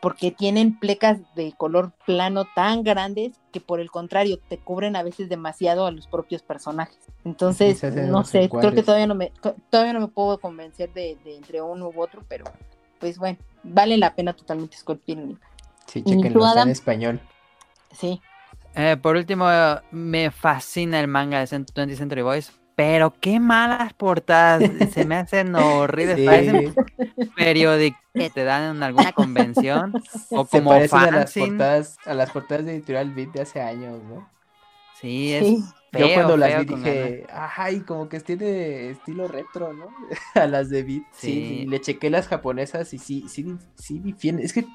porque 0.03 0.29
tienen 0.29 0.77
plecas 0.77 1.17
de 1.33 1.51
color 1.57 1.93
plano 2.05 2.45
tan 2.55 2.83
grandes 2.83 3.39
que 3.51 3.59
por 3.59 3.79
el 3.79 3.89
contrario 3.89 4.37
te 4.37 4.59
cubren 4.59 4.95
a 4.95 5.01
veces 5.01 5.27
demasiado 5.27 5.87
a 5.87 5.91
los 5.91 6.05
propios 6.05 6.43
personajes. 6.43 6.99
Entonces, 7.25 7.83
no 7.95 8.23
sé, 8.23 8.49
creo 8.49 8.71
que 8.71 8.83
todavía 8.83 9.07
no 9.07 9.15
me 9.15 9.31
todavía 9.71 9.93
no 9.93 10.01
me 10.01 10.09
puedo 10.09 10.37
convencer 10.39 10.93
de, 10.93 11.17
entre 11.25 11.59
uno 11.59 11.89
u 11.89 11.99
otro, 11.99 12.21
pero 12.27 12.45
pues 12.99 13.17
bueno, 13.17 13.39
vale 13.63 13.97
la 13.97 14.13
pena 14.13 14.33
totalmente 14.33 14.77
Scott 14.77 15.01
Sí, 15.87 16.03
chequenlo, 16.03 16.45
está 16.45 16.61
en 16.61 16.69
español. 16.69 17.21
Sí. 17.91 18.21
Eh, 18.75 18.97
por 19.01 19.15
último, 19.15 19.47
me 19.91 20.29
fascina 20.31 20.99
el 20.99 21.07
manga 21.07 21.43
de 21.43 21.47
20 21.49 21.95
Century 21.95 22.21
Boys, 22.21 22.51
pero 22.75 23.11
qué 23.19 23.39
malas 23.39 23.93
portadas, 23.93 24.69
se 24.91 25.03
me 25.03 25.15
hacen 25.15 25.55
horribles, 25.55 26.19
parecen 26.23 26.75
periódicos 27.35 27.99
que 28.13 28.29
te 28.29 28.43
dan 28.43 28.75
en 28.75 28.83
alguna 28.83 29.11
convención 29.13 29.93
o 30.29 30.45
como 30.45 30.73
a 30.73 30.79
las, 30.79 31.33
portadas, 31.33 31.97
a 32.05 32.13
las 32.13 32.29
portadas 32.29 32.65
de 32.65 32.75
Editorial 32.75 33.11
Beat 33.15 33.31
de 33.31 33.41
hace 33.41 33.61
años, 33.61 34.03
¿no? 34.03 34.29
Sí, 35.01 35.33
es 35.33 35.63
Yo 35.93 36.13
cuando 36.13 36.37
las 36.37 36.59
vi 36.59 36.75
dije, 36.75 37.25
ay, 37.31 37.79
como 37.79 38.07
que 38.09 38.19
tiene 38.19 38.91
estilo 38.91 39.27
retro, 39.27 39.73
¿no? 39.73 39.87
a 40.35 40.45
las 40.45 40.69
de 40.69 40.83
Beat, 40.83 41.03
sí. 41.13 41.65
le 41.67 41.81
chequé 41.81 42.11
las 42.11 42.27
japonesas 42.27 42.93
y 42.93 42.99
sí, 42.99 43.25
sí, 43.27 43.57
sí, 43.75 44.15
sí, 44.19 44.29
es 44.39 44.53
que 44.53 44.65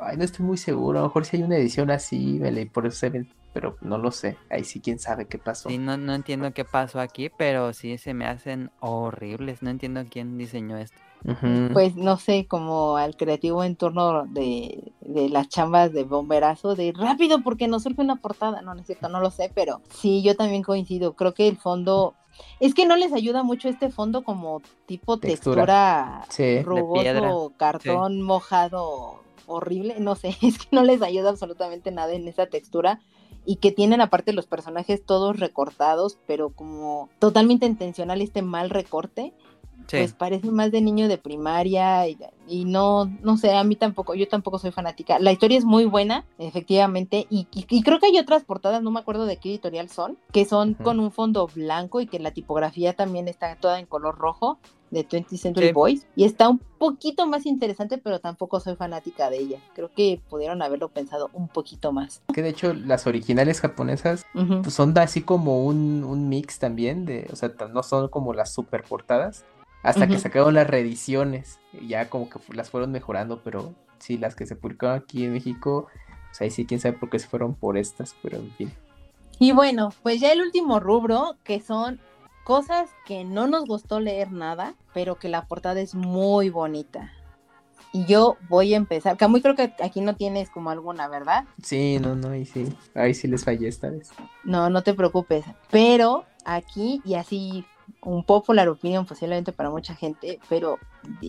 Ay, 0.00 0.16
no 0.16 0.24
estoy 0.24 0.44
muy 0.44 0.56
seguro. 0.56 0.98
A 0.98 1.02
lo 1.02 1.08
mejor 1.08 1.24
si 1.24 1.36
hay 1.36 1.42
una 1.42 1.56
edición 1.56 1.90
así, 1.90 2.40
por 2.72 2.86
eso 2.86 2.98
se 2.98 3.10
ven, 3.10 3.28
pero 3.52 3.76
no 3.80 3.98
lo 3.98 4.10
sé. 4.10 4.36
Ahí 4.50 4.64
sí, 4.64 4.80
quién 4.80 4.98
sabe 4.98 5.26
qué 5.26 5.38
pasó. 5.38 5.68
Sí, 5.68 5.78
no, 5.78 5.96
no 5.96 6.14
entiendo 6.14 6.52
qué 6.52 6.64
pasó 6.64 7.00
aquí, 7.00 7.30
pero 7.30 7.72
sí 7.72 7.98
se 7.98 8.14
me 8.14 8.26
hacen 8.26 8.70
horribles. 8.80 9.62
No 9.62 9.70
entiendo 9.70 10.04
quién 10.10 10.38
diseñó 10.38 10.76
esto. 10.76 10.98
Pues 11.72 11.96
no 11.96 12.18
sé, 12.18 12.46
como 12.46 12.96
al 12.96 13.16
creativo 13.16 13.64
en 13.64 13.74
torno 13.74 14.26
de, 14.26 14.92
de, 15.00 15.28
las 15.28 15.48
chambas 15.48 15.92
de 15.92 16.04
bomberazo, 16.04 16.76
de 16.76 16.92
rápido 16.96 17.42
porque 17.42 17.66
nos 17.66 17.82
surge 17.82 18.02
una 18.02 18.16
portada. 18.16 18.62
No, 18.62 18.74
no 18.74 18.80
es 18.80 18.86
cierto, 18.86 19.08
no 19.08 19.20
lo 19.20 19.30
sé, 19.30 19.50
pero 19.54 19.80
sí, 19.90 20.22
yo 20.22 20.36
también 20.36 20.62
coincido. 20.62 21.14
Creo 21.14 21.34
que 21.34 21.48
el 21.48 21.56
fondo 21.56 22.14
es 22.60 22.74
que 22.74 22.86
no 22.86 22.96
les 22.96 23.12
ayuda 23.12 23.42
mucho 23.42 23.68
este 23.68 23.90
fondo 23.90 24.22
como 24.22 24.62
tipo 24.86 25.18
textura, 25.18 26.24
rugoso, 26.62 27.52
cartón 27.56 28.22
mojado 28.22 29.25
horrible, 29.46 29.96
no 30.00 30.14
sé, 30.14 30.36
es 30.42 30.58
que 30.58 30.68
no 30.70 30.82
les 30.84 31.02
ayuda 31.02 31.30
absolutamente 31.30 31.90
nada 31.90 32.12
en 32.12 32.28
esa 32.28 32.46
textura 32.46 33.00
y 33.44 33.56
que 33.56 33.70
tienen 33.70 34.00
aparte 34.00 34.32
los 34.32 34.46
personajes 34.46 35.04
todos 35.04 35.38
recortados, 35.38 36.18
pero 36.26 36.50
como 36.50 37.08
totalmente 37.20 37.66
intencional 37.66 38.20
este 38.20 38.42
mal 38.42 38.70
recorte 38.70 39.32
pues 39.90 40.12
parece 40.14 40.50
más 40.50 40.72
de 40.72 40.80
niño 40.80 41.08
de 41.08 41.18
primaria 41.18 42.08
y, 42.08 42.64
no, 42.64 43.06
no 43.22 43.36
sé, 43.36 43.54
a 43.54 43.62
mí 43.64 43.76
tampoco, 43.76 44.14
yo 44.14 44.26
tampoco 44.28 44.58
soy 44.58 44.72
fanática. 44.72 45.18
La 45.18 45.32
historia 45.32 45.58
es 45.58 45.64
muy 45.64 45.84
buena, 45.84 46.24
efectivamente, 46.38 47.26
y, 47.30 47.44
creo 47.82 47.98
que 47.98 48.06
hay 48.06 48.18
otras 48.18 48.44
portadas, 48.44 48.82
no 48.82 48.90
me 48.90 49.00
acuerdo 49.00 49.26
de 49.26 49.36
qué 49.36 49.50
editorial 49.50 49.88
son, 49.88 50.18
que 50.32 50.44
son 50.44 50.74
con 50.74 51.00
un 51.00 51.12
fondo 51.12 51.48
blanco 51.54 52.00
y 52.00 52.06
que 52.06 52.18
la 52.18 52.32
tipografía 52.32 52.94
también 52.94 53.28
está 53.28 53.56
toda 53.56 53.78
en 53.78 53.86
color 53.86 54.18
rojo 54.18 54.58
de 54.96 55.06
20th 55.06 55.36
Century 55.36 55.72
Boys 55.72 56.06
y 56.16 56.24
está 56.24 56.48
un 56.48 56.58
poquito 56.58 57.26
más 57.26 57.46
interesante, 57.46 57.98
pero 57.98 58.18
tampoco 58.18 58.60
soy 58.60 58.76
fanática 58.76 59.30
de 59.30 59.38
ella. 59.38 59.58
Creo 59.74 59.90
que 59.94 60.20
pudieron 60.28 60.62
haberlo 60.62 60.88
pensado 60.88 61.30
un 61.32 61.48
poquito 61.48 61.92
más. 61.92 62.22
Que 62.32 62.42
de 62.42 62.50
hecho 62.50 62.72
las 62.72 63.06
originales 63.06 63.60
japonesas 63.60 64.24
pues 64.32 64.74
son 64.74 64.96
así 64.98 65.22
como 65.22 65.64
un, 65.64 66.04
un, 66.04 66.28
mix 66.28 66.58
también 66.58 67.04
de, 67.04 67.28
o 67.32 67.36
sea, 67.36 67.52
no 67.72 67.82
son 67.82 68.08
como 68.08 68.32
las 68.32 68.52
super 68.52 68.82
portadas, 68.82 69.44
hasta 69.82 70.08
que 70.08 70.18
sacaron 70.18 70.54
las 70.54 70.66
reediciones, 70.66 71.60
ya 71.86 72.08
como 72.08 72.28
que 72.28 72.40
las 72.52 72.70
fueron 72.70 72.90
mejorando, 72.90 73.42
pero 73.44 73.74
sí, 73.98 74.18
las 74.18 74.34
que 74.34 74.46
se 74.46 74.56
publicaron 74.56 74.96
aquí 74.96 75.24
en 75.24 75.32
México, 75.32 75.86
pues 76.30 76.40
ahí 76.40 76.50
sí, 76.50 76.66
quién 76.66 76.80
sabe 76.80 76.98
por 76.98 77.10
qué 77.10 77.18
se 77.18 77.28
fueron 77.28 77.54
por 77.54 77.76
estas, 77.78 78.16
pero 78.22 78.38
en 78.38 78.50
fin. 78.52 78.72
Y 79.38 79.52
bueno, 79.52 79.92
pues 80.02 80.20
ya 80.20 80.32
el 80.32 80.40
último 80.40 80.80
rubro, 80.80 81.36
que 81.44 81.60
son 81.60 82.00
cosas 82.46 82.88
que 83.04 83.24
no 83.24 83.48
nos 83.48 83.66
gustó 83.66 83.98
leer 83.98 84.30
nada, 84.30 84.76
pero 84.94 85.16
que 85.16 85.28
la 85.28 85.46
portada 85.46 85.80
es 85.80 85.96
muy 85.96 86.48
bonita. 86.48 87.12
Y 87.92 88.04
yo 88.04 88.36
voy 88.48 88.72
a 88.72 88.76
empezar. 88.76 89.16
Camuy, 89.16 89.42
creo 89.42 89.56
que 89.56 89.72
aquí 89.82 90.00
no 90.00 90.14
tienes 90.14 90.48
como 90.50 90.70
alguna, 90.70 91.08
¿verdad? 91.08 91.44
Sí, 91.60 91.98
no, 92.00 92.14
no, 92.14 92.28
ahí 92.28 92.46
sí. 92.46 92.72
Ahí 92.94 93.14
sí 93.14 93.26
les 93.26 93.44
fallé 93.44 93.66
esta 93.66 93.90
vez. 93.90 94.10
No, 94.44 94.70
no 94.70 94.82
te 94.82 94.94
preocupes. 94.94 95.44
Pero 95.72 96.24
aquí, 96.44 97.02
y 97.04 97.14
así 97.14 97.64
un 98.06 98.22
popular 98.22 98.68
opinión 98.68 99.04
posiblemente 99.04 99.52
para 99.52 99.68
mucha 99.68 99.96
gente, 99.96 100.38
pero 100.48 100.78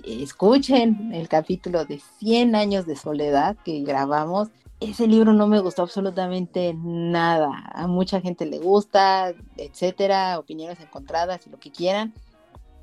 escuchen 0.05 1.11
el 1.11 1.27
capítulo 1.27 1.85
de 1.85 1.99
100 2.19 2.55
años 2.55 2.85
de 2.85 2.95
soledad 2.95 3.57
que 3.65 3.81
grabamos. 3.81 4.49
Ese 4.79 5.07
libro 5.07 5.33
no 5.33 5.47
me 5.47 5.59
gustó 5.59 5.81
absolutamente 5.81 6.75
nada. 6.77 7.49
A 7.73 7.87
mucha 7.87 8.21
gente 8.21 8.45
le 8.45 8.59
gusta, 8.59 9.33
etcétera, 9.57 10.37
opiniones 10.37 10.79
encontradas 10.79 11.47
y 11.47 11.49
lo 11.49 11.57
que 11.57 11.71
quieran. 11.71 12.13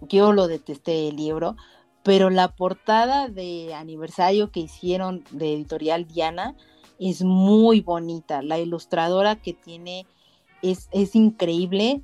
Yo 0.09 0.33
lo 0.33 0.49
detesté 0.49 1.09
el 1.09 1.15
libro, 1.15 1.55
pero 2.03 2.31
la 2.31 2.49
portada 2.49 3.29
de 3.29 3.75
aniversario 3.75 4.51
que 4.51 4.59
hicieron 4.59 5.23
de 5.31 5.55
editorial 5.55 6.09
Diana 6.09 6.57
es 6.99 7.23
muy 7.23 7.81
bonita. 7.81 8.43
La 8.43 8.59
ilustradora 8.59 9.37
que 9.37 9.53
tiene 9.53 10.05
es, 10.63 10.89
es 10.91 11.15
increíble 11.15 12.03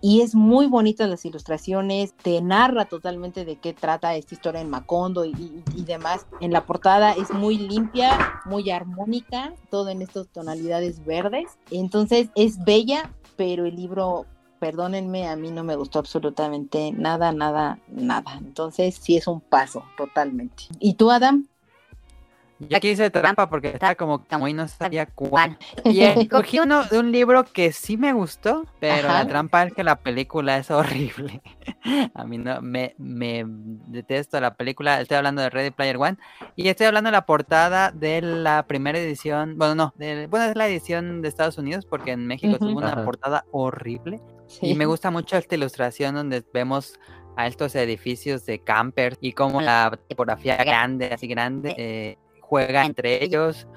y 0.00 0.22
es 0.22 0.34
muy 0.34 0.66
bonita 0.66 1.06
las 1.06 1.24
ilustraciones, 1.24 2.14
te 2.14 2.40
narra 2.40 2.86
totalmente 2.86 3.44
de 3.44 3.56
qué 3.56 3.72
trata 3.72 4.14
esta 4.14 4.34
historia 4.34 4.60
en 4.60 4.70
Macondo 4.70 5.24
y, 5.24 5.62
demás. 5.84 6.26
En 6.40 6.52
la 6.52 6.66
portada 6.66 7.12
es 7.12 7.30
muy 7.32 7.58
limpia, 7.58 8.40
muy 8.44 8.70
armónica, 8.70 9.54
todo 9.70 9.88
en 9.88 10.02
estas 10.02 10.28
tonalidades 10.28 11.04
verdes. 11.04 11.58
Entonces 11.70 12.28
es 12.34 12.62
bella, 12.64 13.10
pero 13.36 13.66
el 13.66 13.76
libro, 13.76 14.26
perdónenme, 14.60 15.26
a 15.28 15.36
mí 15.36 15.50
no 15.50 15.64
me 15.64 15.76
gustó 15.76 15.98
absolutamente 15.98 16.92
nada, 16.92 17.32
nada, 17.32 17.78
nada. 17.88 18.34
Entonces 18.38 18.94
sí 18.94 19.16
es 19.16 19.26
un 19.26 19.40
paso 19.40 19.82
totalmente. 19.96 20.64
¿Y 20.78 20.94
tú, 20.94 21.10
Adam? 21.10 21.48
Ya 22.60 22.76
aquí 22.76 22.90
hice 22.90 23.08
trampa 23.10 23.48
porque 23.48 23.68
estaba 23.68 23.94
como, 23.94 24.24
como 24.26 24.46
y 24.48 24.52
no 24.52 24.68
sabía 24.68 25.06
cuál. 25.06 25.58
Y 25.84 26.02
escogí 26.02 26.58
uno 26.58 26.84
de 26.84 26.98
un 26.98 27.10
libro 27.10 27.44
que 27.44 27.72
sí 27.72 27.96
me 27.96 28.12
gustó, 28.12 28.66
pero 28.78 29.08
la 29.08 29.26
trampa 29.26 29.64
es 29.64 29.72
que 29.72 29.82
la 29.82 29.96
película 29.96 30.58
es 30.58 30.70
horrible. 30.70 31.42
A 32.14 32.24
mí 32.24 32.38
no, 32.38 32.60
me, 32.60 32.94
me 32.98 33.44
detesto 33.46 34.38
la 34.40 34.54
película. 34.54 35.00
Estoy 35.00 35.16
hablando 35.16 35.40
de 35.40 35.50
Ready 35.50 35.70
Player 35.70 35.96
One. 35.96 36.18
Y 36.54 36.68
estoy 36.68 36.86
hablando 36.86 37.08
de 37.08 37.12
la 37.12 37.26
portada 37.26 37.90
de 37.90 38.20
la 38.20 38.66
primera 38.66 38.98
edición. 38.98 39.56
Bueno, 39.56 39.74
no, 39.74 39.94
de, 39.96 40.26
bueno, 40.26 40.46
es 40.46 40.56
la 40.56 40.68
edición 40.68 41.22
de 41.22 41.28
Estados 41.28 41.56
Unidos 41.56 41.86
porque 41.86 42.12
en 42.12 42.26
México 42.26 42.58
tuvo 42.58 42.78
una 42.78 43.04
portada 43.04 43.44
horrible. 43.52 44.20
Y 44.60 44.74
me 44.74 44.84
gusta 44.84 45.10
mucho 45.10 45.36
esta 45.36 45.54
ilustración 45.54 46.14
donde 46.14 46.44
vemos 46.52 46.98
a 47.36 47.46
estos 47.46 47.74
edificios 47.74 48.44
de 48.44 48.58
camper 48.58 49.16
y 49.20 49.32
como 49.32 49.60
la 49.60 49.98
tipografía 50.08 50.56
grande, 50.56 51.10
así 51.12 51.26
grande, 51.26 51.74
eh, 51.78 52.18
juega 52.50 52.84
entre 52.84 53.22
ellos. 53.24 53.68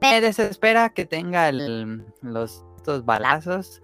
Me 0.00 0.20
desespera 0.20 0.90
que 0.90 1.04
tenga 1.04 1.50
los 1.50 2.64
estos 2.82 3.04
balazos. 3.04 3.80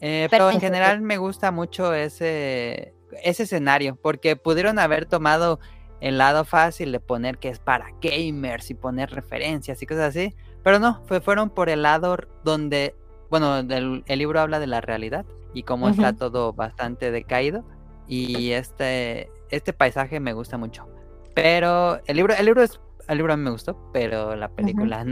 Eh, 0.00 0.28
pero 0.30 0.50
en 0.50 0.60
general 0.60 1.00
me 1.02 1.18
gusta 1.18 1.52
mucho 1.52 1.94
ese, 1.94 2.94
ese 3.22 3.42
escenario, 3.44 3.96
porque 3.96 4.34
pudieron 4.34 4.78
haber 4.78 5.06
tomado 5.06 5.60
el 6.00 6.16
lado 6.16 6.44
fácil 6.44 6.90
de 6.90 7.00
poner 7.00 7.38
que 7.38 7.50
es 7.50 7.58
para 7.58 7.92
gamers 8.00 8.70
y 8.70 8.74
poner 8.74 9.10
referencias 9.10 9.82
y 9.82 9.86
cosas 9.86 10.16
así, 10.16 10.34
pero 10.64 10.78
no, 10.78 11.02
fue, 11.06 11.20
fueron 11.20 11.50
por 11.50 11.68
el 11.68 11.82
lado 11.82 12.16
donde, 12.42 12.94
bueno, 13.28 13.58
el, 13.58 14.02
libro 14.06 14.40
habla 14.40 14.58
de 14.58 14.66
la 14.66 14.80
realidad 14.80 15.26
y 15.52 15.64
cómo 15.64 15.90
está 15.90 16.14
todo 16.14 16.54
bastante 16.54 17.10
decaído 17.10 17.64
y 18.08 18.52
este, 18.52 19.30
este 19.50 19.74
paisaje 19.74 20.18
me 20.18 20.32
gusta 20.32 20.56
mucho. 20.56 20.88
Pero 21.34 22.00
el 22.06 22.16
libro, 22.16 22.34
el 22.34 22.46
libro 22.46 22.62
es 22.62 22.80
el 23.12 23.18
libro 23.18 23.36
me 23.36 23.50
gustó, 23.50 23.76
pero 23.92 24.36
la 24.36 24.48
película 24.48 25.04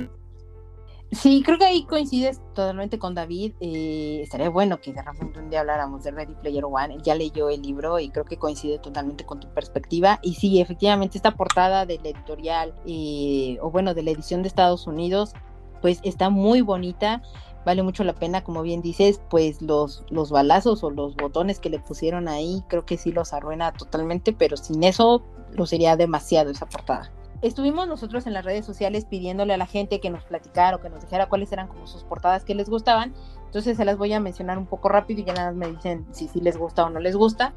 Sí, 1.11 1.43
creo 1.43 1.57
que 1.57 1.65
ahí 1.65 1.85
coincides 1.85 2.39
totalmente 2.55 2.99
con 2.99 3.15
David. 3.15 3.55
Eh, 3.61 4.21
estaría 4.23 4.51
bueno 4.51 4.79
que 4.79 4.93
de 4.93 5.01
repente 5.01 5.41
un 5.41 5.49
día 5.49 5.61
habláramos 5.61 6.05
de 6.05 6.11
Ready 6.11 6.35
Player 6.35 6.65
One. 6.67 6.99
ya 7.03 7.15
leyó 7.15 7.49
el 7.49 7.63
libro 7.63 7.99
y 7.99 8.11
creo 8.11 8.27
que 8.27 8.37
coincide 8.37 8.79
totalmente 8.79 9.25
con 9.25 9.41
tu 9.41 9.49
perspectiva. 9.49 10.19
Y 10.23 10.35
sí, 10.35 10.61
efectivamente, 10.61 11.17
esta 11.17 11.35
portada 11.35 11.87
del 11.87 12.05
editorial, 12.05 12.75
eh, 12.87 13.57
o 13.63 13.71
bueno, 13.71 13.95
de 13.95 14.03
la 14.03 14.11
edición 14.11 14.43
de 14.43 14.49
Estados 14.49 14.87
Unidos, 14.87 15.33
pues 15.81 16.01
está 16.03 16.29
muy 16.29 16.61
bonita. 16.61 17.23
Vale 17.65 17.83
mucho 17.83 18.05
la 18.05 18.15
pena, 18.15 18.45
como 18.45 18.63
bien 18.63 18.83
dices, 18.83 19.21
pues 19.31 19.63
los, 19.63 20.05
los 20.11 20.31
balazos 20.31 20.85
o 20.85 20.91
los 20.91 21.17
botones 21.17 21.59
que 21.59 21.71
le 21.71 21.79
pusieron 21.79 22.29
ahí, 22.29 22.63
creo 22.69 22.85
que 22.85 22.99
sí 22.99 23.13
los 23.13 23.33
arruina 23.33 23.73
totalmente, 23.73 24.35
pero 24.35 24.59
sin 24.59 24.85
eso 24.85 25.23
lo 25.53 25.65
sería 25.67 25.97
demasiado 25.97 26.51
esa 26.51 26.67
portada 26.67 27.11
estuvimos 27.43 27.87
nosotros 27.87 28.27
en 28.27 28.33
las 28.33 28.45
redes 28.45 28.67
sociales 28.67 29.05
pidiéndole 29.05 29.55
a 29.55 29.57
la 29.57 29.67
gente 29.67 30.01
que 30.01 30.11
nos 30.11 30.25
platicara 30.25 30.77
o 30.77 30.81
que 30.81 30.91
nos 30.91 31.03
dijera 31.03 31.29
cuáles 31.29 31.53
eran 31.53 31.69
como 31.69 31.87
sus 31.87 32.05
portadas 32.05 32.45
que 32.45 32.55
les 32.55 32.69
gustaban. 32.69 33.15
Entonces 33.47 33.77
se 33.77 33.85
las 33.85 33.97
voy 33.97 34.13
a 34.13 34.21
mencionar 34.21 34.59
un 34.59 34.67
poco 34.67 34.89
rápido 34.89 35.21
y 35.21 35.25
ya 35.25 35.35
nada 35.35 35.53
más 35.53 35.57
me 35.57 35.75
dicen 35.75 36.07
si 36.11 36.29
sí 36.29 36.41
les 36.41 36.57
gusta 36.57 36.85
o 36.85 36.91
no 36.91 37.01
les 37.01 37.17
gusta. 37.17 37.55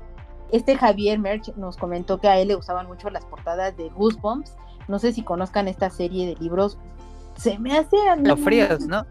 Este 0.52 0.76
Javier 0.76 1.18
Merch 1.18 1.54
nos 1.56 1.78
comentó 1.78 2.20
que 2.20 2.28
a 2.28 2.40
él 2.40 2.50
le 2.50 2.56
gustaban 2.56 2.88
mucho 2.88 3.10
las 3.10 3.26
portadas 3.26 3.76
de 3.78 3.90
Goosebumps. 3.90 4.56
No 4.88 5.00
sé 5.00 5.14
si 5.14 5.24
conozcan 5.24 5.68
esta 5.68 5.90
serie 5.90 6.28
de 6.28 6.36
libros. 6.42 6.78
Se 7.36 7.58
me 7.58 7.78
hace... 7.78 7.96
Escalofríos, 7.96 8.86
¿no? 8.88 9.06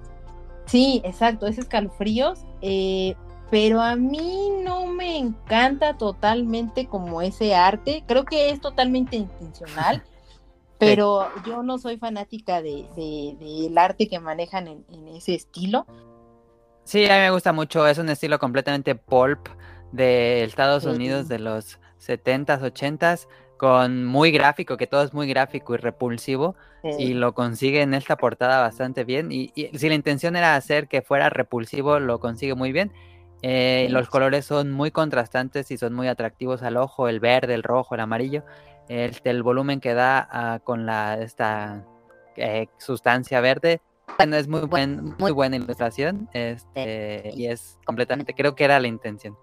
Sí, 0.66 1.00
exacto, 1.04 1.46
es 1.46 1.58
escalofríos. 1.58 2.44
Eh, 2.60 3.16
pero 3.50 3.80
a 3.80 3.96
mí 3.96 4.50
no 4.62 4.86
me 4.86 5.18
encanta 5.18 5.96
totalmente 5.96 6.86
como 6.86 7.22
ese 7.22 7.54
arte. 7.54 8.04
Creo 8.06 8.24
que 8.24 8.50
es 8.50 8.60
totalmente 8.60 9.16
intencional. 9.16 10.04
Pero 10.80 11.28
yo 11.46 11.62
no 11.62 11.78
soy 11.78 11.98
fanática 11.98 12.62
de, 12.62 12.86
del 13.38 13.76
arte 13.76 14.08
que 14.08 14.18
manejan 14.18 14.66
en, 14.66 15.08
ese 15.08 15.34
estilo. 15.34 15.86
Sí, 16.84 17.04
a 17.04 17.14
mí 17.16 17.20
me 17.20 17.30
gusta 17.30 17.52
mucho, 17.52 17.86
es 17.86 17.98
un 17.98 18.08
estilo 18.08 18.38
completamente 18.38 18.94
pulp 18.94 19.48
de 19.92 20.42
Estados 20.42 20.86
Unidos 20.86 21.28
de 21.28 21.38
los 21.38 21.78
70s, 22.00 22.62
80s, 22.62 23.28
con 23.58 24.06
muy 24.06 24.30
gráfico, 24.30 24.78
que 24.78 24.86
todo 24.86 25.02
es 25.02 25.12
muy 25.12 25.28
gráfico 25.28 25.74
y 25.74 25.76
repulsivo, 25.76 26.56
y 26.98 27.12
lo 27.12 27.34
consigue 27.34 27.82
en 27.82 27.92
esta 27.92 28.16
portada 28.16 28.60
bastante 28.60 29.04
bien, 29.04 29.30
y, 29.30 29.52
si 29.74 29.88
la 29.90 29.94
intención 29.94 30.34
era 30.34 30.56
hacer 30.56 30.88
que 30.88 31.02
fuera 31.02 31.28
repulsivo, 31.28 32.00
lo 32.00 32.20
consigue 32.20 32.54
muy 32.54 32.72
bien. 32.72 32.90
Eh, 33.42 33.88
los 33.90 34.10
colores 34.10 34.44
son 34.44 34.70
muy 34.70 34.90
contrastantes 34.90 35.70
y 35.70 35.78
son 35.78 35.94
muy 35.94 36.08
atractivos 36.08 36.62
al 36.62 36.76
ojo, 36.76 37.08
el 37.08 37.20
verde, 37.20 37.54
el 37.54 37.62
rojo, 37.62 37.94
el 37.94 38.02
amarillo 38.02 38.44
este, 38.90 39.30
el 39.30 39.44
volumen 39.44 39.78
que 39.78 39.94
da 39.94 40.28
ah, 40.32 40.58
con 40.64 40.84
la 40.84 41.22
esta 41.22 41.86
eh, 42.36 42.66
sustancia 42.76 43.40
verde. 43.40 43.80
Bueno, 44.18 44.36
es 44.36 44.48
muy 44.48 44.62
buen, 44.62 45.14
muy 45.16 45.30
buena 45.30 45.54
ilustración, 45.54 46.28
este, 46.32 47.30
y 47.32 47.46
es 47.46 47.78
completamente, 47.86 48.34
creo 48.34 48.56
que 48.56 48.64
era 48.64 48.80
la 48.80 48.88
intención. 48.88 49.36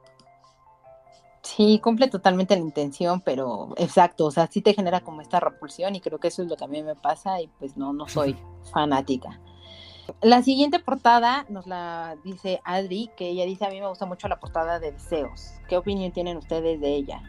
Sí, 1.42 1.80
cumple 1.82 2.10
totalmente 2.10 2.56
la 2.56 2.62
intención, 2.62 3.22
pero 3.22 3.70
exacto, 3.78 4.26
o 4.26 4.32
sea, 4.32 4.48
sí 4.48 4.62
te 4.62 4.74
genera 4.74 5.00
como 5.00 5.22
esta 5.22 5.40
repulsión 5.40 5.96
y 5.96 6.02
creo 6.02 6.20
que 6.20 6.28
eso 6.28 6.42
es 6.42 6.50
lo 6.50 6.58
que 6.58 6.66
a 6.66 6.68
mí 6.68 6.84
me 6.84 6.96
pasa 6.96 7.42
y 7.42 7.48
pues 7.48 7.78
no, 7.78 7.94
no 7.94 8.10
soy 8.10 8.36
fanática. 8.74 9.40
La 10.22 10.44
siguiente 10.44 10.80
portada 10.80 11.46
nos 11.48 11.68
la 11.68 12.18
dice 12.26 12.60
Adri, 12.66 13.10
que 13.16 13.30
ella 13.30 13.46
dice, 13.46 13.66
a 13.66 13.70
mí 13.70 13.80
me 13.80 13.88
gusta 13.88 14.06
mucho 14.06 14.28
la 14.28 14.42
portada 14.42 14.80
de 14.80 14.92
Deseos. 14.92 15.54
¿Qué 15.70 15.78
opinión 15.78 16.12
tienen 16.12 16.36
ustedes 16.36 16.82
de 16.82 16.96
ella? 16.96 17.24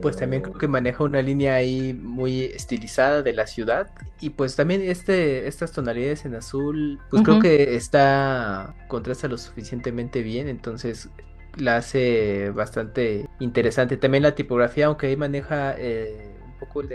Pues 0.00 0.16
también 0.16 0.42
creo 0.42 0.58
que 0.58 0.68
maneja 0.68 1.04
una 1.04 1.22
línea 1.22 1.54
ahí 1.54 1.94
muy 1.94 2.44
estilizada 2.44 3.22
de 3.22 3.32
la 3.32 3.46
ciudad. 3.46 3.90
Y 4.20 4.30
pues 4.30 4.56
también 4.56 4.82
este 4.82 5.46
estas 5.46 5.72
tonalidades 5.72 6.24
en 6.24 6.34
azul 6.34 6.98
pues 7.10 7.22
creo 7.22 7.40
que 7.40 7.76
está 7.76 8.74
contrasta 8.88 9.28
lo 9.28 9.38
suficientemente 9.38 10.22
bien 10.22 10.48
entonces 10.48 11.08
la 11.56 11.76
hace 11.76 12.50
bastante 12.50 13.28
interesante. 13.38 13.96
También 13.96 14.22
la 14.22 14.34
tipografía 14.34 14.86
aunque 14.86 15.08
ahí 15.08 15.16
maneja 15.16 15.74
eh, 15.78 16.34
un 16.44 16.58
poco 16.58 16.80
el, 16.80 16.88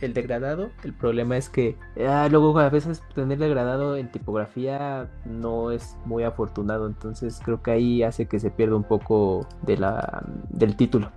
el 0.00 0.12
degradado 0.12 0.70
el 0.82 0.92
problema 0.92 1.36
es 1.36 1.48
que 1.48 1.76
ah, 2.06 2.28
luego 2.30 2.58
a 2.58 2.68
veces 2.68 3.02
tener 3.14 3.38
degradado 3.38 3.96
en 3.96 4.10
tipografía 4.10 5.08
no 5.24 5.70
es 5.70 5.96
muy 6.04 6.24
afortunado 6.24 6.86
entonces 6.86 7.40
creo 7.42 7.62
que 7.62 7.70
ahí 7.70 8.02
hace 8.02 8.26
que 8.26 8.38
se 8.38 8.50
pierda 8.50 8.76
un 8.76 8.84
poco 8.84 9.46
de 9.62 9.78
la 9.78 10.24
del 10.50 10.76
título 10.76 11.10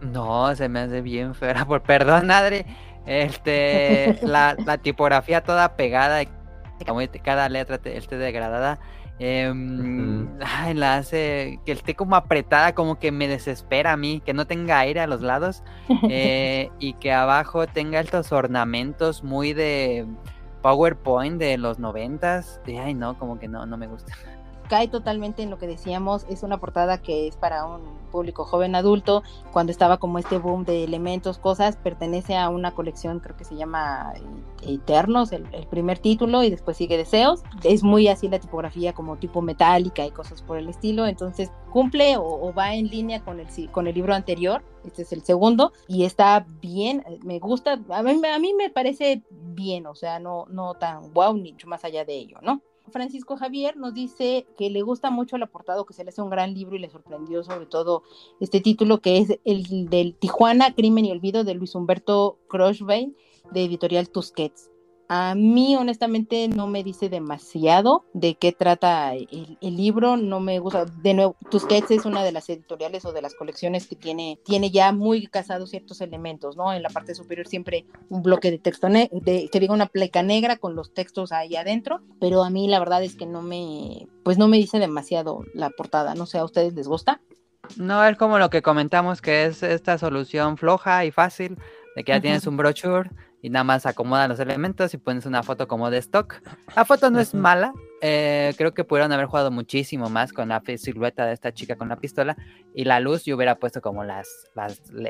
no, 0.00 0.54
se 0.54 0.68
me 0.68 0.80
hace 0.80 1.00
bien 1.00 1.34
fea. 1.34 1.64
Por 1.66 1.82
perdón, 1.82 2.30
Adri. 2.30 2.64
Este, 3.06 4.18
la, 4.22 4.56
la 4.64 4.78
tipografía 4.78 5.42
toda 5.42 5.76
pegada, 5.76 6.24
cada 7.22 7.48
letra 7.48 7.80
esté 7.84 8.18
degradada. 8.18 8.78
Eh, 9.20 9.52
la 10.74 10.96
hace 10.96 11.58
que 11.66 11.72
esté 11.72 11.96
como 11.96 12.14
apretada, 12.14 12.74
como 12.74 13.00
que 13.00 13.10
me 13.10 13.26
desespera 13.26 13.92
a 13.92 13.96
mí, 13.96 14.22
que 14.24 14.32
no 14.32 14.46
tenga 14.46 14.78
aire 14.78 15.00
a 15.00 15.08
los 15.08 15.22
lados 15.22 15.64
eh, 16.08 16.70
y 16.78 16.92
que 16.94 17.12
abajo 17.12 17.66
tenga 17.66 17.98
estos 17.98 18.30
ornamentos 18.30 19.24
muy 19.24 19.54
de 19.54 20.06
PowerPoint 20.62 21.38
de 21.38 21.58
los 21.58 21.80
noventas. 21.80 22.60
Ay, 22.66 22.94
no, 22.94 23.18
como 23.18 23.40
que 23.40 23.48
no, 23.48 23.66
no 23.66 23.76
me 23.76 23.88
gusta 23.88 24.14
cae 24.68 24.88
totalmente 24.88 25.42
en 25.42 25.50
lo 25.50 25.58
que 25.58 25.66
decíamos, 25.66 26.24
es 26.28 26.42
una 26.42 26.58
portada 26.58 26.98
que 26.98 27.26
es 27.26 27.36
para 27.36 27.64
un 27.64 27.98
público 28.08 28.44
joven 28.44 28.74
adulto, 28.74 29.22
cuando 29.52 29.72
estaba 29.72 29.98
como 29.98 30.18
este 30.18 30.38
boom 30.38 30.64
de 30.64 30.84
elementos, 30.84 31.38
cosas, 31.38 31.76
pertenece 31.76 32.36
a 32.36 32.48
una 32.48 32.72
colección, 32.72 33.20
creo 33.20 33.36
que 33.36 33.44
se 33.44 33.56
llama 33.56 34.14
Eternos, 34.62 35.32
el, 35.32 35.44
primer 35.70 35.98
título, 35.98 36.42
y 36.42 36.50
después 36.50 36.76
sigue 36.76 36.96
Deseos, 36.96 37.42
es 37.64 37.82
muy 37.82 38.08
así 38.08 38.28
la 38.28 38.38
tipografía 38.38 38.92
como 38.92 39.16
tipo 39.16 39.42
metálica 39.42 40.06
y 40.06 40.10
cosas 40.10 40.42
por 40.42 40.58
el 40.58 40.68
estilo, 40.68 41.06
entonces 41.06 41.50
cumple 41.70 42.16
o, 42.16 42.52
va 42.54 42.74
en 42.74 42.88
línea 42.88 43.22
con 43.22 43.40
el, 43.40 43.70
con 43.70 43.86
el 43.86 43.94
libro 43.94 44.14
anterior, 44.14 44.62
este 44.84 45.02
es 45.02 45.12
el 45.12 45.22
segundo, 45.22 45.72
y 45.86 46.04
está 46.04 46.46
bien, 46.60 47.04
me 47.22 47.38
gusta, 47.38 47.78
a 47.90 48.02
mí, 48.02 48.20
a 48.26 48.38
mí 48.38 48.54
me 48.54 48.70
parece 48.70 49.22
bien, 49.30 49.86
o 49.86 49.94
sea, 49.94 50.18
no, 50.18 50.46
no 50.48 50.74
tan 50.74 51.12
wow, 51.12 51.34
ni 51.36 51.52
mucho 51.52 51.68
más 51.68 51.84
allá 51.84 52.04
de 52.04 52.14
ello, 52.14 52.38
¿no? 52.42 52.62
Francisco 52.90 53.36
Javier 53.36 53.76
nos 53.76 53.94
dice 53.94 54.46
que 54.56 54.70
le 54.70 54.82
gusta 54.82 55.10
mucho 55.10 55.36
el 55.36 55.42
aportado, 55.42 55.86
que 55.86 55.94
se 55.94 56.04
le 56.04 56.10
hace 56.10 56.22
un 56.22 56.30
gran 56.30 56.54
libro 56.54 56.76
y 56.76 56.78
le 56.78 56.90
sorprendió 56.90 57.42
sobre 57.42 57.66
todo 57.66 58.02
este 58.40 58.60
título 58.60 59.00
que 59.00 59.18
es 59.18 59.38
el 59.44 59.88
del 59.88 60.14
Tijuana, 60.14 60.74
Crimen 60.74 61.04
y 61.04 61.12
Olvido 61.12 61.44
de 61.44 61.54
Luis 61.54 61.74
Humberto 61.74 62.38
Crossbein 62.48 63.16
de 63.52 63.64
editorial 63.64 64.10
Tusquets. 64.10 64.70
A 65.10 65.34
mí, 65.34 65.74
honestamente, 65.74 66.48
no 66.48 66.66
me 66.66 66.84
dice 66.84 67.08
demasiado 67.08 68.04
de 68.12 68.34
qué 68.34 68.52
trata 68.52 69.14
el, 69.14 69.56
libro. 69.62 70.18
No 70.18 70.38
me 70.38 70.58
gusta. 70.58 70.84
De 70.84 71.14
nuevo, 71.14 71.34
Tusquets 71.50 71.90
es 71.90 72.04
una 72.04 72.22
de 72.22 72.30
las 72.30 72.50
editoriales 72.50 73.06
o 73.06 73.12
de 73.12 73.22
las 73.22 73.34
colecciones 73.34 73.86
que 73.86 73.96
tiene, 73.96 74.38
tiene 74.44 74.70
ya 74.70 74.92
muy 74.92 75.26
casados 75.26 75.70
ciertos 75.70 76.02
elementos, 76.02 76.58
¿no? 76.58 76.74
En 76.74 76.82
la 76.82 76.90
parte 76.90 77.14
superior 77.14 77.46
siempre 77.46 77.86
un 78.10 78.22
bloque 78.22 78.50
de 78.50 78.58
texto, 78.58 78.86
de, 78.88 79.48
que 79.50 79.60
diga 79.60 79.72
una 79.72 79.86
pleca 79.86 80.22
negra 80.22 80.58
con 80.58 80.74
los 80.74 80.92
textos 80.92 81.32
ahí 81.32 81.56
adentro. 81.56 82.02
Pero 82.20 82.44
a 82.44 82.50
mí, 82.50 82.68
la 82.68 82.78
verdad 82.78 83.02
es 83.02 83.16
que 83.16 83.24
no 83.24 83.40
me, 83.40 84.06
pues 84.24 84.36
no 84.36 84.46
me 84.46 84.58
dice 84.58 84.78
demasiado 84.78 85.42
la 85.54 85.70
portada. 85.70 86.14
No 86.16 86.26
sé, 86.26 86.36
¿a 86.36 86.44
ustedes 86.44 86.74
les 86.74 86.86
gusta? 86.86 87.22
No, 87.78 88.04
es 88.04 88.18
como 88.18 88.38
lo 88.38 88.50
que 88.50 88.60
comentamos, 88.60 89.22
que 89.22 89.46
es 89.46 89.62
esta 89.62 89.96
solución 89.96 90.58
floja 90.58 91.06
y 91.06 91.10
fácil 91.10 91.56
de 91.96 92.04
que 92.04 92.12
ya 92.12 92.20
tienes 92.20 92.46
un 92.46 92.58
brochure 92.58 93.10
y 93.42 93.50
nada 93.50 93.64
más 93.64 93.86
acomodas 93.86 94.28
los 94.28 94.40
elementos 94.40 94.92
y 94.94 94.98
pones 94.98 95.26
una 95.26 95.42
foto 95.42 95.68
como 95.68 95.90
de 95.90 95.98
stock. 95.98 96.42
La 96.74 96.84
foto 96.84 97.10
no 97.10 97.20
es 97.20 97.34
mala, 97.34 97.72
eh, 98.00 98.54
creo 98.56 98.74
que 98.74 98.84
pudieron 98.84 99.12
haber 99.12 99.26
jugado 99.26 99.50
muchísimo 99.50 100.08
más 100.08 100.32
con 100.32 100.48
la 100.48 100.62
silueta 100.76 101.26
de 101.26 101.32
esta 101.32 101.52
chica 101.52 101.76
con 101.76 101.88
la 101.88 101.96
pistola 101.96 102.36
y 102.74 102.84
la 102.84 103.00
luz 103.00 103.24
yo 103.24 103.36
hubiera 103.36 103.56
puesto 103.58 103.80
como 103.80 104.04
las, 104.04 104.28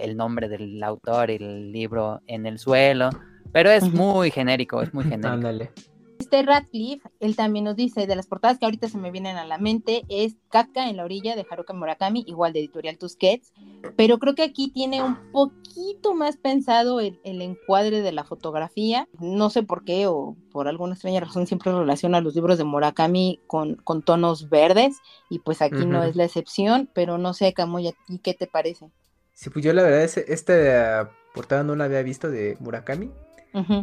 el 0.01 0.17
nombre 0.17 0.49
del 0.49 0.83
autor 0.83 1.31
y 1.31 1.37
el 1.37 1.73
libro 1.73 2.21
en 2.27 2.47
el 2.47 2.59
suelo, 2.59 3.11
pero 3.53 3.71
es 3.71 3.93
muy 3.93 4.31
genérico, 4.31 4.83
es 4.83 4.93
muy 4.93 5.05
genérico. 5.09 5.71
Este 6.19 6.43
Radcliffe, 6.43 7.09
él 7.21 7.37
también 7.37 7.65
nos 7.65 7.77
dice, 7.77 8.09
de 8.09 8.17
las 8.17 8.27
portadas 8.27 8.59
que 8.59 8.65
ahorita 8.65 8.89
se 8.89 8.99
me 8.99 9.13
vienen 9.13 9.37
a 9.37 9.47
la 9.47 9.57
mente, 9.57 10.03
es 10.09 10.35
Kafka 10.51 10.89
en 10.89 10.97
la 10.97 11.05
orilla 11.05 11.37
de 11.37 11.47
Haruka 11.49 11.73
Murakami, 11.73 12.25
igual 12.27 12.53
de 12.53 12.59
Editorial 12.59 12.99
Tusquets, 12.99 13.53
pero 13.97 14.19
creo 14.19 14.35
que 14.35 14.43
aquí 14.43 14.73
tiene 14.73 15.01
un 15.01 15.17
poquito 15.31 16.15
más 16.15 16.37
pensado 16.37 16.99
el, 16.99 17.21
encuadre 17.25 18.03
de 18.03 18.11
la 18.11 18.25
fotografía. 18.25 19.09
No 19.21 19.49
sé 19.49 19.63
por 19.63 19.85
qué, 19.85 20.09
o 20.09 20.37
por 20.51 20.67
alguna 20.67 20.95
extraña 20.95 21.21
razón, 21.21 21.47
siempre 21.47 21.73
relaciona 21.73 22.21
los 22.21 22.35
libros 22.35 22.59
de 22.59 22.65
Murakami 22.65 23.41
con, 23.47 23.77
con 23.77 24.03
tonos 24.03 24.51
verdes, 24.51 24.97
y 25.31 25.39
pues 25.39 25.63
aquí 25.63 25.87
no 25.87 26.03
es 26.03 26.17
la 26.17 26.25
excepción, 26.25 26.91
pero 26.95 27.17
no 27.19 27.33
sé, 27.33 27.53
Camuya, 27.53 27.93
¿y 28.09 28.19
qué 28.19 28.35
te 28.35 28.49
parece? 28.49 28.91
Sí, 29.35 29.51
pues 29.51 29.65
yo 29.65 29.73
la 29.73 29.85
verdad, 29.85 30.03
esta 30.03 31.13
portada 31.33 31.63
no 31.63 31.77
la 31.77 31.85
había 31.85 32.03
visto 32.03 32.29
de 32.29 32.57
Murakami, 32.59 33.09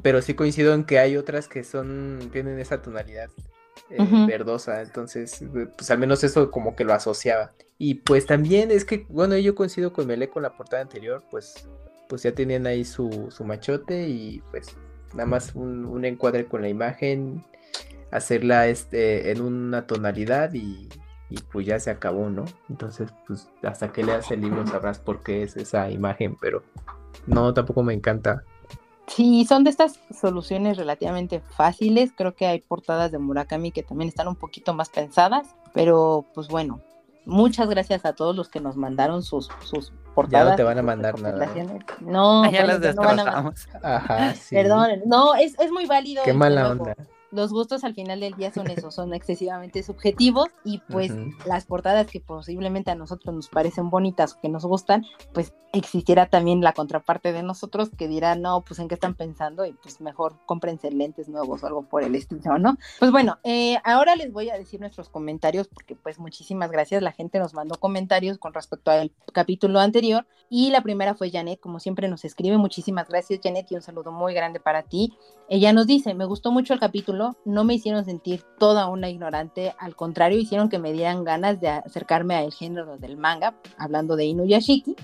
pero 0.03 0.21
sí 0.21 0.33
coincido 0.33 0.73
en 0.73 0.83
que 0.83 0.99
hay 0.99 1.17
otras 1.17 1.47
que 1.47 1.63
son, 1.63 2.29
tienen 2.31 2.59
esa 2.59 2.81
tonalidad 2.81 3.29
eh, 3.89 4.25
verdosa, 4.27 4.81
entonces, 4.81 5.41
eh, 5.41 5.67
pues 5.77 5.91
al 5.91 5.99
menos 5.99 6.23
eso 6.23 6.49
como 6.51 6.75
que 6.75 6.83
lo 6.83 6.93
asociaba. 6.93 7.51
Y 7.77 7.95
pues 7.95 8.25
también 8.25 8.71
es 8.71 8.85
que, 8.85 9.05
bueno, 9.09 9.37
yo 9.37 9.53
coincido 9.53 9.93
con 9.93 10.07
Mele 10.07 10.29
con 10.29 10.43
la 10.43 10.55
portada 10.55 10.81
anterior, 10.81 11.23
pues, 11.29 11.67
pues 12.07 12.23
ya 12.23 12.31
tenían 12.31 12.67
ahí 12.67 12.85
su, 12.85 13.27
su 13.31 13.43
machote 13.43 14.07
y 14.07 14.41
pues 14.51 14.75
nada 15.13 15.25
más 15.25 15.53
un, 15.55 16.03
encuadre 16.05 16.45
con 16.45 16.61
la 16.61 16.69
imagen, 16.69 17.43
hacerla 18.11 18.67
este, 18.67 19.31
en 19.31 19.41
una 19.41 19.87
tonalidad 19.87 20.53
y, 20.53 20.87
y 21.29 21.37
pues 21.51 21.65
ya 21.65 21.79
se 21.79 21.89
acabó, 21.91 22.29
¿no? 22.29 22.45
Entonces, 22.69 23.11
pues 23.27 23.49
hasta 23.63 23.91
que 23.91 24.03
leas 24.03 24.31
el 24.31 24.41
libro 24.41 24.65
sabrás 24.65 24.99
por 24.99 25.21
qué 25.21 25.43
es 25.43 25.57
esa 25.57 25.89
imagen, 25.91 26.37
pero 26.39 26.63
no, 27.27 27.53
tampoco 27.53 27.83
me 27.83 27.93
encanta 27.93 28.43
Sí, 29.07 29.45
son 29.45 29.63
de 29.63 29.69
estas 29.69 29.99
soluciones 30.11 30.77
relativamente 30.77 31.39
fáciles. 31.39 32.11
Creo 32.15 32.35
que 32.35 32.47
hay 32.47 32.61
portadas 32.61 33.11
de 33.11 33.19
Murakami 33.19 33.71
que 33.71 33.83
también 33.83 34.09
están 34.09 34.27
un 34.27 34.35
poquito 34.35 34.73
más 34.73 34.89
pensadas, 34.89 35.47
pero 35.73 36.25
pues 36.33 36.47
bueno, 36.47 36.81
muchas 37.25 37.69
gracias 37.69 38.05
a 38.05 38.13
todos 38.13 38.35
los 38.35 38.49
que 38.49 38.59
nos 38.59 38.75
mandaron 38.77 39.21
sus, 39.21 39.49
sus 39.63 39.93
portadas. 40.15 40.45
Ya 40.45 40.51
no 40.51 40.55
te 40.55 40.63
van 40.63 40.79
a 40.79 40.81
mandar 40.81 41.19
nada. 41.19 41.49
No, 42.01 42.49
ya 42.49 42.65
las 42.65 42.81
destrozamos. 42.81 43.67
Ajá, 43.83 44.33
sí. 44.33 44.55
Perdón, 44.55 45.01
no, 45.05 45.35
es, 45.35 45.57
es 45.59 45.71
muy 45.71 45.85
válido. 45.85 46.23
Qué 46.23 46.33
mala 46.33 46.71
onda 46.71 46.95
los 47.31 47.51
gustos 47.51 47.83
al 47.83 47.93
final 47.93 48.19
del 48.19 48.33
día 48.33 48.53
son 48.53 48.69
eso, 48.69 48.91
son 48.91 49.13
excesivamente 49.13 49.83
subjetivos 49.83 50.47
y 50.63 50.79
pues 50.89 51.11
las 51.45 51.65
portadas 51.65 52.07
que 52.07 52.19
posiblemente 52.19 52.91
a 52.91 52.95
nosotros 52.95 53.35
nos 53.35 53.49
parecen 53.49 53.89
bonitas 53.89 54.33
o 54.33 54.41
que 54.41 54.49
nos 54.49 54.65
gustan, 54.65 55.05
pues 55.33 55.53
existiera 55.73 56.27
también 56.27 56.61
la 56.61 56.73
contraparte 56.73 57.33
de 57.33 57.43
nosotros 57.43 57.89
que 57.89 58.07
dirá, 58.07 58.35
no, 58.35 58.61
pues 58.61 58.79
en 58.79 58.87
qué 58.87 58.93
están 58.93 59.15
pensando 59.15 59.65
y 59.65 59.73
pues 59.73 59.99
mejor 59.99 60.37
cómprense 60.45 60.89
lentes 60.91 61.27
nuevos 61.27 61.63
o 61.63 61.67
algo 61.67 61.83
por 61.83 62.03
el 62.03 62.15
estilo, 62.15 62.57
¿no? 62.57 62.77
Pues 62.99 63.11
bueno, 63.11 63.39
eh, 63.43 63.77
ahora 63.83 64.15
les 64.15 64.31
voy 64.31 64.49
a 64.49 64.57
decir 64.57 64.79
nuestros 64.79 65.09
comentarios 65.09 65.67
porque 65.67 65.95
pues 65.95 66.19
muchísimas 66.19 66.71
gracias, 66.71 67.01
la 67.01 67.11
gente 67.11 67.39
nos 67.39 67.53
mandó 67.53 67.75
comentarios 67.75 68.37
con 68.37 68.53
respecto 68.53 68.91
al 68.91 69.11
capítulo 69.33 69.79
anterior 69.79 70.25
y 70.49 70.69
la 70.69 70.81
primera 70.81 71.15
fue 71.15 71.29
Janet, 71.29 71.59
como 71.59 71.79
siempre 71.79 72.07
nos 72.07 72.23
escribe, 72.23 72.57
muchísimas 72.57 73.09
gracias 73.09 73.41
Janet 73.43 73.69
y 73.71 73.75
un 73.75 73.81
saludo 73.81 74.11
muy 74.11 74.33
grande 74.33 74.59
para 74.59 74.83
ti. 74.83 75.13
Ella 75.49 75.73
nos 75.73 75.87
dice, 75.87 76.13
me 76.13 76.25
gustó 76.25 76.51
mucho 76.51 76.73
el 76.73 76.79
capítulo 76.79 77.24
no 77.45 77.63
me 77.63 77.75
hicieron 77.75 78.05
sentir 78.05 78.43
toda 78.59 78.87
una 78.87 79.09
ignorante, 79.09 79.73
al 79.77 79.95
contrario, 79.95 80.39
hicieron 80.39 80.69
que 80.69 80.79
me 80.79 80.93
dieran 80.93 81.23
ganas 81.23 81.59
de 81.59 81.69
acercarme 81.69 82.35
al 82.35 82.51
género 82.51 82.97
del 82.97 83.17
manga, 83.17 83.55
hablando 83.77 84.15
de 84.15 84.25
Inuyashiki. 84.25 84.95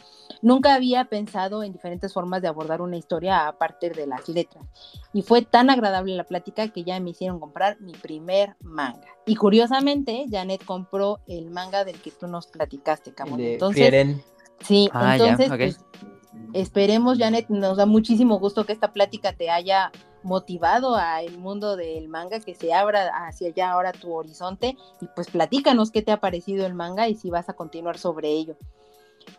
Nunca 0.41 0.73
había 0.73 1.05
pensado 1.05 1.63
en 1.63 1.71
diferentes 1.71 2.13
formas 2.13 2.41
de 2.41 2.47
abordar 2.47 2.81
una 2.81 2.97
historia 2.97 3.47
a 3.47 3.57
partir 3.57 3.93
de 3.95 4.07
las 4.07 4.27
letras. 4.27 4.65
Y 5.13 5.21
fue 5.21 5.43
tan 5.43 5.69
agradable 5.69 6.15
la 6.15 6.23
plática 6.23 6.67
que 6.69 6.83
ya 6.83 6.99
me 6.99 7.11
hicieron 7.11 7.39
comprar 7.39 7.79
mi 7.79 7.93
primer 7.93 8.55
manga. 8.61 9.07
Y 9.25 9.35
curiosamente, 9.35 10.25
Janet 10.31 10.65
compró 10.65 11.19
el 11.27 11.51
manga 11.51 11.85
del 11.85 12.01
que 12.01 12.11
tú 12.11 12.27
nos 12.27 12.47
platicaste, 12.47 13.13
Camón. 13.13 13.39
Entonces, 13.39 14.17
sí, 14.61 14.89
ah, 14.93 15.15
entonces, 15.15 15.49
pues, 15.49 15.79
esperemos, 16.53 17.17
Janet, 17.19 17.49
nos 17.49 17.77
da 17.77 17.85
muchísimo 17.85 18.39
gusto 18.39 18.65
que 18.65 18.73
esta 18.73 18.93
plática 18.93 19.33
te 19.33 19.49
haya 19.49 19.91
motivado 20.23 20.95
a 20.95 21.21
el 21.21 21.37
mundo 21.37 21.75
del 21.75 22.07
manga, 22.07 22.39
que 22.39 22.55
se 22.55 22.73
abra 22.73 23.25
hacia 23.27 23.49
allá 23.49 23.71
ahora 23.71 23.91
tu 23.91 24.13
horizonte 24.13 24.77
y 25.01 25.07
pues 25.15 25.29
platícanos 25.29 25.91
qué 25.91 26.01
te 26.01 26.11
ha 26.11 26.19
parecido 26.19 26.65
el 26.65 26.73
manga 26.73 27.07
y 27.07 27.15
si 27.15 27.29
vas 27.29 27.49
a 27.49 27.53
continuar 27.53 27.97
sobre 27.97 28.29
ello. 28.29 28.57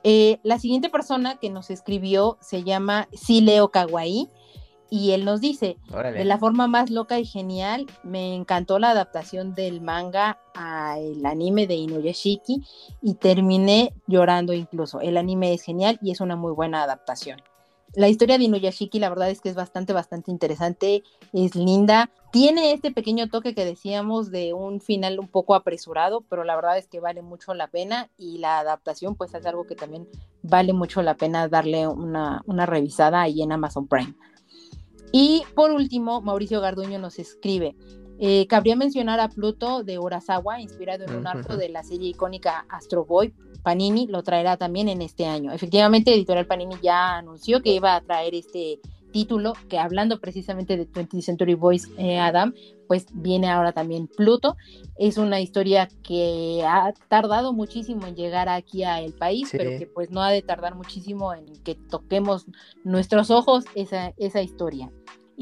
Eh, 0.04 0.38
la 0.42 0.58
siguiente 0.58 0.88
persona 0.88 1.36
que 1.36 1.50
nos 1.50 1.70
escribió 1.70 2.38
se 2.40 2.62
llama 2.62 3.08
Sileo 3.12 3.70
Kawaii 3.70 4.28
y 4.90 5.12
él 5.12 5.24
nos 5.24 5.40
dice, 5.40 5.78
de 5.90 6.24
la 6.26 6.36
forma 6.36 6.66
más 6.66 6.90
loca 6.90 7.18
y 7.18 7.24
genial, 7.24 7.86
me 8.02 8.34
encantó 8.34 8.78
la 8.78 8.90
adaptación 8.90 9.54
del 9.54 9.80
manga 9.80 10.38
al 10.54 11.24
anime 11.24 11.66
de 11.66 11.76
Inuyashiki 11.76 12.62
y 13.00 13.14
terminé 13.14 13.94
llorando 14.06 14.52
incluso. 14.52 15.00
El 15.00 15.16
anime 15.16 15.54
es 15.54 15.62
genial 15.62 15.98
y 16.02 16.10
es 16.10 16.20
una 16.20 16.36
muy 16.36 16.52
buena 16.52 16.82
adaptación. 16.82 17.40
La 17.94 18.08
historia 18.08 18.38
de 18.38 18.44
Inuyashiki, 18.44 18.98
la 18.98 19.10
verdad 19.10 19.28
es 19.28 19.42
que 19.42 19.50
es 19.50 19.54
bastante, 19.54 19.92
bastante 19.92 20.30
interesante, 20.30 21.02
es 21.34 21.54
linda. 21.54 22.10
Tiene 22.32 22.72
este 22.72 22.90
pequeño 22.90 23.28
toque 23.28 23.54
que 23.54 23.66
decíamos 23.66 24.30
de 24.30 24.54
un 24.54 24.80
final 24.80 25.18
un 25.18 25.28
poco 25.28 25.54
apresurado, 25.54 26.22
pero 26.22 26.42
la 26.42 26.56
verdad 26.56 26.78
es 26.78 26.88
que 26.88 27.00
vale 27.00 27.20
mucho 27.20 27.52
la 27.52 27.68
pena 27.68 28.08
y 28.16 28.38
la 28.38 28.60
adaptación 28.60 29.14
pues 29.14 29.34
es 29.34 29.44
algo 29.44 29.66
que 29.66 29.74
también 29.74 30.08
vale 30.42 30.72
mucho 30.72 31.02
la 31.02 31.16
pena 31.16 31.48
darle 31.48 31.86
una, 31.86 32.42
revisada 32.64 33.20
ahí 33.20 33.42
en 33.42 33.52
Amazon 33.52 33.86
Prime. 33.86 34.14
Y 35.12 35.42
por 35.54 35.70
último, 35.70 36.22
Mauricio 36.22 36.62
Garduño 36.62 36.98
nos 36.98 37.18
escribe, 37.18 37.76
eh, 38.24 38.46
cabría 38.46 38.76
mencionar 38.76 39.18
a 39.18 39.28
Pluto 39.28 39.82
de 39.82 39.98
Urasawa, 39.98 40.60
inspirado 40.60 41.04
en 41.04 41.16
un 41.16 41.26
arco 41.26 41.56
de 41.56 41.68
la 41.68 41.82
serie 41.82 42.10
icónica 42.10 42.64
Astro 42.68 43.04
Boy, 43.04 43.34
Panini 43.64 44.06
lo 44.06 44.22
traerá 44.22 44.56
también 44.56 44.88
en 44.88 45.02
este 45.02 45.26
año. 45.26 45.50
Efectivamente, 45.50 46.14
Editorial 46.14 46.46
Panini 46.46 46.76
ya 46.80 47.16
anunció 47.16 47.62
que 47.62 47.74
iba 47.74 47.96
a 47.96 48.00
traer 48.00 48.36
este 48.36 48.78
título, 49.10 49.54
que 49.68 49.80
hablando 49.80 50.20
precisamente 50.20 50.76
de 50.76 50.88
20th 50.88 51.20
Century 51.20 51.54
Boys, 51.54 51.90
eh, 51.98 52.20
Adam, 52.20 52.54
pues 52.86 53.06
viene 53.12 53.50
ahora 53.50 53.72
también 53.72 54.06
Pluto. 54.06 54.56
Es 54.96 55.18
una 55.18 55.40
historia 55.40 55.88
que 56.04 56.62
ha 56.64 56.92
tardado 57.08 57.52
muchísimo 57.52 58.06
en 58.06 58.14
llegar 58.14 58.48
aquí 58.48 58.84
a 58.84 59.00
el 59.00 59.14
país, 59.14 59.48
pero 59.50 59.76
que 59.80 59.88
pues 59.88 60.12
no 60.12 60.22
ha 60.22 60.30
de 60.30 60.42
tardar 60.42 60.76
muchísimo 60.76 61.34
en 61.34 61.46
que 61.64 61.74
toquemos 61.74 62.46
nuestros 62.84 63.32
ojos 63.32 63.64
esa, 63.74 64.14
esa 64.16 64.42
historia. 64.42 64.92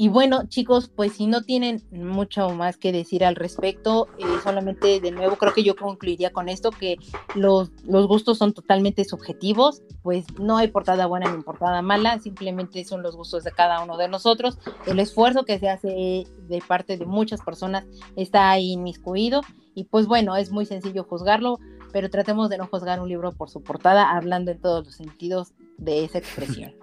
Y 0.01 0.09
bueno, 0.09 0.47
chicos, 0.47 0.89
pues 0.89 1.11
si 1.13 1.27
no 1.27 1.43
tienen 1.43 1.83
mucho 1.91 2.49
más 2.49 2.75
que 2.75 2.91
decir 2.91 3.23
al 3.23 3.35
respecto, 3.35 4.07
eh, 4.17 4.23
solamente 4.43 4.99
de 4.99 5.11
nuevo 5.11 5.35
creo 5.35 5.53
que 5.53 5.61
yo 5.61 5.75
concluiría 5.75 6.33
con 6.33 6.49
esto, 6.49 6.71
que 6.71 6.97
los, 7.35 7.69
los 7.85 8.07
gustos 8.07 8.39
son 8.39 8.51
totalmente 8.51 9.05
subjetivos, 9.05 9.83
pues 10.01 10.25
no 10.39 10.57
hay 10.57 10.69
portada 10.69 11.05
buena 11.05 11.31
ni 11.31 11.43
portada 11.43 11.83
mala, 11.83 12.17
simplemente 12.17 12.83
son 12.83 13.03
los 13.03 13.15
gustos 13.15 13.43
de 13.43 13.51
cada 13.51 13.83
uno 13.83 13.95
de 13.95 14.07
nosotros. 14.07 14.57
El 14.87 14.97
esfuerzo 14.97 15.45
que 15.45 15.59
se 15.59 15.69
hace 15.69 16.25
de 16.47 16.63
parte 16.67 16.97
de 16.97 17.05
muchas 17.05 17.41
personas 17.43 17.85
está 18.15 18.49
ahí 18.49 18.71
inmiscuido 18.71 19.41
y 19.75 19.83
pues 19.83 20.07
bueno, 20.07 20.35
es 20.35 20.49
muy 20.49 20.65
sencillo 20.65 21.03
juzgarlo, 21.03 21.59
pero 21.93 22.09
tratemos 22.09 22.49
de 22.49 22.57
no 22.57 22.65
juzgar 22.65 23.01
un 23.01 23.07
libro 23.07 23.33
por 23.33 23.51
su 23.51 23.61
portada, 23.61 24.09
hablando 24.09 24.49
en 24.49 24.59
todos 24.59 24.83
los 24.83 24.95
sentidos 24.95 25.53
de 25.77 26.05
esa 26.05 26.17
expresión. 26.17 26.73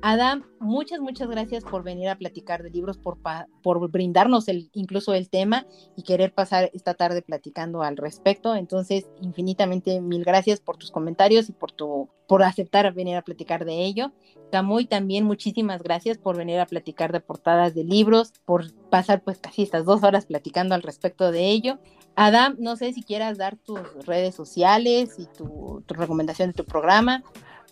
Adam, 0.00 0.42
muchas, 0.58 1.00
muchas 1.00 1.28
gracias 1.28 1.64
por 1.64 1.82
venir 1.82 2.08
a 2.08 2.16
platicar 2.16 2.62
de 2.62 2.70
libros, 2.70 2.98
por, 2.98 3.18
por 3.62 3.90
brindarnos 3.90 4.48
el, 4.48 4.70
incluso 4.72 5.14
el 5.14 5.30
tema 5.30 5.66
y 5.96 6.02
querer 6.02 6.34
pasar 6.34 6.70
esta 6.74 6.94
tarde 6.94 7.22
platicando 7.22 7.82
al 7.82 7.96
respecto. 7.96 8.54
Entonces, 8.56 9.06
infinitamente 9.20 10.00
mil 10.00 10.24
gracias 10.24 10.60
por 10.60 10.76
tus 10.76 10.90
comentarios 10.90 11.48
y 11.48 11.52
por, 11.52 11.72
tu, 11.72 12.08
por 12.26 12.42
aceptar 12.42 12.92
venir 12.92 13.16
a 13.16 13.22
platicar 13.22 13.64
de 13.64 13.84
ello. 13.84 14.12
Camuy, 14.50 14.86
también 14.86 15.24
muchísimas 15.24 15.82
gracias 15.82 16.18
por 16.18 16.36
venir 16.36 16.58
a 16.58 16.66
platicar 16.66 17.12
de 17.12 17.20
portadas 17.20 17.74
de 17.74 17.84
libros, 17.84 18.32
por 18.44 18.72
pasar 18.90 19.22
pues 19.22 19.38
casi 19.38 19.62
estas 19.62 19.84
dos 19.84 20.02
horas 20.02 20.26
platicando 20.26 20.74
al 20.74 20.82
respecto 20.82 21.30
de 21.30 21.48
ello. 21.48 21.78
Adam, 22.16 22.56
no 22.58 22.76
sé 22.76 22.92
si 22.92 23.02
quieras 23.02 23.38
dar 23.38 23.56
tus 23.56 23.80
redes 24.04 24.34
sociales 24.34 25.14
y 25.18 25.26
tu, 25.26 25.82
tu 25.86 25.94
recomendación 25.94 26.50
de 26.50 26.54
tu 26.54 26.64
programa. 26.64 27.22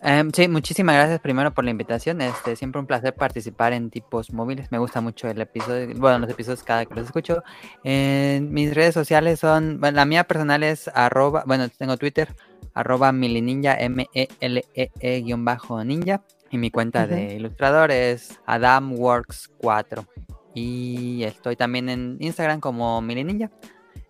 Em, 0.03 0.31
sí, 0.33 0.49
muchísimas 0.49 0.95
gracias 0.95 1.21
primero 1.21 1.53
por 1.53 1.65
la 1.65 1.71
invitación. 1.71 2.23
Este, 2.23 2.57
siempre 2.57 2.81
un 2.81 2.87
placer 2.87 3.15
participar 3.15 3.73
en 3.75 3.91
tipos 3.91 4.33
móviles. 4.33 4.73
Me 4.73 4.79
gusta 4.79 5.01
mucho 5.01 5.29
el 5.29 5.41
episodio, 5.41 5.95
bueno, 5.97 6.21
los 6.21 6.31
episodios 6.31 6.63
cada 6.63 6.87
que 6.87 6.95
los 6.95 7.07
escucho. 7.07 7.43
mis 7.85 8.75
redes 8.75 8.95
sociales 8.95 9.41
son, 9.41 9.79
bueno, 9.79 9.97
la 9.97 10.07
mía 10.07 10.25
personal 10.25 10.63
es 10.63 10.89
arroba, 10.95 11.45
bueno, 11.47 11.69
tengo 11.69 11.97
Twitter, 11.99 12.35
arroba 12.73 13.13
milininja, 13.13 13.75
M-E-L-E-E 13.75 15.21
guion 15.21 15.45
bajo 15.45 15.85
ninja. 15.85 16.23
Y 16.51 16.59
mi 16.59 16.71
cuenta 16.71 17.07
de 17.07 17.35
ilustrador 17.35 17.93
es 17.93 18.41
adamworks4. 18.47 20.07
Y 20.55 21.23
estoy 21.23 21.55
también 21.57 21.89
en 21.89 22.17
Instagram 22.21 22.59
como 22.59 23.01
milininja. 23.03 23.51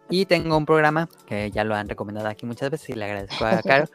Y 0.08 0.24
tengo 0.26 0.56
un 0.56 0.66
programa 0.66 1.08
que 1.26 1.50
ya 1.50 1.64
lo 1.64 1.74
han 1.74 1.88
recomendado 1.88 2.28
aquí 2.28 2.46
muchas 2.46 2.70
veces 2.70 2.90
y 2.90 2.94
le 2.94 3.04
agradezco 3.04 3.44
a 3.44 3.62
Caro, 3.62 3.86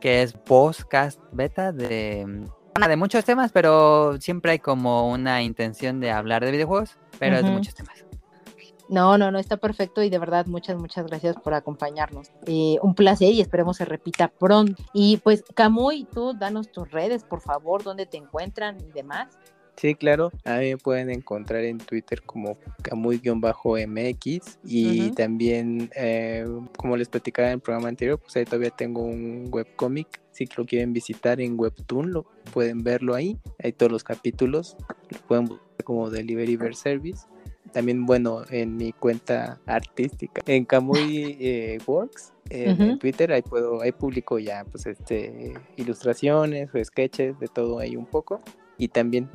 que 0.00 0.22
es 0.22 0.32
podcast 0.32 1.20
beta 1.32 1.72
de, 1.72 2.24
mm, 2.26 2.88
de 2.88 2.96
muchos 2.96 3.24
temas, 3.24 3.52
pero 3.52 4.20
siempre 4.20 4.52
hay 4.52 4.58
como 4.58 5.10
una 5.10 5.42
intención 5.42 6.00
de 6.00 6.10
hablar 6.10 6.44
de 6.44 6.50
videojuegos, 6.50 6.96
pero 7.18 7.36
es 7.36 7.44
de 7.44 7.50
muchos 7.50 7.74
temas. 7.74 8.04
No, 8.90 9.16
no, 9.16 9.30
no, 9.30 9.38
está 9.38 9.56
perfecto 9.56 10.02
y 10.02 10.10
de 10.10 10.18
verdad 10.18 10.46
muchas, 10.46 10.76
muchas 10.76 11.06
gracias 11.06 11.36
por 11.36 11.54
acompañarnos. 11.54 12.32
Eh, 12.46 12.76
un 12.82 12.96
placer 12.96 13.32
y 13.32 13.40
esperemos 13.40 13.76
se 13.76 13.84
repita 13.84 14.26
pronto. 14.26 14.82
Y 14.92 15.18
pues, 15.18 15.44
Camuy, 15.54 16.08
tú 16.12 16.34
danos 16.36 16.72
tus 16.72 16.90
redes, 16.90 17.22
por 17.22 17.40
favor, 17.40 17.84
dónde 17.84 18.06
te 18.06 18.16
encuentran 18.16 18.78
y 18.80 18.90
demás. 18.90 19.38
Sí, 19.76 19.94
claro. 19.94 20.30
A 20.44 20.58
mí 20.58 20.70
me 20.70 20.76
pueden 20.76 21.10
encontrar 21.10 21.64
en 21.64 21.78
Twitter 21.78 22.22
como 22.22 22.58
camuy-mx 22.82 24.58
y 24.64 25.10
también, 25.12 25.90
eh, 25.96 26.44
como 26.76 26.96
les 26.96 27.08
platicaba 27.08 27.48
en 27.48 27.54
el 27.54 27.60
programa 27.60 27.88
anterior, 27.88 28.18
pues 28.18 28.36
ahí 28.36 28.44
todavía 28.44 28.70
tengo 28.70 29.02
un 29.02 29.48
webcomic. 29.50 30.20
Si 30.32 30.46
lo 30.56 30.66
quieren 30.66 30.92
visitar 30.92 31.40
en 31.40 31.58
Webtoon, 31.58 32.12
lo 32.12 32.24
pueden 32.52 32.82
verlo 32.84 33.14
ahí. 33.14 33.38
Hay 33.62 33.72
todos 33.72 33.90
los 33.90 34.04
capítulos. 34.04 34.76
Lo 35.08 35.18
pueden 35.26 35.46
buscar 35.46 35.84
como 35.84 36.10
Delivery 36.10 36.56
Bear 36.56 36.74
Service. 36.74 37.26
También, 37.72 38.04
bueno, 38.04 38.42
en 38.50 38.76
mi 38.76 38.92
cuenta 38.92 39.60
artística, 39.64 40.42
en 40.46 40.64
Camuy 40.64 41.36
eh, 41.40 41.78
Works, 41.86 42.32
en 42.50 42.98
Twitter, 42.98 43.32
ahí 43.32 43.42
puedo, 43.42 43.80
ahí 43.80 43.92
publico 43.92 44.40
ya, 44.40 44.64
pues, 44.64 44.86
este, 44.86 45.54
ilustraciones 45.76 46.68
o 46.74 46.84
sketches, 46.84 47.38
de 47.38 47.46
todo 47.46 47.78
ahí 47.78 47.94
un 47.94 48.06
poco. 48.06 48.40
Y 48.76 48.88
también 48.88 49.30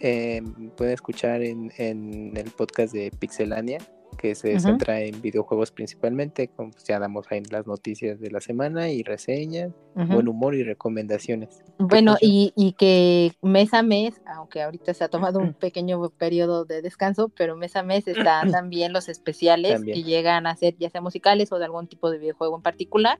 eh, 0.00 0.42
pueden 0.76 0.94
escuchar 0.94 1.42
en, 1.42 1.70
el 1.78 2.50
podcast 2.50 2.92
de 2.92 3.10
Pixelania, 3.18 3.78
que 4.18 4.34
se 4.34 4.58
centra 4.58 5.00
en 5.00 5.22
videojuegos 5.22 5.70
principalmente, 5.70 6.48
como 6.48 6.72
pues, 6.72 6.84
ya 6.84 6.98
damos 6.98 7.26
ahí 7.30 7.42
las 7.50 7.66
noticias 7.66 8.20
de 8.20 8.30
la 8.30 8.40
semana 8.40 8.90
y 8.90 9.02
reseñas, 9.02 9.72
buen 9.94 10.28
humor 10.28 10.54
y 10.54 10.62
recomendaciones. 10.62 11.62
Bueno, 11.78 12.16
y, 12.20 12.52
y, 12.56 12.72
que 12.72 13.32
mes 13.42 13.72
a 13.72 13.82
mes, 13.82 14.20
aunque 14.26 14.62
ahorita 14.62 14.94
se 14.94 15.04
ha 15.04 15.08
tomado 15.08 15.38
un 15.38 15.54
pequeño 15.60 16.10
periodo 16.10 16.64
de 16.64 16.82
descanso, 16.82 17.28
pero 17.28 17.56
mes 17.56 17.76
a 17.76 17.82
mes 17.82 18.08
están 18.08 18.50
también 18.52 18.92
los 18.92 19.08
especiales 19.08 19.82
que 19.82 20.02
llegan 20.02 20.46
a 20.46 20.56
ser 20.56 20.76
ya 20.78 20.90
sea 20.90 21.00
musicales 21.00 21.52
o 21.52 21.58
de 21.58 21.64
algún 21.66 21.86
tipo 21.86 22.10
de 22.10 22.18
videojuego 22.18 22.56
en 22.56 22.62
particular. 22.62 23.18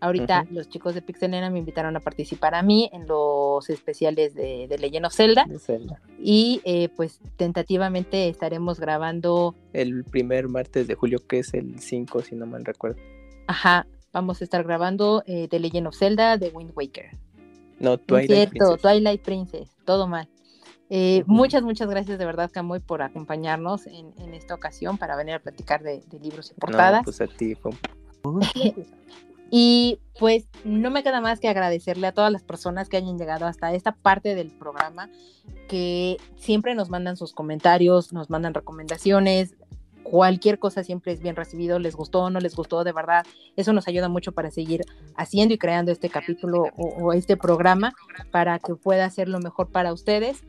Ahorita 0.00 0.46
los 0.50 0.68
chicos 0.68 0.94
de 0.94 1.02
Pixelena 1.02 1.50
me 1.50 1.58
invitaron 1.58 1.94
a 1.96 2.00
participar 2.00 2.54
a 2.54 2.62
mí 2.62 2.88
en 2.92 3.06
los 3.06 3.68
especiales 3.68 4.34
de, 4.34 4.66
de 4.66 4.78
Legend 4.78 5.06
of 5.06 5.14
Zelda. 5.14 5.46
Y 6.18 6.62
eh, 6.64 6.88
pues 6.96 7.20
tentativamente 7.36 8.28
estaremos 8.28 8.80
grabando. 8.80 9.54
El 9.72 10.04
primer 10.04 10.48
martes 10.48 10.86
de 10.86 10.94
julio, 10.94 11.18
que 11.26 11.40
es 11.40 11.52
el 11.52 11.78
5, 11.78 12.22
si 12.22 12.34
no 12.34 12.46
mal 12.46 12.64
recuerdo. 12.64 13.00
Ajá, 13.46 13.86
vamos 14.12 14.40
a 14.40 14.44
estar 14.44 14.64
grabando 14.64 15.22
eh, 15.26 15.48
The 15.48 15.58
Legend 15.60 15.88
of 15.88 15.96
Zelda 15.96 16.38
de 16.38 16.48
Wind 16.48 16.72
Waker. 16.74 17.10
No, 17.78 17.98
Twilight 17.98 18.30
cierto, 18.30 18.50
Princess. 18.50 18.82
Twilight 18.82 19.22
Princess, 19.22 19.76
todo 19.84 20.06
mal. 20.06 20.28
Eh, 20.92 21.22
muchas, 21.26 21.62
muchas 21.62 21.88
gracias 21.88 22.18
de 22.18 22.24
verdad, 22.24 22.50
Camoy, 22.52 22.80
por 22.80 23.00
acompañarnos 23.02 23.86
en, 23.86 24.34
esta 24.34 24.54
ocasión 24.54 24.98
para 24.98 25.14
venir 25.14 25.34
a 25.34 25.38
platicar 25.38 25.82
de, 25.82 26.02
libros 26.20 26.50
y 26.50 26.54
portadas. 26.54 27.00
No, 27.00 27.04
pues 27.04 27.20
a 27.20 27.26
ti, 27.26 27.56
Y 29.50 29.98
pues 30.18 30.48
no 30.64 30.90
me 30.90 31.02
queda 31.02 31.20
más 31.20 31.40
que 31.40 31.48
agradecerle 31.48 32.06
a 32.06 32.12
todas 32.12 32.30
las 32.30 32.42
personas 32.42 32.88
que 32.88 32.96
hayan 32.96 33.18
llegado 33.18 33.46
hasta 33.46 33.74
esta 33.74 33.92
parte 33.92 34.34
del 34.34 34.50
programa, 34.50 35.10
que 35.68 36.18
siempre 36.36 36.74
nos 36.74 36.88
mandan 36.88 37.16
sus 37.16 37.32
comentarios, 37.32 38.12
nos 38.12 38.30
mandan 38.30 38.54
recomendaciones, 38.54 39.56
cualquier 40.10 40.58
cosa 40.58 40.82
siempre 40.82 41.12
es 41.12 41.20
bien 41.20 41.36
recibido, 41.36 41.78
les 41.78 41.94
gustó 41.94 42.22
o 42.22 42.30
no 42.30 42.40
les 42.40 42.56
gustó, 42.56 42.84
de 42.84 42.92
verdad, 42.92 43.24
eso 43.56 43.72
nos 43.72 43.86
ayuda 43.86 44.08
mucho 44.08 44.32
para 44.32 44.50
seguir 44.50 44.82
haciendo 45.16 45.54
y 45.54 45.58
creando 45.58 45.92
este 45.92 46.08
capítulo 46.08 46.64
o, 46.76 47.12
este 47.12 47.36
programa 47.36 47.92
para 48.30 48.58
que 48.58 48.74
pueda 48.74 49.08
ser 49.10 49.28
lo 49.28 49.38
mejor 49.38 49.70
para 49.70 49.92
ustedes. 49.92 50.44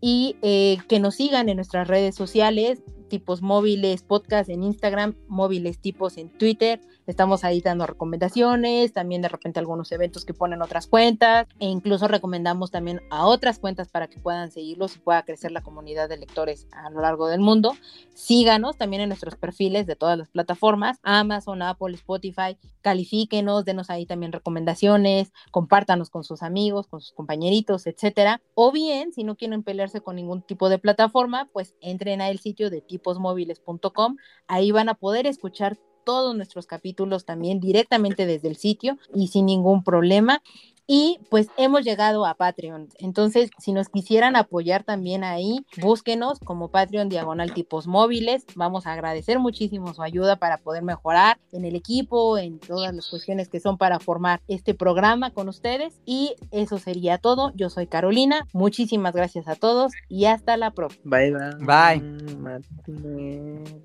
Y 0.00 0.36
eh, 0.42 0.78
que 0.86 1.00
nos 1.00 1.14
sigan 1.14 1.48
en 1.48 1.56
nuestras 1.56 1.88
redes 1.88 2.14
sociales, 2.14 2.82
tipos 3.08 3.42
móviles 3.42 4.02
podcast 4.02 4.48
en 4.50 4.62
Instagram, 4.62 5.14
móviles 5.28 5.78
tipos 5.78 6.16
en 6.16 6.28
Twitter. 6.30 6.80
Estamos 7.06 7.44
ahí 7.44 7.60
dando 7.60 7.86
recomendaciones, 7.86 8.92
también 8.92 9.20
de 9.20 9.28
repente 9.28 9.60
algunos 9.60 9.92
eventos 9.92 10.24
que 10.24 10.32
ponen 10.32 10.62
otras 10.62 10.86
cuentas 10.86 11.46
e 11.60 11.66
incluso 11.66 12.08
recomendamos 12.08 12.70
también 12.70 13.02
a 13.10 13.26
otras 13.26 13.58
cuentas 13.58 13.88
para 13.88 14.08
que 14.08 14.18
puedan 14.18 14.50
seguirlos 14.50 14.96
y 14.96 15.00
pueda 15.00 15.22
crecer 15.22 15.52
la 15.52 15.62
comunidad 15.62 16.08
de 16.08 16.16
lectores 16.16 16.66
a 16.72 16.88
lo 16.90 17.02
largo 17.02 17.28
del 17.28 17.40
mundo. 17.40 17.74
Síganos 18.14 18.78
también 18.78 19.02
en 19.02 19.08
nuestros 19.10 19.36
perfiles 19.36 19.86
de 19.86 19.96
todas 19.96 20.16
las 20.16 20.30
plataformas, 20.30 20.98
Amazon, 21.02 21.62
Apple, 21.62 21.94
Spotify. 21.94 22.56
Califíquenos, 22.80 23.64
denos 23.64 23.88
ahí 23.88 24.04
también 24.04 24.32
recomendaciones, 24.32 25.32
compártanos 25.50 26.10
con 26.10 26.22
sus 26.22 26.42
amigos, 26.42 26.86
con 26.86 27.00
sus 27.00 27.12
compañeritos, 27.12 27.86
etcétera. 27.86 28.42
O 28.54 28.72
bien, 28.72 29.12
si 29.12 29.24
no 29.24 29.36
quieren 29.36 29.62
pelearse 29.62 30.00
con 30.00 30.16
ningún 30.16 30.42
tipo 30.42 30.68
de 30.68 30.78
plataforma, 30.78 31.48
pues 31.52 31.74
entren 31.80 32.20
al 32.20 32.38
sitio 32.38 32.70
de 32.70 32.82
tipo 32.94 33.12
tiposmóviles.com. 33.12 34.16
Ahí 34.46 34.70
van 34.70 34.88
a 34.88 34.94
poder 34.94 35.26
escuchar 35.26 35.76
todos 36.04 36.36
nuestros 36.36 36.66
capítulos 36.66 37.24
también 37.24 37.60
directamente 37.60 38.26
desde 38.26 38.48
el 38.48 38.56
sitio 38.56 38.98
y 39.14 39.28
sin 39.28 39.46
ningún 39.46 39.82
problema. 39.82 40.42
Y 40.86 41.18
pues 41.30 41.48
hemos 41.56 41.84
llegado 41.84 42.26
a 42.26 42.34
Patreon. 42.34 42.88
Entonces, 42.98 43.50
si 43.58 43.72
nos 43.72 43.88
quisieran 43.88 44.36
apoyar 44.36 44.84
también 44.84 45.24
ahí, 45.24 45.64
búsquenos 45.80 46.38
como 46.40 46.68
Patreon 46.68 47.08
Diagonal 47.08 47.54
Tipos 47.54 47.86
Móviles. 47.86 48.44
Vamos 48.54 48.86
a 48.86 48.92
agradecer 48.92 49.38
muchísimo 49.38 49.94
su 49.94 50.02
ayuda 50.02 50.36
para 50.36 50.58
poder 50.58 50.82
mejorar 50.82 51.38
en 51.52 51.64
el 51.64 51.74
equipo, 51.74 52.36
en 52.38 52.58
todas 52.58 52.94
las 52.94 53.08
cuestiones 53.08 53.48
que 53.48 53.60
son 53.60 53.78
para 53.78 53.98
formar 53.98 54.42
este 54.48 54.74
programa 54.74 55.30
con 55.30 55.48
ustedes. 55.48 56.00
Y 56.04 56.34
eso 56.50 56.78
sería 56.78 57.18
todo. 57.18 57.52
Yo 57.54 57.70
soy 57.70 57.86
Carolina. 57.86 58.46
Muchísimas 58.52 59.14
gracias 59.14 59.48
a 59.48 59.54
todos 59.56 59.92
y 60.08 60.26
hasta 60.26 60.56
la 60.56 60.72
próxima. 60.72 61.16
Bye, 61.16 61.32
bye. 61.32 61.98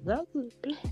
Bye. 0.03 0.89